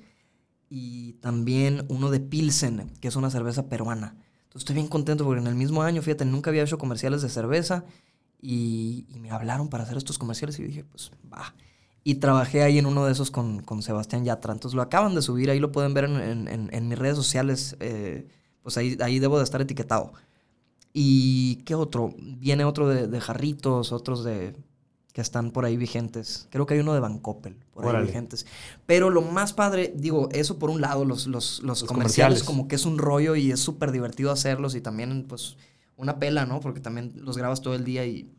y 0.70 1.14
también 1.14 1.86
uno 1.90 2.12
de 2.12 2.20
Pilsen, 2.20 2.90
que 3.02 3.08
es 3.08 3.16
una 3.16 3.30
cerveza 3.32 3.68
peruana. 3.70 4.16
Entonces 4.44 4.62
estoy 4.62 4.76
bien 4.76 4.88
contento 4.88 5.26
porque 5.26 5.42
en 5.42 5.48
el 5.48 5.56
mismo 5.56 5.82
año, 5.84 6.02
fíjate, 6.02 6.26
nunca 6.26 6.50
había 6.50 6.64
hecho 6.64 6.78
comerciales 6.78 7.22
de 7.22 7.30
cerveza 7.30 7.86
y, 8.42 9.08
me 9.20 9.32
hablaron 9.32 9.70
para 9.70 9.84
hacer 9.84 9.98
estos 9.98 10.18
comerciales 10.18 10.60
y 10.60 10.64
dije, 10.64 10.84
pues 10.86 11.12
va. 11.32 11.56
Y 12.04 12.16
trabajé 12.16 12.64
ahí 12.64 12.78
en 12.80 12.86
uno 12.86 13.06
de 13.06 13.12
esos 13.12 13.32
con, 13.32 13.62
con 13.62 13.82
Sebastián 13.84 14.24
Yatra. 14.26 14.54
Entonces 14.54 14.76
lo 14.76 14.82
acaban 14.82 15.14
de 15.16 15.22
subir, 15.22 15.50
ahí 15.50 15.60
lo 15.60 15.72
pueden 15.72 15.94
ver 15.94 16.06
en, 16.06 16.48
en- 16.48 16.70
en- 16.74 16.88
mis 16.88 16.98
redes 16.98 17.16
sociales. 17.18 17.76
eh, 17.80 18.28
pues 18.64 18.78
ahí, 18.78 18.98
ahí 19.02 19.20
debo 19.20 19.38
de 19.38 19.44
estar 19.44 19.62
etiquetado. 19.62 20.14
¿Y 20.94 21.58
qué 21.66 21.76
otro? 21.76 22.14
Viene 22.20 22.66
otro 22.66 22.88
de 22.88 23.22
jarritos, 23.22 23.92
otros 23.92 24.24
de 24.24 24.56
que 25.20 25.24
están 25.24 25.52
por 25.52 25.66
ahí 25.66 25.76
vigentes. 25.76 26.48
Creo 26.50 26.66
que 26.66 26.76
hay 26.76 26.80
uno 26.80 26.94
de 26.94 27.02
Van 27.02 27.20
Coppel 27.20 27.58
por 27.74 27.94
ahí 27.94 28.06
vigentes. 28.06 28.46
Pero 28.86 29.10
lo 29.10 29.22
más 29.22 29.52
padre, 29.52 29.94
digo, 29.94 30.30
eso 30.32 30.58
por 30.58 30.70
un 30.70 30.80
lado, 30.80 31.04
los, 31.04 31.28
los, 31.28 31.60
los 31.60 31.82
Los 31.82 31.84
comerciales, 31.84 32.40
comerciales. 32.40 32.44
como 32.44 32.70
que 32.70 32.76
es 32.76 32.86
un 32.86 32.98
rollo 32.98 33.36
y 33.36 33.52
es 33.52 33.60
súper 33.60 33.92
divertido 33.92 34.32
hacerlos 34.32 34.76
y 34.76 34.82
también, 34.82 35.26
pues, 35.28 35.58
una 35.98 36.20
pela, 36.20 36.46
¿no? 36.46 36.62
Porque 36.62 36.80
también 36.80 37.12
los 37.18 37.36
grabas 37.38 37.62
todo 37.62 37.76
el 37.76 37.84
día 37.84 38.06
y, 38.06 38.32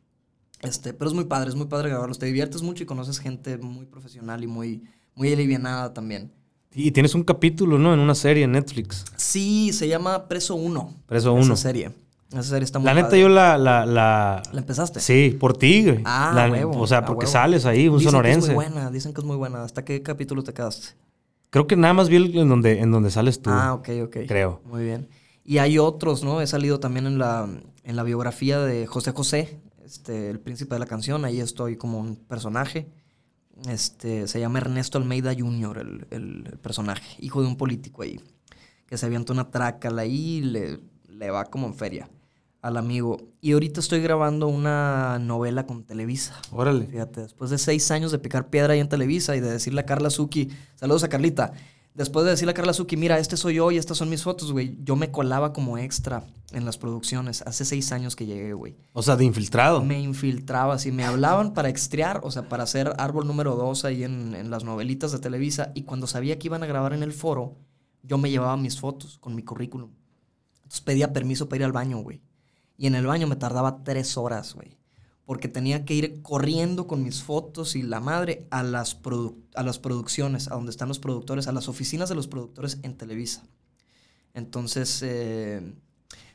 Este, 0.63 0.95
pero 0.95 1.11
es 1.11 1.15
muy 1.15 1.25
padre, 1.25 1.51
es 1.51 1.55
muy 1.55 1.67
padre 1.67 1.91
grabarlos. 1.91 2.19
Te 2.19 2.25
diviertes 2.25 2.63
mucho 2.63 2.83
y 2.83 2.87
conoces 2.87 3.19
gente 3.19 3.59
muy 3.59 3.85
profesional 3.85 4.43
y 4.43 4.47
muy, 4.47 4.83
muy 5.15 5.31
alivianada 5.31 5.93
también. 5.93 6.33
Y 6.75 6.93
tienes 6.93 7.15
un 7.15 7.25
capítulo, 7.25 7.79
¿no? 7.79 7.93
En 7.93 8.01
una 8.01 8.15
serie 8.15 8.45
en 8.45 8.53
Netflix. 8.53 9.05
Sí, 9.17 9.75
se 9.75 9.87
llama 9.87 10.29
Preso 10.29 10.55
1. 10.55 10.95
Preso 11.07 11.35
1. 11.35 11.43
Esa 11.45 11.57
serie. 11.57 11.91
Esa 12.33 12.43
serie 12.45 12.65
está 12.65 12.79
muy 12.79 12.87
La 12.87 12.95
neta, 12.95 13.09
padre. 13.09 13.21
yo 13.23 13.29
la, 13.29 13.59
la, 13.59 13.85
la... 13.87 14.43
¿La 14.53 14.61
empezaste? 14.61 15.01
Sí, 15.01 15.37
por 15.39 15.57
ti, 15.57 15.85
güey. 15.85 16.03
Ah, 16.05 16.33
La- 16.35 16.51
huevo, 16.51 16.79
O 16.81 16.87
sea, 16.87 16.99
a 16.99 17.05
porque 17.05 17.25
huevo. 17.25 17.33
sales 17.33 17.67
ahí, 17.67 17.89
un 17.89 17.99
dicen 17.99 18.13
sonorense. 18.13 18.41
Que 18.49 18.53
es 18.53 18.57
muy 18.57 18.65
buena, 18.67 18.91
dicen 18.91 19.13
que 19.13 19.21
es 19.21 19.27
muy 19.27 19.37
buena. 19.37 19.65
¿Hasta 19.65 19.85
qué 19.85 20.01
capítulo 20.03 20.43
te 20.45 20.53
quedaste? 20.55 20.89
Creo 21.51 21.67
que 21.67 21.75
nada 21.77 21.93
más 21.95 22.09
vi 22.09 22.17
el 22.17 22.39
en 22.39 22.49
donde, 22.49 22.79
en 22.81 22.93
donde 22.93 23.11
sales 23.11 23.43
tú. 23.43 23.51
Ah, 23.51 23.75
ok, 23.75 23.89
ok. 24.05 24.17
Creo. 24.29 24.61
Muy 24.65 24.85
bien. 24.85 25.09
Y 25.45 25.59
hay 25.59 25.79
otros, 25.79 26.23
¿no? 26.23 26.41
He 26.41 26.47
salido 26.47 26.79
también 26.79 27.07
en 27.07 27.19
la, 27.19 27.49
en 27.83 27.97
la 27.97 28.03
biografía 28.05 28.61
de 28.61 28.87
José 28.87 29.11
José, 29.11 29.59
este, 29.85 30.31
el 30.31 30.39
príncipe 30.39 30.77
de 30.77 30.79
la 30.79 30.87
canción. 30.87 31.25
Ahí 31.25 31.41
estoy 31.41 31.77
como 31.77 31.99
un 31.99 32.15
personaje. 32.15 32.87
Este, 33.69 34.27
se 34.29 34.41
llama 34.41 34.59
Ernesto 34.61 34.97
Almeida 34.99 35.35
Jr., 35.37 35.79
el, 35.79 36.07
el- 36.11 36.45
el 36.53 36.59
personaje, 36.59 37.17
hijo 37.19 37.43
de 37.43 37.49
un 37.49 37.57
político 37.57 38.03
ahí, 38.03 38.21
que 38.87 38.97
se 38.97 39.05
avienta 39.07 39.33
una 39.33 39.51
trácala 39.51 40.03
ahí 40.03 40.37
y 40.37 40.41
le, 40.43 40.81
le 41.09 41.31
va 41.31 41.45
como 41.45 41.67
en 41.67 41.75
feria 41.75 42.09
al 42.63 42.77
amigo. 42.77 43.19
Y 43.41 43.53
ahorita 43.53 43.81
estoy 43.81 44.01
grabando 44.01 44.49
una 44.49 45.19
novela 45.19 45.67
con 45.67 45.85
Televisa. 45.85 46.41
Órale. 46.53 46.87
Fíjate, 46.87 47.23
después 47.23 47.51
de 47.51 47.59
seis 47.59 47.91
años 47.91 48.13
de 48.13 48.19
picar 48.19 48.51
piedra 48.51 48.75
ahí 48.75 48.81
en 48.81 48.89
Televisa 48.89 49.37
y 49.37 49.41
de 49.41 49.51
decirle 49.51 49.81
a 49.81 49.87
Carla 49.87 50.11
Zucchi, 50.11 50.49
saludos 50.75 51.05
a 51.05 51.09
Carlita, 51.09 51.53
después 51.95 52.25
de 52.25 52.33
decirle 52.33 52.53
a 52.53 52.55
Carla 52.55 52.75
Zucchi, 52.75 52.97
mira, 52.97 53.19
este 53.19 53.37
soy 53.37 53.55
yo 53.55 53.71
y 53.71 53.79
estas 53.79 53.99
son 53.99 54.11
mis 54.11 54.23
fotos, 54.23 54.53
güey, 54.53 54.79
yo 54.83 54.95
me 54.97 55.11
colaba 55.11 55.53
como 55.53 55.79
extra 55.79 56.25
en 56.53 56.65
las 56.65 56.77
producciones. 56.77 57.43
Hace 57.43 57.65
seis 57.65 57.93
años 57.93 58.15
que 58.15 58.27
llegué, 58.27 58.53
güey. 58.53 58.77
O 58.93 59.03
sea, 59.03 59.17
de 59.17 59.25
infiltrado. 59.25 59.83
Me 59.83 60.01
infiltraba, 60.01 60.75
así 60.75 60.93
me 60.93 61.05
hablaban 61.05 61.55
para 61.55 61.69
extriar, 61.69 62.21
o 62.25 62.31
sea, 62.31 62.49
para 62.49 62.65
hacer 62.65 62.93
árbol 62.99 63.27
número 63.27 63.57
dos 63.57 63.85
ahí 63.85 64.05
en, 64.05 64.35
en 64.35 64.51
las 64.51 64.65
novelitas 64.65 65.13
de 65.13 65.19
Televisa. 65.19 65.73
Y 65.75 65.85
cuando 65.85 66.07
sabía 66.07 66.39
que 66.39 66.49
iban 66.49 66.63
a 66.63 66.67
grabar 66.67 66.93
en 66.93 67.03
el 67.03 67.13
foro, 67.13 67.57
yo 68.03 68.19
me 68.19 68.31
llevaba 68.31 68.57
mis 68.57 68.79
fotos 68.79 69.19
con 69.19 69.35
mi 69.35 69.43
currículum. 69.43 69.91
Entonces 70.57 70.81
pedía 70.83 71.13
permiso 71.13 71.49
para 71.49 71.61
ir 71.61 71.65
al 71.65 71.73
baño, 71.73 71.99
güey. 71.99 72.21
Y 72.81 72.87
en 72.87 72.95
el 72.95 73.07
baño 73.07 73.27
me 73.27 73.37
tardaba 73.37 73.85
tres 73.85 74.17
horas, 74.17 74.55
güey. 74.55 74.79
Porque 75.27 75.49
tenía 75.49 75.85
que 75.85 75.93
ir 75.93 76.23
corriendo 76.23 76.87
con 76.87 77.03
mis 77.05 77.23
fotos 77.23 77.77
y 77.77 77.83
la 77.83 78.01
madre 78.01 78.47
a 78.51 78.63
las, 78.63 78.99
a 79.55 79.63
las 79.63 79.79
producciones, 79.79 80.49
a 80.51 80.55
donde 80.55 80.71
están 80.71 80.89
los 80.89 80.99
productores, 80.99 81.47
a 81.47 81.53
las 81.53 81.69
oficinas 81.69 82.09
de 82.09 82.15
los 82.15 82.27
productores 82.27 82.79
en 82.83 82.97
Televisa. 82.97 83.43
Entonces, 84.33 85.03
eh, 85.05 85.61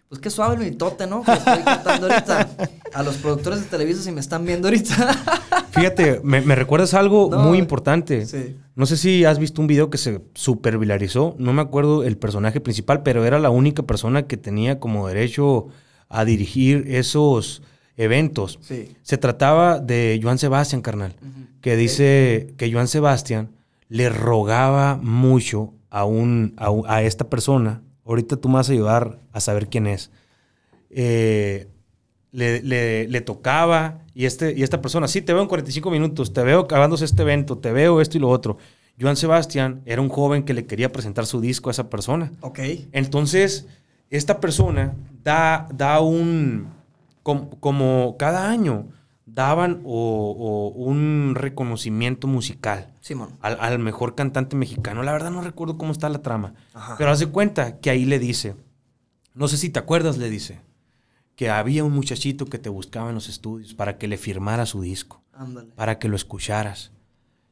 pues 0.07 0.21
qué 0.21 0.29
suave 0.29 0.53
el 0.53 0.61
mitote, 0.71 1.07
¿no? 1.07 1.23
Que 1.23 1.33
estoy 1.33 1.63
contando 1.63 2.07
ahorita. 2.11 2.55
A 2.93 3.01
los 3.01 3.15
productores 3.17 3.61
de 3.61 3.65
Televisa 3.65 4.03
si 4.03 4.11
me 4.11 4.21
están 4.21 4.45
viendo 4.45 4.67
ahorita. 4.67 5.13
Fíjate, 5.71 6.21
me, 6.23 6.41
me 6.41 6.53
recuerdas 6.53 6.93
algo 6.93 7.27
No, 7.31 7.39
muy 7.39 7.57
importante. 7.57 8.27
sí. 8.27 8.55
No 8.75 8.85
sé 8.85 8.97
si 8.97 9.25
has 9.25 9.39
visto 9.39 9.61
un 9.61 9.67
video 9.67 9.89
que 9.89 9.97
se 9.97 10.21
super 10.35 10.77
viralizó. 10.77 11.35
No 11.39 11.53
me 11.53 11.63
acuerdo 11.63 12.03
el 12.03 12.17
personaje 12.17 12.61
principal, 12.61 13.01
pero 13.01 13.25
era 13.25 13.39
la 13.39 13.49
única 13.49 13.83
persona 13.83 14.27
que 14.27 14.37
tenía 14.37 14.79
como 14.79 15.07
derecho 15.07 15.67
a 16.09 16.25
dirigir 16.25 16.85
esos 16.87 17.61
eventos. 17.97 18.59
Sí. 18.61 18.95
Se 19.01 19.17
trataba 19.17 19.79
de 19.79 20.19
Joan 20.21 20.37
Sebastián, 20.37 20.81
carnal, 20.81 21.15
que 21.61 21.75
dice 21.75 22.53
que 22.57 22.71
Joan 22.71 22.87
Sebastián 22.87 23.49
le 23.89 24.09
rogaba 24.09 24.97
mucho 25.01 25.73
a, 25.89 26.05
un, 26.05 26.53
a, 26.57 27.01
esta 27.03 27.29
persona. 27.29 27.81
Ahorita 28.05 28.35
tú 28.37 28.49
me 28.49 28.55
vas 28.55 28.69
a 28.69 28.73
ayudar 28.73 29.19
a 29.31 29.39
saber 29.39 29.67
quién 29.69 29.87
es. 29.87 30.11
Eh, 30.89 31.67
le, 32.31 32.61
le- 32.61 33.07
le 33.07 33.21
tocaba 33.21 33.99
y, 34.13 34.25
este, 34.25 34.53
y 34.57 34.63
esta 34.63 34.81
persona, 34.81 35.07
sí, 35.07 35.21
te 35.21 35.33
veo 35.33 35.41
en 35.41 35.47
45 35.47 35.89
minutos, 35.89 36.33
te 36.33 36.43
veo 36.43 36.61
acabándose 36.61 37.05
este 37.05 37.21
evento, 37.21 37.57
te 37.57 37.71
veo 37.71 38.01
esto 38.01 38.17
y 38.17 38.21
lo 38.21 38.29
otro. 38.29 38.57
Joan 38.99 39.15
Sebastián 39.15 39.81
era 39.85 40.01
un 40.01 40.09
joven 40.09 40.43
que 40.43 40.53
le 40.53 40.65
quería 40.65 40.91
presentar 40.91 41.25
su 41.25 41.39
disco 41.41 41.69
a 41.69 41.71
esa 41.71 41.89
persona. 41.89 42.31
Ok. 42.41 42.59
Entonces, 42.91 43.67
esta 44.09 44.39
persona 44.39 44.93
da, 45.23 45.67
da 45.73 45.99
un, 46.01 46.67
com- 47.23 47.49
como, 47.59 48.15
cada 48.17 48.49
año, 48.49 48.87
daban 49.25 49.81
o- 49.83 50.31
o 50.37 50.83
un 50.83 51.33
reconocimiento 51.35 52.27
musical 52.27 52.93
Simón. 53.01 53.29
al, 53.41 53.57
al 53.59 53.79
mejor 53.79 54.15
cantante 54.15 54.55
mexicano. 54.55 55.03
La 55.03 55.11
verdad 55.11 55.31
no 55.31 55.41
recuerdo 55.41 55.77
cómo 55.77 55.91
está 55.91 56.07
la 56.09 56.21
trama. 56.21 56.53
Ajá. 56.73 56.95
Pero 56.97 57.11
hace 57.11 57.27
cuenta 57.27 57.79
que 57.79 57.89
ahí 57.89 58.05
le 58.05 58.19
dice, 58.19 58.55
no 59.33 59.47
sé 59.47 59.57
si 59.57 59.69
te 59.69 59.79
acuerdas, 59.79 60.17
le 60.17 60.29
dice, 60.29 60.61
que 61.35 61.49
había 61.49 61.83
un 61.83 61.91
muchachito 61.91 62.45
que 62.45 62.59
te 62.59 62.69
buscaba 62.69 63.09
en 63.09 63.15
los 63.15 63.27
estudios 63.27 63.73
para 63.73 63.97
que 63.97 64.07
le 64.07 64.17
firmara 64.17 64.65
su 64.65 64.81
disco, 64.81 65.21
Ándale. 65.33 65.71
para 65.75 65.99
que 65.99 66.07
lo 66.07 66.15
escucharas. 66.15 66.91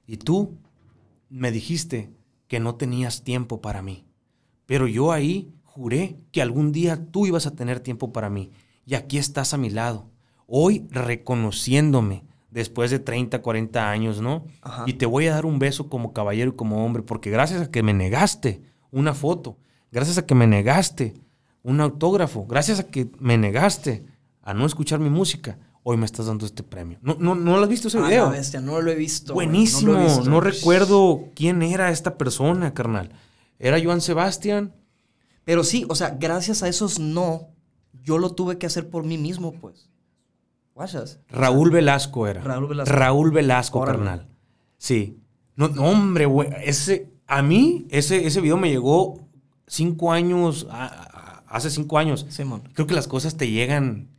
Y 0.07 0.17
tú 0.17 0.57
me 1.29 1.51
dijiste 1.51 2.11
que 2.47 2.59
no 2.61 2.75
tenías 2.75 3.23
tiempo 3.23 3.59
para 3.61 3.81
mí. 3.81 4.05
Pero 4.65 4.87
yo 4.87 5.11
ahí 5.11 5.51
juré 5.75 6.17
que 6.31 6.41
algún 6.41 6.71
día 6.71 7.05
tú 7.11 7.25
ibas 7.25 7.47
a 7.47 7.51
tener 7.55 7.79
tiempo 7.79 8.11
para 8.13 8.29
mí. 8.29 8.51
Y 8.85 8.95
aquí 8.95 9.17
estás 9.17 9.53
a 9.53 9.57
mi 9.57 9.69
lado. 9.69 10.09
Hoy 10.47 10.87
reconociéndome 10.91 12.23
después 12.51 12.91
de 12.91 12.99
30, 12.99 13.41
40 13.41 13.89
años, 13.89 14.21
¿no? 14.21 14.45
Ajá. 14.61 14.83
Y 14.85 14.93
te 14.93 15.05
voy 15.05 15.27
a 15.27 15.33
dar 15.33 15.45
un 15.45 15.57
beso 15.59 15.89
como 15.89 16.13
caballero 16.13 16.51
y 16.51 16.55
como 16.55 16.85
hombre, 16.85 17.01
porque 17.03 17.31
gracias 17.31 17.61
a 17.61 17.71
que 17.71 17.81
me 17.83 17.93
negaste 17.93 18.61
una 18.91 19.13
foto, 19.13 19.57
gracias 19.91 20.17
a 20.19 20.25
que 20.25 20.35
me 20.35 20.45
negaste 20.45 21.15
un 21.63 21.81
autógrafo, 21.81 22.45
gracias 22.45 22.79
a 22.79 22.83
que 22.87 23.09
me 23.19 23.37
negaste 23.37 24.05
a 24.43 24.53
no 24.53 24.65
escuchar 24.65 24.99
mi 24.99 25.09
música, 25.09 25.57
hoy 25.81 25.97
me 25.97 26.05
estás 26.05 26.27
dando 26.27 26.45
este 26.45 26.61
premio. 26.61 26.99
¿No, 27.01 27.15
no, 27.19 27.33
no 27.33 27.57
lo 27.57 27.63
has 27.63 27.69
visto 27.69 27.87
ese 27.87 27.97
Ah, 27.97 28.07
video? 28.07 28.25
la 28.25 28.31
bestia, 28.31 28.61
no 28.61 28.79
lo 28.81 28.91
he 28.91 28.95
visto. 28.95 29.33
Buenísimo. 29.33 29.93
he 29.93 29.95
No, 29.97 30.03
visto. 30.03 30.39
recuerdo 30.41 31.23
quién 31.35 31.63
era 31.63 31.89
esta 31.89 32.17
persona, 32.17 32.73
carnal. 32.75 33.09
Era 33.57 33.81
Joan 33.83 34.01
Sebastián. 34.01 34.73
Pero 35.45 35.63
sí, 35.63 35.85
o 35.89 35.95
sea, 35.95 36.17
gracias 36.19 36.63
a 36.63 36.67
esos 36.69 36.99
no, 36.99 37.49
yo 38.03 38.17
lo 38.17 38.31
tuve 38.33 38.57
que 38.57 38.65
hacer 38.65 38.89
por 38.89 39.03
mí 39.03 39.17
mismo, 39.17 39.51
pues. 39.53 39.89
¿Guachas? 40.73 41.19
Raúl 41.29 41.69
Velasco 41.71 42.27
era. 42.27 42.41
Raúl 42.41 42.67
Velasco. 42.67 42.95
Raúl 42.95 43.31
Velasco, 43.31 43.79
Órale. 43.79 43.97
carnal. 43.99 44.27
Sí. 44.77 45.19
No, 45.55 45.67
no, 45.67 45.83
hombre, 45.85 46.25
güey. 46.25 46.49
Ese, 46.63 47.11
a 47.27 47.41
mí, 47.43 47.85
ese, 47.91 48.25
ese 48.25 48.41
video 48.41 48.57
me 48.57 48.69
llegó 48.69 49.27
cinco 49.67 50.11
años, 50.11 50.65
a- 50.71 50.85
a- 50.87 51.43
hace 51.47 51.69
cinco 51.69 51.97
años. 51.99 52.25
Simón. 52.29 52.63
Creo 52.73 52.87
que 52.87 52.95
las 52.95 53.07
cosas 53.07 53.37
te 53.37 53.51
llegan 53.51 54.09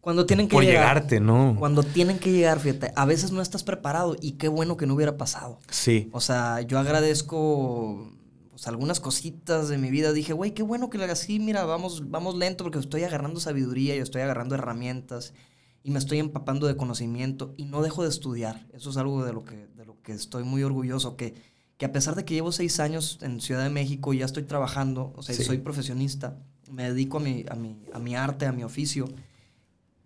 Cuando 0.00 0.24
tienen 0.26 0.46
que 0.46 0.52
por 0.54 0.62
llegar. 0.64 0.82
llegarte, 0.96 1.18
¿no? 1.18 1.56
Cuando 1.58 1.82
tienen 1.82 2.18
que 2.20 2.30
llegar, 2.30 2.60
fíjate, 2.60 2.92
a 2.94 3.04
veces 3.06 3.32
no 3.32 3.42
estás 3.42 3.64
preparado 3.64 4.16
y 4.20 4.32
qué 4.32 4.46
bueno 4.46 4.76
que 4.76 4.86
no 4.86 4.94
hubiera 4.94 5.16
pasado. 5.16 5.58
Sí. 5.68 6.08
O 6.12 6.20
sea, 6.20 6.60
yo 6.60 6.78
agradezco 6.78 8.12
pues, 8.54 8.68
algunas 8.68 9.00
cositas 9.00 9.68
de 9.68 9.78
mi 9.78 9.90
vida. 9.90 10.12
Dije, 10.12 10.32
güey, 10.32 10.54
qué 10.54 10.62
bueno 10.62 10.88
que 10.90 10.96
lo 10.98 11.02
hagas 11.04 11.22
así. 11.22 11.40
Mira, 11.40 11.64
vamos, 11.64 12.08
vamos 12.08 12.36
lento 12.36 12.62
porque 12.62 12.78
estoy 12.78 13.02
agarrando 13.02 13.40
sabiduría, 13.40 13.96
yo 13.96 14.04
estoy 14.04 14.22
agarrando 14.22 14.54
herramientas 14.54 15.34
y 15.82 15.90
me 15.90 15.98
estoy 15.98 16.18
empapando 16.20 16.68
de 16.68 16.76
conocimiento 16.76 17.52
y 17.56 17.64
no 17.64 17.82
dejo 17.82 18.04
de 18.04 18.10
estudiar. 18.10 18.64
Eso 18.72 18.90
es 18.90 18.96
algo 18.96 19.24
de 19.24 19.32
lo 19.32 19.44
que, 19.44 19.66
de 19.76 19.84
lo 19.84 20.00
que 20.02 20.12
estoy 20.12 20.44
muy 20.44 20.62
orgulloso. 20.62 21.16
Que, 21.16 21.34
que 21.78 21.84
a 21.86 21.90
pesar 21.92 22.14
de 22.14 22.24
que 22.24 22.34
llevo 22.34 22.52
seis 22.52 22.78
años 22.78 23.18
en 23.22 23.40
Ciudad 23.40 23.64
de 23.64 23.70
México 23.70 24.14
y 24.14 24.18
ya 24.18 24.24
estoy 24.24 24.44
trabajando, 24.44 25.12
o 25.16 25.22
sea, 25.24 25.34
Sí. 25.34 25.42
soy 25.42 25.58
profesionista, 25.58 26.38
me 26.70 26.84
dedico 26.84 27.16
a 27.16 27.20
mi, 27.20 27.44
a, 27.50 27.56
mi, 27.56 27.76
a 27.92 27.98
mi 27.98 28.14
arte, 28.14 28.46
a 28.46 28.52
mi 28.52 28.62
oficio. 28.62 29.06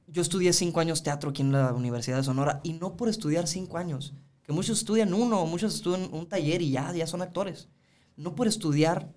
Yo 0.07 0.23
estudié 0.23 0.55
cinco 0.55 0.81
años 0.81 1.03
teatro 1.03 1.31
aquí 1.31 1.43
en 1.43 1.53
la 1.53 1.75
Universidad 1.75 2.17
de 2.17 2.23
Sonora 2.25 2.61
y 2.65 2.73
no 2.73 2.97
por 2.97 3.11
estudiar 3.11 3.47
cinco 3.47 3.77
años, 3.77 4.15
que 4.43 4.55
muchos 4.55 4.79
estudian 4.79 5.13
uno, 5.13 5.45
muchos 5.45 5.75
estudian 5.75 6.09
un 6.13 6.27
taller 6.27 6.63
y 6.63 6.71
ya, 6.71 6.91
ya 6.95 7.07
son 7.07 7.21
actores. 7.21 7.69
No 8.19 8.35
por 8.35 8.49
estudiar, 8.49 9.15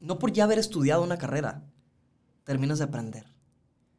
no 0.00 0.18
por 0.18 0.32
ya 0.32 0.44
haber 0.44 0.58
estudiado 0.58 1.02
una 1.02 1.18
carrera, 1.18 1.64
terminas 2.44 2.78
de 2.78 2.84
aprender. 2.84 3.26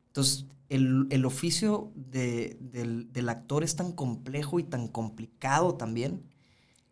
Entonces, 0.07 0.45
el, 0.69 1.07
el 1.11 1.25
oficio 1.25 1.91
de- 1.95 2.57
del, 2.61 3.11
del 3.13 3.29
actor 3.29 3.63
es 3.63 3.75
tan 3.75 3.91
complejo 3.93 4.59
y 4.59 4.63
tan 4.63 4.87
complicado 4.87 5.75
también 5.75 6.23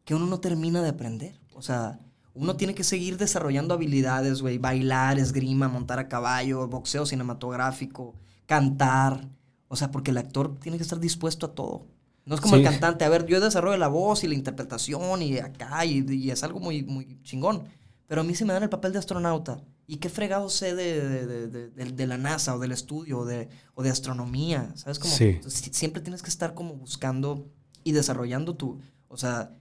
que 0.05 0.15
uno 0.15 0.27
no 0.27 0.39
termina 0.39 0.81
de 0.81 0.89
aprender. 0.89 1.39
O 1.53 1.61
sea, 1.63 1.99
uno 2.33 2.57
tiene 2.57 2.75
que 2.75 2.83
seguir 2.83 3.17
desarrollando 3.17 3.73
habilidades, 3.73 4.41
güey, 4.41 4.57
bailar, 4.59 5.19
esgrima, 5.19 5.67
montar 5.69 5.99
a 5.99 6.09
caballo, 6.09 6.67
boxeo 6.67 7.05
cinematográfico, 7.05 8.15
cantar. 8.47 9.29
O 9.69 9.75
sea, 9.77 9.91
porque 9.91 10.11
el 10.11 10.17
actor 10.17 10.57
tiene 10.59 10.77
que 10.77 10.83
estar 10.83 10.99
dispuesto 10.99 11.47
a 11.47 11.55
todo. 11.55 11.87
No 12.25 12.35
es 12.35 12.41
como 12.41 12.55
Sí. 12.55 12.61
el 12.61 12.67
cantante. 12.67 13.05
A 13.05 13.09
ver, 13.09 13.25
yo 13.27 13.39
desarrollo 13.39 13.77
la 13.77 13.87
voz 13.87 14.23
y 14.23 14.27
la 14.27 14.33
interpretación 14.35 15.21
y 15.21 15.37
acá 15.37 15.85
y, 15.85 16.05
y 16.09 16.31
es 16.31 16.43
algo 16.43 16.59
muy, 16.59 16.83
muy 16.83 17.19
chingón. 17.23 17.63
Pero 18.07 18.21
a 18.21 18.23
mí 18.23 18.35
se 18.35 18.45
me 18.45 18.53
dan 18.53 18.63
el 18.63 18.69
papel 18.69 18.93
de 18.93 18.99
astronauta. 18.99 19.61
¿Y 19.87 19.97
qué 19.97 20.09
fregado 20.09 20.49
sé 20.49 20.73
de, 20.73 21.25
de, 21.49 21.69
de- 21.91 22.07
la 22.07 22.17
NASA 22.17 22.55
o 22.55 22.59
del 22.59 22.71
estudio 22.71 23.19
o 23.19 23.25
de, 23.25 23.49
o 23.75 23.83
de 23.83 23.91
astronomía? 23.91 24.71
¿Sabes? 24.75 24.97
Como, 24.99 25.13
Sí. 25.13 25.25
Entonces, 25.25 25.69
siempre 25.73 26.01
tienes 26.01 26.23
que 26.23 26.29
estar 26.29 26.53
como 26.55 26.73
buscando 26.75 27.47
y 27.83 27.91
desarrollando 27.91 28.55
tu... 28.55 28.79
O 29.07 29.17
sea, 29.17 29.51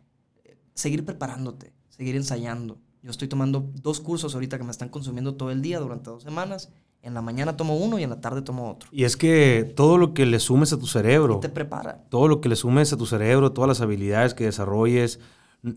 seguir 0.74 1.04
preparándote, 1.04 1.72
seguir 1.90 2.16
ensayando. 2.16 2.78
Yo 3.02 3.10
estoy 3.10 3.28
tomando 3.28 3.70
dos 3.74 4.00
cursos 4.00 4.34
ahorita 4.34 4.56
que 4.56 4.64
me 4.64 4.70
están 4.70 4.88
consumiendo 4.88 5.34
todo 5.34 5.50
el 5.50 5.60
día 5.60 5.78
durante 5.78 6.08
dos 6.10 6.22
semanas 6.22 6.70
En 7.04 7.12
la 7.14 7.20
mañana 7.22 7.56
tomo 7.56 7.76
uno 7.76 7.98
y 7.98 8.02
en 8.02 8.10
la 8.10 8.20
tarde 8.20 8.40
tomo 8.42 8.70
otro. 8.70 8.88
Y 8.90 9.04
es 9.04 9.16
que 9.16 9.70
todo 9.76 9.98
lo 9.98 10.14
que 10.14 10.24
le 10.26 10.40
sumes 10.40 10.72
a 10.72 10.78
tu 10.78 10.86
cerebro, 10.86 11.38
Te 11.38 11.48
prepara. 11.50 12.02
todo 12.08 12.28
lo 12.28 12.40
que 12.40 12.48
le 12.48 12.56
sumes 12.56 12.92
a 12.92 12.96
tu 12.96 13.04
cerebro, 13.06 13.52
todas 13.52 13.68
las 13.68 13.80
habilidades 13.82 14.32
que 14.34 14.44
desarrolles, 14.44 15.20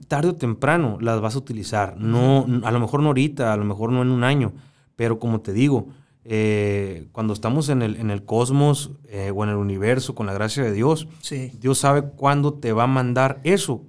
tarde 0.08 0.30
o 0.30 0.36
temprano 0.36 0.98
las 1.02 1.20
vas 1.22 1.36
a 1.36 1.40
utilizar. 1.40 1.98
No, 1.98 2.46
a 2.64 2.72
lo 2.72 2.80
mejor 2.80 3.02
no 3.02 3.08
ahorita, 3.08 3.52
a 3.54 3.58
lo 3.58 3.66
mejor 3.66 3.92
no 3.92 4.02
en 4.02 4.10
un 4.10 4.24
año, 4.24 4.54
pero 4.96 5.20
como 5.20 5.42
te 5.42 5.52
digo, 5.54 5.88
eh, 6.24 7.08
cuando 7.12 7.34
estamos 7.34 7.70
en 7.70 7.82
el, 7.82 7.96
en 7.98 8.10
el 8.10 8.24
cosmos 8.24 8.92
eh, 9.10 9.32
o 9.36 9.44
en 9.44 9.50
el 9.50 9.56
universo, 9.58 10.16
con 10.16 10.28
la 10.28 10.34
gracia 10.34 10.64
de 10.64 10.72
Dios, 10.74 11.08
Sí. 11.22 11.52
Dios 11.60 11.78
sabe 11.78 12.04
cuándo 12.04 12.54
te 12.54 12.72
va 12.74 12.84
a 12.84 12.88
mandar 12.88 13.40
eso 13.44 13.84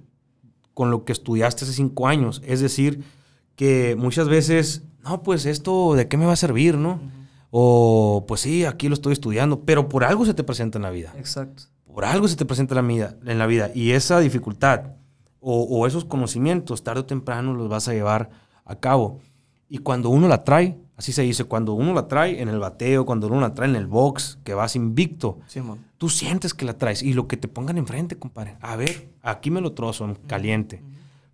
con 0.73 0.91
lo 0.91 1.03
que 1.05 1.11
estudiaste 1.13 1.63
hace 1.65 1.73
cinco 1.73 2.07
años. 2.07 2.41
Es 2.45 2.59
decir, 2.61 3.03
que 3.55 3.95
muchas 3.97 4.27
veces, 4.29 4.83
no, 5.03 5.21
pues 5.23 5.45
esto, 5.45 5.95
¿de 5.95 6.07
qué 6.07 6.15
me 6.17 6.25
va 6.25 6.33
a 6.33 6.37
servir, 6.37 6.77
no? 6.77 6.99
O, 7.51 8.25
pues 8.27 8.41
sí, 8.41 8.65
aquí 8.65 8.87
lo 8.89 8.93
estoy 8.93 9.13
estudiando, 9.13 9.61
pero 9.61 9.89
por 9.89 10.03
algo 10.03 10.25
se 10.25 10.33
te 10.33 10.43
presenta 10.43 10.77
en 10.77 10.83
la 10.83 10.91
vida. 10.91 11.13
Exacto. 11.17 11.63
Por 11.91 12.05
algo 12.05 12.27
se 12.27 12.35
te 12.35 12.45
presenta 12.45 12.73
en 12.77 12.87
la 12.87 12.93
vida. 12.93 13.15
En 13.25 13.39
la 13.39 13.47
vida. 13.47 13.71
Y 13.73 13.91
esa 13.91 14.19
dificultad 14.19 14.93
o, 15.39 15.63
o 15.63 15.87
esos 15.87 16.05
conocimientos, 16.05 16.83
tarde 16.83 17.01
o 17.01 17.05
temprano 17.05 17.53
los 17.53 17.69
vas 17.69 17.87
a 17.87 17.93
llevar 17.93 18.29
a 18.65 18.75
cabo. 18.75 19.19
Y 19.67 19.79
cuando 19.79 20.09
uno 20.09 20.27
la 20.27 20.43
trae, 20.43 20.77
así 20.95 21.11
se 21.11 21.21
dice, 21.21 21.43
cuando 21.45 21.73
uno 21.73 21.93
la 21.93 22.07
trae 22.07 22.41
en 22.41 22.49
el 22.49 22.59
bateo, 22.59 23.05
cuando 23.05 23.27
uno 23.27 23.39
la 23.39 23.53
trae 23.53 23.69
en 23.69 23.75
el 23.75 23.87
box, 23.87 24.39
que 24.43 24.53
vas 24.53 24.75
invicto, 24.75 25.39
Simón. 25.47 25.79
tú 25.97 26.09
sientes 26.09 26.53
que 26.53 26.65
la 26.65 26.77
traes 26.77 27.03
y 27.03 27.13
lo 27.13 27.27
que 27.27 27.37
te 27.37 27.47
pongan 27.47 27.77
enfrente, 27.77 28.17
compadre. 28.17 28.57
A 28.61 28.75
ver, 28.75 29.09
aquí 29.21 29.51
me 29.51 29.61
lo 29.61 29.73
trozo 29.73 30.05
en 30.05 30.15
caliente. 30.15 30.83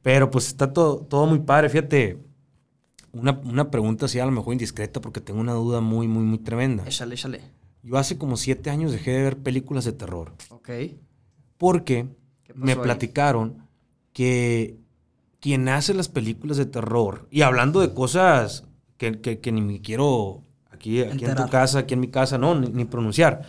Pero 0.02 0.30
pues 0.30 0.48
está 0.48 0.72
todo, 0.72 0.98
todo 0.98 1.26
muy 1.26 1.40
padre. 1.40 1.70
Fíjate, 1.70 2.20
una, 3.16 3.32
una 3.44 3.72
pregunta 3.72 4.06
así 4.06 4.20
a 4.20 4.26
lo 4.26 4.32
mejor 4.32 4.54
indiscreta 4.54 5.02
porque 5.02 5.22
tengo 5.22 5.40
una 5.40 5.54
duda 5.54 5.82
muy, 5.82 6.08
muy, 6.08 6.24
muy 6.24 6.38
tremenda. 6.40 6.84
Échale, 6.86 7.16
échale. 7.16 7.42
Yo 7.84 7.98
hace 7.98 8.18
como 8.18 8.36
siete 8.38 8.70
años 8.70 8.92
dejé 8.92 9.12
de 9.12 9.24
ver 9.24 9.38
películas 9.38 9.86
de 9.86 9.92
terror 9.94 10.34
Ok. 10.50 10.70
porque 11.58 12.08
¿Qué 12.44 12.54
pasó 12.54 12.66
me 12.66 12.72
ahí? 12.74 12.78
platicaron 12.80 13.68
que 14.14 14.78
quien 15.40 15.68
hace 15.70 15.94
las 15.94 16.10
películas 16.10 16.58
de 16.58 16.66
terror, 16.66 17.28
y 17.30 17.42
hablando 17.44 17.80
de 17.82 17.94
cosas 17.94 18.64
que, 18.98 19.20
que- 19.22 19.40
que 19.40 19.52
ni 19.52 19.62
me 19.62 19.82
quiero 19.82 20.42
aquí, 20.72 21.02
aquí 21.02 21.26
en 21.26 21.36
tu 21.36 21.48
casa, 21.50 21.80
aquí 21.80 21.94
en 21.94 22.00
mi 22.00 22.08
casa, 22.10 22.38
no, 22.38 22.56
ni, 22.60 22.70
ni 22.70 22.86
pronunciar. 22.86 23.44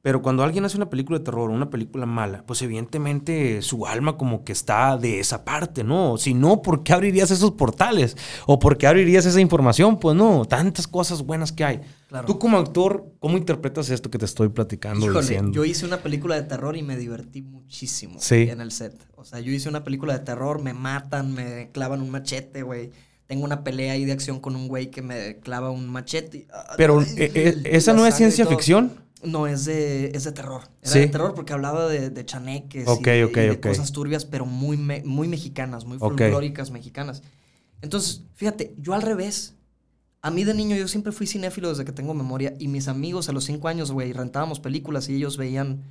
Pero 0.00 0.22
cuando 0.22 0.44
alguien 0.44 0.64
hace 0.64 0.76
una 0.76 0.88
película 0.88 1.18
de 1.18 1.24
terror, 1.24 1.50
una 1.50 1.70
película 1.70 2.06
mala, 2.06 2.44
pues 2.46 2.62
evidentemente 2.62 3.62
su 3.62 3.84
alma 3.84 4.16
como 4.16 4.44
que 4.44 4.52
está 4.52 4.96
de 4.96 5.18
esa 5.18 5.44
parte, 5.44 5.82
¿no? 5.82 6.16
Si 6.18 6.34
no, 6.34 6.62
¿por 6.62 6.84
qué 6.84 6.92
abrirías 6.92 7.32
esos 7.32 7.50
portales? 7.52 8.16
¿O 8.46 8.60
por 8.60 8.78
qué 8.78 8.86
abrirías 8.86 9.26
esa 9.26 9.40
información? 9.40 9.98
Pues 9.98 10.16
no, 10.16 10.44
tantas 10.44 10.86
cosas 10.86 11.22
buenas 11.22 11.50
que 11.50 11.64
hay. 11.64 11.80
Claro. 12.08 12.26
Tú 12.26 12.38
como 12.38 12.58
actor, 12.58 13.12
¿cómo 13.18 13.36
interpretas 13.36 13.90
esto 13.90 14.08
que 14.08 14.18
te 14.18 14.24
estoy 14.24 14.48
platicando? 14.50 15.04
Híjole, 15.06 15.20
diciendo? 15.20 15.52
yo 15.52 15.64
hice 15.64 15.84
una 15.84 15.98
película 15.98 16.36
de 16.36 16.42
terror 16.42 16.76
y 16.76 16.82
me 16.82 16.96
divertí 16.96 17.42
muchísimo 17.42 18.18
Sí. 18.20 18.46
en 18.48 18.60
el 18.60 18.70
set. 18.70 18.94
O 19.16 19.24
sea, 19.24 19.40
yo 19.40 19.50
hice 19.50 19.68
una 19.68 19.82
película 19.82 20.12
de 20.16 20.20
terror, 20.24 20.62
me 20.62 20.74
matan, 20.74 21.34
me 21.34 21.70
clavan 21.72 22.02
un 22.02 22.10
machete, 22.10 22.62
güey. 22.62 22.92
Tengo 23.26 23.44
una 23.44 23.62
pelea 23.62 23.92
ahí 23.92 24.06
de 24.06 24.12
acción 24.12 24.40
con 24.40 24.56
un 24.56 24.68
güey 24.68 24.90
que 24.90 25.02
me 25.02 25.36
clava 25.40 25.70
un 25.70 25.86
machete. 25.88 26.46
ah, 26.50 26.74
Pero, 26.78 27.00
ay, 27.00 27.06
eh, 27.18 27.32
eh, 27.34 27.62
¿esa 27.64 27.92
no 27.92 28.06
es 28.06 28.14
ciencia 28.14 28.46
ficción? 28.46 28.92
No, 29.22 29.46
es 29.46 29.64
de, 29.64 30.12
es 30.14 30.24
de 30.24 30.32
terror. 30.32 30.62
Era 30.82 30.92
Sí. 30.92 30.98
de 31.00 31.08
terror 31.08 31.34
porque 31.34 31.52
hablaba 31.52 31.88
de, 31.88 32.10
de 32.10 32.24
chaneques 32.24 32.86
Ok, 32.86 33.06
y, 33.06 33.10
de, 33.10 33.24
ok, 33.24 33.36
y 33.36 33.40
de 33.40 33.50
ok. 33.52 33.66
cosas 33.68 33.90
turbias, 33.92 34.24
pero 34.24 34.46
muy, 34.46 34.76
me- 34.76 35.02
muy 35.04 35.26
mexicanas, 35.28 35.84
muy 35.84 35.98
folclóricas 35.98 36.70
mexicanas. 36.70 37.22
Entonces, 37.82 38.22
fíjate, 38.34 38.74
yo 38.78 38.94
al 38.94 39.02
revés. 39.02 39.54
A 40.20 40.32
mí 40.32 40.42
de 40.42 40.52
niño 40.52 40.74
yo 40.76 40.88
siempre 40.88 41.12
fui 41.12 41.28
cinéfilo 41.28 41.68
desde 41.68 41.84
que 41.84 41.92
tengo 41.92 42.12
memoria 42.12 42.52
y 42.58 42.66
mis 42.66 42.88
amigos 42.88 43.28
a 43.28 43.32
los 43.32 43.44
cinco 43.44 43.68
años, 43.68 43.92
güey, 43.92 44.12
rentábamos 44.12 44.58
películas 44.58 45.08
y 45.08 45.14
ellos 45.14 45.36
veían 45.36 45.84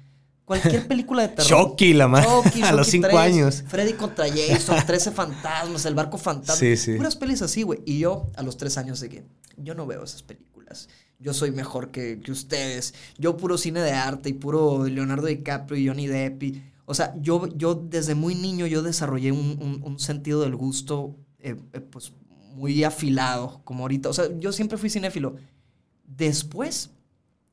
cualquier 0.44 0.86
película 0.88 1.22
de 1.22 1.30
terror. 1.30 1.48
Chucky, 1.70 1.94
la 1.94 2.10
madre. 2.10 2.28
Chucky, 2.44 2.62
A 2.64 2.74
los 2.74 2.88
Chucky 2.88 2.92
cinco 2.98 3.08
3, 3.08 3.20
años. 3.20 3.64
Freddy 3.68 3.94
contra 3.94 4.26
Jason, 4.28 4.86
13 4.86 5.12
fantasmas, 5.12 5.86
el 5.86 5.96
barco 5.96 6.18
fantasma. 6.18 6.56
Sí, 6.60 6.76
sí. 6.76 6.96
Puras 6.96 7.16
pelis 7.16 7.42
así, 7.42 7.64
güey. 7.64 7.80
Y 7.86 8.00
yo 8.00 8.30
a 8.36 8.44
los 8.44 8.58
tres 8.58 8.78
años 8.78 9.00
de 9.00 9.08
que 9.10 9.24
yo 9.56 9.74
no 9.76 9.86
veo 9.88 10.04
esas 10.04 10.24
películas. 10.24 10.90
Yo 11.20 11.34
soy 11.34 11.52
mejor 11.52 11.92
que, 11.92 12.20
que 12.20 12.32
ustedes. 12.32 12.94
Yo 13.18 13.38
puro 13.38 13.58
cine 13.58 13.80
de 13.82 13.92
arte 13.92 14.30
y 14.30 14.34
puro 14.34 14.86
Leonardo 14.86 15.28
DiCaprio 15.28 15.80
y 15.80 15.88
Johnny 15.88 16.08
Depp. 16.08 16.44
y- 16.44 16.64
o 16.86 16.94
sea, 16.94 17.14
yo, 17.20 17.48
yo 17.58 17.76
desde 17.76 18.16
muy 18.16 18.34
niño 18.36 18.66
yo 18.66 18.82
desarrollé 18.82 19.32
un, 19.34 19.58
un- 19.62 19.82
un 19.84 20.00
sentido 20.00 20.42
del 20.42 20.56
gusto 20.56 21.16
eh, 21.40 21.56
eh, 21.74 21.82
pues 21.82 22.14
muy 22.56 22.84
afilado, 22.84 23.62
como 23.66 23.84
ahorita. 23.84 24.10
O 24.10 24.14
sea, 24.14 24.26
yo 24.40 24.52
siempre 24.54 24.78
fui 24.78 24.90
cinéfilo. 24.90 25.36
Después 26.06 26.92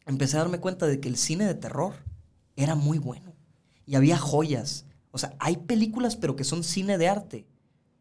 empecé 0.06 0.36
a 0.36 0.40
darme 0.40 0.60
cuenta 0.60 0.86
de 0.86 1.00
que 1.00 1.08
el 1.08 1.16
cine 1.16 1.46
de 1.46 1.54
terror 1.54 1.94
era 2.56 2.74
muy 2.74 2.98
bueno. 2.98 3.32
Y 3.86 3.96
había 3.96 4.16
joyas. 4.18 4.86
O 5.10 5.18
sea, 5.18 5.34
hay 5.38 5.56
películas, 5.58 6.16
pero 6.16 6.36
que 6.36 6.44
son 6.44 6.64
cine 6.64 6.98
de 6.98 7.08
arte 7.08 7.46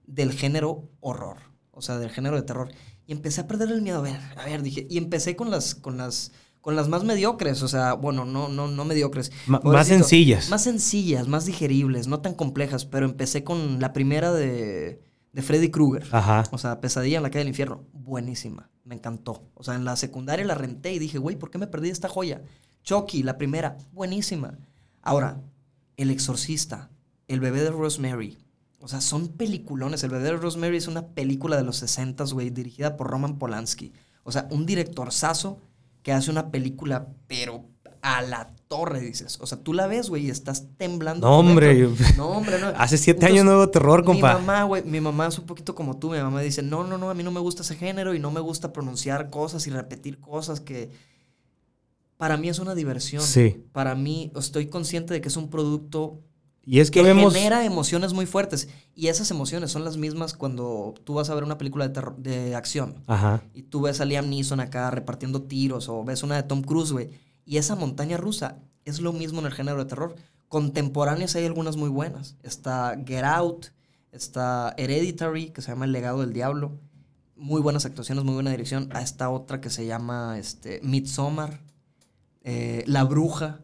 del 0.05 0.32
género 0.34 0.89
horror. 0.99 1.38
O 1.72 1.82
sea, 1.82 1.97
del 1.97 2.09
género 2.11 2.36
de 2.36 2.43
terror. 2.43 2.72
Y 3.06 3.12
empecé 3.12 3.41
a 3.41 3.47
perder 3.47 3.70
el 3.70 3.82
miedo. 3.82 3.99
A 3.99 4.01
ver, 4.01 4.20
a 4.38 4.45
ver, 4.45 4.62
dije. 4.62 4.88
Y 4.89 4.97
empecé 4.97 5.36
con 5.36 5.51
las, 5.51 5.76
con 5.76 5.97
las, 5.97 6.32
con 6.62 6.76
las 6.76 6.88
más 6.88 7.04
mediocres. 7.04 7.62
O 7.62 7.68
sea, 7.68 7.93
bueno, 7.93 8.26
no, 8.26 8.47
no, 8.47 8.68
no 8.68 8.86
mediocres. 8.86 9.32
Más 9.47 9.88
sencillas. 9.88 10.49
Más 10.49 10.64
sencillas, 10.64 11.28
más 11.28 11.45
digeribles, 11.45 12.08
no 12.08 12.22
tan 12.22 12.34
complejas. 12.34 12.86
Pero 12.86 13.06
empecé 13.06 13.43
con 13.43 13.80
la 13.80 13.91
primera 13.91 14.32
de, 14.32 15.01
de 15.34 15.41
Freddy 15.41 15.70
Krueger. 15.70 16.08
Ajá. 16.12 16.43
O 16.51 16.58
sea, 16.58 16.80
Pesadilla 16.80 17.18
en 17.18 17.24
la 17.24 17.30
calle 17.30 17.39
del 17.39 17.49
infierno. 17.49 17.84
Buenísima. 17.91 18.70
Me 18.86 18.95
encantó. 18.95 19.49
O 19.54 19.64
sea, 19.64 19.76
en 19.76 19.86
la 19.86 19.95
secundaria 19.95 20.45
la 20.45 20.56
renté 20.56 20.93
y 20.93 20.99
dije, 20.99 21.18
güey, 21.18 21.36
¿por 21.36 21.51
qué 21.51 21.58
me 21.58 21.68
perdí 21.68 21.89
esta 21.89 22.08
joya? 22.10 22.41
Chucky, 22.84 23.24
la 23.24 23.38
primera. 23.38 23.78
Buenísima. 23.91 24.58
Ahora, 25.01 25.41
El 25.97 26.12
Exorcista, 26.12 26.89
El 27.28 27.39
bebé 27.39 27.62
de 27.62 27.72
Rosemary. 27.72 28.38
O 28.84 28.89
sea, 28.89 28.99
son 28.99 29.29
peliculones. 29.29 30.03
El 30.03 30.11
de 30.11 30.31
Rosemary 30.34 30.75
es 30.75 30.88
una 30.89 31.07
película 31.07 31.55
de 31.55 31.63
los 31.63 31.77
60, 31.77 32.25
güey, 32.34 32.49
dirigida 32.49 32.97
por 32.97 33.07
Roman 33.09 33.39
Polanski. 33.39 33.93
O 34.23 34.31
sea, 34.34 34.47
un 34.51 34.65
directorzazo 34.65 35.59
que 36.01 36.11
hace 36.11 36.29
una 36.29 36.51
película, 36.51 37.07
pero 37.27 37.63
a 38.01 38.21
la 38.21 38.53
torre, 38.67 38.99
dices. 38.99 39.38
O 39.39 39.47
sea, 39.47 39.57
tú 39.59 39.71
la 39.71 39.88
ves, 39.88 40.09
güey, 40.09 40.25
y 40.25 40.29
estás 40.29 40.67
temblando. 40.75 41.25
No, 41.25 41.38
por 41.38 41.45
hombre, 41.45 41.73
dentro. 41.73 42.05
yo- 42.05 42.15
No, 42.17 42.27
hombre, 42.27 42.59
no. 42.59 42.67
Hace 42.77 42.97
siete 42.97 43.25
años 43.25 43.45
no 43.45 43.51
veo 43.51 43.69
terror, 43.69 44.03
compa. 44.03 44.34
Mi 44.34 44.39
mamá, 44.41 44.63
güey, 44.63 44.84
mi 44.84 44.99
mamá 44.99 45.27
es 45.27 45.39
un 45.39 45.45
poquito 45.45 45.73
como 45.75 45.97
tú. 45.97 46.11
Mi 46.11 46.17
mamá 46.17 46.41
dice, 46.41 46.61
no, 46.61 46.84
no, 46.84 46.97
no, 46.97 47.09
a 47.09 47.13
mí 47.13 47.23
no 47.23 47.31
me 47.31 47.39
gusta 47.39 47.61
ese 47.61 47.75
género 47.77 48.13
y 48.13 48.19
no 48.19 48.31
me 48.31 48.41
gusta 48.41 48.73
pronunciar 48.73 49.29
cosas 49.29 49.65
y 49.67 49.69
repetir 49.69 50.19
cosas 50.19 50.59
que... 50.59 50.91
Para 52.17 52.38
mí 52.38 52.49
es 52.49 52.59
una 52.59 52.75
diversión. 52.75 53.23
Sí. 53.23 53.63
Para 53.71 53.95
mí 53.95 54.31
estoy 54.36 54.67
consciente 54.67 55.13
de 55.13 55.21
que 55.21 55.27
es 55.29 55.38
un 55.38 55.49
producto 55.49 56.19
Y 56.66 56.80
es 56.80 56.91
que, 56.91 57.01
que 57.01 57.07
vemos. 57.07 57.34
genera 57.34 57.66
emociones 57.66 58.14
muy 58.14 58.26
fuertes. 58.26 58.70
Y 58.95 59.07
esas 59.07 59.30
emociones 59.32 59.72
son 59.72 59.84
las 59.84 59.97
mismas 59.97 60.34
cuando 60.34 60.93
tú 61.03 61.16
vas 61.16 61.30
a 61.30 61.36
ver 61.36 61.43
una 61.43 61.57
película 61.57 61.88
de, 61.88 61.93
terror- 61.93 62.15
de 62.18 62.56
acción. 62.56 62.95
Ajá. 63.07 63.44
Y 63.53 63.64
tú 63.64 63.81
ves 63.81 63.99
a 63.99 64.06
Liam 64.06 64.30
Neeson 64.30 64.60
acá 64.61 64.90
repartiendo 64.90 65.41
tiros 65.41 65.90
o 65.90 66.03
ves 66.06 66.23
una 66.23 66.35
de 66.38 66.44
Tom 66.44 66.61
Cruise, 66.61 66.91
güey. 66.94 67.10
Y 67.45 67.57
esa 67.57 67.76
montaña 67.76 68.15
rusa 68.15 68.60
es 68.85 69.02
lo 69.02 69.11
mismo 69.11 69.40
en 69.41 69.48
el 69.48 69.52
género 69.53 69.77
de 69.80 69.85
terror. 69.85 70.15
Contemporáneas 70.48 71.35
hay 71.35 71.45
algunas 71.45 71.76
muy 71.76 71.90
buenas. 71.90 72.38
Está 72.44 72.95
Get 73.06 73.23
Out, 73.26 73.65
está 74.14 74.73
Hereditary, 74.77 75.49
que 75.49 75.61
se 75.61 75.72
llama 75.72 75.84
El 75.85 75.91
legado 75.91 76.22
del 76.22 76.31
diablo. 76.31 76.80
Muy 77.35 77.60
buenas 77.61 77.85
actuaciones, 77.85 78.23
muy 78.23 78.35
buena 78.35 78.52
dirección. 78.52 78.88
A 78.94 79.02
esta 79.02 79.30
otra 79.30 79.60
que 79.60 79.69
se 79.69 79.85
llama 79.85 80.38
este, 80.40 80.80
Midsommar. 80.81 81.60
Eh, 82.44 82.84
la 82.88 83.03
bruja. 83.03 83.60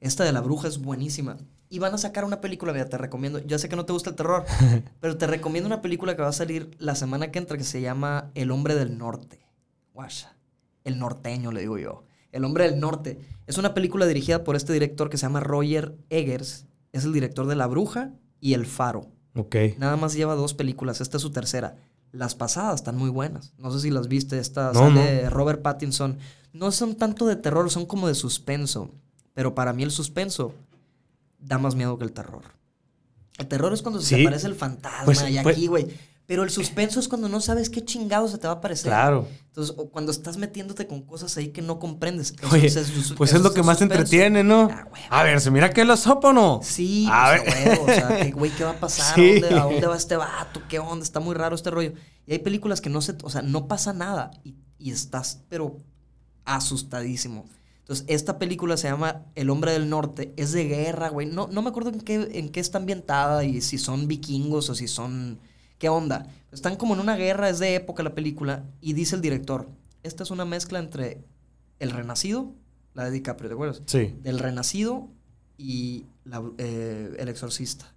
Esta 0.00 0.22
de 0.22 0.32
la 0.32 0.40
bruja 0.40 0.68
es 0.68 0.78
buenísima. 0.78 1.36
Y 1.68 1.78
van 1.78 1.94
a 1.94 1.98
sacar 1.98 2.24
una 2.24 2.40
película, 2.40 2.72
mira, 2.72 2.88
te 2.88 2.98
recomiendo. 2.98 3.38
Ya 3.40 3.58
sé 3.58 3.68
que 3.68 3.76
no 3.76 3.84
te 3.84 3.92
gusta 3.92 4.10
el 4.10 4.16
terror, 4.16 4.44
pero 5.00 5.16
te 5.16 5.26
recomiendo 5.26 5.66
una 5.66 5.82
película 5.82 6.14
que 6.14 6.22
va 6.22 6.28
a 6.28 6.32
salir 6.32 6.70
la 6.78 6.94
semana 6.94 7.30
que 7.30 7.38
entra 7.38 7.56
que 7.56 7.64
se 7.64 7.80
llama 7.80 8.30
El 8.34 8.50
hombre 8.50 8.74
del 8.74 8.98
norte. 8.98 9.46
Guasha. 9.92 10.36
El 10.84 10.98
norteño, 10.98 11.50
le 11.50 11.60
digo 11.60 11.78
yo. 11.78 12.04
El 12.30 12.44
hombre 12.44 12.68
del 12.68 12.80
norte. 12.80 13.18
Es 13.46 13.58
una 13.58 13.74
película 13.74 14.06
dirigida 14.06 14.44
por 14.44 14.56
este 14.56 14.72
director 14.72 15.08
que 15.08 15.16
se 15.16 15.22
llama 15.22 15.40
Roger 15.40 15.96
Eggers. 16.10 16.66
Es 16.92 17.04
el 17.04 17.12
director 17.12 17.46
de 17.46 17.56
La 17.56 17.66
Bruja 17.66 18.12
y 18.40 18.54
El 18.54 18.66
Faro. 18.66 19.08
Ok. 19.34 19.56
Nada 19.78 19.96
más 19.96 20.14
lleva 20.14 20.34
dos 20.34 20.54
películas. 20.54 21.00
Esta 21.00 21.16
es 21.16 21.22
su 21.22 21.30
tercera. 21.30 21.76
Las 22.12 22.34
pasadas 22.34 22.76
están 22.76 22.96
muy 22.96 23.10
buenas. 23.10 23.52
No 23.58 23.70
sé 23.72 23.80
si 23.80 23.90
las 23.90 24.08
viste. 24.08 24.38
Esta 24.38 24.72
No, 24.72 24.80
sale 24.80 25.30
Robert 25.30 25.62
Pattinson. 25.62 26.18
No 26.52 26.70
son 26.70 26.94
tanto 26.94 27.26
de 27.26 27.36
terror, 27.36 27.70
son 27.70 27.86
como 27.86 28.06
de 28.06 28.14
suspenso. 28.14 28.90
Pero 29.32 29.54
para 29.54 29.72
mí 29.72 29.82
el 29.82 29.90
suspenso 29.90 30.54
da 31.44 31.58
más 31.58 31.74
miedo 31.74 31.98
que 31.98 32.04
el 32.04 32.12
terror. 32.12 32.42
El 33.38 33.46
terror 33.48 33.72
es 33.72 33.82
cuando 33.82 34.00
se 34.00 34.08
Sí. 34.08 34.14
te 34.16 34.22
aparece 34.22 34.46
el 34.46 34.54
fantasma 34.54 35.04
Pues- 35.04 35.24
y 35.28 35.38
pues- 35.40 35.56
aquí, 35.56 35.66
güey. 35.66 35.88
Pero 36.26 36.42
el 36.42 36.48
suspenso 36.48 37.00
es 37.00 37.06
cuando 37.08 37.28
no 37.28 37.38
sabes 37.42 37.68
qué 37.68 37.84
chingado 37.84 38.28
se 38.28 38.38
te 38.38 38.46
va 38.46 38.54
a 38.54 38.56
aparecer. 38.56 38.86
Claro. 38.90 39.28
Entonces, 39.48 39.74
o 39.76 39.90
cuando 39.90 40.10
estás 40.10 40.38
metiéntote 40.38 40.86
con 40.86 41.02
cosas 41.02 41.36
ahí 41.36 41.48
que 41.48 41.60
no 41.60 41.78
comprendes. 41.78 42.32
Oye, 42.50 42.66
es 42.68 43.12
pues 43.14 43.34
es 43.34 43.42
lo 43.42 43.52
que 43.52 43.62
más 43.62 43.76
te 43.76 43.84
entretiene, 43.84 44.42
¿no? 44.42 44.70
Ah. 44.72 44.88
A 45.10 45.22
ver, 45.22 45.38
¿se 45.42 45.50
mira 45.50 45.68
que 45.68 45.84
la 45.84 45.98
sopa 45.98 46.28
o 46.28 46.32
no? 46.32 46.60
Sí, 46.62 47.06
A 47.12 47.34
pues, 47.42 47.54
a 47.54 47.58
ver. 47.58 47.68
huevo, 47.68 47.82
o 47.82 47.86
sea, 47.86 48.18
¿qué, 48.22 48.30
güey, 48.32 48.50
¿qué 48.52 48.64
va 48.64 48.70
a 48.70 48.80
pasar? 48.80 49.14
Sí. 49.14 49.32
¿A, 49.36 49.40
dónde, 49.40 49.58
a 49.60 49.64
dónde 49.64 49.86
va 49.86 49.96
este 49.98 50.16
vato? 50.16 50.62
¿Qué 50.66 50.78
onda? 50.78 51.04
Está 51.04 51.20
muy 51.20 51.34
raro 51.34 51.54
este 51.56 51.70
rollo. 51.70 51.92
Y 52.26 52.32
hay 52.32 52.38
películas 52.38 52.80
que 52.80 52.88
no 52.88 53.02
se, 53.02 53.18
o 53.22 53.28
sea, 53.28 53.42
no 53.42 53.68
pasa 53.68 53.92
nada 53.92 54.30
y, 54.44 54.54
y 54.78 54.92
estás, 54.92 55.42
pero 55.50 55.82
asustadísimo. 56.46 57.44
Entonces, 57.84 58.06
esta 58.08 58.38
película 58.38 58.78
se 58.78 58.88
llama 58.88 59.26
El 59.34 59.50
hombre 59.50 59.72
del 59.72 59.90
norte, 59.90 60.32
es 60.38 60.52
de 60.52 60.64
guerra, 60.64 61.10
güey. 61.10 61.26
No, 61.26 61.48
no 61.48 61.60
me 61.60 61.68
acuerdo 61.68 61.90
en 61.90 62.00
qué, 62.00 62.30
en 62.32 62.48
qué 62.48 62.58
está 62.60 62.78
ambientada 62.78 63.44
y 63.44 63.60
si 63.60 63.76
son 63.78 64.08
vikingos 64.08 64.70
o 64.70 64.74
si 64.74 64.88
son... 64.88 65.38
¿Qué 65.78 65.90
onda? 65.90 66.26
Están 66.50 66.76
como 66.76 66.94
en 66.94 67.00
una 67.00 67.16
guerra, 67.16 67.50
es 67.50 67.58
de 67.58 67.74
época 67.74 68.02
la 68.02 68.14
película, 68.14 68.64
y 68.80 68.94
dice 68.94 69.16
el 69.16 69.20
director, 69.20 69.68
esta 70.02 70.22
es 70.22 70.30
una 70.30 70.44
mezcla 70.46 70.78
entre 70.78 71.24
El 71.78 71.90
Renacido, 71.90 72.52
la 72.94 73.04
de 73.04 73.10
DiCaprio, 73.10 73.48
¿te 73.50 73.54
acuerdas? 73.54 73.82
Sí. 73.84 74.14
Del 74.22 74.38
Renacido 74.38 75.08
y 75.58 76.06
la- 76.24 76.42
eh, 76.56 77.14
El 77.18 77.28
Exorcista. 77.28 77.92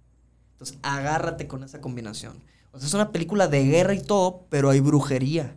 Entonces, 0.52 0.76
agárrate 0.82 1.46
con 1.46 1.62
esa 1.64 1.80
combinación. 1.80 2.42
O 2.72 2.78
sea, 2.78 2.88
es 2.88 2.94
una 2.94 3.10
película 3.10 3.48
de 3.48 3.64
guerra 3.64 3.94
y 3.94 4.02
todo, 4.02 4.44
pero 4.50 4.68
hay 4.68 4.80
brujería. 4.80 5.56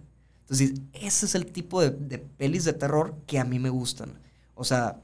Entonces, 0.51 0.81
ese 0.93 1.25
es 1.25 1.35
el 1.35 1.45
tipo 1.45 1.81
de, 1.81 1.91
de 1.91 2.17
pelis 2.19 2.65
de 2.65 2.73
terror 2.73 3.15
que 3.25 3.39
a 3.39 3.45
mí 3.45 3.57
me 3.57 3.69
gustan. 3.69 4.19
O 4.53 4.65
sea, 4.65 4.99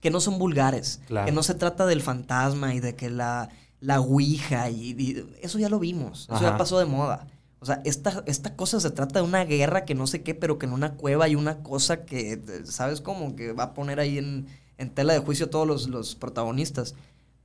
que 0.00 0.10
no 0.10 0.20
son 0.20 0.38
vulgares. 0.38 1.00
Claro. 1.06 1.24
Que 1.26 1.32
no 1.32 1.42
se 1.42 1.54
trata 1.54 1.86
del 1.86 2.02
fantasma 2.02 2.74
y 2.74 2.80
de 2.80 2.94
que 2.94 3.08
la, 3.08 3.48
la 3.80 4.00
ouija 4.00 4.68
y, 4.68 4.90
y- 4.90 5.26
eso 5.40 5.58
ya 5.58 5.70
lo 5.70 5.78
vimos. 5.78 6.24
Eso 6.24 6.34
Ajá. 6.34 6.50
ya 6.50 6.56
pasó 6.58 6.78
de 6.78 6.84
moda. 6.84 7.28
O 7.60 7.64
sea, 7.66 7.80
esta, 7.84 8.22
esta 8.26 8.54
cosa 8.54 8.78
se 8.78 8.90
trata 8.90 9.20
de 9.20 9.24
una 9.24 9.44
guerra 9.44 9.84
que 9.86 9.94
no 9.94 10.06
sé 10.06 10.22
qué, 10.22 10.34
pero 10.34 10.58
que 10.58 10.66
en 10.66 10.72
una 10.72 10.94
cueva 10.96 11.24
hay 11.24 11.34
una 11.34 11.62
cosa 11.62 12.04
que, 12.04 12.42
¿sabes 12.64 13.00
cómo? 13.00 13.34
Que 13.36 13.52
va 13.52 13.64
a 13.64 13.74
poner 13.74 14.00
ahí 14.00 14.18
en, 14.18 14.48
en 14.76 14.90
tela 14.90 15.12
de 15.14 15.20
juicio 15.20 15.46
a 15.46 15.50
todos 15.50 15.66
los, 15.66 15.88
los 15.88 16.14
protagonistas. 16.14 16.94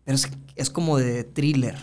Pero 0.03 0.15
es, 0.15 0.27
es 0.55 0.69
como 0.69 0.97
de 0.97 1.23
thriller, 1.23 1.77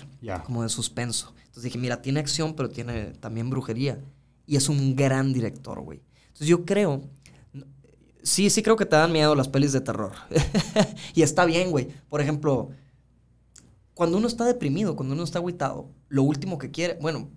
como 0.45 0.63
de 0.65 0.69
suspenso. 0.69 1.33
Entonces 1.45 1.63
dije, 1.63 1.79
mira, 1.79 2.03
tiene 2.03 2.21
acción, 2.21 2.55
pero 2.55 2.69
tiene 2.69 3.13
también 3.21 3.49
brujería. 3.49 3.99
Y 4.47 4.57
es 4.57 4.69
un 4.69 4.95
gran 4.95 5.33
director, 5.33 5.81
güey. 5.81 6.03
Entonces 6.27 6.49
yo 6.49 6.65
creo, 6.65 7.03
sí, 8.23 8.51
sí 8.51 8.63
creo 8.63 8.77
que 8.77 8.87
te 8.87 8.97
dan 8.97 9.13
miedo 9.13 9.35
las 9.35 9.49
pelis 9.49 9.73
de 9.73 9.81
terror. 9.81 10.13
y 11.15 11.23
está 11.23 11.45
bien, 11.45 11.71
güey. 11.71 11.89
Por 12.09 12.21
ejemplo, 12.21 12.71
cuando 13.95 14.19
uno 14.19 14.27
está 14.27 14.45
deprimido, 14.45 14.97
cuando 14.97 15.15
uno 15.15 15.25
está 15.25 15.39
agüitado, 15.39 15.91
lo 16.09 16.23
último 16.25 16.59
que 16.59 16.71
quiere, 16.71 16.99
bueno, 17.01 17.31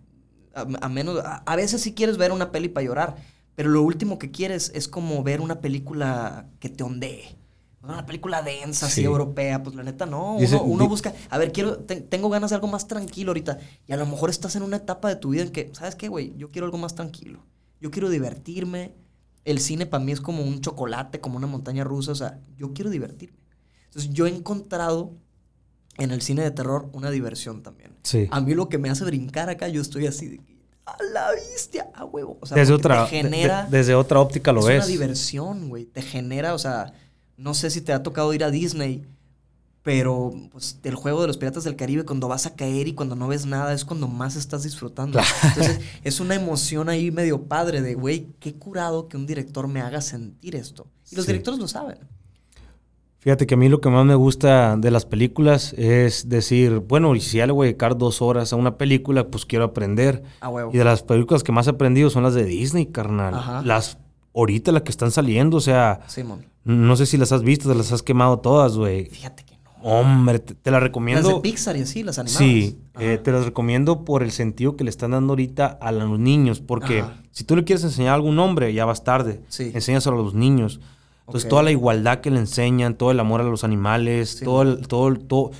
a, 0.53 0.89
menos, 0.89 1.19
a, 1.23 1.37
a 1.37 1.55
veces 1.55 1.81
sí 1.81 1.93
quieres 1.93 2.17
ver 2.17 2.31
una 2.31 2.51
peli 2.51 2.67
para 2.69 2.85
llorar, 2.85 3.15
pero 3.55 3.69
lo 3.69 3.83
último 3.83 4.17
que 4.17 4.31
quieres 4.31 4.71
es 4.73 4.87
como 4.87 5.23
ver 5.23 5.41
una 5.41 5.61
película 5.61 6.49
que 6.59 6.69
te 6.69 6.83
ondee. 6.83 7.37
Una 7.83 8.05
película 8.05 8.41
densa, 8.41 8.87
así 8.87 9.01
Sí. 9.01 9.03
europea, 9.05 9.61
pues 9.63 9.75
la 9.75 9.83
neta 9.83 10.05
no. 10.05 10.35
Uno 10.35 10.63
uno 10.63 10.87
busca, 10.89 11.13
a 11.29 11.37
ver, 11.37 11.51
quiero, 11.51 11.77
te- 11.77 12.01
tengo 12.01 12.27
ganas 12.29 12.49
de 12.49 12.55
algo 12.55 12.67
más 12.67 12.87
tranquilo 12.87 13.29
ahorita. 13.29 13.59
Y 13.87 13.93
a 13.93 13.97
lo 13.97 14.05
mejor 14.05 14.29
estás 14.29 14.55
en 14.55 14.63
una 14.63 14.77
etapa 14.77 15.07
de 15.09 15.15
tu 15.15 15.29
vida 15.29 15.43
en 15.43 15.51
que, 15.51 15.69
¿sabes 15.73 15.95
qué, 15.95 16.07
güey? 16.09 16.33
Yo 16.37 16.51
quiero 16.51 16.65
algo 16.65 16.77
más 16.77 16.95
tranquilo. 16.95 17.45
Yo 17.79 17.91
quiero 17.91 18.09
divertirme. 18.09 18.93
El 19.45 19.59
cine 19.59 19.85
para 19.85 20.03
mí 20.03 20.11
es 20.11 20.19
como 20.19 20.43
un 20.43 20.59
chocolate, 20.59 21.21
como 21.21 21.37
una 21.37 21.47
montaña 21.47 21.83
rusa. 21.83 22.11
O 22.11 22.15
sea, 22.15 22.39
yo 22.57 22.73
quiero 22.73 22.89
divertirme. 22.89 23.37
Entonces, 23.85 24.11
yo 24.11 24.25
he 24.27 24.29
encontrado 24.35 25.13
en 25.97 26.11
el 26.11 26.21
cine 26.21 26.41
de 26.43 26.51
terror 26.51 26.89
una 26.93 27.09
diversión 27.11 27.63
también. 27.63 27.95
Sí. 28.03 28.27
A 28.31 28.41
mí 28.41 28.53
lo 28.55 28.67
que 28.69 28.77
me 28.79 28.89
hace 28.89 29.05
brincar 29.05 29.49
acá, 29.49 29.67
yo 29.69 29.81
estoy 29.81 30.07
así 30.07 30.27
de 30.27 30.41
a 30.85 30.95
la 31.13 31.31
bestia, 31.31 31.89
a 31.93 32.05
huevo. 32.05 32.37
O 32.41 32.45
sea, 32.45 32.55
desde 32.57 32.73
otra, 32.73 33.03
te 33.05 33.09
genera 33.21 33.63
de- 33.65 33.71
de- 33.71 33.77
desde 33.77 33.95
otra 33.95 34.19
óptica 34.19 34.51
lo 34.51 34.61
es 34.61 34.67
ves. 34.67 34.77
una 34.77 34.85
diversión, 34.87 35.69
güey. 35.69 35.85
Te 35.85 36.01
genera, 36.01 36.53
o 36.53 36.59
sea, 36.59 36.93
no 37.37 37.53
sé 37.53 37.69
si 37.69 37.81
te 37.81 37.93
ha 37.93 38.03
tocado 38.03 38.33
ir 38.33 38.43
a 38.43 38.51
Disney, 38.51 39.05
pero 39.83 40.33
pues, 40.51 40.79
el 40.83 40.95
juego 40.95 41.21
de 41.21 41.27
los 41.27 41.37
piratas 41.37 41.63
del 41.63 41.77
Caribe, 41.77 42.03
cuando 42.03 42.27
vas 42.27 42.45
a 42.45 42.55
caer 42.55 42.89
y 42.89 42.93
cuando 42.93 43.15
no 43.15 43.27
ves 43.29 43.45
nada, 43.45 43.73
es 43.73 43.85
cuando 43.85 44.07
más 44.09 44.35
estás 44.35 44.63
disfrutando. 44.63 45.19
Entonces, 45.43 45.79
es 46.03 46.19
una 46.19 46.35
emoción 46.35 46.89
ahí 46.89 47.09
medio 47.09 47.43
padre 47.43 47.81
de, 47.81 47.93
güey, 47.95 48.27
qué 48.41 48.55
curado 48.55 49.07
que 49.07 49.15
un 49.15 49.25
director 49.25 49.67
me 49.69 49.79
haga 49.79 50.01
sentir 50.01 50.55
esto. 50.55 50.87
Y 51.09 51.15
los 51.15 51.23
Sí. 51.25 51.31
directores 51.31 51.59
lo 51.59 51.67
saben. 51.69 51.99
Fíjate 53.19 53.47
que 53.47 53.55
a 53.55 53.57
mí 53.57 53.67
lo 53.67 53.81
que 53.81 53.89
más 53.89 54.05
me 54.05 54.15
gusta 54.15 54.75
de 54.77 54.91
las 54.91 55.05
películas 55.05 55.73
es 55.77 56.29
decir, 56.29 56.79
bueno, 56.79 57.15
y 57.15 57.19
si 57.21 57.37
ya 57.37 57.47
le 57.47 57.51
voy 57.51 57.65
a 57.65 57.69
dedicar 57.69 57.97
dos 57.97 58.21
horas 58.21 58.53
a 58.53 58.55
una 58.55 58.77
película, 58.77 59.27
pues 59.29 59.45
quiero 59.45 59.65
aprender. 59.65 60.23
Y 60.71 60.77
de 60.77 60.83
las 60.83 61.01
películas 61.03 61.43
que 61.43 61.51
más 61.51 61.67
he 61.67 61.71
aprendido 61.71 62.09
son 62.09 62.23
las 62.23 62.35
de 62.35 62.45
Disney, 62.45 62.85
carnal. 62.85 63.33
Ajá. 63.33 63.61
Las 63.63 63.97
ahorita 64.35 64.71
las 64.71 64.83
que 64.83 64.91
están 64.91 65.11
saliendo, 65.11 65.57
o 65.57 65.61
sea, 65.61 65.99
no 66.63 66.95
sé 66.95 67.05
si 67.05 67.17
las 67.17 67.31
has 67.31 67.43
visto, 67.43 67.69
te 67.69 67.75
las 67.75 67.91
has 67.91 68.03
quemado 68.03 68.39
todas, 68.39 68.75
güey. 68.77 69.05
Fíjate 69.05 69.43
que 69.43 69.55
no. 69.57 69.57
Hombre, 69.81 70.39
te, 70.39 70.53
te 70.55 70.71
las 70.71 70.79
Las 70.81 70.83
recomiendo. 70.87 71.29
de 71.35 71.39
Pixar 71.41 71.77
y 71.77 71.81
así, 71.81 72.03
las 72.03 72.19
animadas. 72.19 72.37
Sí, 72.39 72.77
eh, 72.99 73.19
te 73.23 73.31
las 73.31 73.45
recomiendo 73.45 74.03
por 74.05 74.23
el 74.23 74.31
sentido 74.31 74.75
que 74.75 74.83
le 74.83 74.89
están 74.89 75.11
dando 75.11 75.33
ahorita 75.33 75.65
a 75.79 75.91
los 75.91 76.19
niños, 76.19 76.59
porque 76.59 77.01
Ajá. 77.01 77.21
si 77.31 77.43
tú 77.43 77.55
le 77.55 77.63
quieres 77.63 77.83
enseñar 77.83 78.11
a 78.11 78.15
algún 78.15 78.35
nombre, 78.35 78.73
ya 78.73 78.85
vas 78.85 79.03
tarde. 79.03 79.41
Sí. 79.49 79.71
Enséñaselo 79.73 80.19
a 80.19 80.23
los 80.23 80.33
niños. 80.33 80.79
Entonces, 81.27 81.49
toda 81.49 81.61
la 81.61 81.71
igualdad 81.71 82.21
que 82.21 82.31
le 82.31 82.39
enseñan, 82.39 82.95
todo 82.95 83.11
el 83.11 83.19
amor 83.19 83.41
a 83.41 83.43
los 83.43 83.63
animales, 83.65 84.29
Sí. 84.39 84.45
todo, 84.45 84.61
el, 84.61 84.87
todo, 84.87 85.13
todo 85.15 85.51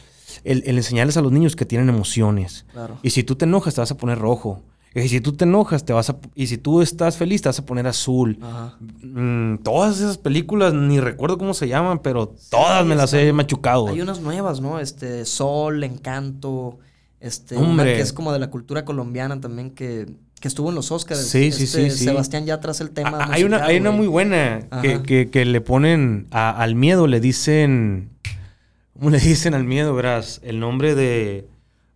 el, 0.46 0.64
el 0.66 0.78
enseñarles 0.78 1.18
a 1.18 1.22
los 1.22 1.32
niños 1.32 1.56
que 1.58 1.66
tienen 1.66 1.90
emociones. 1.90 2.66
Claro. 2.72 2.98
Y 3.04 3.10
si 3.10 3.24
tú 3.24 3.36
te 3.36 3.44
enojas, 3.46 3.76
te 3.76 3.82
vas 3.82 3.92
a 3.92 3.98
poner 3.98 4.18
rojo. 4.18 4.62
Y 5.04 5.10
si 5.10 5.22
tú 5.22 5.34
te 5.34 5.46
enojas, 5.46 5.86
te 5.86 5.94
vas 5.94 6.10
a... 6.10 6.18
Y 6.34 6.48
si 6.48 6.58
tú 6.58 6.82
estás 6.82 7.18
feliz, 7.18 7.42
te 7.44 7.50
vas 7.50 7.60
a 7.60 7.66
poner 7.66 7.86
azul. 7.88 8.40
Ajá. 8.42 8.78
Mm, 9.04 9.60
todas 9.60 9.98
esas 10.00 10.18
películas, 10.18 10.74
ni 10.74 11.00
recuerdo 11.00 11.38
cómo 11.38 11.54
se 11.54 11.68
llaman, 11.68 12.00
pero 12.00 12.34
todas 12.50 12.86
me 12.86 12.96
las 12.96 13.14
he 13.14 13.32
machucado. 13.32 13.88
Hay 13.90 14.02
unas 14.02 14.22
nuevas, 14.22 14.60
¿no? 14.60 14.80
Este, 14.80 15.24
Sol, 15.26 15.84
Encanto, 15.84 16.80
este, 17.20 17.58
una 17.58 17.84
que 17.84 18.02
es 18.02 18.12
como 18.14 18.34
de 18.34 18.40
la 18.40 18.50
cultura 18.50 18.86
colombiana 18.86 19.40
también, 19.40 19.70
que, 19.72 20.08
que 20.40 20.48
estuvo 20.48 20.70
en 20.70 20.76
los 20.76 20.92
Oscars. 20.92 21.22
Sí, 21.22 21.52
sí, 21.52 21.64
Este, 21.66 21.90
sí, 21.92 21.98
sí. 21.98 22.04
Sebastián 22.06 22.46
ya 22.48 22.60
tras 22.60 22.82
el 22.82 22.90
tema. 22.92 23.20
Ah, 23.22 23.28
hay 23.32 23.44
una, 23.44 23.64
hay 23.66 23.78
una 23.78 23.92
muy 23.92 24.08
buena 24.08 24.68
que, 24.82 25.04
que- 25.04 25.30
que 25.30 25.46
le 25.46 25.62
ponen 25.62 26.28
a- 26.32 26.52
al 26.62 26.74
miedo, 26.76 27.06
le 27.08 27.20
dicen. 27.20 28.10
¿Cómo 28.98 29.12
le 29.12 29.20
dicen 29.20 29.54
al 29.54 29.64
miedo, 29.64 29.94
verás? 29.94 30.40
El 30.44 30.60
nombre 30.60 30.96
de 30.96 31.48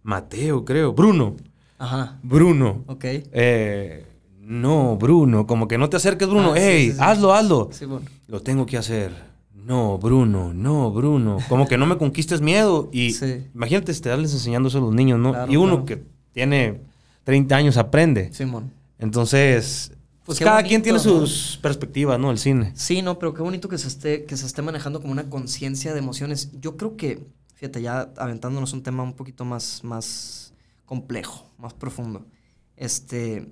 Mateo, 0.04 0.66
creo. 0.66 0.94
Bruno. 0.94 1.36
Ajá, 1.82 2.20
Bruno. 2.22 2.84
ok. 2.88 3.04
Eh, 3.06 4.06
no, 4.40 4.98
Bruno. 4.98 5.48
Como 5.48 5.68
que 5.68 5.78
no 5.78 5.90
te 5.90 5.98
acerques, 5.98 6.28
Bruno. 6.30 6.54
Ah, 6.54 6.60
¡Ey! 6.60 6.88
sí, 6.90 6.92
sí. 6.94 6.98
hazlo, 7.02 7.34
hazlo. 7.34 7.70
Sí, 7.72 7.86
bueno. 7.86 8.06
Lo 8.28 8.40
tengo 8.42 8.66
que 8.66 8.78
hacer. 8.78 9.12
No, 9.56 9.98
Bruno, 9.98 10.54
no, 10.54 10.92
Bruno. 10.92 11.38
Como 11.50 11.68
que 11.68 11.78
no 11.78 11.86
me 11.86 11.98
conquistes 11.98 12.42
miedo. 12.42 12.90
Y 12.92 13.12
Sí. 13.14 13.48
imagínate 13.56 13.92
estarles 13.92 14.32
enseñando 14.34 14.70
eso 14.70 14.78
a 14.80 14.82
los 14.82 14.94
niños, 14.94 15.20
¿no? 15.20 15.32
Claro, 15.32 15.52
y 15.52 15.56
uno 15.58 15.84
claro. 15.84 15.86
que 15.86 16.04
tiene 16.34 16.82
30 17.24 17.56
años 17.56 17.78
aprende. 17.78 18.32
Simón. 18.34 18.72
Entonces, 19.00 19.92
pues 20.26 20.38
qué 20.38 20.44
cada 20.46 20.58
bonito, 20.58 20.70
quien 20.70 20.82
tiene 20.84 20.98
¿no? 20.98 21.04
sus 21.04 21.58
perspectivas, 21.62 22.20
¿no? 22.20 22.30
El 22.32 22.38
cine. 22.38 22.72
Sí, 22.76 23.02
no, 23.02 23.18
pero 23.20 23.34
qué 23.34 23.42
bonito 23.42 23.70
que 23.70 23.78
se 23.78 23.88
esté, 23.88 24.26
que 24.26 24.38
se 24.38 24.46
esté 24.46 24.62
manejando 24.62 25.00
como 25.02 25.12
una 25.14 25.30
conciencia 25.30 25.94
de 25.94 26.00
emociones. 26.00 26.52
Yo 26.60 26.78
creo 26.78 26.96
que, 26.96 27.24
fíjate, 27.56 27.82
ya 27.82 28.10
aventándonos 28.18 28.74
un 28.74 28.84
tema 28.84 29.04
un 29.04 29.14
poquito 29.14 29.46
más, 29.46 29.84
más 29.84 30.54
complejo, 30.92 31.50
más 31.58 31.74
profundo. 31.74 32.28
Este, 32.76 33.50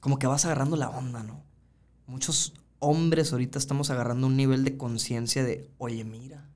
como 0.00 0.18
que 0.18 0.26
vas 0.26 0.44
agarrando 0.44 0.76
la 0.76 0.90
onda, 0.90 1.22
¿no? 1.22 1.42
Muchos 2.06 2.52
hombres 2.78 3.32
ahorita 3.32 3.58
estamos 3.58 3.88
agarrando 3.88 4.26
un 4.26 4.36
nivel 4.36 4.64
de 4.64 4.76
conciencia 4.76 5.42
de, 5.42 5.70
oye, 5.78 6.04
mira. 6.04 6.50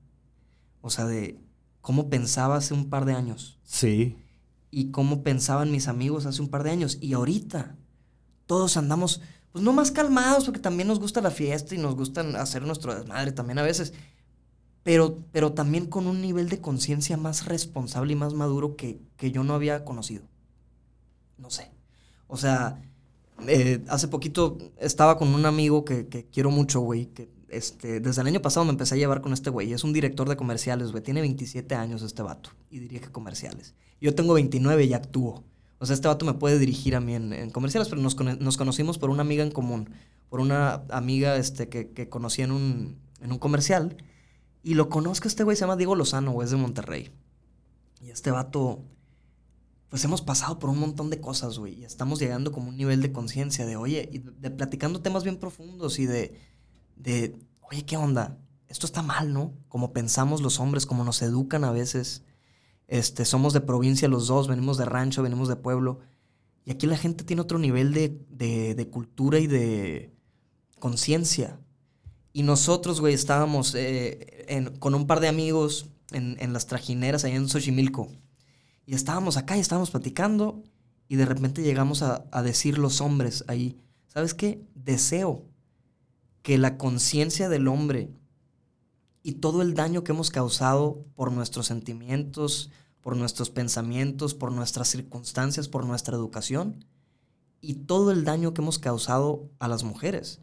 O 0.81 0.91
sea, 0.91 1.05
de 1.07 1.39
cómo 1.81 2.11
pensaba 2.11 2.57
hace 2.57 2.75
un 2.75 2.91
par 2.91 3.05
de 3.05 3.13
años 3.13 3.57
Sí. 3.63 4.17
y 4.69 4.91
cómo 4.91 5.23
pensaban 5.23 5.71
mis 5.71 5.87
amigos 5.87 6.27
hace 6.27 6.43
un 6.43 6.49
par 6.49 6.61
de 6.61 6.69
años. 6.69 6.99
Y 7.01 7.13
ahorita 7.13 7.75
todos 8.45 8.77
andamos, 8.77 9.21
pues 9.51 9.63
no 9.63 9.73
más 9.73 9.89
calmados, 9.89 10.45
porque 10.45 10.59
también 10.59 10.87
nos 10.89 10.99
gusta 10.99 11.21
la 11.21 11.31
fiesta 11.31 11.73
y 11.73 11.79
nos 11.79 11.95
gustan 11.95 12.35
hacer 12.35 12.61
nuestro 12.61 12.93
desmadre 12.93 13.31
también 13.31 13.57
a 13.57 13.63
veces. 13.63 13.93
Pero, 14.89 15.19
pero 15.31 15.53
también 15.53 15.85
con 15.85 16.07
un 16.07 16.19
nivel 16.19 16.49
de 16.49 16.61
conciencia 16.61 17.15
más 17.15 17.45
responsable 17.45 18.13
y 18.13 18.15
más 18.15 18.33
maduro 18.33 18.75
que, 18.75 18.99
que 19.17 19.29
yo 19.29 19.43
no 19.43 19.53
había 19.53 19.85
conocido. 19.85 20.23
No 21.37 21.51
sé. 21.51 21.69
O 22.25 22.37
sea, 22.37 22.81
eh, 23.47 23.83
hace 23.87 24.07
poquito 24.07 24.57
estaba 24.79 25.19
con 25.19 25.35
un 25.35 25.45
amigo 25.45 25.85
que, 25.85 26.07
que 26.07 26.25
quiero 26.25 26.49
mucho, 26.49 26.79
güey, 26.79 27.05
que 27.05 27.29
este, 27.49 27.99
desde 27.99 28.21
el 28.21 28.27
año 28.29 28.41
pasado 28.41 28.65
me 28.65 28.71
empecé 28.71 28.95
a 28.95 28.97
llevar 28.97 29.21
con 29.21 29.31
este 29.31 29.51
güey. 29.51 29.73
Es 29.73 29.83
un 29.83 29.93
director 29.93 30.27
de 30.27 30.35
comerciales, 30.35 30.89
güey. 30.89 31.03
Tiene 31.03 31.21
27 31.21 31.75
años 31.75 32.01
este 32.01 32.23
vato 32.23 32.49
y 32.71 32.79
dirige 32.79 33.11
comerciales. 33.11 33.75
Yo 34.01 34.15
tengo 34.15 34.33
29 34.33 34.85
y 34.85 34.93
actúo. 34.93 35.43
O 35.77 35.85
sea, 35.85 35.93
este 35.93 36.07
vato 36.07 36.25
me 36.25 36.33
puede 36.33 36.57
dirigir 36.57 36.95
a 36.95 36.99
mí 36.99 37.13
en, 37.13 37.51
comerciales, 37.51 37.89
pero 37.89 38.01
nos, 38.01 38.19
nos 38.19 38.57
conocimos 38.57 38.97
por 38.97 39.11
una 39.11 39.21
amiga 39.21 39.43
en 39.43 39.51
común. 39.51 39.91
Por 40.29 40.39
una 40.39 40.81
amiga 40.89 41.35
este, 41.35 41.69
que, 41.69 41.91
que 41.91 42.09
conocí 42.09 42.41
en 42.41 42.51
un, 42.51 42.97
en 43.21 43.31
un 43.31 43.37
comercial. 43.37 43.95
Y 44.61 44.73
lo 44.73 44.89
conozco, 44.89 45.27
este 45.27 45.43
güey 45.43 45.55
se 45.55 45.61
llama 45.61 45.77
Diego 45.77 45.95
Lozano, 45.95 46.31
güey, 46.31 46.45
es 46.45 46.51
de 46.51 46.57
Monterrey. 46.57 47.11
Y 48.01 48.09
este 48.09 48.31
vato, 48.31 48.83
pues 49.89 50.03
hemos 50.03 50.21
pasado 50.21 50.59
por 50.59 50.69
un 50.69 50.79
montón 50.79 51.09
de 51.09 51.21
cosas, 51.21 51.57
güey. 51.57 51.79
Y 51.79 51.85
estamos 51.85 52.19
llegando 52.19 52.51
como 52.51 52.69
un 52.69 52.77
nivel 52.77 53.01
de 53.01 53.11
conciencia 53.11 53.65
de, 53.65 53.75
oye, 53.75 54.09
y 54.11 54.19
de, 54.19 54.31
de 54.31 54.51
platicando 54.51 55.01
temas 55.01 55.23
bien 55.23 55.37
profundos 55.37 55.99
y 55.99 56.05
de, 56.05 56.39
de, 56.95 57.37
oye, 57.61 57.85
¿qué 57.85 57.97
onda? 57.97 58.37
Esto 58.67 58.85
está 58.85 59.01
mal, 59.01 59.33
¿no? 59.33 59.53
Como 59.67 59.93
pensamos 59.93 60.41
los 60.41 60.59
hombres, 60.59 60.85
como 60.85 61.03
nos 61.03 61.21
educan 61.21 61.63
a 61.63 61.71
veces. 61.71 62.23
Este, 62.87 63.23
somos 63.25 63.53
de 63.53 63.61
provincia 63.61 64.07
los 64.07 64.27
dos, 64.27 64.47
venimos 64.47 64.77
de 64.77 64.85
rancho, 64.85 65.23
venimos 65.23 65.47
de 65.47 65.55
pueblo. 65.55 65.99
Y 66.65 66.71
aquí 66.71 66.85
la 66.85 66.97
gente 66.97 67.23
tiene 67.23 67.41
otro 67.41 67.59
nivel 67.59 67.93
de, 67.93 68.25
de, 68.29 68.75
de 68.75 68.89
cultura 68.89 69.39
y 69.39 69.47
de 69.47 70.13
conciencia. 70.79 71.59
Y 72.39 72.43
nosotros, 72.43 73.01
güey, 73.01 73.13
estábamos 73.13 73.75
eh, 73.75 74.71
con 74.79 74.95
un 74.95 75.07
par 75.07 75.19
de 75.19 75.27
amigos 75.27 75.87
en, 76.13 76.37
en 76.39 76.53
las 76.53 76.67
trajineras 76.67 77.25
allá 77.25 77.35
en 77.35 77.49
Xochimilco. 77.49 78.07
Y 78.85 78.95
estábamos 78.95 79.35
acá 79.35 79.57
y 79.57 79.59
estábamos 79.59 79.91
platicando. 79.91 80.63
Y 81.09 81.17
de 81.17 81.25
repente 81.25 81.63
llegamos 81.63 82.01
a, 82.01 82.23
a 82.31 82.41
decir 82.41 82.77
los 82.77 83.01
hombres 83.01 83.43
ahí, 83.49 83.75
¿sabes 84.07 84.33
qué? 84.33 84.63
Deseo 84.73 85.43
que 86.41 86.57
la 86.57 86.77
conciencia 86.77 87.49
del 87.49 87.67
hombre 87.67 88.09
y 89.21 89.33
todo 89.33 89.61
el 89.61 89.73
daño 89.73 90.05
que 90.05 90.13
hemos 90.13 90.29
causado 90.29 91.03
por 91.15 91.33
nuestros 91.33 91.67
sentimientos, 91.67 92.71
por 93.01 93.17
nuestros 93.17 93.49
pensamientos, 93.49 94.33
por 94.33 94.53
nuestras 94.53 94.87
circunstancias, 94.87 95.67
por 95.67 95.85
nuestra 95.85 96.15
educación 96.15 96.85
y 97.59 97.73
todo 97.73 98.11
el 98.11 98.23
daño 98.23 98.53
que 98.53 98.61
hemos 98.61 98.79
causado 98.79 99.49
a 99.59 99.67
las 99.67 99.83
mujeres. 99.83 100.39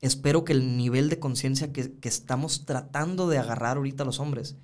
Espero 0.00 0.44
que 0.44 0.52
el 0.52 0.76
nivel 0.76 1.08
de 1.08 1.18
conciencia 1.18 1.72
que, 1.72 1.98
que 1.98 2.08
estamos 2.08 2.66
tratando 2.66 3.28
de 3.28 3.38
agarrar 3.38 3.76
ahorita 3.78 4.04
los 4.04 4.20
hombres 4.20 4.56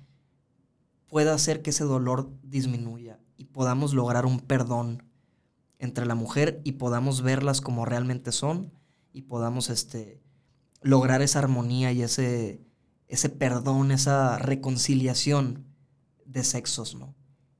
pueda 1.07 1.33
hacer 1.33 1.61
que 1.61 1.71
ese 1.71 1.83
dolor 1.83 2.31
disminuya 2.43 3.19
y 3.37 3.45
podamos 3.45 3.93
lograr 3.93 4.25
un 4.25 4.39
perdón 4.39 5.03
entre 5.79 6.05
la 6.05 6.15
mujer 6.15 6.61
y 6.63 6.73
podamos 6.73 7.21
verlas 7.21 7.61
como 7.61 7.85
realmente 7.85 8.31
son 8.31 8.71
y 9.11 9.23
podamos 9.23 9.69
este, 9.69 10.23
lograr 10.81 11.21
esa 11.21 11.39
armonía 11.39 11.91
y 11.91 12.01
ese, 12.01 12.61
ese 13.07 13.29
perdón, 13.29 13.91
esa 13.91 14.37
reconciliación 14.37 15.65
de 16.25 16.43
sexos, 16.43 16.95
¿no? 16.95 17.15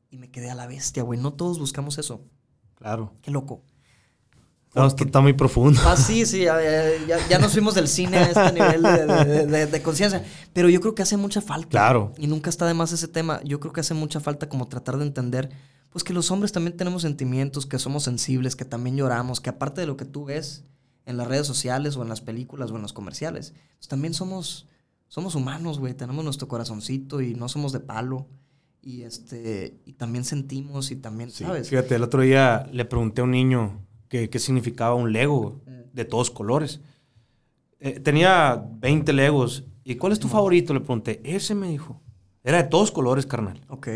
Y 0.09 0.17
me 0.17 0.31
quedé 0.31 0.49
a 0.49 0.55
la 0.55 0.67
bestia, 0.67 1.03
güey. 1.03 1.19
No 1.19 1.33
todos 1.33 1.59
buscamos 1.59 1.97
eso. 1.97 2.23
Claro. 2.75 3.13
Qué 3.21 3.31
loco. 3.31 3.63
No, 4.75 4.87
esto 4.87 5.03
está 5.03 5.21
muy 5.21 5.33
profundo. 5.33 5.79
Ah, 5.85 5.95
sí, 5.95 6.25
sí, 6.25 6.41
ya, 6.43 6.57
ya- 7.07 7.27
ya 7.29 7.37
nos 7.39 7.51
fuimos 7.53 7.75
del 7.75 7.87
cine 7.87 8.17
a 8.17 8.23
este 8.23 8.51
nivel 8.53 8.81
de, 8.81 9.05
de- 9.05 9.45
de- 9.45 9.65
de 9.67 9.81
conciencia. 9.83 10.23
Pero 10.51 10.67
yo 10.69 10.81
creo 10.81 10.95
que 10.95 11.03
hace 11.03 11.15
mucha 11.17 11.41
falta. 11.41 11.69
Claro. 11.69 12.11
Y 12.17 12.25
nunca 12.27 12.49
está 12.49 12.65
de 12.65 12.73
más 12.73 12.91
ese 12.91 13.07
tema. 13.07 13.39
Yo 13.43 13.59
creo 13.59 13.71
que 13.71 13.81
hace 13.81 13.93
mucha 13.93 14.19
falta 14.19 14.49
como 14.49 14.67
tratar 14.67 14.97
de 14.97 15.05
entender, 15.05 15.49
pues 15.91 16.03
que 16.03 16.11
los 16.13 16.31
hombres 16.31 16.51
también 16.51 16.75
tenemos 16.75 17.03
sentimientos, 17.03 17.65
que 17.67 17.77
somos 17.77 18.03
sensibles, 18.03 18.55
que 18.55 18.65
también 18.65 18.95
lloramos, 18.97 19.39
que 19.41 19.51
aparte 19.51 19.81
de 19.81 19.85
lo 19.87 19.95
que 19.95 20.05
tú 20.05 20.25
ves 20.25 20.63
en 21.05 21.17
las 21.17 21.27
redes 21.27 21.45
sociales 21.45 21.95
o 21.97 22.01
en 22.01 22.09
las 22.09 22.21
películas 22.21 22.71
o 22.71 22.75
en 22.77 22.81
los 22.81 22.93
comerciales, 22.93 23.53
pues 23.77 23.87
también 23.87 24.13
somos, 24.15 24.67
somos 25.07 25.35
humanos, 25.35 25.77
güey. 25.77 25.93
Tenemos 25.93 26.23
nuestro 26.25 26.47
corazoncito 26.47 27.21
y 27.21 27.35
no 27.35 27.47
somos 27.47 27.73
de 27.73 27.79
palo. 27.79 28.27
Y 28.81 29.03
este, 29.03 29.79
y 29.85 29.93
también 29.93 30.25
sentimos 30.25 30.89
y 30.91 30.95
también, 30.95 31.29
Sí, 31.29 31.43
¿sabes? 31.43 31.69
Fíjate, 31.69 31.93
el 31.95 32.03
otro 32.03 32.21
día 32.23 32.67
le 32.71 32.85
pregunté 32.85 33.21
a 33.21 33.25
un 33.25 33.31
niño 33.31 33.85
qué 34.29 34.39
significaba 34.39 34.95
un 34.95 35.11
Lego 35.11 35.61
de 35.93 36.05
todos 36.05 36.29
colores. 36.31 36.81
Eh, 37.79 37.99
tenía 37.99 38.65
20 38.79 39.11
Legos. 39.13 39.65
¿Y 39.83 39.95
cuál 39.95 40.13
es 40.13 40.19
tu 40.19 40.27
favorito? 40.27 40.73
Le 40.73 40.79
pregunté. 40.79 41.21
Ese 41.23 41.55
me 41.55 41.69
dijo. 41.69 42.01
Era 42.43 42.63
de 42.63 42.69
todos 42.69 42.91
colores, 42.91 43.25
carnal. 43.25 43.61
Ok. 43.67 43.89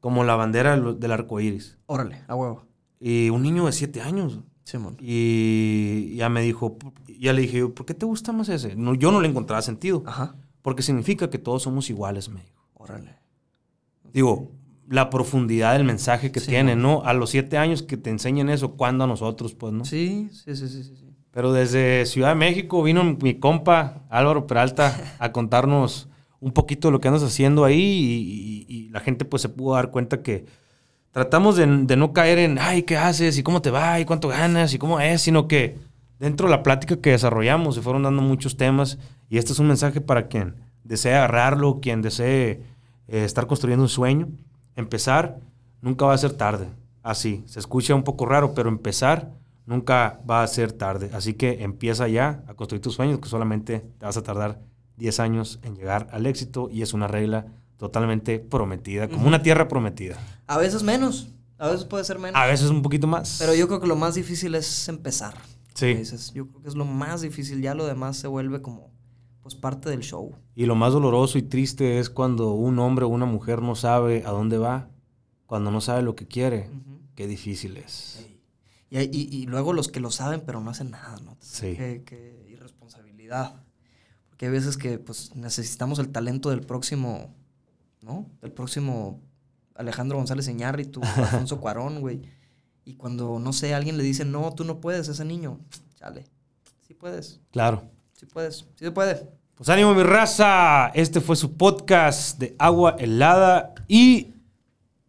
Como 0.00 0.24
la 0.24 0.36
bandera 0.36 0.76
del, 0.78 1.00
del 1.00 1.12
arco 1.12 1.40
iris. 1.40 1.78
Órale, 1.86 2.22
a 2.28 2.34
huevo. 2.34 2.66
Y 3.00 3.30
un 3.30 3.42
niño 3.42 3.66
de 3.66 3.72
7 3.72 4.00
años. 4.00 4.40
Simón. 4.64 4.96
Y 5.00 6.16
ya 6.16 6.28
me 6.28 6.42
dijo, 6.42 6.76
ya 7.20 7.32
le 7.32 7.42
dije, 7.42 7.66
¿por 7.68 7.86
qué 7.86 7.94
te 7.94 8.04
gusta 8.04 8.32
más 8.32 8.48
ese? 8.48 8.74
No, 8.74 8.94
yo 8.94 9.12
no 9.12 9.20
le 9.20 9.28
encontraba 9.28 9.62
sentido. 9.62 10.02
Ajá. 10.06 10.36
Porque 10.62 10.82
significa 10.82 11.30
que 11.30 11.38
todos 11.38 11.62
somos 11.62 11.88
iguales, 11.90 12.28
me 12.28 12.40
dijo. 12.42 12.68
Órale. 12.74 13.16
Digo, 14.12 14.50
la 14.88 15.10
profundidad 15.10 15.72
del 15.74 15.84
mensaje 15.84 16.30
que 16.32 16.40
Sí, 16.40 16.48
tiene, 16.48 16.76
¿no? 16.76 17.02
A 17.04 17.12
los 17.12 17.30
siete 17.30 17.58
años 17.58 17.82
que 17.82 17.96
te 17.96 18.10
enseñen 18.10 18.48
eso, 18.48 18.72
¿cuándo 18.76 19.04
a 19.04 19.06
nosotros, 19.06 19.54
pues, 19.54 19.72
no? 19.72 19.84
Sí, 19.84 20.28
sí, 20.32 20.54
sí, 20.56 20.68
sí, 20.68 20.84
sí. 20.84 20.94
sí. 20.96 21.06
Pero 21.32 21.52
desde 21.52 22.06
Ciudad 22.06 22.30
de 22.30 22.34
México 22.36 22.82
vino 22.82 23.02
mi 23.04 23.34
compa 23.34 24.04
Álvaro 24.10 24.46
Peralta 24.46 25.16
a 25.18 25.32
contarnos 25.32 26.08
un 26.40 26.52
poquito 26.52 26.88
de 26.88 26.92
lo 26.92 27.00
que 27.00 27.08
andas 27.08 27.22
haciendo 27.22 27.64
ahí 27.64 27.80
y, 27.80 28.64
y- 28.68 28.76
y 28.86 28.88
la 28.90 29.00
gente 29.00 29.24
pues 29.24 29.42
se 29.42 29.48
pudo 29.48 29.74
dar 29.74 29.90
cuenta 29.90 30.22
que 30.22 30.44
tratamos 31.10 31.56
de, 31.56 31.66
de 31.66 31.96
no 31.96 32.12
caer 32.12 32.38
en, 32.38 32.58
ay, 32.58 32.82
¿qué 32.82 32.96
haces? 32.96 33.38
¿Y 33.38 33.42
cómo 33.42 33.62
te 33.62 33.70
va? 33.70 33.98
¿Y 34.00 34.04
cuánto 34.04 34.28
ganas? 34.28 34.72
¿Y 34.74 34.78
cómo 34.78 35.00
es? 35.00 35.22
Sino 35.22 35.48
que 35.48 35.76
dentro 36.18 36.46
de 36.48 36.52
la 36.56 36.62
plática 36.62 36.96
que 37.00 37.10
desarrollamos 37.10 37.74
se 37.74 37.82
fueron 37.82 38.02
dando 38.02 38.22
muchos 38.22 38.56
temas 38.56 38.98
y 39.28 39.38
este 39.38 39.52
es 39.52 39.58
un 39.58 39.68
mensaje 39.68 40.00
para 40.00 40.28
quien 40.28 40.54
desee 40.84 41.14
agarrarlo, 41.14 41.80
quien 41.80 42.02
desee 42.02 42.60
eh, 43.08 43.24
estar 43.24 43.46
construyendo 43.46 43.82
un 43.84 43.88
sueño. 43.88 44.28
Empezar 44.76 45.40
nunca 45.80 46.06
va 46.06 46.14
a 46.14 46.18
ser 46.18 46.32
tarde. 46.32 46.68
Así, 47.02 47.42
se 47.46 47.58
escucha 47.58 47.94
un 47.94 48.02
poco 48.02 48.26
raro, 48.26 48.54
pero 48.54 48.68
empezar 48.68 49.32
nunca 49.66 50.20
va 50.28 50.42
a 50.42 50.46
ser 50.46 50.72
tarde. 50.72 51.10
Así 51.12 51.34
que 51.34 51.62
empieza 51.62 52.08
ya 52.08 52.44
a 52.46 52.54
construir 52.54 52.82
tus 52.82 52.94
sueños, 52.94 53.18
que 53.18 53.28
solamente 53.28 53.80
te 53.98 54.06
vas 54.06 54.16
a 54.16 54.22
tardar 54.22 54.60
10 54.96 55.20
años 55.20 55.58
en 55.62 55.76
llegar 55.76 56.08
al 56.12 56.26
éxito 56.26 56.68
y 56.70 56.82
es 56.82 56.94
una 56.94 57.08
regla 57.08 57.46
totalmente 57.76 58.38
prometida, 58.38 59.08
como 59.08 59.26
una 59.26 59.42
tierra 59.42 59.68
prometida. 59.68 60.16
A 60.46 60.58
veces 60.58 60.82
menos. 60.82 61.28
A 61.58 61.68
veces 61.68 61.84
puede 61.84 62.04
ser 62.04 62.18
menos. 62.18 62.40
A 62.40 62.46
veces 62.46 62.70
un 62.70 62.82
poquito 62.82 63.06
más. 63.06 63.36
Pero 63.38 63.54
yo 63.54 63.66
creo 63.66 63.80
que 63.80 63.86
lo 63.86 63.96
más 63.96 64.14
difícil 64.14 64.54
es 64.54 64.88
empezar. 64.88 65.34
Sí. 65.74 65.94
Dices, 65.94 66.32
yo 66.32 66.48
creo 66.48 66.62
que 66.62 66.68
es 66.68 66.74
lo 66.74 66.84
más 66.84 67.20
difícil. 67.20 67.60
Ya 67.60 67.74
lo 67.74 67.86
demás 67.86 68.16
se 68.16 68.28
vuelve 68.28 68.62
como, 68.62 68.90
pues, 69.46 69.54
parte 69.54 69.88
del 69.90 70.00
show. 70.00 70.34
Y 70.56 70.66
lo 70.66 70.74
más 70.74 70.92
doloroso 70.92 71.38
y 71.38 71.42
triste 71.42 72.00
es 72.00 72.10
cuando 72.10 72.50
un 72.52 72.80
hombre 72.80 73.04
o 73.04 73.08
una 73.08 73.26
mujer 73.26 73.62
no 73.62 73.76
sabe 73.76 74.24
a 74.26 74.30
dónde 74.30 74.58
va, 74.58 74.88
cuando 75.46 75.70
no 75.70 75.80
sabe 75.80 76.02
lo 76.02 76.16
que 76.16 76.26
quiere. 76.26 76.68
Qué 77.14 77.28
difícil 77.28 77.76
es. 77.76 78.26
Y, 78.90 78.98
y- 78.98 79.28
y 79.30 79.46
luego 79.46 79.72
los 79.72 79.86
que 79.86 80.00
lo 80.00 80.10
saben, 80.10 80.42
pero 80.44 80.60
no 80.60 80.70
hacen 80.70 80.90
nada, 80.90 81.16
¿no? 81.24 81.36
Sí. 81.38 81.76
Qué, 81.76 82.02
qué 82.04 82.44
irresponsabilidad. 82.50 83.62
Porque 84.28 84.46
hay 84.46 84.52
veces 84.52 84.76
que, 84.76 84.98
pues, 84.98 85.36
necesitamos 85.36 86.00
el 86.00 86.08
talento 86.08 86.50
del 86.50 86.62
próximo, 86.62 87.32
¿no? 88.02 88.26
Del 88.42 88.50
próximo 88.52 89.20
Alejandro 89.76 90.18
González 90.18 90.48
Iñárritu, 90.48 91.00
Alfonso 91.16 91.60
Cuarón, 91.60 92.00
güey. 92.00 92.20
Y 92.84 92.94
cuando, 92.94 93.38
no 93.38 93.52
sé, 93.52 93.74
alguien 93.74 93.96
le 93.96 94.02
dice, 94.02 94.24
no, 94.24 94.52
tú 94.54 94.64
no 94.64 94.80
puedes, 94.80 95.06
ese 95.06 95.24
niño, 95.24 95.60
chale. 95.94 96.24
Sí 96.86 96.94
puedes, 96.94 97.40
Claro. 97.52 97.82
Sí 98.16 98.26
puedes, 98.26 98.56
sí 98.56 98.84
se 98.84 98.90
puede. 98.90 99.28
Pues 99.54 99.68
ánimo 99.68 99.94
mi 99.94 100.02
raza. 100.02 100.88
Este 100.94 101.20
fue 101.20 101.36
su 101.36 101.56
podcast 101.56 102.38
de 102.38 102.54
agua 102.58 102.96
helada 102.98 103.74
y 103.88 104.34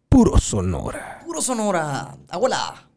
puro 0.08 0.38
sonora. 0.38 1.20
Puro 1.24 1.40
Sonora, 1.42 2.16
abuela. 2.28 2.87